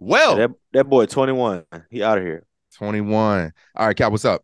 well, 0.00 0.36
that 0.36 0.50
that 0.72 0.84
boy 0.88 1.06
21. 1.06 1.64
He 1.90 2.02
out 2.02 2.18
of 2.18 2.24
here. 2.24 2.44
21. 2.76 3.52
All 3.74 3.86
right, 3.86 3.96
Cal, 3.96 4.10
what's 4.10 4.24
up? 4.24 4.42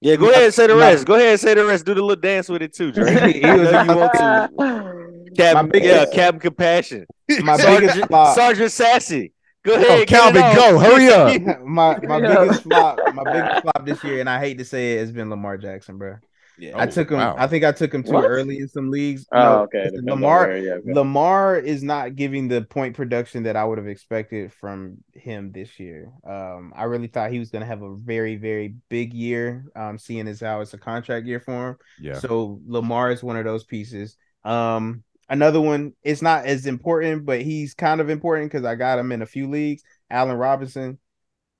Yeah, 0.00 0.16
go 0.16 0.30
ahead 0.30 0.44
and 0.44 0.54
say 0.54 0.66
the 0.66 0.74
nah. 0.74 0.80
rest. 0.80 1.06
Go 1.06 1.14
ahead 1.14 1.30
and 1.30 1.40
say 1.40 1.54
the 1.54 1.64
rest. 1.64 1.86
Do 1.86 1.94
the 1.94 2.02
little 2.02 2.20
dance 2.20 2.48
with 2.48 2.62
it 2.62 2.74
too, 2.74 2.92
Drake. 2.92 3.36
He 3.36 3.40
was- 3.40 3.72
Whatever 3.72 3.92
you 3.92 3.98
want 3.98 4.12
to. 4.14 5.30
Captain, 5.36 5.54
My 5.66 5.70
biggest- 5.70 6.12
yeah, 6.12 6.14
Captain 6.14 6.40
Compassion. 6.40 7.06
My 7.42 7.56
biggest 7.56 7.62
Sergeant, 7.62 8.06
flop. 8.08 8.34
Sergeant 8.34 8.70
Sassy. 8.72 9.32
Go 9.64 9.72
oh, 9.72 9.76
ahead, 9.76 10.00
Oh, 10.00 10.04
Calvin, 10.04 10.42
go. 10.54 10.78
Hurry 10.78 11.08
up. 11.08 11.62
my 11.62 11.98
my 12.00 12.20
biggest 12.20 12.62
flop, 12.64 12.98
my 13.14 13.24
biggest 13.24 13.62
flop 13.62 13.86
this 13.86 14.04
year, 14.04 14.20
and 14.20 14.28
I 14.28 14.38
hate 14.38 14.58
to 14.58 14.64
say 14.64 14.92
it, 14.92 14.98
has 14.98 15.10
been 15.10 15.30
Lamar 15.30 15.56
Jackson, 15.56 15.96
bro. 15.96 16.16
Yeah. 16.56 16.78
I 16.78 16.86
Oh, 16.86 16.86
took 16.86 17.10
him. 17.10 17.18
wow. 17.18 17.34
I 17.36 17.46
think 17.46 17.64
I 17.64 17.72
took 17.72 17.92
him 17.92 18.04
too 18.04 18.12
What? 18.12 18.24
early 18.24 18.58
in 18.58 18.68
some 18.68 18.90
leagues. 18.90 19.26
Oh, 19.32 19.36
No, 19.42 19.62
okay. 19.62 19.90
listen, 19.90 20.04
depends 20.06 20.08
on 20.08 20.20
Lamar 20.20 20.56
yeah, 20.56 20.72
okay. 20.74 20.92
Lamar 20.92 21.56
is 21.58 21.82
not 21.82 22.14
giving 22.16 22.48
the 22.48 22.62
point 22.62 22.94
production 22.96 23.42
that 23.44 23.56
I 23.56 23.64
would 23.64 23.78
have 23.78 23.88
expected 23.88 24.52
from 24.52 24.98
him 25.12 25.52
this 25.52 25.80
year. 25.80 26.12
Um, 26.24 26.72
I 26.76 26.84
really 26.84 27.08
thought 27.08 27.30
he 27.32 27.38
was 27.38 27.50
going 27.50 27.60
to 27.62 27.66
have 27.66 27.82
a 27.82 27.96
very, 27.96 28.36
very 28.36 28.76
big 28.88 29.14
year. 29.14 29.64
Um, 29.74 29.98
seeing 29.98 30.28
as 30.28 30.40
how 30.40 30.60
it's 30.60 30.74
a 30.74 30.78
contract 30.78 31.26
year 31.26 31.40
for 31.40 31.70
him. 31.70 31.76
Yeah. 31.98 32.14
So 32.20 32.60
Lamar 32.66 33.10
is 33.10 33.22
one 33.22 33.36
of 33.36 33.44
those 33.44 33.64
pieces. 33.64 34.16
Um, 34.44 35.02
another 35.28 35.60
one, 35.60 35.94
it's 36.02 36.22
not 36.22 36.44
as 36.46 36.66
important, 36.66 37.24
but 37.26 37.42
he's 37.42 37.74
kind 37.74 38.00
of 38.00 38.10
important 38.10 38.52
because 38.52 38.64
I 38.64 38.74
got 38.74 38.98
him 38.98 39.12
in 39.12 39.22
a 39.22 39.26
few 39.26 39.48
leagues. 39.48 39.82
Allen 40.10 40.36
Robinson, 40.36 40.98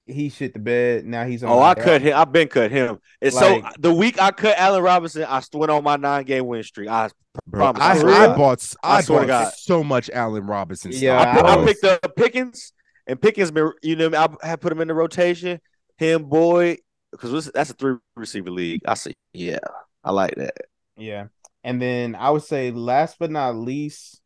he 0.07 0.28
shit 0.28 0.52
the 0.52 0.59
bed. 0.59 1.05
Now 1.07 1.24
he's 1.24 1.42
on. 1.42 1.50
Oh, 1.50 1.61
I 1.61 1.74
cut 1.74 2.02
him. 2.02 2.16
I've 2.16 2.30
been 2.32 2.48
cut 2.48 2.70
him. 2.70 2.98
And 3.22 3.32
Like- 3.32 3.62
so 3.64 3.70
the 3.78 3.92
week 3.94 4.20
I 4.20 4.30
cut 4.30 4.59
Allen 4.59 4.82
Robinson, 4.82 5.24
I 5.24 5.42
went 5.52 5.70
on 5.70 5.82
my 5.84 5.96
nine 5.96 6.24
game 6.24 6.46
win 6.46 6.62
streak. 6.62 6.88
I 6.88 7.11
Bro, 7.46 7.72
Promise, 7.74 8.05
I, 8.05 8.09
I 8.28 8.32
I 8.32 8.36
bought 8.36 8.74
I, 8.84 8.96
I 8.96 9.00
swear 9.00 9.26
bought 9.26 9.55
so 9.55 9.82
much 9.82 10.09
Allen 10.12 10.46
Robinson 10.46 10.92
Yeah, 10.94 11.20
stock, 11.20 11.36
I- 11.44 11.55
bro. 11.55 11.62
I 11.62 11.66
picked 11.66 11.84
up 11.84 12.16
Pickens, 12.16 12.72
and 13.07 13.20
Pickens 13.20 13.50
been 13.50 13.72
you 13.82 13.96
know 13.96 14.11
I 14.14 14.46
had 14.46 14.61
put 14.61 14.70
him 14.72 14.80
in 14.80 14.88
the 14.88 14.94
rotation. 14.94 15.61
Him, 15.96 16.24
boy, 16.24 16.76
because 17.11 17.50
that's 17.52 17.70
a 17.70 17.74
three 17.74 17.96
receiver 18.16 18.50
league. 18.50 18.82
I 18.86 18.94
see. 18.94 19.14
Yeah, 19.32 19.59
I 20.05 20.11
like 20.12 20.34
that. 20.36 20.55
Yeah. 20.96 21.26
And 21.64 21.80
then 21.80 22.14
I 22.14 22.30
would 22.30 22.42
say 22.42 22.70
last 22.72 23.16
but 23.18 23.30
not 23.30 23.57
least, 23.57 24.20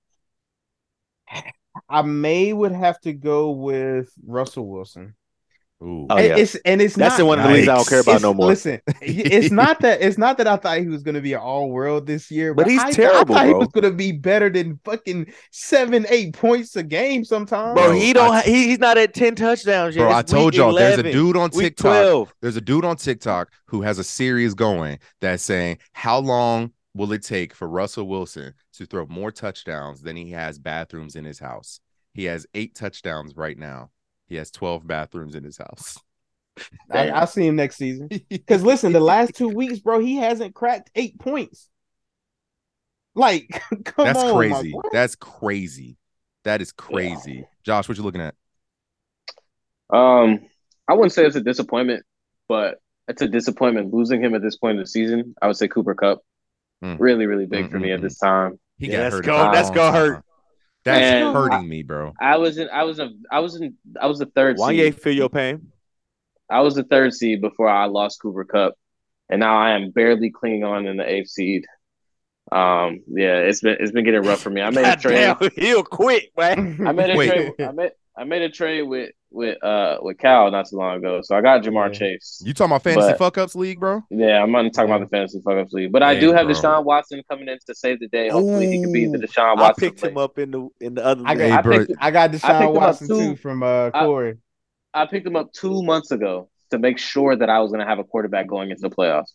I 1.89 2.03
may 2.03 2.53
would 2.53 2.73
have 2.73 3.01
to 3.03 3.13
go 3.13 3.53
with 3.53 4.11
Russell 4.27 4.67
Wilson. 4.69 5.15
Ooh. 5.81 6.07
Oh, 6.11 6.17
And 6.17 6.27
yeah. 6.27 6.37
It's 6.37 6.55
and 6.65 6.83
it's 6.83 6.97
That's 6.97 7.15
not 7.15 7.21
in 7.21 7.27
one 7.27 7.39
of 7.39 7.47
the 7.47 7.53
leagues 7.53 7.69
I 7.69 7.77
don't 7.77 7.89
care 7.89 8.01
about 8.01 8.11
it's- 8.17 8.23
no 8.23 8.35
more. 8.35 8.47
Listen, 8.49 8.81
it's 9.01 9.53
not 9.53 9.79
that 9.81 10.03
it's 10.03 10.19
not 10.19 10.37
that 10.39 10.49
I 10.49 10.57
thought 10.57 10.79
he 10.79 10.89
was 10.89 11.05
gonna 11.05 11.21
be 11.21 11.35
an 11.35 11.41
all 11.41 11.71
world 11.71 12.05
this 12.07 12.31
year, 12.33 12.53
But 12.53 12.67
he's 12.67 12.81
I, 12.83 12.91
terrible, 12.91 13.35
I 13.37 13.39
thought 13.39 13.45
bro. 13.45 13.47
he 13.47 13.55
was 13.55 13.69
gonna 13.69 13.93
be 13.93 14.11
better 14.11 14.51
than 14.51 14.81
fucking 14.85 15.33
seven, 15.53 16.05
eight 16.09 16.33
points 16.35 16.75
a 16.75 16.83
game 16.83 17.25
sometimes. 17.25 17.75
Bro, 17.77 17.91
Bro, 17.91 17.93
he 17.93 18.13
don't. 18.13 18.35
I- 18.35 18.43
he, 18.43 18.69
he's 18.69 18.81
not 18.81 18.99
at 18.99 19.15
ten 19.15 19.37
touchdowns 19.37 19.95
yet. 19.95 20.03
Bro, 20.03 20.13
I 20.17 20.23
told 20.23 20.55
y'all 20.57 20.75
there's 20.75 20.99
a 20.99 21.03
dude 21.05 21.37
on 21.37 21.51
TikTok. 21.51 21.83
twelve. 21.93 22.35
There's 22.43 22.57
a 22.57 22.61
dude 22.61 22.85
on 22.85 22.97
TikTok 22.97 23.53
who 23.67 23.83
has 23.83 24.01
a 24.01 24.05
series 24.05 24.55
going 24.55 24.99
that's 25.21 25.45
saying 25.45 25.79
how 25.93 26.19
long 26.19 26.73
will 26.95 27.13
it 27.13 27.23
take 27.23 27.55
for 27.55 27.69
Russell 27.69 28.09
Wilson 28.09 28.53
to 28.73 28.85
throw 28.87 29.07
more 29.07 29.31
touchdowns 29.31 30.01
than 30.03 30.17
he 30.17 30.33
has 30.33 30.59
bathrooms 30.59 31.15
in 31.15 31.25
his 31.25 31.39
house? 31.39 31.79
He 32.15 32.25
has 32.25 32.49
eight 32.55 32.75
touchdowns 32.75 33.37
right 33.37 33.57
now. 33.57 33.91
He 34.29 34.37
has 34.37 34.51
12 34.51 34.87
bathrooms 34.87 35.35
in 35.35 35.45
his 35.45 35.59
house. 35.59 35.99
I, 36.91 37.11
I'll 37.11 37.27
see 37.27 37.47
him 37.47 37.57
next 37.57 37.77
season. 37.77 38.09
Because 38.09 38.63
listen, 38.63 38.93
the 38.93 39.01
last 39.01 39.35
two 39.35 39.49
weeks, 39.49 39.79
bro, 39.81 40.01
he 40.01 40.17
hasn't 40.17 40.55
cracked 40.55 40.91
eight 40.95 41.19
points. 41.19 41.69
Like, 43.15 43.63
come 43.85 44.07
That's 44.07 44.19
on, 44.19 44.49
my 44.49 44.63
crazy. 44.63 44.73
boy. 44.73 44.81
That's 44.93 45.17
crazy. 45.17 45.97
That 46.45 46.61
is 46.63 46.73
crazy. 46.73 47.45
Josh, 47.65 47.89
what 47.89 47.99
you 47.99 48.05
looking 48.05 48.21
at? 48.21 48.35
Um, 49.91 50.41
I 50.89 50.95
wouldn't 50.95 51.13
say 51.13 51.27
it's 51.27 51.37
a 51.37 51.41
disappointment, 51.41 52.05
but 52.49 52.79
it's 53.09 53.23
a 53.23 53.29
disappointment 53.29 53.93
losing 53.93 54.23
him 54.23 54.35
at 54.35 54.43
this 54.43 54.57
point 54.57 54.77
in 54.77 54.83
the 54.83 54.87
season. 54.87 55.35
I 55.41 55.47
would 55.47 55.57
say 55.57 55.69
Cooper 55.69 55.95
Kupp, 55.95 56.21
Mm. 56.83 56.99
really, 57.01 57.27
really 57.27 57.47
big 57.47 57.67
Mm, 57.67 57.71
for 57.71 57.79
me 57.81 57.91
mm, 57.91 57.95
at 57.95 58.03
this 58.03 58.19
time. 58.19 58.59
He 58.79 58.87
Yeah, 58.87 58.99
got 58.99 59.05
that's 59.05 59.15
hurt. 59.15 59.25
go- 59.25 59.33
a 59.33 59.37
long 59.37 59.51
that's 59.53 59.71
go 59.71 59.93
hurt. 59.93 60.25
Time. 60.89 61.01
That's 61.01 61.25
And- 61.25 61.35
hurting 61.37 61.69
me, 61.69 61.83
bro. 61.83 62.13
I 62.21 62.37
was 62.39 62.59
in, 62.59 62.69
I 62.71 62.85
was 62.85 62.99
in, 62.99 63.23
I 63.31 63.41
was 63.41 63.61
in, 63.61 63.75
I 64.01 64.07
was 64.07 64.19
the 64.19 64.27
third 64.27 64.57
Wanye, 64.57 64.93
seed. 64.93 65.01
feel 65.01 65.13
your 65.15 65.29
pain. 65.31 65.73
I 66.51 66.61
was 66.63 66.75
the 66.77 66.85
third 66.85 67.13
seed 67.15 67.41
before 67.41 67.69
I 67.69 67.87
lost 67.87 68.21
Cooper 68.23 68.45
Kupp, 68.45 68.75
and 69.29 69.41
now 69.41 69.57
I 69.59 69.73
am 69.77 69.91
barely 69.91 70.31
clinging 70.31 70.65
on 70.65 70.87
in 70.87 70.97
the 70.97 71.09
eighth 71.09 71.29
seed. 71.29 71.65
Um, 72.51 73.01
yeah, 73.09 73.37
it's 73.41 73.61
been 73.61 73.77
it's 73.79 73.93
been 73.93 74.05
getting 74.07 74.23
rough 74.23 74.41
for 74.41 74.49
me. 74.51 74.63
I 74.63 74.71
made 74.71 74.87
a 74.87 74.97
trade. 75.01 75.37
damn, 75.39 75.51
he'll 75.57 75.83
quit, 75.85 76.31
man. 76.37 76.87
I 76.87 76.93
made 76.93 77.11
a 77.11 77.17
Wait. 77.19 77.29
trade. 77.31 77.53
I 77.61 77.73
made 77.73 77.93
I 78.17 78.25
made 78.25 78.43
a 78.43 78.49
trade 78.51 78.83
with 78.83 79.11
with 79.31 79.63
uh 79.63 79.99
with 80.01 80.17
Cal 80.19 80.51
not 80.51 80.67
too 80.69 80.77
long 80.77 80.97
ago. 80.97 81.21
So 81.23 81.37
I 81.37 81.41
got 81.43 81.63
Ja'Marr 81.63 81.93
Yeah. 81.93 81.99
Chase. 81.99 82.43
You 82.45 82.55
talking 82.55 82.71
about 82.73 82.83
fantasy 82.83 83.09
But- 83.11 83.19
fuck 83.19 83.39
ups 83.39 83.55
league, 83.55 83.79
bro? 83.81 84.03
Yeah, 84.11 84.43
I'm 84.43 84.51
not 84.51 84.73
talking 84.73 84.91
about 84.91 85.01
the 85.01 85.09
fantasy 85.15 85.41
fuck 85.45 85.57
ups 85.59 85.73
league, 85.73 85.93
but 85.93 86.03
I 86.03 86.19
do 86.19 86.33
have 86.33 86.47
bro. 86.47 86.55
Deshaun 86.55 86.85
Watson 86.85 87.23
coming 87.31 87.49
in 87.49 87.59
to 87.67 87.75
save 87.75 88.01
the 88.01 88.09
day. 88.09 88.29
Hopefully, 88.31 88.67
he 88.67 88.81
can 88.83 88.93
be 88.93 89.05
the 89.07 89.19
Ooh. 89.19 89.21
Deshaun 89.21 89.59
I 89.59 89.73
picked 89.77 90.01
play. 90.01 90.11
him 90.11 90.17
up 90.19 90.39
in 90.39 90.51
the 90.51 90.69
in 90.81 90.95
the 90.95 91.05
other. 91.05 91.23
I 91.27 91.31
league. 91.35 91.39
got, 91.39 91.51
Hey, 91.57 91.63
bro. 91.63 91.79
picked- 91.87 91.93
I 92.01 92.11
got 92.11 92.31
Deshaun 92.31 92.41
picked 92.41 92.63
him 92.63 92.69
up 92.69 92.75
Watson 92.75 93.09
too. 93.09 93.15
too 93.19 93.37
from 93.37 93.63
uh 93.63 93.91
I- 93.93 94.05
Corey. 94.05 94.35
I 94.95 95.07
picked 95.07 95.27
him 95.27 95.37
up 95.37 95.53
two 95.53 95.83
months 95.83 96.11
ago 96.11 96.49
to 96.71 96.79
make 96.79 96.99
sure 96.99 97.37
that 97.37 97.51
I 97.51 97.61
was 97.61 97.71
going 97.71 97.81
to 97.81 97.87
have 97.87 97.99
a 97.99 98.05
quarterback 98.05 98.47
going 98.47 98.71
into 98.71 98.81
the 98.83 98.91
playoffs. 98.91 99.33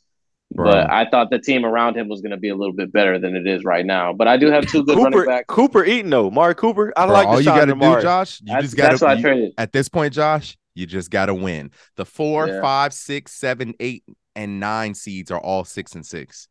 Bro. 0.54 0.72
But 0.72 0.90
I 0.92 1.10
thought 1.10 1.30
the 1.32 1.40
team 1.40 1.66
around 1.66 1.98
him 1.98 2.08
was 2.10 2.22
going 2.22 2.32
to 2.32 2.38
be 2.38 2.50
a 2.50 2.56
little 2.56 2.74
bit 2.76 2.92
better 2.92 3.18
than 3.18 3.36
it 3.36 3.48
is 3.48 3.64
right 3.64 3.86
now. 3.86 4.14
But 4.14 4.28
I 4.28 4.38
do 4.38 4.52
have 4.52 4.66
two 4.68 4.84
good 4.86 4.98
running 4.98 5.14
Cooper 5.14 5.26
backs. 5.26 5.46
Cooper 5.48 5.84
eating 5.84 6.10
though. 6.12 6.30
Mari 6.30 6.54
Cooper. 6.56 6.94
I 6.96 7.06
Bro, 7.06 7.14
like 7.14 7.28
all 7.28 7.42
you 7.42 7.50
Deshaun 7.50 7.56
got 7.56 7.66
to 7.66 7.72
Amari. 7.72 7.96
do, 8.02 8.02
Josh, 8.04 8.42
you 8.42 8.48
That's, 8.54 8.64
just 8.66 8.78
got 8.78 9.04
I 9.04 9.16
to 9.16 9.22
traded. 9.22 9.54
at 9.58 9.72
this 9.72 9.90
point, 9.90 10.14
Josh, 10.14 10.56
you 10.76 10.86
just 10.86 11.10
got 11.10 11.26
to 11.28 11.34
win. 11.34 11.72
The 11.96 12.06
four, 12.06 12.48
Yeah. 12.48 12.62
five, 12.62 12.94
six, 12.94 13.32
seven, 13.34 13.74
eight, 13.80 14.04
and 14.36 14.60
nine 14.60 14.94
seeds 14.94 15.32
are 15.32 15.40
all 15.40 15.64
six 15.64 15.96
and 15.96 16.06
six. 16.06 16.48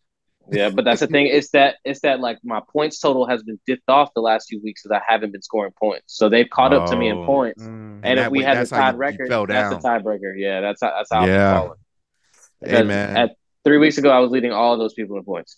Yeah, 0.51 0.71
but 0.71 0.85
that's 0.85 0.99
the 0.99 1.07
thing. 1.07 1.29
It's 1.29 1.51
that 1.51 1.77
it's 1.85 2.01
that 2.01 2.19
like 2.19 2.39
my 2.43 2.61
points 2.73 2.99
total 2.99 3.29
has 3.29 3.45
been 3.45 3.61
dipped 3.65 3.89
off 3.89 4.11
the 4.15 4.21
last 4.21 4.49
few 4.49 4.61
weeks 4.61 4.83
because 4.83 5.01
I 5.01 5.13
haven't 5.13 5.31
been 5.31 5.43
scoring 5.43 5.73
points. 5.79 6.17
So 6.17 6.29
they've 6.29 6.51
caught 6.51 6.73
up 6.75 6.91
to 6.91 6.97
me 6.97 7.09
in 7.09 7.19
Oh. 7.19 7.27
points. 7.27 7.63
Mm. 7.63 7.67
And, 7.69 8.05
And 8.07 8.21
if 8.21 8.31
we 8.31 8.41
way- 8.41 8.45
had 8.47 8.57
that's 8.57 8.71
the 8.71 8.77
how 8.77 8.83
tied 8.91 8.95
you- 8.95 8.95
you 8.95 9.01
record, 9.07 9.29
fell 9.29 9.47
that's 9.47 9.71
down. 9.71 9.81
the 9.81 9.89
tiebreaker. 10.11 10.33
Yeah, 10.37 10.61
that's 10.61 10.81
how 10.83 10.91
that's 10.97 11.09
how 11.13 11.27
Yeah. 11.27 11.49
I'm 11.55 11.61
falling. 11.61 11.79
Hey, 12.61 12.67
Because 12.71 12.87
man. 12.89 13.17
At 13.17 13.37
three 13.65 13.79
weeks 13.79 13.99
ago, 13.99 14.11
I 14.11 14.19
was 14.21 14.31
leading 14.31 14.53
all 14.53 14.73
of 14.73 14.79
those 14.79 14.95
people 14.95 15.17
in 15.17 15.25
points. 15.25 15.57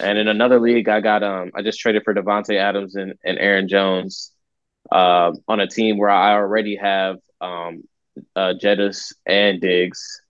And 0.00 0.18
in 0.18 0.28
another 0.28 0.60
league, 0.60 0.88
I 0.88 1.00
got 1.00 1.22
um 1.22 1.50
I 1.54 1.62
just 1.62 1.80
traded 1.80 2.02
for 2.04 2.14
Davante 2.14 2.56
Adams 2.56 2.94
and, 2.94 3.14
and 3.24 3.38
Aaron 3.38 3.68
Jones 3.68 4.32
um 4.92 5.36
on 5.48 5.60
a 5.60 5.66
team 5.66 5.96
where 5.98 6.10
I 6.10 6.32
already 6.34 6.76
have 6.76 7.16
um 7.40 7.82
uh, 8.36 8.54
Jettis 8.60 9.12
and 9.26 9.60
Diggs. 9.60 10.20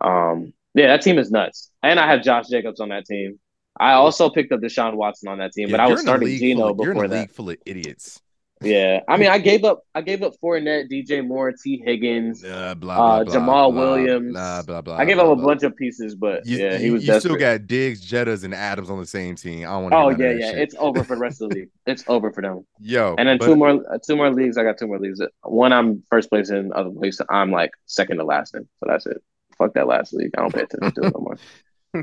Um, 0.00 0.52
yeah, 0.74 0.86
that 0.88 1.02
team 1.02 1.18
is 1.18 1.30
nuts. 1.30 1.70
And 1.82 2.00
I 2.00 2.06
have 2.10 2.22
Josh 2.22 2.48
Jacobs 2.48 2.80
on 2.80 2.88
that 2.88 3.04
team. 3.04 3.38
I 3.78 3.92
also 3.92 4.30
picked 4.30 4.50
up 4.52 4.60
Deshaun 4.60 4.94
Watson 4.94 5.28
on 5.28 5.38
that 5.38 5.52
team, 5.52 5.68
Yeah, 5.68 5.72
but 5.76 5.80
I 5.80 5.88
was 5.88 6.00
starting 6.00 6.28
full 6.28 6.68
of- 6.68 6.78
You're 6.80 6.94
before 6.94 7.04
in 7.04 7.10
a 7.10 7.14
that. 7.14 7.20
league 7.20 7.30
full 7.30 7.50
of 7.50 7.56
idiots. 7.66 8.20
Yeah, 8.62 9.00
I 9.08 9.16
mean, 9.16 9.28
I 9.30 9.38
gave 9.50 9.64
up. 9.64 9.84
I 9.94 10.02
gave 10.02 10.22
up 10.22 10.34
Fournette, 10.42 10.90
DJ 10.90 11.26
Moore, 11.26 11.52
Tee 11.52 11.82
Higgins. 11.84 12.44
Uh, 12.44 12.74
blah, 12.74 12.94
Uh, 12.94 12.96
blah, 12.96 13.24
blah, 13.24 13.32
Jamal 13.32 13.72
blah, 13.72 13.80
Williams. 13.94 14.32
Blah, 14.32 14.62
blah, 14.62 14.80
blah, 14.82 14.96
I 14.96 15.04
gave 15.06 15.18
up 15.18 15.26
a 15.28 15.36
bunch 15.42 15.62
of 15.62 15.74
pieces, 15.76 16.14
but 16.14 16.44
You, 16.46 16.58
yeah, 16.58 16.76
he 16.76 16.90
was 16.90 17.02
you 17.02 17.06
desperate. 17.06 17.20
still 17.32 17.36
got 17.40 17.66
Diggs, 17.66 18.04
Jettas, 18.06 18.44
and 18.44 18.54
Adams 18.54 18.90
on 18.90 18.98
the 19.00 19.06
same 19.06 19.34
team. 19.34 19.60
I 19.66 19.70
don't 19.72 19.82
want 19.84 19.94
oh 19.94 20.10
yeah, 20.10 20.32
yeah, 20.32 20.50
shit. 20.50 20.58
it's 20.58 20.74
over 20.78 21.02
for 21.04 21.14
the 21.16 21.20
rest 21.22 21.40
of 21.40 21.48
the 21.50 21.56
league. 21.56 21.68
It's 21.86 22.04
over 22.06 22.30
for 22.30 22.42
them. 22.42 22.66
yo. 22.80 23.14
And 23.18 23.26
then 23.28 23.38
but- 23.38 23.46
two 23.46 23.56
more, 23.56 23.70
uh, 23.70 23.98
two 24.06 24.16
more 24.16 24.30
leagues. 24.30 24.58
I 24.58 24.62
got 24.62 24.76
two 24.78 24.86
more 24.86 24.98
leagues. 24.98 25.20
One 25.42 25.72
I'm 25.72 26.02
first 26.10 26.28
place 26.28 26.50
in, 26.50 26.70
other 26.74 26.90
place 26.90 27.18
I'm 27.30 27.50
like 27.50 27.70
second 27.86 28.18
to 28.18 28.24
last 28.24 28.54
in. 28.54 28.68
So 28.80 28.86
that's 28.86 29.06
it. 29.06 29.22
Fuck 29.56 29.72
that 29.74 29.86
last 29.86 30.12
league. 30.12 30.30
I 30.36 30.42
don't 30.42 30.54
pay 30.54 30.62
attention 30.62 30.92
to 30.92 31.08
it 31.08 31.14
no 31.14 31.20
more. 31.20 31.36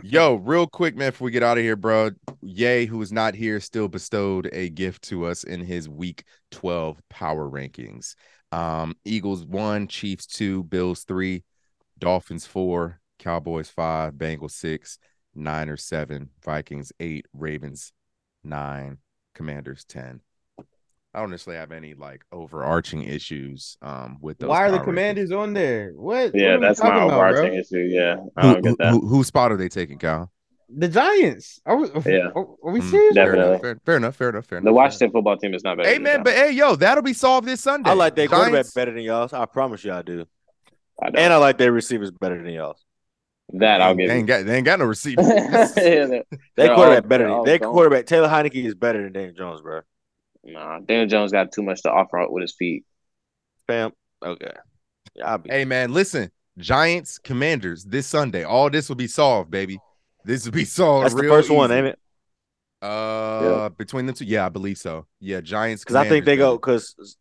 Yo, 0.03 0.35
real 0.35 0.67
quick, 0.67 0.95
man, 0.95 1.11
before 1.11 1.25
we 1.25 1.31
get 1.31 1.43
out 1.43 1.57
of 1.57 1.63
here, 1.63 1.75
bro. 1.75 2.11
Yay, 2.41 2.85
who 2.85 3.01
is 3.01 3.11
not 3.11 3.33
here, 3.33 3.59
still 3.59 3.87
bestowed 3.87 4.49
a 4.51 4.69
gift 4.69 5.03
to 5.03 5.25
us 5.25 5.43
in 5.43 5.61
his 5.61 5.87
week 5.87 6.23
12 6.51 6.99
power 7.09 7.49
rankings. 7.49 8.15
Um, 8.51 8.95
Eagles 9.05 9.45
one, 9.45 9.87
Chiefs 9.87 10.25
two, 10.25 10.63
Bills 10.63 11.03
three, 11.03 11.43
Dolphins 11.99 12.45
four, 12.45 12.99
Cowboys 13.19 13.69
five, 13.69 14.13
Bengals 14.13 14.51
six, 14.51 14.99
Niners 15.35 15.83
seven, 15.83 16.29
Vikings 16.43 16.91
eight, 16.99 17.25
Ravens 17.33 17.93
nine, 18.43 18.97
Commanders 19.35 19.85
10. 19.85 20.21
I 21.17 21.21
don't 21.21 21.31
necessarily 21.31 21.59
have 21.59 21.71
any 21.71 21.95
like 21.95 22.23
overarching 22.31 23.01
issues 23.01 23.75
um 23.81 24.19
with 24.21 24.37
those. 24.37 24.49
Why 24.49 24.67
are 24.67 24.71
the 24.71 24.79
commanders 24.79 25.31
on 25.31 25.53
there? 25.53 25.91
What? 25.95 26.35
Yeah, 26.35 26.53
what 26.53 26.61
that's 26.61 26.79
my 26.79 26.89
talking 26.91 27.03
about, 27.09 27.13
overarching 27.33 27.59
issue. 27.59 27.77
Yeah, 27.89 28.17
I 28.35 28.41
Who, 28.47 28.53
don't 28.53 28.61
get 28.61 28.69
who, 28.69 28.75
that. 28.77 28.91
who, 28.91 29.07
whose 29.07 29.27
spot 29.27 29.51
are 29.51 29.57
they 29.57 29.67
taking, 29.69 29.97
Cal? 29.97 30.31
The 30.69 30.87
Giants. 30.89 31.59
Are 31.65 31.75
we? 31.77 31.87
Yeah. 32.05 32.27
Are, 32.35 32.45
are 32.63 32.71
we 32.71 32.81
Mm, 32.81 32.91
serious? 32.91 33.15
fair 33.15 33.25
Definitely. 33.25 33.47
enough, 33.49 33.61
fair, 33.61 33.79
fair 33.85 33.97
enough, 33.97 34.15
fair 34.15 34.29
enough, 34.29 34.45
fair 34.45 34.57
enough. 34.59 34.65
The 34.69 34.73
Washington 34.73 35.11
football 35.11 35.37
team 35.37 35.53
is 35.55 35.63
not 35.63 35.77
bad. 35.77 35.87
Hey 35.87 35.97
man, 35.97 36.21
but 36.23 36.33
hey 36.33 36.51
yo, 36.51 36.75
that'll 36.75 37.01
be 37.03 37.13
solved 37.13 37.47
this 37.47 37.61
Sunday. 37.61 37.89
I 37.89 37.93
like 37.93 38.15
their 38.15 38.27
quarterback 38.27 38.65
better 38.75 38.91
than 38.91 39.01
y'all's. 39.01 39.33
I 39.33 39.45
promise 39.45 39.83
you, 39.83 39.93
I 39.93 40.03
do. 40.03 40.25
I. 41.01 41.07
And 41.07 41.33
I 41.33 41.37
like 41.37 41.57
their 41.57 41.71
receivers 41.71 42.11
better 42.11 42.41
than 42.43 42.53
y'all's. 42.53 42.83
that 43.53 43.81
I'll 43.81 43.95
they 43.95 44.03
ain't 44.03 44.21
you. 44.21 44.25
got 44.27 44.45
they 44.45 44.57
ain't 44.57 44.65
got 44.65 44.77
no 44.79 44.85
receivers. 44.95 45.25
yeah, 45.27 46.19
They're 46.55 46.75
quarterback 46.75 47.03
all- 47.03 47.07
better. 47.09 47.27
they're 47.27 47.43
Their 47.45 47.57
gone. 47.59 47.71
quarterback 47.71 48.05
Taylor 48.05 48.27
Heinicke 48.27 48.63
is 48.65 48.75
better 48.75 49.01
than 49.01 49.13
Daniel 49.13 49.33
Jones, 49.33 49.61
bro. 49.61 49.81
Nah, 50.47 50.79
Daniel 50.79 51.07
Jones 51.07 51.31
got 51.31 51.51
too 51.51 51.61
much 51.63 51.83
to 51.83 51.91
offer 51.91 52.19
out 52.19 52.31
with 52.31 52.41
his 52.41 52.53
feet. 52.53 52.85
Fam, 53.67 53.91
okay. 54.23 54.53
Yeah, 55.15 55.31
I'll 55.31 55.37
be. 55.37 55.49
hey 55.49 55.65
man, 55.65 55.93
listen, 55.93 56.31
Giants, 56.57 57.17
Commanders 57.17 57.83
this 57.83 58.07
Sunday. 58.07 58.43
All 58.43 58.69
this 58.69 58.89
will 58.89 58.95
be 58.95 59.07
solved, 59.07 59.51
baby. 59.51 59.79
This 60.25 60.45
will 60.45 60.51
be 60.51 60.65
solved. 60.65 61.05
That's 61.05 61.15
the 61.15 61.23
real 61.23 61.33
first 61.33 61.49
one, 61.49 61.71
ain't 61.71 61.87
it? 61.87 61.99
Uh, 62.81 63.69
between 63.69 64.05
the 64.05 64.13
two, 64.13 64.25
yeah, 64.25 64.45
I 64.45 64.49
believe 64.49 64.77
so. 64.77 65.07
Yeah, 65.19 65.41
Giants. 65.41 65.83
Because 65.83 65.95
I 65.95 66.03
think 66.03 66.25
they 66.25 66.37
go 66.37 66.57
because 66.57 67.17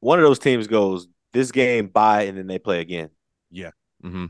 one 0.00 0.18
of 0.18 0.24
those 0.24 0.38
teams 0.38 0.66
goes 0.66 1.08
this 1.32 1.52
game 1.52 1.88
by 1.88 2.22
and 2.22 2.36
then 2.38 2.46
they 2.46 2.58
play 2.58 2.80
again. 2.80 3.10
baby. 3.50 3.70
hmm 4.02 4.26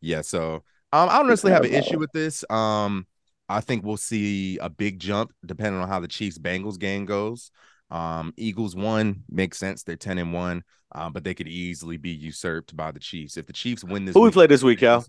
Yeah, 0.00 0.20
so 0.22 0.64
um, 0.92 1.08
I 1.08 1.18
don't 1.18 1.28
necessarily 1.28 1.54
have 1.54 1.64
an 1.64 1.72
issue 1.72 1.98
with 1.98 2.12
this. 2.12 2.44
Um, 2.50 3.06
I 3.48 3.60
think 3.60 3.84
we'll 3.84 3.96
see 3.96 4.58
a 4.58 4.70
big 4.70 4.98
jump 4.98 5.32
depending 5.44 5.80
on 5.80 5.88
how 5.88 6.00
the 6.00 6.08
Chiefs 6.08 6.38
Bengals 6.38 6.78
game 6.78 7.04
goes. 7.04 7.50
Um, 7.94 8.34
Eagles 8.36 8.74
one 8.74 9.22
makes 9.30 9.58
sense. 9.58 9.84
They're 9.84 9.94
ten 9.96 10.18
and 10.18 10.32
one, 10.32 10.64
um, 10.92 11.12
but 11.12 11.22
they 11.22 11.32
could 11.34 11.46
easily 11.48 11.96
be 11.96 12.10
usurped 12.10 12.76
by 12.76 12.90
the 12.90 12.98
Chiefs 12.98 13.36
if 13.36 13.46
the 13.46 13.52
Chiefs 13.52 13.84
win 13.84 14.04
this. 14.04 14.14
Who 14.14 14.22
we 14.22 14.30
play 14.32 14.46
this 14.48 14.62
week, 14.64 14.80
Cal? 14.80 15.04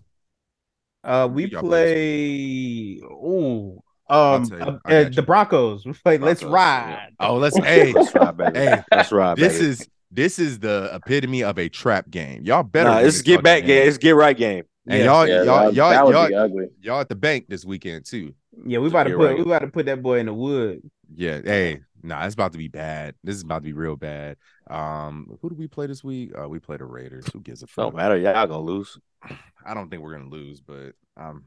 Uh, 1.02 1.28
we 1.30 1.46
Y'all 1.46 1.62
play 1.62 2.98
play. 3.00 3.08
Ooh. 3.08 3.82
Um, 4.08 4.48
uh, 4.52 4.78
uh, 4.84 5.08
the. 5.08 5.22
Broncos. 5.22 5.84
We 5.84 5.92
play. 5.94 6.18
Let's 6.18 6.42
Broncos, 6.42 6.54
ride. 6.54 7.10
Oh, 7.18 7.36
let's 7.36 7.56
hey, 7.58 7.92
Let's 7.92 8.14
ride, 8.14 8.36
baby. 8.36 8.58
hey, 8.58 8.82
Let's 8.92 9.10
ride, 9.10 9.36
this 9.36 9.54
baby. 9.58 9.66
is 9.70 9.88
this 10.12 10.38
is 10.38 10.60
the 10.60 10.90
epitome 10.92 11.42
of 11.42 11.58
a 11.58 11.68
trap 11.68 12.08
game. 12.08 12.44
Y'all 12.44 12.62
better. 12.62 12.88
Nah, 12.90 12.96
win 12.98 13.06
it's 13.06 13.22
get 13.22 13.42
back 13.42 13.64
game. 13.64 13.88
It's 13.88 13.98
get 13.98 14.12
right 14.14 14.36
game. 14.36 14.64
And 14.88 15.00
Yeah. 15.00 15.04
y'all, 15.06 15.26
Yeah, 15.26 15.42
y'all, 15.42 15.64
that, 15.64 15.74
y'all, 15.74 15.90
that 15.90 16.06
would 16.06 16.12
y'all, 16.30 16.40
ugly. 16.44 16.68
y'all 16.80 17.00
at 17.00 17.08
the 17.08 17.16
bank 17.16 17.46
this 17.48 17.64
weekend 17.64 18.04
too. 18.04 18.32
Yeah, 18.64 18.78
we 18.78 18.88
about 18.88 19.04
to 19.04 19.10
You're 19.10 19.18
put. 19.18 19.26
right. 19.30 19.36
We 19.38 19.42
about 19.42 19.58
to 19.62 19.68
put 19.68 19.86
that 19.86 20.00
boy 20.02 20.20
in 20.20 20.26
the 20.26 20.34
wood. 20.34 20.88
Yeah. 21.14 21.40
Hey, 21.44 21.80
nah, 22.02 22.24
it's 22.24 22.34
about 22.34 22.52
to 22.52 22.58
be 22.58 22.68
bad. 22.68 23.14
This 23.24 23.36
is 23.36 23.42
about 23.42 23.58
to 23.58 23.64
be 23.64 23.72
real 23.72 23.96
bad. 23.96 24.36
Um, 24.68 25.38
who 25.40 25.50
do 25.50 25.56
we 25.56 25.68
play 25.68 25.86
this 25.86 26.02
week? 26.04 26.32
Uh, 26.38 26.48
we 26.48 26.58
play 26.58 26.76
the 26.76 26.84
Raiders. 26.84 27.26
Who 27.32 27.40
gives 27.40 27.62
a 27.62 27.66
fuck? 27.66 27.86
Don't 27.86 27.96
matter. 27.96 28.16
Y'all 28.16 28.46
gonna 28.46 28.60
lose. 28.60 28.98
I 29.66 29.74
don't 29.74 29.90
think 29.90 30.02
we're 30.02 30.16
gonna 30.16 30.30
lose, 30.30 30.60
but 30.60 30.92
um, 31.16 31.44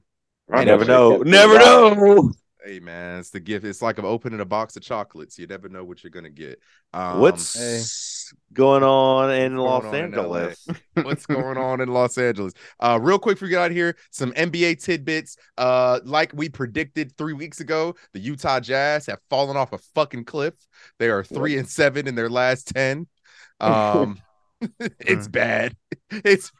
I 0.51 0.63
never 0.63 0.85
know. 0.85 1.17
know. 1.17 1.23
Never 1.23 1.57
know. 1.57 2.31
Hey 2.63 2.79
man, 2.79 3.19
it's 3.19 3.29
the 3.29 3.39
gift. 3.39 3.65
It's 3.65 3.81
like 3.81 3.99
opening 3.99 4.39
a 4.39 4.45
box 4.45 4.75
of 4.75 4.83
chocolates. 4.83 5.37
You 5.39 5.47
never 5.47 5.69
know 5.69 5.83
what 5.83 6.03
you're 6.03 6.11
gonna 6.11 6.29
get. 6.29 6.59
Um, 6.93 7.19
What's 7.19 8.33
going 8.53 8.83
on 8.83 9.31
in 9.31 9.57
Los 9.57 9.83
going 9.83 9.95
on 9.95 9.95
in 10.13 10.13
Angeles? 10.13 10.67
what's 11.01 11.25
going 11.25 11.57
on 11.57 11.81
in 11.81 11.89
Los 11.89 12.17
Angeles. 12.17 12.53
Uh, 12.79 12.99
real 13.01 13.19
quick, 13.19 13.35
before 13.35 13.47
we 13.47 13.51
get 13.51 13.61
out 13.61 13.71
of 13.71 13.77
here, 13.77 13.95
some 14.11 14.31
NBA 14.33 14.83
tidbits. 14.83 15.37
Uh, 15.57 15.99
like 16.03 16.31
we 16.33 16.49
predicted 16.49 17.15
three 17.17 17.33
weeks 17.33 17.59
ago, 17.59 17.95
the 18.13 18.19
Utah 18.19 18.59
Jazz 18.59 19.05
have 19.07 19.19
fallen 19.29 19.57
off 19.57 19.73
a 19.73 19.77
fucking 19.95 20.25
cliff. 20.25 20.53
They 20.97 21.09
are 21.09 21.23
three 21.23 21.57
and 21.57 21.67
seven 21.67 22.07
in 22.07 22.15
their 22.15 22.29
last 22.29 22.67
ten. 22.67 23.07
Um, 23.59 24.19
it's 24.99 25.27
bad. 25.27 25.75
It's 26.11 26.51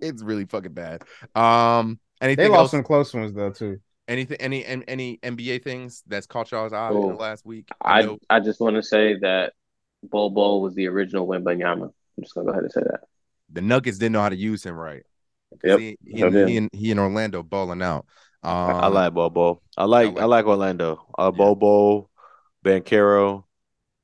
it's 0.00 0.22
really 0.22 0.44
fucking 0.44 0.72
bad. 0.74 1.02
Um, 1.34 1.98
They 2.36 2.48
lost 2.48 2.58
else? 2.58 2.70
some 2.72 2.82
close 2.82 3.14
ones 3.14 3.32
though 3.34 3.50
too. 3.50 3.80
Anything? 4.06 4.36
Any 4.38 4.64
any 4.64 4.84
any 4.86 5.18
NBA 5.22 5.62
things 5.64 6.02
that's 6.06 6.26
caught 6.26 6.50
y'all's 6.50 6.72
eye 6.72 6.88
in 6.88 6.94
the 6.94 7.00
Oh, 7.00 7.16
last 7.16 7.46
week? 7.46 7.68
I 7.80 8.02
know- 8.02 8.18
I 8.28 8.40
just 8.40 8.60
want 8.60 8.76
to 8.76 8.82
say 8.82 9.18
that 9.20 9.54
Bol 10.02 10.30
Bol 10.30 10.60
was 10.60 10.74
the 10.74 10.86
original 10.88 11.26
Wembanyama. 11.26 11.84
I'm 11.84 12.22
just 12.22 12.34
gonna 12.34 12.44
go 12.46 12.52
ahead 12.52 12.64
and 12.64 12.72
say 12.72 12.82
that. 12.82 13.00
the 13.50 13.60
Nuggets 13.62 13.98
didn't 13.98 14.12
know 14.12 14.20
how 14.22 14.28
to 14.28 14.36
use 14.36 14.64
him 14.64 14.74
right. 14.76 15.02
Yep, 15.62 15.78
He, 15.78 15.96
he, 16.04 16.18
sure 16.18 16.26
and, 16.28 16.48
he, 16.48 16.56
and, 16.56 16.70
he 16.72 16.90
and 16.90 16.98
Orlando 17.00 17.42
balling 17.42 17.80
out. 17.82 18.06
Um, 18.42 18.52
I 18.52 18.86
like 18.88 19.14
Bobo. 19.14 19.62
I 19.76 19.84
like 19.84 20.08
I 20.08 20.10
I 20.10 20.12
like- 20.24 20.28
like, 20.28 20.46
Orlando. 20.46 21.06
Uh, 21.16 21.30
Bobo, 21.30 22.10
Banchero. 22.64 23.44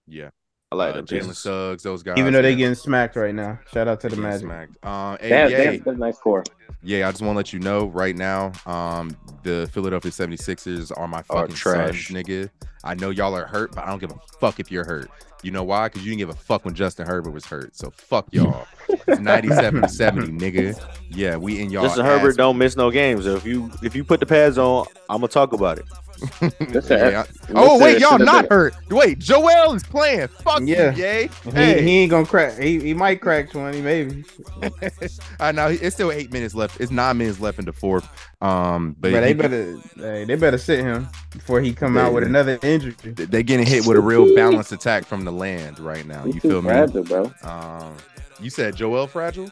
Yeah. 0.07 0.30
I 0.72 0.76
like 0.76 0.92
uh, 0.94 0.96
them. 1.03 1.07
Jalen. 1.07 1.34
Suggs, 1.34 1.82
those 1.82 2.03
guys. 2.05 2.16
Even 2.18 2.32
though 2.32 2.42
they're 2.42 2.55
getting 2.55 2.74
smacked 2.76 3.16
right 3.16 3.34
now. 3.34 3.59
Shout 3.72 3.88
out 3.88 4.01
to 4.01 4.09
the 4.09 4.16
getting 4.16 4.22
Magic. 4.30 4.40
smacked. 4.46 4.76
Uh, 4.82 5.16
They 5.20 5.28
have, 5.30 5.51
they 5.51 5.76
have 5.78 5.86
a 5.88 5.92
nice 5.94 6.18
core. 6.18 6.44
Yeah, 6.82 7.06
I 7.06 7.10
just 7.10 7.22
want 7.22 7.34
to 7.34 7.36
let 7.36 7.52
you 7.52 7.58
know 7.60 7.86
right 7.86 8.16
now, 8.16 8.52
um, 8.66 9.16
the 9.42 9.68
Philadelphia 9.72 10.10
76ers 10.10 10.92
are 10.96 11.06
my 11.08 11.22
fucking 11.22 11.54
trash. 11.54 12.08
sons, 12.08 12.16
nigga. 12.16 12.50
I 12.82 12.94
know 12.94 13.10
y'all 13.10 13.34
are 13.36 13.46
hurt, 13.46 13.74
but 13.74 13.84
I 13.84 13.88
don't 13.88 13.98
give 13.98 14.10
a 14.10 14.18
fuck 14.40 14.60
if 14.60 14.70
you're 14.70 14.84
hurt. 14.84 15.10
You 15.42 15.50
know 15.50 15.64
why? 15.64 15.88
Because 15.88 16.04
you 16.04 16.10
didn't 16.10 16.18
give 16.18 16.28
a 16.30 16.34
fuck 16.38 16.64
when 16.64 16.74
Justin 16.74 17.06
Herbert 17.06 17.30
was 17.30 17.46
hurt. 17.46 17.74
So 17.76 17.90
fuck 17.90 18.28
y'all. 18.32 18.66
It's 18.88 19.20
97 19.20 19.82
to 19.82 19.88
70, 19.88 20.28
nigga. 20.32 20.82
Yeah, 21.10 21.36
we 21.36 21.60
in 21.60 21.70
y'all. 21.70 21.84
Justin 21.84 22.04
Herbert 22.04 22.36
don't 22.36 22.58
miss 22.58 22.76
no 22.76 22.90
games. 22.90 23.26
If 23.26 23.44
you 23.44 23.70
if 23.82 23.94
you 23.94 24.04
put 24.04 24.20
the 24.20 24.26
pads 24.26 24.58
on, 24.58 24.86
I'm 25.08 25.18
gonna 25.18 25.28
talk 25.28 25.52
about 25.52 25.78
it. 25.78 25.84
Listen, 26.68 26.98
Yeah. 26.98 27.24
Oh 27.54 27.78
wait, 27.78 27.98
y'all 28.00 28.18
not 28.18 28.48
hurt. 28.48 28.74
Wait, 28.90 29.18
Joel 29.18 29.74
is 29.74 29.82
playing. 29.82 30.28
Fuck 30.28 30.62
Yeah. 30.64 30.94
you, 30.94 31.02
yay. 31.02 31.30
He, 31.44 31.50
Hey, 31.50 31.82
he 31.82 31.98
ain't 32.00 32.10
gonna 32.10 32.26
crack. 32.26 32.58
He, 32.58 32.78
he 32.80 32.94
might 32.94 33.20
crack 33.20 33.50
twenty, 33.50 33.80
maybe. 33.80 34.24
I 35.40 35.52
know 35.52 35.68
it's 35.68 35.94
still 35.94 36.12
eight 36.12 36.32
minutes 36.32 36.54
left. 36.54 36.80
It's 36.80 36.90
nine 36.90 37.18
minutes 37.18 37.40
left 37.40 37.58
in 37.58 37.64
the 37.64 37.72
fourth. 37.72 38.08
Um, 38.42 38.96
but 39.00 39.12
But 39.12 39.20
they 39.20 39.28
he- 39.28 39.34
better. 39.34 39.76
Hey, 39.96 40.24
they 40.24 40.34
better 40.36 40.58
sit 40.58 40.80
him 40.80 41.08
before 41.32 41.60
he 41.60 41.72
come 41.72 41.96
out 41.96 42.12
with 42.12 42.24
another 42.24 42.58
injury. 42.62 42.94
they 43.02 43.42
getting 43.42 43.66
hit 43.66 43.86
with 43.86 43.96
a 43.96 44.00
real 44.00 44.34
balanced 44.34 44.72
attack 44.72 45.04
from 45.04 45.24
the 45.24 45.32
land 45.32 45.78
right 45.78 46.06
now. 46.06 46.24
He's 46.24 46.36
You 46.36 46.40
too 46.40 46.48
feel 46.50 46.62
me? 46.62 46.68
fragile, 46.68 47.04
bro. 47.04 47.32
Um, 47.42 47.96
you 48.40 48.50
said 48.50 48.76
Joel 48.76 49.06
fragile. 49.06 49.50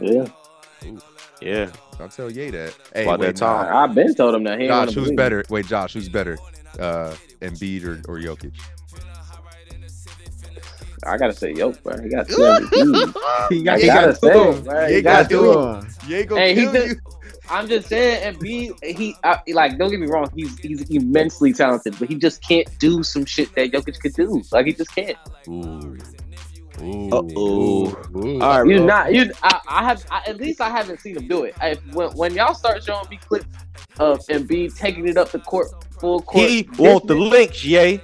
Yeah, 0.00 0.26
Yeah. 1.40 1.70
I'll 2.00 2.08
tell 2.08 2.30
Ye 2.30 2.50
that. 2.50 2.74
Hey, 2.94 3.02
About 3.04 3.20
wait, 3.20 3.26
that 3.26 3.36
time. 3.36 3.66
nah. 3.70 3.84
I've 3.84 3.94
been 3.94 4.14
told 4.14 4.34
him 4.34 4.44
that 4.44 4.60
he 4.60 4.66
Josh, 4.68 4.88
wanna 4.88 4.92
who's 4.92 5.12
better? 5.12 5.44
Wait, 5.48 5.66
Josh, 5.66 5.94
who's 5.94 6.08
better? 6.08 6.38
Uh, 6.78 7.14
Embiid 7.40 7.84
or, 7.84 7.94
or 8.12 8.18
Jokic? 8.20 8.52
I 11.06 11.16
gotta 11.16 11.32
say, 11.32 11.52
yo, 11.54 11.72
bro, 11.72 12.00
he 12.02 12.08
got 12.08 12.26
two 12.28 12.34
MVPs. 12.36 13.48
He 13.50 13.60
I 13.60 13.62
got, 13.64 13.80
he 13.80 13.86
gotta 13.86 14.06
got 14.08 14.20
say, 14.20 14.32
two. 14.32 14.50
it, 14.50 14.64
bro. 14.64 14.88
He 14.88 14.94
He 14.96 15.02
got 15.02 15.22
got 15.22 15.30
two. 15.30 15.36
two. 15.42 15.50
of 15.52 15.84
'em. 15.84 15.90
Ye 16.08 16.24
gonna 16.24 16.40
Hey, 16.40 16.54
he 16.54 16.60
kill 16.62 16.72
did- 16.72 16.88
you. 16.90 16.96
I'm 17.50 17.66
just 17.66 17.88
saying, 17.88 18.22
and 18.24 18.38
B, 18.38 18.72
he 18.82 19.16
I, 19.24 19.38
like 19.48 19.78
don't 19.78 19.90
get 19.90 19.98
me 20.00 20.06
wrong, 20.06 20.30
he's 20.36 20.58
he's 20.58 20.82
immensely 20.90 21.54
talented, 21.54 21.98
but 21.98 22.06
he 22.06 22.16
just 22.16 22.46
can't 22.46 22.68
do 22.78 23.02
some 23.02 23.24
shit 23.24 23.54
that 23.54 23.72
Jokic 23.72 23.98
could 24.00 24.12
do. 24.12 24.42
Like 24.52 24.66
he 24.66 24.74
just 24.74 24.94
can't. 24.94 25.16
Ooh. 25.48 25.96
Ooh. 26.82 27.10
Uh-oh. 27.10 28.02
Ooh. 28.16 28.40
All 28.40 28.62
right, 28.62 28.68
You 28.70 28.78
bro. 28.78 28.86
not 28.86 29.12
you. 29.14 29.32
I, 29.42 29.60
I 29.68 29.84
have 29.84 30.04
I, 30.10 30.22
at 30.26 30.38
least 30.38 30.60
I 30.60 30.70
haven't 30.70 31.00
seen 31.00 31.16
him 31.16 31.28
do 31.28 31.44
it. 31.44 31.54
I, 31.60 31.74
when 31.92 32.10
when 32.10 32.34
y'all 32.34 32.54
start 32.54 32.82
showing 32.84 33.08
me 33.10 33.18
clips 33.18 33.46
of 33.98 34.20
Embiid 34.26 34.76
taking 34.76 35.06
it 35.08 35.16
up 35.16 35.30
the 35.30 35.40
court 35.40 35.68
full 35.98 36.22
court, 36.22 36.48
He 36.48 36.68
want 36.78 37.06
the 37.06 37.14
links, 37.14 37.64
yay. 37.64 38.00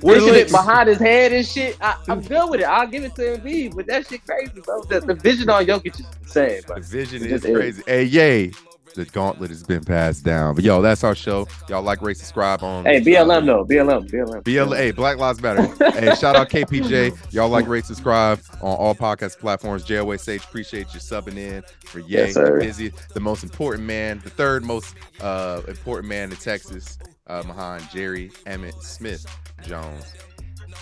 Pushing 0.00 0.34
it 0.34 0.50
behind 0.50 0.88
his 0.88 0.98
head 0.98 1.32
and 1.32 1.46
shit. 1.46 1.76
I, 1.82 1.94
am 2.08 2.22
good 2.22 2.48
with 2.50 2.60
it. 2.60 2.64
I'll 2.64 2.86
give 2.86 3.04
it 3.04 3.14
to 3.16 3.36
Embiid, 3.36 3.76
but 3.76 3.86
that 3.86 4.06
shit 4.06 4.24
crazy, 4.24 4.60
bro. 4.64 4.82
The, 4.84 5.00
the 5.00 5.14
vision 5.14 5.50
on 5.50 5.66
Jokic 5.66 6.00
is 6.00 6.06
insane, 6.22 6.62
bro. 6.66 6.76
The 6.76 6.82
vision 6.82 7.22
is 7.24 7.42
crazy. 7.42 7.80
Is. 7.80 7.86
Hey, 7.86 8.04
yay 8.04 8.52
the 8.94 9.04
gauntlet 9.06 9.50
has 9.50 9.62
been 9.62 9.84
passed 9.84 10.24
down. 10.24 10.54
But 10.54 10.64
yo, 10.64 10.82
that's 10.82 11.04
our 11.04 11.14
show. 11.14 11.46
Y'all 11.68 11.82
like, 11.82 12.02
rate, 12.02 12.16
subscribe 12.16 12.62
on. 12.62 12.84
Hey, 12.84 13.00
BLM 13.00 13.46
though, 13.46 13.64
BLM, 13.64 14.10
BLM. 14.10 14.42
BLM. 14.42 14.76
Hey, 14.76 14.90
Black 14.90 15.18
Lives 15.18 15.40
Matter. 15.40 15.62
hey, 15.92 16.14
shout 16.14 16.36
out 16.36 16.48
KPJ. 16.48 17.32
Y'all 17.32 17.48
like, 17.48 17.66
rate, 17.66 17.84
subscribe 17.84 18.40
on 18.60 18.76
all 18.76 18.94
podcast 18.94 19.38
platforms. 19.38 19.84
JOA 19.84 20.18
Sage, 20.18 20.44
appreciate 20.44 20.92
you 20.94 21.00
subbing 21.00 21.36
in 21.36 21.62
for 21.84 22.00
Yay. 22.00 22.32
Yes, 22.32 22.34
busy, 22.34 22.92
the 23.14 23.20
most 23.20 23.42
important 23.42 23.84
man, 23.84 24.20
the 24.24 24.30
third 24.30 24.64
most 24.64 24.94
uh, 25.20 25.62
important 25.68 26.08
man 26.08 26.30
in 26.30 26.36
Texas, 26.36 26.98
uh, 27.26 27.42
behind 27.42 27.88
Jerry 27.90 28.30
Emmitt 28.46 28.82
Smith 28.82 29.26
Jones 29.62 30.14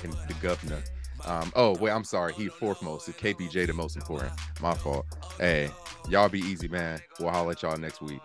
and 0.03 0.13
the 0.13 0.35
governor. 0.41 0.83
Um, 1.27 1.53
oh 1.57 1.77
wait, 1.79 1.91
I'm 1.91 2.05
sorry. 2.05 2.33
He 2.33 2.49
fourth 2.49 2.83
most. 2.83 3.09
KPJ 3.09 3.67
the 3.67 3.73
most 3.73 3.97
important. 3.97 4.33
My 4.61 4.75
fault. 4.75 5.07
Hey, 5.39 5.71
y'all 6.09 6.29
be 6.29 6.41
easy, 6.41 6.69
man. 6.69 7.01
We'll 7.19 7.31
holler 7.31 7.53
at 7.53 7.63
y'all 7.63 7.77
next 7.77 8.01
week. 8.01 8.21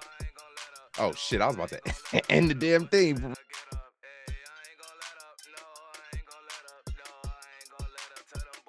Oh 0.99 1.11
shit, 1.13 1.41
I 1.41 1.47
was 1.47 1.55
about 1.55 1.69
to 1.69 1.81
end 2.31 2.49
the 2.49 2.53
damn 2.53 2.87
thing. 2.87 3.35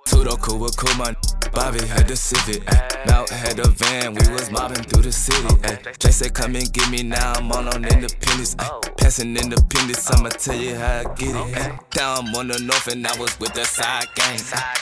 Tudo 0.06 0.38
cool 0.40 0.68
cool 0.70 1.04
man. 1.04 1.16
Bobby 1.54 1.86
had 1.86 2.08
the 2.08 2.16
Civic. 2.16 2.64
Mount 3.06 3.28
had 3.30 3.56
the 3.56 3.68
van, 3.68 4.14
we 4.14 4.32
was 4.32 4.50
mobbing 4.50 4.82
through 4.82 5.02
the 5.02 5.12
city. 5.12 5.46
Ay. 5.64 5.92
Jay 5.98 6.10
said, 6.10 6.34
Come 6.34 6.56
and 6.56 6.72
get 6.72 6.90
me 6.90 7.02
now, 7.02 7.32
I'm 7.34 7.50
on 7.52 7.68
on 7.68 7.84
independence. 7.84 8.56
Ay. 8.58 8.68
Oh. 8.70 8.80
Passing 8.96 9.36
independence, 9.36 10.10
I'ma 10.10 10.30
tell 10.30 10.56
you 10.56 10.74
how 10.74 11.00
I 11.00 11.14
get 11.14 11.30
it. 11.30 11.56
Ay. 11.56 11.78
Down 11.90 12.26
I'm 12.26 12.34
on 12.34 12.48
the 12.48 12.58
north 12.58 12.88
and 12.88 13.06
I 13.06 13.16
was 13.18 13.38
with 13.38 13.54
the 13.54 13.64
side 13.64 14.08
gang. 14.16 14.40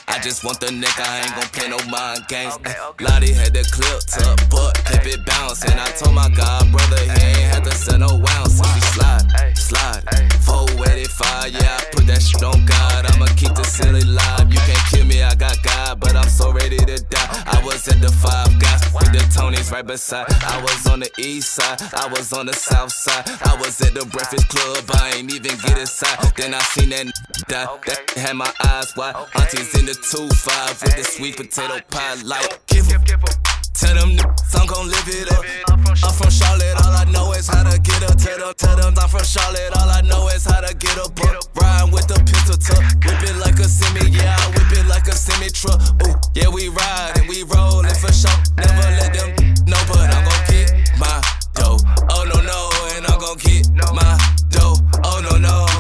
I 0.09 0.19
just 0.23 0.45
want 0.45 0.61
the 0.61 0.67
nigga, 0.69 1.05
I 1.05 1.21
ain't 1.21 1.35
gon' 1.35 1.51
play 1.53 1.69
no 1.69 1.79
mind 1.91 2.27
games. 2.29 2.57
Lottie 3.01 3.33
had 3.33 3.53
the 3.53 3.69
clip 3.69 4.01
tuck, 4.09 4.41
but 4.49 4.73
kept 4.85 5.07
it 5.07 5.25
bounce. 5.27 5.65
And 5.65 5.79
I 5.79 5.87
told 5.93 6.15
my 6.15 6.31
god 6.31 6.73
brother 6.73 6.97
he 6.97 7.37
ain't 7.37 7.53
had 7.53 7.65
to 7.65 7.73
send 7.73 8.01
no 8.01 8.23
ounce. 8.41 8.61
We 8.61 8.81
slide, 8.97 9.59
slide, 9.59 10.03
485, 10.41 11.53
yeah, 11.53 11.77
I 11.77 11.85
put 11.93 12.07
that 12.07 12.23
shit 12.23 12.43
on 12.43 12.65
God. 12.65 13.13
I'ma 13.13 13.27
keep 13.37 13.55
the 13.55 13.65
city 13.65 14.05
live. 14.07 14.53
You 14.53 14.61
can't 14.61 14.87
kill 14.91 15.05
me, 15.05 15.23
I 15.23 15.35
got 15.35 15.61
God, 15.63 16.01
but 16.01 16.17
I'm 16.17 16.29
so 16.29 16.53
ready 16.53 16.62
to 16.71 17.05
die. 17.05 17.43
I 17.47 17.63
was 17.65 17.87
at 17.89 18.01
the 18.01 18.11
Five 18.11 18.59
Guys 18.61 18.83
with 18.93 19.13
the 19.13 19.19
Tonys 19.35 19.71
right 19.73 19.87
beside. 19.87 20.27
I 20.31 20.61
was 20.63 20.87
on 20.87 21.01
the 21.01 21.11
east 21.19 21.55
side, 21.55 21.81
I 21.95 22.09
was 22.09 22.33
on 22.33 22.47
the 22.47 22.53
south 22.53 22.93
side. 22.93 23.25
I 23.45 23.57
was 23.61 23.81
at 23.81 23.95
the 23.95 24.05
Breakfast 24.07 24.49
Club, 24.49 24.85
I 24.95 25.15
ain't 25.17 25.33
even 25.33 25.57
get 25.59 25.79
inside. 25.79 26.19
Then 26.37 26.55
I 26.55 26.61
seen 26.61 26.91
that 26.91 27.07
die. 27.49 27.67
That 27.87 28.11
had 28.17 28.37
my 28.37 28.53
eyes 28.65 28.95
wide. 28.97 29.17
Aunties 29.35 29.75
in 29.79 29.87
the 29.87 29.93
2-5 29.93 30.83
with 30.83 30.97
the 30.97 31.05
sweet 31.05 31.37
potato 31.37 31.81
pie. 31.91 32.15
Like, 32.23 32.67
give 32.67 32.91
em. 32.93 33.03
Tell 33.83 33.97
them 33.97 34.15
niggas 34.15 34.55
I'm 34.55 34.67
gon' 34.67 34.87
live 34.87 35.09
it 35.09 35.33
up. 35.33 35.43
I'm 35.67 36.15
from 36.15 36.31
Charlotte, 36.31 36.79
all 36.87 36.95
I 36.95 37.05
know 37.11 37.33
is 37.33 37.49
how 37.49 37.65
to 37.69 37.81
get 37.81 38.01
up. 38.05 38.17
Tell 38.17 38.39
them, 38.39 38.55
tell 38.57 38.77
them 38.77 38.95
I'm 38.97 39.09
from 39.09 39.25
Charlotte, 39.25 39.75
all 39.75 39.91
I 39.91 40.01
know 40.03 40.29
is 40.29 40.45
how 40.45 40.61
to 40.61 40.73
get 40.73 40.97
up. 40.99 41.19
Riding 41.19 41.91
with 41.91 42.07
the 42.07 42.15
pistol 42.23 42.55
tuck, 42.55 42.79
whip 43.03 43.23
it 43.27 43.37
like 43.43 43.59
a 43.59 43.67
semi, 43.67 44.09
yeah, 44.11 44.37
I 44.39 44.47
whip 44.55 44.71
it 44.79 44.87
like 44.87 45.09
a 45.09 45.13
semi 45.13 45.49
truck. 45.49 45.83
Ooh, 46.07 46.15
yeah, 46.35 46.49
we 46.49 46.69
ride 46.69 47.19
and 47.19 47.29
we 47.29 47.43
rollin' 47.43 47.91
for 47.97 48.13
sure. 48.13 48.31
Never 48.57 48.87
let 49.03 49.15
them 49.19 49.35
know, 49.67 49.83
but 49.91 50.15
I'm 50.15 50.23
gon' 50.31 50.45
get 50.47 50.71
my 50.97 51.19
dough. 51.55 51.79
Oh 52.07 52.23
no 52.23 52.39
no, 52.39 52.71
and 52.95 53.05
I'm 53.11 53.19
gon' 53.19 53.37
get 53.39 53.67
my 53.75 54.15
dough. 54.49 54.79
Oh 55.03 55.19
no 55.27 55.39
no. 55.39 55.72